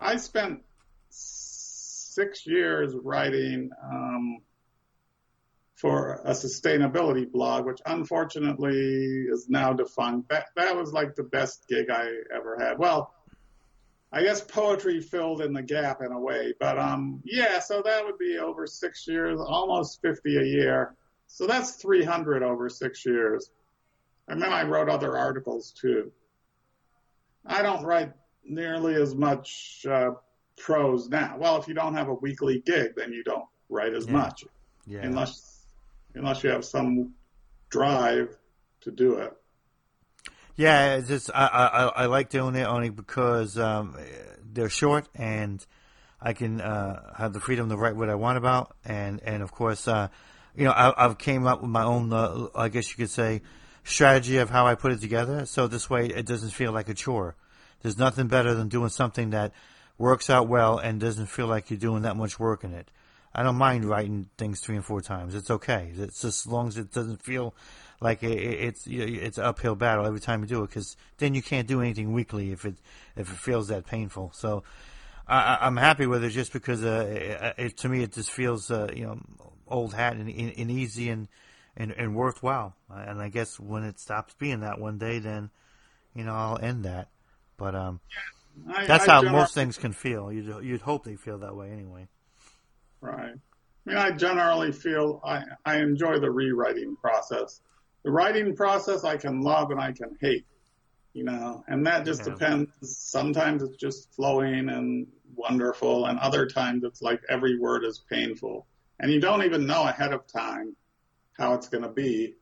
I 0.00 0.16
spent 0.16 0.62
six 1.08 2.46
years 2.46 2.94
writing 2.94 3.70
um, 3.82 4.38
for 5.74 6.20
a 6.24 6.32
sustainability 6.32 7.30
blog, 7.30 7.64
which 7.64 7.80
unfortunately 7.86 9.26
is 9.28 9.48
now 9.48 9.72
defunct. 9.72 10.28
That 10.28 10.46
that 10.56 10.76
was 10.76 10.92
like 10.92 11.14
the 11.16 11.22
best 11.22 11.66
gig 11.68 11.90
I 11.90 12.10
ever 12.34 12.58
had. 12.60 12.78
Well, 12.78 13.14
I 14.12 14.22
guess 14.22 14.42
poetry 14.42 15.00
filled 15.00 15.40
in 15.40 15.54
the 15.54 15.62
gap 15.62 16.02
in 16.02 16.12
a 16.12 16.20
way. 16.20 16.52
But 16.60 16.78
um, 16.78 17.22
yeah, 17.24 17.58
so 17.58 17.80
that 17.82 18.04
would 18.04 18.18
be 18.18 18.38
over 18.38 18.66
six 18.66 19.08
years, 19.08 19.40
almost 19.40 20.02
50 20.02 20.36
a 20.36 20.44
year. 20.44 20.94
So 21.26 21.46
that's 21.46 21.76
300 21.76 22.42
over 22.42 22.68
six 22.68 23.06
years. 23.06 23.50
And 24.28 24.40
then 24.40 24.52
I 24.52 24.62
wrote 24.62 24.88
other 24.88 25.16
articles 25.16 25.72
too. 25.72 26.12
I 27.44 27.62
don't 27.62 27.84
write 27.84 28.12
nearly 28.44 28.94
as 28.94 29.14
much 29.14 29.84
uh, 29.88 30.12
prose 30.56 31.08
now. 31.08 31.36
Well, 31.38 31.56
if 31.56 31.68
you 31.68 31.74
don't 31.74 31.94
have 31.94 32.08
a 32.08 32.14
weekly 32.14 32.62
gig, 32.64 32.92
then 32.96 33.12
you 33.12 33.24
don't 33.24 33.46
write 33.68 33.94
as 33.94 34.06
yeah. 34.06 34.12
much, 34.12 34.44
yeah. 34.86 35.00
unless 35.02 35.66
unless 36.14 36.44
you 36.44 36.50
have 36.50 36.64
some 36.64 37.14
drive 37.70 38.36
to 38.82 38.90
do 38.90 39.14
it. 39.14 39.32
Yeah, 40.54 40.96
it's 40.96 41.08
just 41.08 41.30
I, 41.34 41.46
I 41.46 42.02
I 42.02 42.06
like 42.06 42.28
doing 42.28 42.54
it 42.54 42.64
only 42.64 42.90
because 42.90 43.58
um, 43.58 43.96
they're 44.44 44.68
short 44.68 45.08
and 45.14 45.64
I 46.20 46.34
can 46.34 46.60
uh, 46.60 47.14
have 47.16 47.32
the 47.32 47.40
freedom 47.40 47.68
to 47.70 47.76
write 47.76 47.96
what 47.96 48.08
I 48.08 48.14
want 48.14 48.38
about, 48.38 48.76
and 48.84 49.20
and 49.24 49.42
of 49.42 49.50
course, 49.50 49.88
uh, 49.88 50.08
you 50.54 50.64
know, 50.64 50.72
I, 50.72 50.92
have 51.02 51.18
came 51.18 51.46
up 51.46 51.62
with 51.62 51.70
my 51.70 51.82
own, 51.82 52.12
uh, 52.12 52.48
I 52.54 52.68
guess 52.68 52.90
you 52.90 52.96
could 52.96 53.10
say, 53.10 53.42
strategy 53.84 54.38
of 54.38 54.50
how 54.50 54.66
I 54.66 54.74
put 54.74 54.92
it 54.92 55.00
together. 55.00 55.46
So 55.46 55.66
this 55.66 55.90
way, 55.90 56.06
it 56.06 56.26
doesn't 56.26 56.50
feel 56.50 56.72
like 56.72 56.88
a 56.88 56.94
chore. 56.94 57.34
There's 57.82 57.98
nothing 57.98 58.28
better 58.28 58.54
than 58.54 58.68
doing 58.68 58.90
something 58.90 59.30
that 59.30 59.52
works 59.98 60.30
out 60.30 60.48
well 60.48 60.78
and 60.78 61.00
doesn't 61.00 61.26
feel 61.26 61.46
like 61.46 61.70
you're 61.70 61.78
doing 61.78 62.02
that 62.02 62.16
much 62.16 62.38
work 62.38 62.64
in 62.64 62.72
it. 62.72 62.90
I 63.34 63.42
don't 63.42 63.56
mind 63.56 63.84
writing 63.84 64.28
things 64.36 64.60
three 64.60 64.76
and 64.76 64.84
four 64.84 65.00
times. 65.00 65.34
It's 65.34 65.50
okay. 65.50 65.90
It's 65.96 66.20
just 66.20 66.46
as 66.46 66.52
long 66.52 66.68
as 66.68 66.76
it 66.76 66.92
doesn't 66.92 67.22
feel 67.22 67.54
like 68.00 68.22
it, 68.22 68.36
it's 68.36 68.86
it's 68.86 69.38
uphill 69.38 69.74
battle 69.74 70.04
every 70.04 70.20
time 70.20 70.42
you 70.42 70.48
do 70.48 70.64
it 70.64 70.68
because 70.68 70.96
then 71.18 71.34
you 71.34 71.42
can't 71.42 71.68
do 71.68 71.80
anything 71.80 72.12
weekly 72.12 72.50
if 72.52 72.64
it 72.64 72.74
if 73.16 73.32
it 73.32 73.38
feels 73.38 73.68
that 73.68 73.86
painful. 73.86 74.32
So 74.34 74.64
I, 75.26 75.66
am 75.66 75.76
happy 75.76 76.06
with 76.06 76.24
it 76.24 76.30
just 76.30 76.52
because 76.52 76.84
uh, 76.84 77.54
it, 77.56 77.64
it, 77.66 77.76
to 77.78 77.88
me 77.88 78.02
it 78.02 78.12
just 78.12 78.30
feels 78.30 78.70
uh, 78.70 78.90
you 78.94 79.06
know 79.06 79.20
old 79.68 79.94
hat 79.94 80.16
and, 80.16 80.28
and 80.28 80.70
easy 80.70 81.08
and, 81.08 81.28
and 81.76 81.92
and 81.92 82.14
worthwhile. 82.14 82.74
And 82.90 83.20
I 83.20 83.28
guess 83.28 83.58
when 83.58 83.84
it 83.84 83.98
stops 83.98 84.34
being 84.34 84.60
that 84.60 84.78
one 84.78 84.98
day, 84.98 85.18
then 85.18 85.50
you 86.14 86.24
know 86.24 86.34
I'll 86.34 86.58
end 86.58 86.84
that. 86.84 87.08
But 87.56 87.74
um, 87.74 88.00
I, 88.68 88.86
that's 88.86 89.08
I 89.08 89.14
how 89.14 89.22
most 89.22 89.54
things 89.54 89.78
can 89.78 89.92
feel. 89.92 90.32
You'd 90.32 90.64
you'd 90.64 90.80
hope 90.82 91.04
they 91.04 91.16
feel 91.16 91.38
that 91.38 91.56
way 91.56 91.70
anyway. 91.70 92.08
Right. 93.00 93.34
I 93.34 93.88
mean, 93.88 93.98
I 93.98 94.12
generally 94.12 94.70
feel 94.72 95.20
I, 95.24 95.42
I 95.64 95.78
enjoy 95.78 96.20
the 96.20 96.30
rewriting 96.30 96.96
process 96.96 97.60
the 98.02 98.10
writing 98.10 98.54
process 98.56 99.04
I 99.04 99.16
can 99.16 99.42
love 99.42 99.70
and 99.70 99.80
I 99.80 99.92
can 99.92 100.16
hate. 100.20 100.44
you 101.12 101.24
know, 101.24 101.62
and 101.68 101.86
that 101.86 102.04
just 102.04 102.26
yeah. 102.26 102.32
depends. 102.32 102.70
Sometimes 102.82 103.62
it's 103.62 103.76
just 103.76 104.12
flowing 104.14 104.68
and 104.68 105.06
wonderful, 105.34 106.06
and 106.06 106.18
other 106.18 106.46
times 106.46 106.84
it's 106.84 107.02
like 107.02 107.20
every 107.28 107.58
word 107.58 107.84
is 107.84 108.02
painful, 108.10 108.66
and 108.98 109.12
you 109.12 109.20
don't 109.20 109.42
even 109.42 109.66
know 109.66 109.82
ahead 109.82 110.12
of 110.12 110.26
time 110.26 110.74
how 111.38 111.54
it's 111.54 111.68
going 111.68 111.82
to 111.82 111.88
be. 111.88 112.36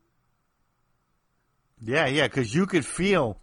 Yeah, 1.82 2.06
yeah, 2.06 2.26
because 2.26 2.54
you 2.54 2.66
could 2.66 2.84
feel 2.84 3.40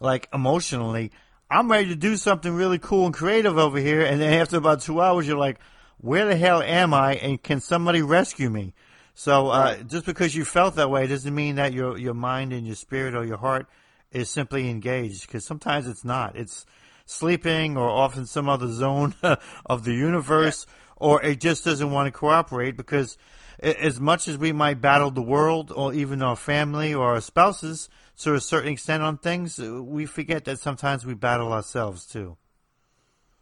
like 0.00 0.28
emotionally, 0.32 1.12
I'm 1.50 1.70
ready 1.70 1.88
to 1.88 1.96
do 1.96 2.16
something 2.16 2.52
really 2.52 2.78
cool 2.78 3.06
and 3.06 3.14
creative 3.14 3.58
over 3.58 3.78
here, 3.78 4.02
and 4.02 4.20
then 4.20 4.32
after 4.40 4.56
about 4.56 4.80
two 4.80 5.00
hours, 5.00 5.26
you're 5.26 5.38
like, 5.38 5.58
where 5.98 6.26
the 6.26 6.36
hell 6.36 6.62
am 6.62 6.94
I, 6.94 7.14
and 7.14 7.42
can 7.42 7.60
somebody 7.60 8.02
rescue 8.02 8.50
me? 8.50 8.74
So 9.18 9.48
uh, 9.48 9.74
right. 9.76 9.86
just 9.86 10.06
because 10.06 10.36
you 10.36 10.44
felt 10.44 10.76
that 10.76 10.90
way 10.90 11.08
doesn't 11.08 11.34
mean 11.34 11.56
that 11.56 11.72
your 11.72 11.98
your 11.98 12.14
mind 12.14 12.52
and 12.52 12.64
your 12.64 12.76
spirit 12.76 13.16
or 13.16 13.24
your 13.24 13.36
heart 13.36 13.66
is 14.12 14.30
simply 14.30 14.70
engaged. 14.70 15.26
Because 15.26 15.44
sometimes 15.44 15.88
it's 15.88 16.04
not. 16.04 16.36
It's 16.36 16.64
sleeping 17.04 17.76
or 17.76 17.88
off 17.88 18.16
in 18.16 18.26
some 18.26 18.48
other 18.48 18.68
zone 18.68 19.16
of 19.66 19.84
the 19.84 19.92
universe, 19.92 20.66
yeah. 20.68 20.74
or 20.98 21.22
it 21.24 21.40
just 21.40 21.64
doesn't 21.64 21.90
want 21.90 22.06
to 22.06 22.12
cooperate. 22.12 22.76
Because 22.76 23.18
as 23.60 24.00
much 24.00 24.28
as 24.28 24.38
we 24.38 24.52
might 24.52 24.80
battle 24.80 25.10
the 25.10 25.22
world 25.22 25.72
or 25.74 25.92
even 25.92 26.22
our 26.22 26.36
family 26.36 26.94
or 26.94 27.14
our 27.14 27.20
spouses 27.20 27.88
to 28.18 28.34
a 28.34 28.40
certain 28.40 28.72
extent 28.72 29.02
on 29.02 29.18
things, 29.18 29.58
uh, 29.58 29.82
we 29.82 30.06
forget 30.06 30.44
that 30.44 30.58
sometimes 30.58 31.04
we 31.04 31.14
battle 31.14 31.52
ourselves 31.52 32.06
too. 32.06 32.36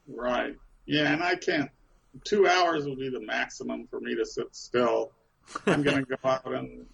Right. 0.08 0.56
Yeah, 0.86 1.12
and 1.12 1.22
I 1.22 1.34
can't. 1.34 1.70
Two 2.24 2.46
hours 2.46 2.86
would 2.86 2.98
be 2.98 3.10
the 3.10 3.20
maximum 3.20 3.86
for 3.88 4.00
me 4.00 4.14
to 4.14 4.24
sit 4.24 4.54
still 4.54 5.12
I'm 5.66 5.82
going 5.82 6.04
to 6.04 6.16
go 6.16 6.16
out 6.28 6.46
and 6.46 6.86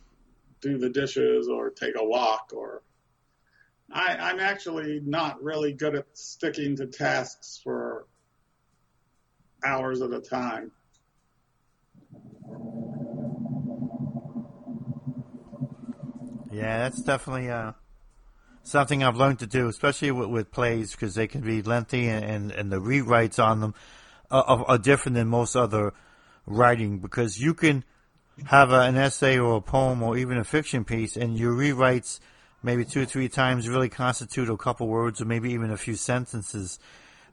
do 0.61 0.79
the 0.79 0.89
dishes 0.89 1.49
or 1.49 1.71
take 1.71 1.95
a 1.97 2.05
walk 2.05 2.53
or 2.55 2.83
I, 3.93 4.17
I'm 4.21 4.41
actually 4.41 5.01
not 5.05 5.43
really 5.43 5.73
good 5.73 5.95
at 5.95 6.07
sticking 6.15 6.77
to 6.77 6.87
tasks 6.87 7.61
for 7.63 8.07
hours 9.65 10.01
at 10.01 10.13
a 10.13 10.21
time. 10.21 10.73
Yeah, 16.53 16.79
that's 16.79 17.03
definitely 17.03 17.51
uh, 17.51 17.73
something 18.63 19.03
I've 19.03 19.17
learned 19.17 19.39
to 19.41 19.47
do, 19.47 19.69
especially 19.69 20.11
with, 20.11 20.29
with 20.29 20.53
plays 20.53 20.93
because 20.93 21.15
they 21.15 21.27
can 21.27 21.41
be 21.41 21.63
lengthy 21.63 22.09
and, 22.09 22.25
and, 22.25 22.53
and 22.53 22.71
the 22.71 22.81
rewrites 22.81 23.43
on 23.43 23.61
them 23.61 23.75
are, 24.31 24.65
are, 24.67 24.79
different 24.79 25.15
than 25.15 25.29
most 25.29 25.57
other 25.57 25.93
writing 26.47 26.99
because 26.99 27.39
you 27.39 27.55
can 27.55 27.85
have 28.47 28.71
a, 28.71 28.81
an 28.81 28.97
essay 28.97 29.39
or 29.39 29.57
a 29.57 29.61
poem 29.61 30.03
or 30.03 30.17
even 30.17 30.39
a 30.39 30.45
fiction 30.45 30.85
piece, 30.85 31.17
and 31.17 31.39
your 31.39 31.53
rewrites 31.53 32.21
maybe 32.63 32.85
two 32.85 33.03
or 33.03 33.05
three 33.05 33.29
times 33.29 33.69
really 33.69 33.89
constitute 33.89 34.49
a 34.49 34.57
couple 34.57 34.87
words 34.87 35.21
or 35.21 35.25
maybe 35.25 35.53
even 35.53 35.71
a 35.71 35.77
few 35.77 35.97
sentences. 35.97 36.79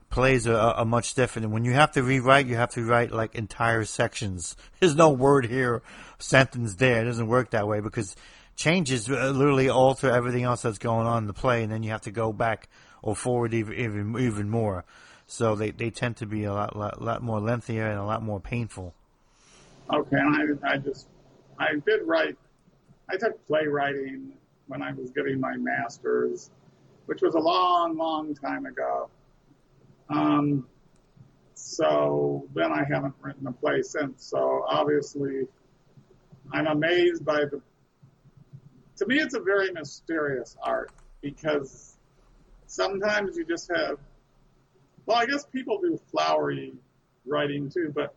Plays 0.09 0.47
are, 0.47 0.57
are 0.57 0.85
much 0.85 1.13
different. 1.13 1.45
And 1.45 1.53
when 1.53 1.65
you 1.65 1.73
have 1.73 1.91
to 1.91 2.01
rewrite, 2.01 2.47
you 2.47 2.55
have 2.55 2.71
to 2.71 2.83
write 2.83 3.11
like 3.11 3.35
entire 3.35 3.85
sections. 3.85 4.55
There's 4.79 4.95
no 4.95 5.09
word 5.09 5.45
here, 5.45 5.83
sentence 6.17 6.75
there. 6.75 7.03
It 7.03 7.05
doesn't 7.05 7.27
work 7.27 7.51
that 7.51 7.67
way 7.67 7.79
because 7.79 8.15
changes 8.59 9.09
uh, 9.09 9.29
literally 9.29 9.69
alter 9.69 10.11
everything 10.11 10.43
else 10.43 10.63
that's 10.63 10.77
going 10.77 11.07
on 11.07 11.23
in 11.23 11.27
the 11.27 11.33
play, 11.33 11.63
and 11.63 11.71
then 11.71 11.81
you 11.81 11.91
have 11.91 12.01
to 12.01 12.11
go 12.11 12.33
back 12.33 12.67
or 13.01 13.15
forward 13.15 13.53
even 13.53 13.73
even, 13.73 14.19
even 14.19 14.49
more. 14.49 14.83
So 15.25 15.55
they, 15.55 15.71
they 15.71 15.91
tend 15.91 16.17
to 16.17 16.25
be 16.25 16.43
a 16.43 16.53
lot, 16.53 16.75
lot 16.75 17.01
lot 17.01 17.23
more 17.23 17.39
lengthier 17.39 17.87
and 17.89 17.97
a 17.97 18.03
lot 18.03 18.21
more 18.21 18.39
painful. 18.39 18.93
Okay, 19.91 20.17
and 20.17 20.59
I, 20.63 20.73
I 20.73 20.77
just, 20.77 21.07
I 21.57 21.67
did 21.85 22.01
write, 22.03 22.37
I 23.09 23.15
took 23.15 23.47
playwriting 23.47 24.33
when 24.67 24.83
I 24.83 24.91
was 24.91 25.11
getting 25.11 25.39
my 25.39 25.55
master's, 25.55 26.51
which 27.05 27.21
was 27.21 27.35
a 27.35 27.39
long, 27.39 27.97
long 27.97 28.35
time 28.35 28.65
ago. 28.65 29.09
Um, 30.09 30.67
so 31.53 32.45
then 32.53 32.71
I 32.71 32.83
haven't 32.91 33.15
written 33.21 33.47
a 33.47 33.51
play 33.51 33.81
since. 33.83 34.25
So 34.25 34.65
obviously, 34.67 35.47
I'm 36.51 36.67
amazed 36.67 37.23
by 37.23 37.45
the. 37.45 37.61
To 38.99 39.05
me, 39.05 39.19
it's 39.19 39.33
a 39.33 39.39
very 39.39 39.71
mysterious 39.71 40.57
art 40.61 40.91
because 41.21 41.97
sometimes 42.67 43.37
you 43.37 43.45
just 43.45 43.71
have. 43.73 43.97
Well, 45.05 45.17
I 45.17 45.25
guess 45.25 45.45
people 45.45 45.79
do 45.79 45.97
flowery 46.11 46.73
writing 47.25 47.69
too, 47.69 47.93
but 47.95 48.13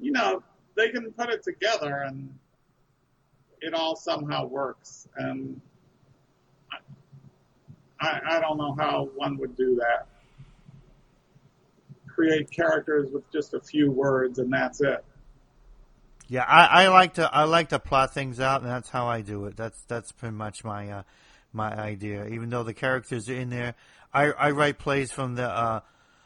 you 0.00 0.10
know, 0.10 0.42
they 0.76 0.88
can 0.88 1.12
put 1.12 1.30
it 1.30 1.44
together 1.44 2.02
and 2.06 2.34
it 3.60 3.74
all 3.74 3.94
somehow 3.94 4.46
works. 4.46 5.06
And 5.16 5.60
I, 8.00 8.20
I 8.28 8.40
don't 8.40 8.58
know 8.58 8.74
how 8.76 9.08
one 9.14 9.38
would 9.38 9.56
do 9.56 9.76
that. 9.76 10.08
Create 12.08 12.50
characters 12.50 13.12
with 13.12 13.30
just 13.30 13.54
a 13.54 13.60
few 13.60 13.92
words 13.92 14.40
and 14.40 14.52
that's 14.52 14.80
it. 14.80 15.04
Yeah, 16.32 16.44
I, 16.48 16.84
I 16.84 16.88
like 16.88 17.12
to 17.14 17.30
I 17.30 17.44
like 17.44 17.68
to 17.68 17.78
plot 17.78 18.14
things 18.14 18.40
out, 18.40 18.62
and 18.62 18.70
that's 18.70 18.88
how 18.88 19.06
I 19.06 19.20
do 19.20 19.44
it. 19.44 19.54
That's 19.54 19.78
that's 19.82 20.12
pretty 20.12 20.34
much 20.34 20.64
my 20.64 20.90
uh, 20.90 21.02
my 21.52 21.78
idea. 21.78 22.26
Even 22.26 22.48
though 22.48 22.62
the 22.62 22.72
characters 22.72 23.28
are 23.28 23.34
in 23.34 23.50
there, 23.50 23.74
I, 24.14 24.32
I 24.32 24.50
write 24.52 24.78
plays 24.78 25.12
from 25.12 25.34
the 25.34 25.46
uh, 25.46 25.80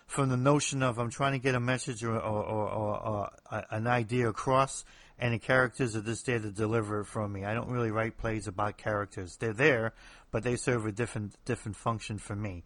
from 0.07 0.29
the 0.29 0.37
notion 0.37 0.85
of 0.85 1.01
I'm 1.01 1.11
trying 1.11 1.33
to 1.33 1.41
get 1.41 1.57
a 1.57 1.61
message 1.61 2.05
or, 2.05 2.15
or, 2.15 2.45
or, 2.45 2.99
or 3.05 3.31
an 3.69 3.89
idea 3.89 4.29
across, 4.29 4.85
and 5.19 5.35
the 5.35 5.41
characters 5.41 5.97
are 5.97 6.03
just 6.03 6.25
there 6.27 6.39
to 6.39 6.53
deliver 6.53 7.01
it 7.01 7.07
from 7.07 7.33
me. 7.33 7.45
I 7.45 7.55
don't 7.55 7.69
really 7.69 7.91
write 7.91 8.17
plays 8.17 8.47
about 8.47 8.79
characters. 8.79 9.37
They're 9.41 9.53
there, 9.53 9.93
but 10.31 10.45
they 10.45 10.55
serve 10.55 10.87
a 10.87 10.93
different 10.93 11.35
different 11.45 11.77
function 11.77 12.19
for 12.19 12.37
me. 12.37 12.63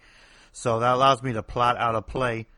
So 0.52 0.80
that 0.80 0.92
allows 0.92 1.22
me 1.22 1.32
to 1.32 1.42
plot 1.42 1.78
out 1.78 1.94
a 1.94 2.02
play 2.02 2.48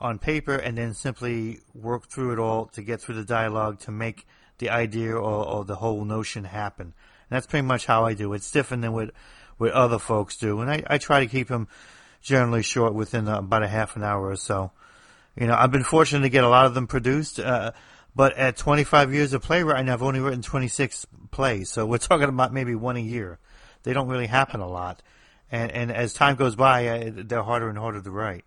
on 0.00 0.18
paper 0.18 0.54
and 0.54 0.78
then 0.78 0.94
simply 0.94 1.60
work 1.74 2.08
through 2.08 2.32
it 2.32 2.38
all 2.38 2.66
to 2.66 2.82
get 2.82 3.00
through 3.00 3.16
the 3.16 3.24
dialogue 3.24 3.78
to 3.80 3.90
make 3.90 4.26
the 4.58 4.70
idea 4.70 5.14
or, 5.14 5.46
or 5.46 5.64
the 5.64 5.76
whole 5.76 6.04
notion 6.04 6.44
happen. 6.44 6.86
And 6.86 7.36
that's 7.36 7.46
pretty 7.46 7.66
much 7.66 7.86
how 7.86 8.04
I 8.04 8.14
do 8.14 8.32
it. 8.32 8.36
It's 8.36 8.50
different 8.50 8.82
than 8.82 8.92
what 8.92 9.10
what 9.60 9.72
other 9.72 9.98
folks 9.98 10.38
do, 10.38 10.62
and 10.62 10.70
I, 10.70 10.82
I 10.86 10.96
try 10.96 11.20
to 11.20 11.26
keep 11.26 11.48
them 11.48 11.68
generally 12.22 12.62
short 12.62 12.94
within 12.94 13.28
uh, 13.28 13.40
about 13.40 13.62
a 13.62 13.68
half 13.68 13.94
an 13.94 14.02
hour 14.02 14.26
or 14.26 14.36
so. 14.36 14.72
You 15.36 15.46
know, 15.46 15.54
I've 15.54 15.70
been 15.70 15.84
fortunate 15.84 16.22
to 16.22 16.30
get 16.30 16.44
a 16.44 16.48
lot 16.48 16.64
of 16.64 16.72
them 16.72 16.86
produced, 16.86 17.38
uh, 17.38 17.72
but 18.16 18.34
at 18.38 18.56
25 18.56 19.12
years 19.12 19.34
of 19.34 19.42
playwriting, 19.42 19.90
I've 19.90 20.02
only 20.02 20.20
written 20.20 20.40
26 20.40 21.06
plays, 21.30 21.70
so 21.70 21.84
we're 21.84 21.98
talking 21.98 22.30
about 22.30 22.54
maybe 22.54 22.74
one 22.74 22.96
a 22.96 23.00
year. 23.00 23.38
They 23.82 23.92
don't 23.92 24.08
really 24.08 24.28
happen 24.28 24.60
a 24.60 24.66
lot, 24.66 25.02
and 25.52 25.70
and 25.72 25.92
as 25.92 26.14
time 26.14 26.36
goes 26.36 26.56
by, 26.56 26.86
uh, 26.86 27.10
they're 27.14 27.42
harder 27.42 27.68
and 27.68 27.76
harder 27.76 28.00
to 28.00 28.10
write. 28.10 28.44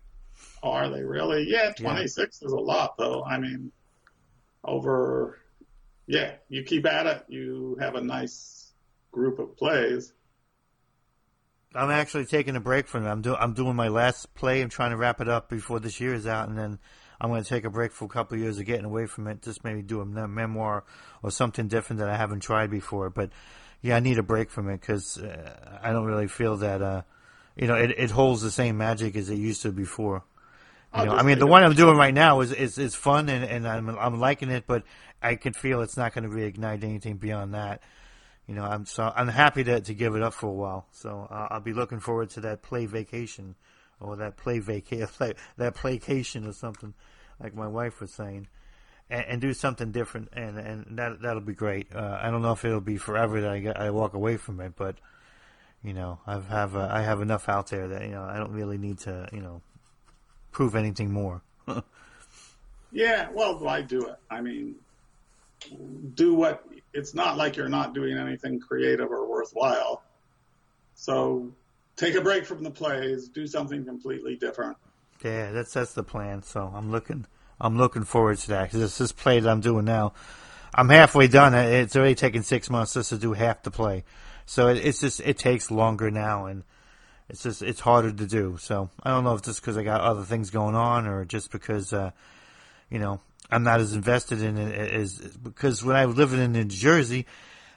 Are 0.64 0.88
they 0.88 1.02
really? 1.02 1.44
Yeah, 1.46 1.72
26 1.72 2.16
yeah. 2.16 2.46
is 2.46 2.52
a 2.52 2.56
lot, 2.58 2.96
though. 2.96 3.22
I 3.22 3.38
mean, 3.38 3.70
over, 4.64 5.38
yeah, 6.06 6.36
you 6.48 6.62
keep 6.62 6.86
at 6.86 7.06
it, 7.06 7.24
you 7.28 7.76
have 7.80 7.96
a 7.96 8.00
nice 8.00 8.72
group 9.12 9.38
of 9.38 9.58
plays. 9.58 10.14
I'm 11.74 11.90
actually 11.90 12.24
taking 12.24 12.56
a 12.56 12.60
break 12.60 12.88
from 12.88 13.04
it. 13.04 13.10
I'm 13.10 13.20
doing 13.20 13.36
I'm 13.38 13.52
doing 13.52 13.76
my 13.76 13.88
last 13.88 14.32
play. 14.34 14.62
I'm 14.62 14.70
trying 14.70 14.92
to 14.92 14.96
wrap 14.96 15.20
it 15.20 15.28
up 15.28 15.50
before 15.50 15.80
this 15.80 16.00
year 16.00 16.14
is 16.14 16.26
out, 16.26 16.48
and 16.48 16.56
then 16.56 16.78
I'm 17.20 17.28
going 17.28 17.42
to 17.42 17.48
take 17.48 17.64
a 17.64 17.70
break 17.70 17.92
for 17.92 18.06
a 18.06 18.08
couple 18.08 18.36
of 18.36 18.40
years 18.40 18.58
of 18.58 18.64
getting 18.64 18.84
away 18.86 19.06
from 19.06 19.26
it. 19.26 19.42
Just 19.42 19.64
maybe 19.64 19.82
do 19.82 20.00
a 20.00 20.06
memoir 20.06 20.84
or 21.22 21.30
something 21.30 21.68
different 21.68 22.00
that 22.00 22.08
I 22.08 22.16
haven't 22.16 22.40
tried 22.40 22.70
before. 22.70 23.10
But 23.10 23.30
yeah, 23.82 23.96
I 23.96 24.00
need 24.00 24.18
a 24.18 24.22
break 24.22 24.50
from 24.50 24.70
it 24.70 24.80
because 24.80 25.18
uh, 25.18 25.78
I 25.82 25.92
don't 25.92 26.06
really 26.06 26.28
feel 26.28 26.56
that 26.58 26.80
uh, 26.80 27.02
you 27.56 27.66
know 27.66 27.74
it, 27.74 27.90
it 27.98 28.10
holds 28.12 28.40
the 28.40 28.52
same 28.52 28.78
magic 28.78 29.14
as 29.16 29.28
it 29.28 29.36
used 29.36 29.62
to 29.62 29.72
before. 29.72 30.22
You 30.96 31.06
know, 31.06 31.12
I 31.12 31.22
mean, 31.22 31.38
the 31.38 31.46
one 31.46 31.64
I'm 31.64 31.74
doing 31.74 31.96
right 31.96 32.14
now 32.14 32.40
is 32.40 32.52
is, 32.52 32.78
is 32.78 32.94
fun 32.94 33.28
and, 33.28 33.44
and 33.44 33.66
I'm 33.66 33.88
I'm 33.98 34.20
liking 34.20 34.50
it, 34.50 34.64
but 34.66 34.84
I 35.20 35.36
can 35.36 35.52
feel 35.52 35.82
it's 35.82 35.96
not 35.96 36.14
going 36.14 36.28
to 36.28 36.34
reignite 36.34 36.84
anything 36.84 37.16
beyond 37.16 37.54
that 37.54 37.82
you 38.46 38.54
know, 38.54 38.64
I'm 38.64 38.84
so 38.84 39.10
I'm 39.14 39.28
happy 39.28 39.64
to 39.64 39.80
to 39.80 39.94
give 39.94 40.14
it 40.14 40.22
up 40.22 40.34
for 40.34 40.48
a 40.48 40.52
while. 40.52 40.86
So 40.92 41.26
uh, 41.30 41.48
I'll 41.50 41.60
be 41.60 41.72
looking 41.72 42.00
forward 42.00 42.30
to 42.30 42.40
that 42.40 42.62
play 42.62 42.86
vacation 42.86 43.54
or 44.00 44.16
that 44.16 44.36
play 44.36 44.58
vacation, 44.58 45.08
that 45.56 45.74
playcation 45.74 46.46
or 46.46 46.52
something, 46.52 46.94
like 47.40 47.54
my 47.54 47.66
wife 47.66 48.00
was 48.00 48.12
saying, 48.12 48.48
and, 49.08 49.24
and 49.26 49.40
do 49.40 49.54
something 49.54 49.92
different, 49.92 50.28
and 50.34 50.58
and 50.58 50.98
that 50.98 51.22
that'll 51.22 51.40
be 51.40 51.54
great. 51.54 51.94
Uh, 51.94 52.18
I 52.20 52.30
don't 52.30 52.42
know 52.42 52.52
if 52.52 52.64
it'll 52.64 52.80
be 52.80 52.98
forever 52.98 53.40
that 53.40 53.50
I 53.50 53.60
get, 53.60 53.80
I 53.80 53.90
walk 53.90 54.12
away 54.12 54.36
from 54.36 54.60
it, 54.60 54.74
but 54.76 54.96
you 55.82 55.94
know, 55.94 56.18
I 56.26 56.38
have 56.38 56.76
uh, 56.76 56.88
I 56.90 57.00
have 57.02 57.22
enough 57.22 57.48
out 57.48 57.68
there 57.68 57.88
that 57.88 58.02
you 58.02 58.10
know 58.10 58.24
I 58.24 58.36
don't 58.36 58.52
really 58.52 58.76
need 58.76 58.98
to 59.00 59.26
you 59.32 59.40
know 59.40 59.62
prove 60.54 60.74
anything 60.74 61.12
more. 61.12 61.42
yeah, 62.92 63.28
well, 63.34 63.58
why 63.58 63.82
do 63.82 64.06
it? 64.06 64.16
I 64.30 64.40
mean, 64.40 64.76
do 66.14 66.32
what 66.32 66.64
it's 66.94 67.12
not 67.12 67.36
like 67.36 67.56
you're 67.56 67.68
not 67.68 67.92
doing 67.92 68.16
anything 68.16 68.60
creative 68.60 69.10
or 69.10 69.28
worthwhile. 69.28 70.02
So 70.94 71.52
take 71.96 72.14
a 72.14 72.20
break 72.20 72.46
from 72.46 72.62
the 72.62 72.70
plays, 72.70 73.28
do 73.28 73.46
something 73.46 73.84
completely 73.84 74.36
different. 74.36 74.76
Yeah, 75.22 75.50
that's 75.50 75.72
that's 75.72 75.92
the 75.92 76.04
plan. 76.04 76.42
So 76.42 76.72
I'm 76.74 76.90
looking 76.90 77.26
I'm 77.60 77.76
looking 77.76 78.04
forward 78.04 78.38
to 78.38 78.48
that 78.48 78.64
because 78.64 78.80
this 78.80 78.98
this 78.98 79.12
play 79.12 79.40
that 79.40 79.50
I'm 79.50 79.60
doing 79.60 79.84
now, 79.84 80.12
I'm 80.72 80.88
halfway 80.88 81.26
done. 81.26 81.54
It's 81.54 81.96
already 81.96 82.14
taken 82.14 82.42
six 82.42 82.70
months 82.70 82.94
just 82.94 83.10
to 83.10 83.18
do 83.18 83.32
half 83.32 83.62
the 83.64 83.70
play, 83.70 84.04
so 84.46 84.68
it, 84.68 84.78
it's 84.78 85.00
just 85.00 85.20
it 85.20 85.36
takes 85.36 85.70
longer 85.70 86.10
now, 86.10 86.46
and 86.46 86.62
it's 87.28 87.42
just 87.42 87.62
it's 87.62 87.80
harder 87.80 88.12
to 88.12 88.26
do. 88.26 88.56
So 88.60 88.90
I 89.02 89.10
don't 89.10 89.24
know 89.24 89.34
if 89.34 89.42
just 89.42 89.60
because 89.60 89.76
I 89.76 89.82
got 89.82 90.00
other 90.00 90.22
things 90.22 90.50
going 90.50 90.74
on 90.74 91.06
or 91.06 91.24
just 91.24 91.50
because 91.50 91.92
uh, 91.92 92.10
you 92.90 92.98
know 92.98 93.20
I'm 93.50 93.62
not 93.62 93.80
as 93.80 93.94
invested 93.94 94.42
in 94.42 94.58
it 94.58 94.92
as 94.92 95.18
because 95.18 95.84
when 95.84 95.96
I 95.96 96.06
was 96.06 96.16
living 96.16 96.40
in 96.40 96.52
New 96.52 96.64
Jersey. 96.64 97.26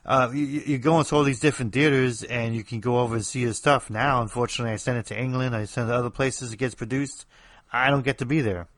Uh, 0.05 0.31
you, 0.33 0.45
you 0.45 0.77
go 0.77 0.97
into 0.99 1.13
all 1.13 1.23
these 1.23 1.41
different 1.41 1.73
theaters 1.73 2.23
and 2.23 2.55
you 2.55 2.63
can 2.63 2.79
go 2.79 2.99
over 2.99 3.15
and 3.15 3.25
see 3.25 3.41
his 3.41 3.57
stuff. 3.57 3.89
Now, 3.89 4.21
unfortunately, 4.21 4.71
I 4.71 4.77
send 4.77 4.97
it 4.97 5.07
to 5.07 5.19
England. 5.19 5.53
I 5.53 5.65
send 5.65 5.89
it 5.89 5.91
to 5.91 5.97
other 5.97 6.09
places. 6.09 6.53
It 6.53 6.55
gets 6.55 6.75
produced. 6.75 7.25
I 7.73 7.89
don't 7.89 8.05
get 8.05 8.19
to 8.19 8.25
be 8.25 8.39
there. 8.39 8.69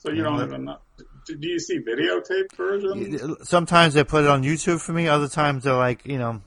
So 0.00 0.10
you 0.10 0.22
don't 0.22 0.42
even 0.42 0.64
know. 0.66 0.78
Do 1.26 1.48
you 1.48 1.58
see 1.58 1.80
videotape 1.80 2.54
versions? 2.56 3.48
Sometimes 3.48 3.94
they 3.94 4.04
put 4.04 4.24
it 4.24 4.30
on 4.30 4.42
YouTube 4.42 4.80
for 4.80 4.92
me. 4.92 5.08
Other 5.08 5.28
times 5.28 5.64
they're 5.64 5.74
like, 5.74 6.06
you 6.06 6.18
know, 6.18 6.40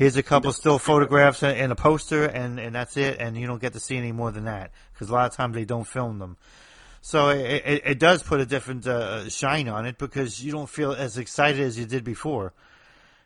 here's 0.00 0.16
a 0.16 0.22
couple 0.22 0.50
still 0.54 0.78
photographs 0.78 1.42
and 1.42 1.70
a 1.70 1.74
poster, 1.74 2.24
and, 2.24 2.58
and 2.58 2.74
that's 2.74 2.96
it. 2.96 3.18
And 3.20 3.36
you 3.36 3.46
don't 3.46 3.60
get 3.60 3.74
to 3.74 3.80
see 3.80 3.98
any 3.98 4.12
more 4.12 4.30
than 4.30 4.46
that 4.46 4.70
because 4.94 5.10
a 5.10 5.12
lot 5.12 5.30
of 5.30 5.36
times 5.36 5.54
they 5.54 5.66
don't 5.66 5.86
film 5.86 6.18
them. 6.18 6.38
So 7.02 7.28
it, 7.28 7.62
it, 7.66 7.82
it 7.84 7.98
does 7.98 8.22
put 8.22 8.40
a 8.40 8.46
different 8.46 8.86
uh, 8.86 9.28
shine 9.28 9.68
on 9.68 9.84
it 9.84 9.98
because 9.98 10.42
you 10.42 10.52
don't 10.52 10.70
feel 10.70 10.92
as 10.92 11.18
excited 11.18 11.60
as 11.60 11.78
you 11.78 11.84
did 11.84 12.02
before. 12.02 12.54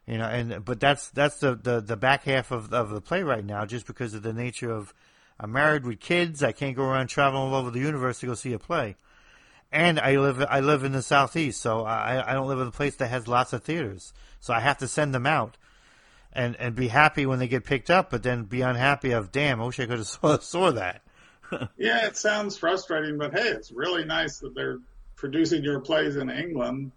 You 0.04 0.18
know, 0.18 0.24
and 0.24 0.64
but 0.64 0.80
that's 0.80 1.10
that's 1.10 1.38
the, 1.38 1.54
the, 1.54 1.80
the 1.80 1.96
back 1.96 2.24
half 2.24 2.50
of 2.50 2.74
of 2.74 2.90
the 2.90 3.00
play 3.00 3.22
right 3.22 3.44
now, 3.44 3.64
just 3.64 3.86
because 3.86 4.12
of 4.12 4.22
the 4.22 4.32
nature 4.32 4.72
of 4.72 4.92
I'm 5.38 5.52
married 5.52 5.86
with 5.86 6.00
kids. 6.00 6.42
I 6.42 6.50
can't 6.50 6.76
go 6.76 6.82
around 6.82 7.06
traveling 7.06 7.52
all 7.52 7.54
over 7.54 7.70
the 7.70 7.78
universe 7.78 8.18
to 8.20 8.26
go 8.26 8.34
see 8.34 8.52
a 8.52 8.58
play. 8.58 8.96
And 9.70 10.00
I 10.00 10.16
live 10.16 10.44
I 10.50 10.58
live 10.58 10.82
in 10.82 10.90
the 10.90 11.02
southeast, 11.02 11.62
so 11.62 11.84
I 11.84 12.32
I 12.32 12.34
don't 12.34 12.48
live 12.48 12.60
in 12.60 12.66
a 12.66 12.72
place 12.72 12.96
that 12.96 13.10
has 13.10 13.28
lots 13.28 13.52
of 13.52 13.62
theaters. 13.62 14.12
So 14.40 14.52
I 14.52 14.60
have 14.60 14.78
to 14.78 14.88
send 14.88 15.14
them 15.14 15.26
out, 15.26 15.56
and 16.34 16.56
and 16.56 16.74
be 16.74 16.88
happy 16.88 17.26
when 17.26 17.38
they 17.38 17.48
get 17.48 17.64
picked 17.64 17.90
up, 17.90 18.10
but 18.10 18.22
then 18.22 18.44
be 18.44 18.62
unhappy 18.62 19.12
of 19.12 19.32
damn, 19.32 19.60
I 19.60 19.66
wish 19.66 19.80
I 19.80 19.86
could 19.86 19.98
have 19.98 20.06
saw, 20.06 20.38
saw 20.38 20.72
that. 20.72 21.02
yeah, 21.76 22.06
it 22.06 22.16
sounds 22.16 22.56
frustrating, 22.56 23.18
but 23.18 23.32
hey, 23.32 23.48
it's 23.48 23.70
really 23.70 24.04
nice 24.04 24.38
that 24.38 24.54
they're 24.54 24.78
producing 25.16 25.62
your 25.62 25.80
plays 25.80 26.16
in 26.16 26.30
England 26.30 26.92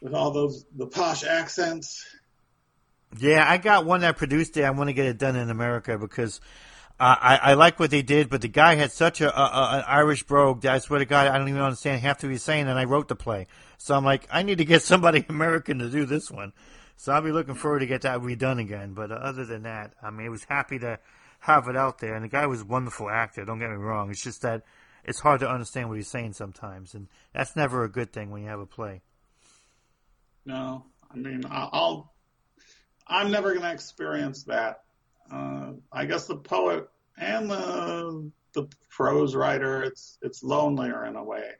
with 0.00 0.14
all 0.14 0.30
those 0.30 0.64
the 0.76 0.86
posh 0.86 1.24
accents. 1.24 2.04
Yeah, 3.18 3.44
I 3.46 3.58
got 3.58 3.86
one 3.86 4.02
that 4.02 4.16
produced 4.16 4.56
it. 4.56 4.64
I 4.64 4.70
want 4.70 4.88
to 4.88 4.94
get 4.94 5.06
it 5.06 5.18
done 5.18 5.34
in 5.34 5.50
America 5.50 5.98
because 5.98 6.40
uh, 7.00 7.16
I, 7.18 7.36
I 7.36 7.54
like 7.54 7.80
what 7.80 7.90
they 7.90 8.02
did, 8.02 8.30
but 8.30 8.40
the 8.40 8.48
guy 8.48 8.76
had 8.76 8.92
such 8.92 9.20
a, 9.20 9.36
a, 9.36 9.78
an 9.78 9.84
Irish 9.86 10.22
brogue 10.22 10.60
that 10.62 10.74
I 10.74 10.78
swear 10.78 11.00
to 11.00 11.06
God, 11.06 11.26
I 11.26 11.38
don't 11.38 11.48
even 11.48 11.60
understand 11.60 12.02
half 12.02 12.18
of 12.18 12.24
what 12.24 12.32
he's 12.32 12.42
saying, 12.42 12.68
and 12.68 12.78
I 12.78 12.84
wrote 12.84 13.08
the 13.08 13.16
play. 13.16 13.46
So 13.78 13.96
I'm 13.96 14.04
like, 14.04 14.28
I 14.30 14.42
need 14.42 14.58
to 14.58 14.64
get 14.64 14.82
somebody 14.84 15.24
American 15.28 15.78
to 15.78 15.88
do 15.88 16.04
this 16.04 16.30
one. 16.30 16.52
So 17.00 17.12
I'll 17.12 17.22
be 17.22 17.32
looking 17.32 17.54
forward 17.54 17.78
to 17.78 17.86
get 17.86 18.02
that 18.02 18.20
redone 18.20 18.60
again. 18.60 18.92
But 18.92 19.10
other 19.10 19.46
than 19.46 19.62
that, 19.62 19.94
I 20.02 20.10
mean, 20.10 20.26
I 20.26 20.28
was 20.28 20.44
happy 20.44 20.78
to 20.80 20.98
have 21.38 21.66
it 21.66 21.74
out 21.74 21.98
there, 21.98 22.14
and 22.14 22.22
the 22.22 22.28
guy 22.28 22.44
was 22.44 22.60
a 22.60 22.66
wonderful 22.66 23.08
actor. 23.08 23.42
Don't 23.46 23.58
get 23.58 23.70
me 23.70 23.76
wrong. 23.76 24.10
It's 24.10 24.22
just 24.22 24.42
that 24.42 24.64
it's 25.02 25.20
hard 25.20 25.40
to 25.40 25.48
understand 25.48 25.88
what 25.88 25.96
he's 25.96 26.10
saying 26.10 26.34
sometimes, 26.34 26.92
and 26.92 27.08
that's 27.32 27.56
never 27.56 27.84
a 27.84 27.88
good 27.88 28.12
thing 28.12 28.30
when 28.30 28.42
you 28.42 28.48
have 28.48 28.60
a 28.60 28.66
play. 28.66 29.00
No, 30.44 30.84
I 31.10 31.16
mean, 31.16 31.44
I'll. 31.48 32.12
I'm 33.08 33.30
never 33.30 33.54
going 33.54 33.62
to 33.64 33.72
experience 33.72 34.42
that 34.42 34.82
uh, 35.32 35.72
I 35.90 36.04
guess 36.04 36.26
the 36.26 36.36
poet 36.36 36.86
and 37.16 37.50
the 37.50 38.30
the 38.52 38.68
prose 38.90 39.34
writer, 39.34 39.82
it's 39.82 40.18
it's 40.20 40.42
lonelier 40.42 41.06
in 41.06 41.16
a 41.16 41.24
way, 41.24 41.52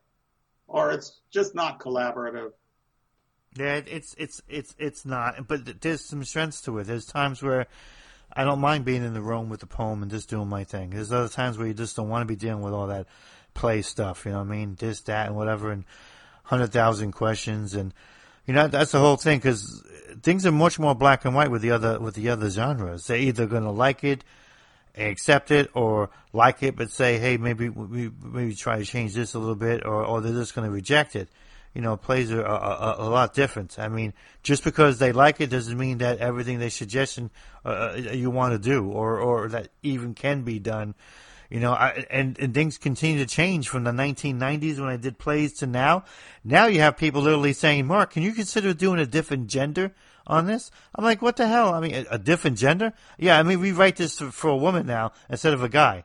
or 0.68 0.92
it's 0.92 1.18
just 1.30 1.54
not 1.54 1.80
collaborative. 1.80 2.50
Yeah, 3.56 3.80
it's 3.86 4.14
it's 4.16 4.40
it's 4.48 4.74
it's 4.78 5.04
not. 5.04 5.48
But 5.48 5.80
there's 5.80 6.04
some 6.04 6.24
strengths 6.24 6.60
to 6.62 6.78
it. 6.78 6.84
There's 6.84 7.06
times 7.06 7.42
where 7.42 7.66
I 8.32 8.44
don't 8.44 8.60
mind 8.60 8.84
being 8.84 9.04
in 9.04 9.12
the 9.12 9.20
room 9.20 9.48
with 9.48 9.60
the 9.60 9.66
poem 9.66 10.02
and 10.02 10.10
just 10.10 10.30
doing 10.30 10.48
my 10.48 10.64
thing. 10.64 10.90
There's 10.90 11.12
other 11.12 11.28
times 11.28 11.58
where 11.58 11.66
you 11.66 11.74
just 11.74 11.96
don't 11.96 12.08
want 12.08 12.22
to 12.22 12.26
be 12.26 12.36
dealing 12.36 12.62
with 12.62 12.72
all 12.72 12.86
that 12.86 13.06
play 13.54 13.82
stuff. 13.82 14.24
You 14.24 14.32
know 14.32 14.38
what 14.38 14.46
I 14.46 14.50
mean? 14.50 14.76
This, 14.78 15.00
that, 15.02 15.26
and 15.26 15.36
whatever, 15.36 15.72
and 15.72 15.84
hundred 16.44 16.72
thousand 16.72 17.12
questions, 17.12 17.74
and 17.74 17.92
you 18.46 18.54
know 18.54 18.68
that's 18.68 18.92
the 18.92 19.00
whole 19.00 19.16
thing 19.16 19.38
because 19.38 19.84
things 20.22 20.46
are 20.46 20.52
much 20.52 20.78
more 20.78 20.94
black 20.94 21.24
and 21.24 21.34
white 21.34 21.50
with 21.50 21.62
the 21.62 21.72
other 21.72 21.98
with 21.98 22.14
the 22.14 22.28
other 22.28 22.50
genres. 22.50 23.06
They're 23.06 23.16
either 23.18 23.46
going 23.46 23.64
to 23.64 23.70
like 23.70 24.04
it, 24.04 24.22
accept 24.96 25.50
it, 25.50 25.70
or 25.74 26.10
like 26.32 26.62
it, 26.62 26.76
but 26.76 26.90
say, 26.90 27.18
hey, 27.18 27.36
maybe 27.36 27.68
we 27.68 28.12
maybe 28.22 28.54
try 28.54 28.78
to 28.78 28.84
change 28.84 29.14
this 29.14 29.34
a 29.34 29.40
little 29.40 29.56
bit, 29.56 29.84
or 29.84 30.04
or 30.04 30.20
they're 30.20 30.32
just 30.32 30.54
going 30.54 30.66
to 30.66 30.72
reject 30.72 31.16
it. 31.16 31.28
You 31.74 31.82
know, 31.82 31.96
plays 31.96 32.32
are 32.32 32.42
a, 32.42 32.52
a, 32.52 32.96
a, 32.98 33.08
lot 33.08 33.32
different. 33.32 33.78
I 33.78 33.88
mean, 33.88 34.12
just 34.42 34.64
because 34.64 34.98
they 34.98 35.12
like 35.12 35.40
it 35.40 35.50
doesn't 35.50 35.78
mean 35.78 35.98
that 35.98 36.18
everything 36.18 36.58
they 36.58 36.68
suggestion 36.68 37.30
uh, 37.64 37.68
uh 37.68 38.10
you 38.12 38.28
want 38.30 38.54
to 38.54 38.58
do, 38.58 38.90
or 38.90 39.20
or 39.20 39.48
that 39.48 39.68
even 39.82 40.14
can 40.14 40.42
be 40.42 40.58
done. 40.58 40.94
You 41.50 41.58
know, 41.58 41.72
I, 41.72 42.06
and, 42.10 42.38
and 42.38 42.54
things 42.54 42.78
continue 42.78 43.18
to 43.18 43.26
change 43.26 43.68
from 43.68 43.82
the 43.82 43.90
1990s 43.90 44.78
when 44.78 44.88
I 44.88 44.96
did 44.96 45.18
plays 45.18 45.54
to 45.54 45.66
now. 45.66 46.04
Now 46.44 46.66
you 46.66 46.80
have 46.80 46.96
people 46.96 47.22
literally 47.22 47.52
saying, 47.52 47.88
Mark, 47.88 48.12
can 48.12 48.22
you 48.22 48.32
consider 48.32 48.72
doing 48.72 49.00
a 49.00 49.06
different 49.06 49.48
gender 49.48 49.92
on 50.28 50.46
this? 50.46 50.70
I'm 50.94 51.02
like, 51.02 51.20
what 51.20 51.36
the 51.36 51.48
hell? 51.48 51.74
I 51.74 51.80
mean, 51.80 51.94
a, 51.94 52.14
a 52.14 52.18
different 52.18 52.56
gender? 52.56 52.92
Yeah, 53.18 53.36
I 53.36 53.42
mean, 53.42 53.58
we 53.58 53.72
write 53.72 53.96
this 53.96 54.18
for, 54.18 54.30
for, 54.30 54.48
a 54.48 54.56
woman 54.56 54.86
now 54.86 55.10
instead 55.28 55.52
of 55.52 55.64
a 55.64 55.68
guy. 55.68 56.04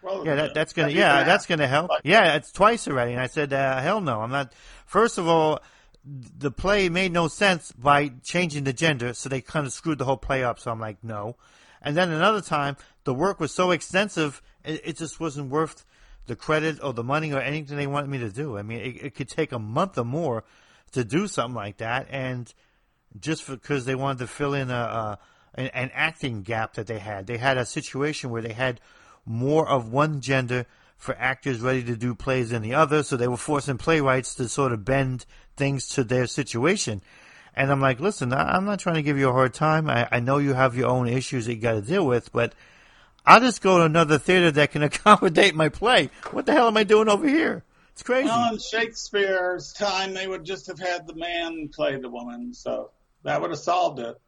Well, 0.00 0.24
yeah, 0.24 0.34
that, 0.36 0.54
that's 0.54 0.72
gonna. 0.72 0.90
Yeah, 0.90 1.22
that's 1.22 1.46
gonna 1.46 1.68
help. 1.68 1.90
Yeah, 2.02 2.34
it's 2.34 2.50
twice 2.50 2.88
already, 2.88 3.12
and 3.12 3.20
I 3.20 3.28
said, 3.28 3.52
uh, 3.52 3.80
hell 3.80 4.00
no, 4.00 4.20
I'm 4.20 4.30
not. 4.30 4.52
First 4.92 5.16
of 5.16 5.26
all, 5.26 5.58
the 6.04 6.50
play 6.50 6.90
made 6.90 7.12
no 7.12 7.26
sense 7.26 7.72
by 7.72 8.12
changing 8.22 8.64
the 8.64 8.74
gender, 8.74 9.14
so 9.14 9.30
they 9.30 9.40
kind 9.40 9.64
of 9.66 9.72
screwed 9.72 9.96
the 9.96 10.04
whole 10.04 10.18
play 10.18 10.44
up. 10.44 10.60
So 10.60 10.70
I'm 10.70 10.80
like, 10.80 11.02
no. 11.02 11.36
And 11.80 11.96
then 11.96 12.10
another 12.10 12.42
time, 12.42 12.76
the 13.04 13.14
work 13.14 13.40
was 13.40 13.54
so 13.54 13.70
extensive 13.70 14.42
it, 14.62 14.82
it 14.84 14.96
just 14.98 15.18
wasn't 15.18 15.48
worth 15.48 15.86
the 16.26 16.36
credit 16.36 16.78
or 16.82 16.92
the 16.92 17.02
money 17.02 17.32
or 17.32 17.40
anything 17.40 17.78
they 17.78 17.86
wanted 17.86 18.10
me 18.10 18.18
to 18.18 18.28
do. 18.28 18.58
I 18.58 18.62
mean, 18.62 18.80
it, 18.80 19.02
it 19.02 19.14
could 19.14 19.30
take 19.30 19.52
a 19.52 19.58
month 19.58 19.96
or 19.96 20.04
more 20.04 20.44
to 20.90 21.04
do 21.04 21.26
something 21.26 21.54
like 21.54 21.78
that, 21.78 22.06
and 22.10 22.52
just 23.18 23.46
because 23.46 23.86
they 23.86 23.94
wanted 23.94 24.18
to 24.18 24.26
fill 24.26 24.52
in 24.52 24.70
a, 24.70 24.74
a 24.74 25.18
an, 25.54 25.68
an, 25.68 25.90
acting 25.94 26.42
gap 26.42 26.74
that 26.74 26.86
they 26.86 26.98
had, 26.98 27.26
they 27.26 27.38
had 27.38 27.56
a 27.56 27.64
situation 27.64 28.28
where 28.28 28.42
they 28.42 28.52
had 28.52 28.78
more 29.24 29.66
of 29.66 29.90
one 29.90 30.20
gender 30.20 30.66
for 31.02 31.16
actors 31.18 31.60
ready 31.60 31.82
to 31.82 31.96
do 31.96 32.14
plays 32.14 32.50
than 32.50 32.62
the 32.62 32.74
other, 32.74 33.02
so 33.02 33.16
they 33.16 33.26
were 33.26 33.36
forcing 33.36 33.76
playwrights 33.76 34.36
to 34.36 34.48
sort 34.48 34.70
of 34.70 34.84
bend 34.84 35.26
things 35.56 35.88
to 35.88 36.04
their 36.04 36.28
situation. 36.28 37.02
And 37.56 37.72
I'm 37.72 37.80
like, 37.80 37.98
listen, 37.98 38.32
I'm 38.32 38.64
not 38.64 38.78
trying 38.78 38.94
to 38.94 39.02
give 39.02 39.18
you 39.18 39.28
a 39.28 39.32
hard 39.32 39.52
time. 39.52 39.90
I, 39.90 40.06
I 40.12 40.20
know 40.20 40.38
you 40.38 40.54
have 40.54 40.76
your 40.76 40.88
own 40.88 41.08
issues 41.08 41.46
that 41.46 41.54
you 41.56 41.60
got 41.60 41.72
to 41.72 41.80
deal 41.82 42.06
with, 42.06 42.30
but 42.30 42.54
I'll 43.26 43.40
just 43.40 43.62
go 43.62 43.78
to 43.78 43.84
another 43.84 44.16
theater 44.16 44.52
that 44.52 44.70
can 44.70 44.82
accommodate 44.84 45.56
my 45.56 45.70
play. 45.70 46.08
What 46.30 46.46
the 46.46 46.52
hell 46.52 46.68
am 46.68 46.76
I 46.76 46.84
doing 46.84 47.08
over 47.08 47.26
here? 47.26 47.64
It's 47.90 48.04
crazy. 48.04 48.28
Well, 48.28 48.52
in 48.52 48.60
Shakespeare's 48.60 49.72
time, 49.72 50.14
they 50.14 50.28
would 50.28 50.44
just 50.44 50.68
have 50.68 50.78
had 50.78 51.08
the 51.08 51.16
man 51.16 51.68
play 51.74 51.96
the 51.96 52.10
woman, 52.10 52.54
so 52.54 52.92
that 53.24 53.40
would 53.40 53.50
have 53.50 53.58
solved 53.58 53.98
it. 53.98 54.20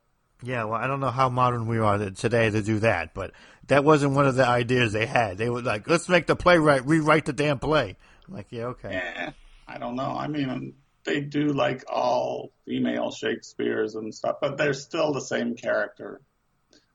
Yeah, 0.44 0.64
well, 0.64 0.74
I 0.74 0.86
don't 0.86 1.00
know 1.00 1.10
how 1.10 1.28
modern 1.28 1.66
we 1.66 1.78
are 1.78 2.10
today 2.10 2.50
to 2.50 2.62
do 2.62 2.80
that, 2.80 3.14
but 3.14 3.32
that 3.68 3.84
wasn't 3.84 4.14
one 4.14 4.26
of 4.26 4.34
the 4.34 4.46
ideas 4.46 4.92
they 4.92 5.06
had. 5.06 5.38
They 5.38 5.48
were 5.48 5.62
like, 5.62 5.88
let's 5.88 6.08
make 6.08 6.26
the 6.26 6.36
playwright 6.36 6.86
rewrite 6.86 7.24
the 7.24 7.32
damn 7.32 7.58
play. 7.58 7.96
I'm 8.28 8.34
like, 8.34 8.48
yeah, 8.50 8.66
okay. 8.66 8.92
Yeah, 8.92 9.32
I 9.66 9.78
don't 9.78 9.96
know. 9.96 10.14
I 10.16 10.28
mean, 10.28 10.74
they 11.04 11.20
do 11.20 11.48
like 11.48 11.84
all 11.88 12.52
female 12.66 13.10
Shakespeare's 13.10 13.94
and 13.94 14.14
stuff, 14.14 14.36
but 14.40 14.56
they're 14.56 14.74
still 14.74 15.12
the 15.12 15.20
same 15.20 15.54
character. 15.54 16.20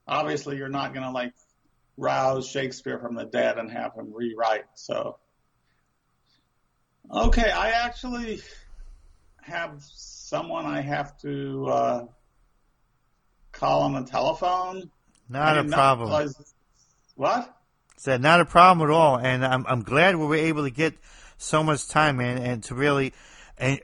Obviously, 0.06 0.56
you're 0.56 0.68
not 0.68 0.92
going 0.92 1.04
to 1.04 1.12
like 1.12 1.32
rouse 1.96 2.48
Shakespeare 2.48 2.98
from 2.98 3.14
the 3.14 3.24
dead 3.24 3.58
and 3.58 3.70
have 3.70 3.94
him 3.94 4.12
rewrite. 4.12 4.64
So, 4.74 5.18
okay, 7.12 7.50
I 7.50 7.70
actually 7.70 8.42
have 9.42 9.82
someone 9.82 10.66
I 10.66 10.80
have 10.80 11.18
to 11.22 11.66
uh, 11.66 12.06
call 13.52 13.82
on 13.82 13.92
the 13.94 14.04
telephone. 14.04 14.90
Not 15.28 15.58
a 15.58 15.64
problem. 15.64 16.32
what? 17.14 17.56
Said 17.96 18.22
not 18.22 18.40
a 18.40 18.44
problem 18.44 18.88
at 18.88 18.92
all, 18.92 19.18
and 19.18 19.44
I'm 19.44 19.66
I'm 19.66 19.82
glad 19.82 20.16
we 20.16 20.26
were 20.26 20.36
able 20.36 20.64
to 20.64 20.70
get 20.70 20.94
so 21.36 21.62
much 21.62 21.86
time 21.88 22.20
in 22.20 22.38
and 22.38 22.62
to 22.64 22.74
really 22.74 23.12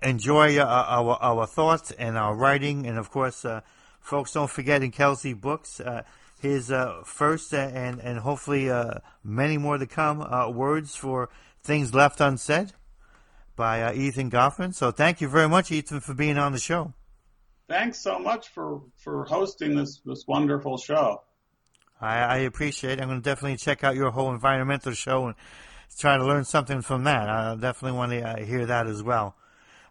enjoy 0.02 0.58
uh, 0.58 0.64
our 0.64 1.18
our 1.20 1.46
thoughts 1.46 1.90
and 1.92 2.16
our 2.16 2.34
writing, 2.34 2.86
and 2.86 2.98
of 2.98 3.10
course, 3.10 3.44
uh, 3.44 3.60
folks, 4.00 4.32
don't 4.32 4.50
forget 4.50 4.82
in 4.82 4.90
Kelsay 4.90 5.38
Books. 5.38 5.80
Uh, 5.80 6.02
his 6.40 6.70
uh, 6.70 7.02
first 7.04 7.52
and 7.54 8.00
and 8.00 8.18
hopefully 8.20 8.70
uh, 8.70 8.94
many 9.24 9.58
more 9.58 9.78
to 9.78 9.86
come 9.86 10.20
uh, 10.20 10.48
words 10.48 10.94
for 10.94 11.28
things 11.62 11.94
left 11.94 12.20
unsaid 12.20 12.72
by 13.56 13.82
uh, 13.82 13.92
Ethan 13.92 14.30
Goffman. 14.30 14.74
So 14.74 14.90
thank 14.90 15.20
you 15.20 15.28
very 15.28 15.48
much, 15.48 15.72
Ethan, 15.72 16.00
for 16.00 16.14
being 16.14 16.38
on 16.38 16.52
the 16.52 16.58
show. 16.58 16.92
Thanks 17.68 17.98
so 17.98 18.18
much 18.18 18.48
for 18.48 18.82
for 18.96 19.24
hosting 19.24 19.74
this 19.74 20.00
this 20.04 20.24
wonderful 20.26 20.78
show. 20.78 21.22
I, 22.00 22.18
I 22.18 22.36
appreciate. 22.38 22.98
it. 22.98 23.02
I'm 23.02 23.08
going 23.08 23.22
to 23.22 23.24
definitely 23.24 23.56
check 23.56 23.82
out 23.82 23.96
your 23.96 24.10
whole 24.10 24.30
environmental 24.30 24.92
show 24.92 25.26
and 25.26 25.34
try 25.98 26.18
to 26.18 26.24
learn 26.24 26.44
something 26.44 26.82
from 26.82 27.04
that. 27.04 27.28
I 27.28 27.54
definitely 27.54 27.96
want 27.96 28.12
to 28.12 28.20
uh, 28.20 28.44
hear 28.44 28.66
that 28.66 28.86
as 28.86 29.02
well. 29.02 29.34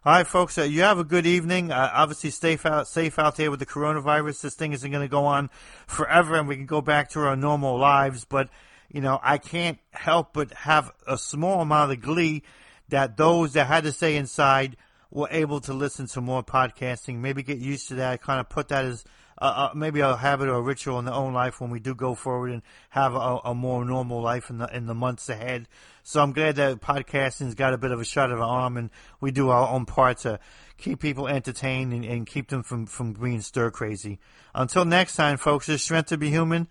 All 0.04 0.12
right, 0.12 0.26
folks. 0.26 0.56
Uh, 0.56 0.62
you 0.62 0.82
have 0.82 1.00
a 1.00 1.04
good 1.04 1.26
evening. 1.26 1.72
Uh, 1.72 1.90
obviously, 1.92 2.30
safe 2.30 2.64
out, 2.64 2.86
safe 2.86 3.18
out 3.18 3.36
there 3.36 3.50
with 3.50 3.58
the 3.58 3.66
coronavirus. 3.66 4.40
This 4.40 4.54
thing 4.54 4.72
isn't 4.72 4.90
going 4.90 5.02
to 5.02 5.10
go 5.10 5.24
on 5.24 5.50
forever, 5.88 6.36
and 6.36 6.46
we 6.46 6.54
can 6.54 6.66
go 6.66 6.80
back 6.80 7.10
to 7.10 7.20
our 7.20 7.34
normal 7.34 7.76
lives. 7.76 8.24
But 8.24 8.48
you 8.88 9.00
know, 9.00 9.18
I 9.22 9.38
can't 9.38 9.78
help 9.90 10.32
but 10.32 10.52
have 10.52 10.92
a 11.08 11.18
small 11.18 11.60
amount 11.60 11.90
of 11.90 12.00
glee 12.00 12.44
that 12.88 13.16
those 13.16 13.54
that 13.54 13.66
had 13.66 13.82
to 13.82 13.90
stay 13.90 14.16
inside 14.16 14.76
were 15.10 15.28
able 15.30 15.60
to 15.60 15.72
listen 15.72 16.06
to 16.08 16.20
more 16.20 16.42
podcasting. 16.42 17.18
Maybe 17.18 17.42
get 17.42 17.58
used 17.58 17.88
to 17.88 17.94
that. 17.96 18.22
Kind 18.22 18.40
of 18.40 18.48
put 18.48 18.68
that 18.68 18.84
as 18.84 19.04
uh, 19.38 19.68
uh, 19.70 19.74
maybe 19.74 20.00
a 20.00 20.16
habit 20.16 20.48
or 20.48 20.54
a 20.54 20.62
ritual 20.62 20.98
in 20.98 21.04
their 21.04 21.14
own 21.14 21.34
life 21.34 21.60
when 21.60 21.70
we 21.70 21.78
do 21.78 21.94
go 21.94 22.14
forward 22.14 22.50
and 22.50 22.62
have 22.90 23.14
a, 23.14 23.38
a, 23.44 23.54
more 23.54 23.84
normal 23.84 24.22
life 24.22 24.48
in 24.48 24.58
the 24.58 24.74
in 24.74 24.86
the 24.86 24.94
months 24.94 25.28
ahead. 25.28 25.68
So 26.02 26.22
I'm 26.22 26.32
glad 26.32 26.56
that 26.56 26.80
podcasting's 26.80 27.54
got 27.54 27.74
a 27.74 27.78
bit 27.78 27.90
of 27.90 28.00
a 28.00 28.04
shot 28.04 28.30
of 28.30 28.38
an 28.38 28.44
arm, 28.44 28.76
and 28.76 28.90
we 29.20 29.30
do 29.30 29.50
our 29.50 29.68
own 29.68 29.84
part 29.84 30.18
to 30.18 30.40
keep 30.78 31.00
people 31.00 31.28
entertained 31.28 31.92
and, 31.92 32.04
and 32.04 32.26
keep 32.26 32.48
them 32.48 32.62
from 32.62 32.86
from 32.86 33.12
being 33.12 33.42
stir 33.42 33.70
crazy. 33.70 34.20
Until 34.54 34.84
next 34.84 35.16
time, 35.16 35.36
folks, 35.36 35.68
it's 35.68 35.82
strength 35.82 36.08
to 36.08 36.16
be 36.16 36.30
human. 36.30 36.68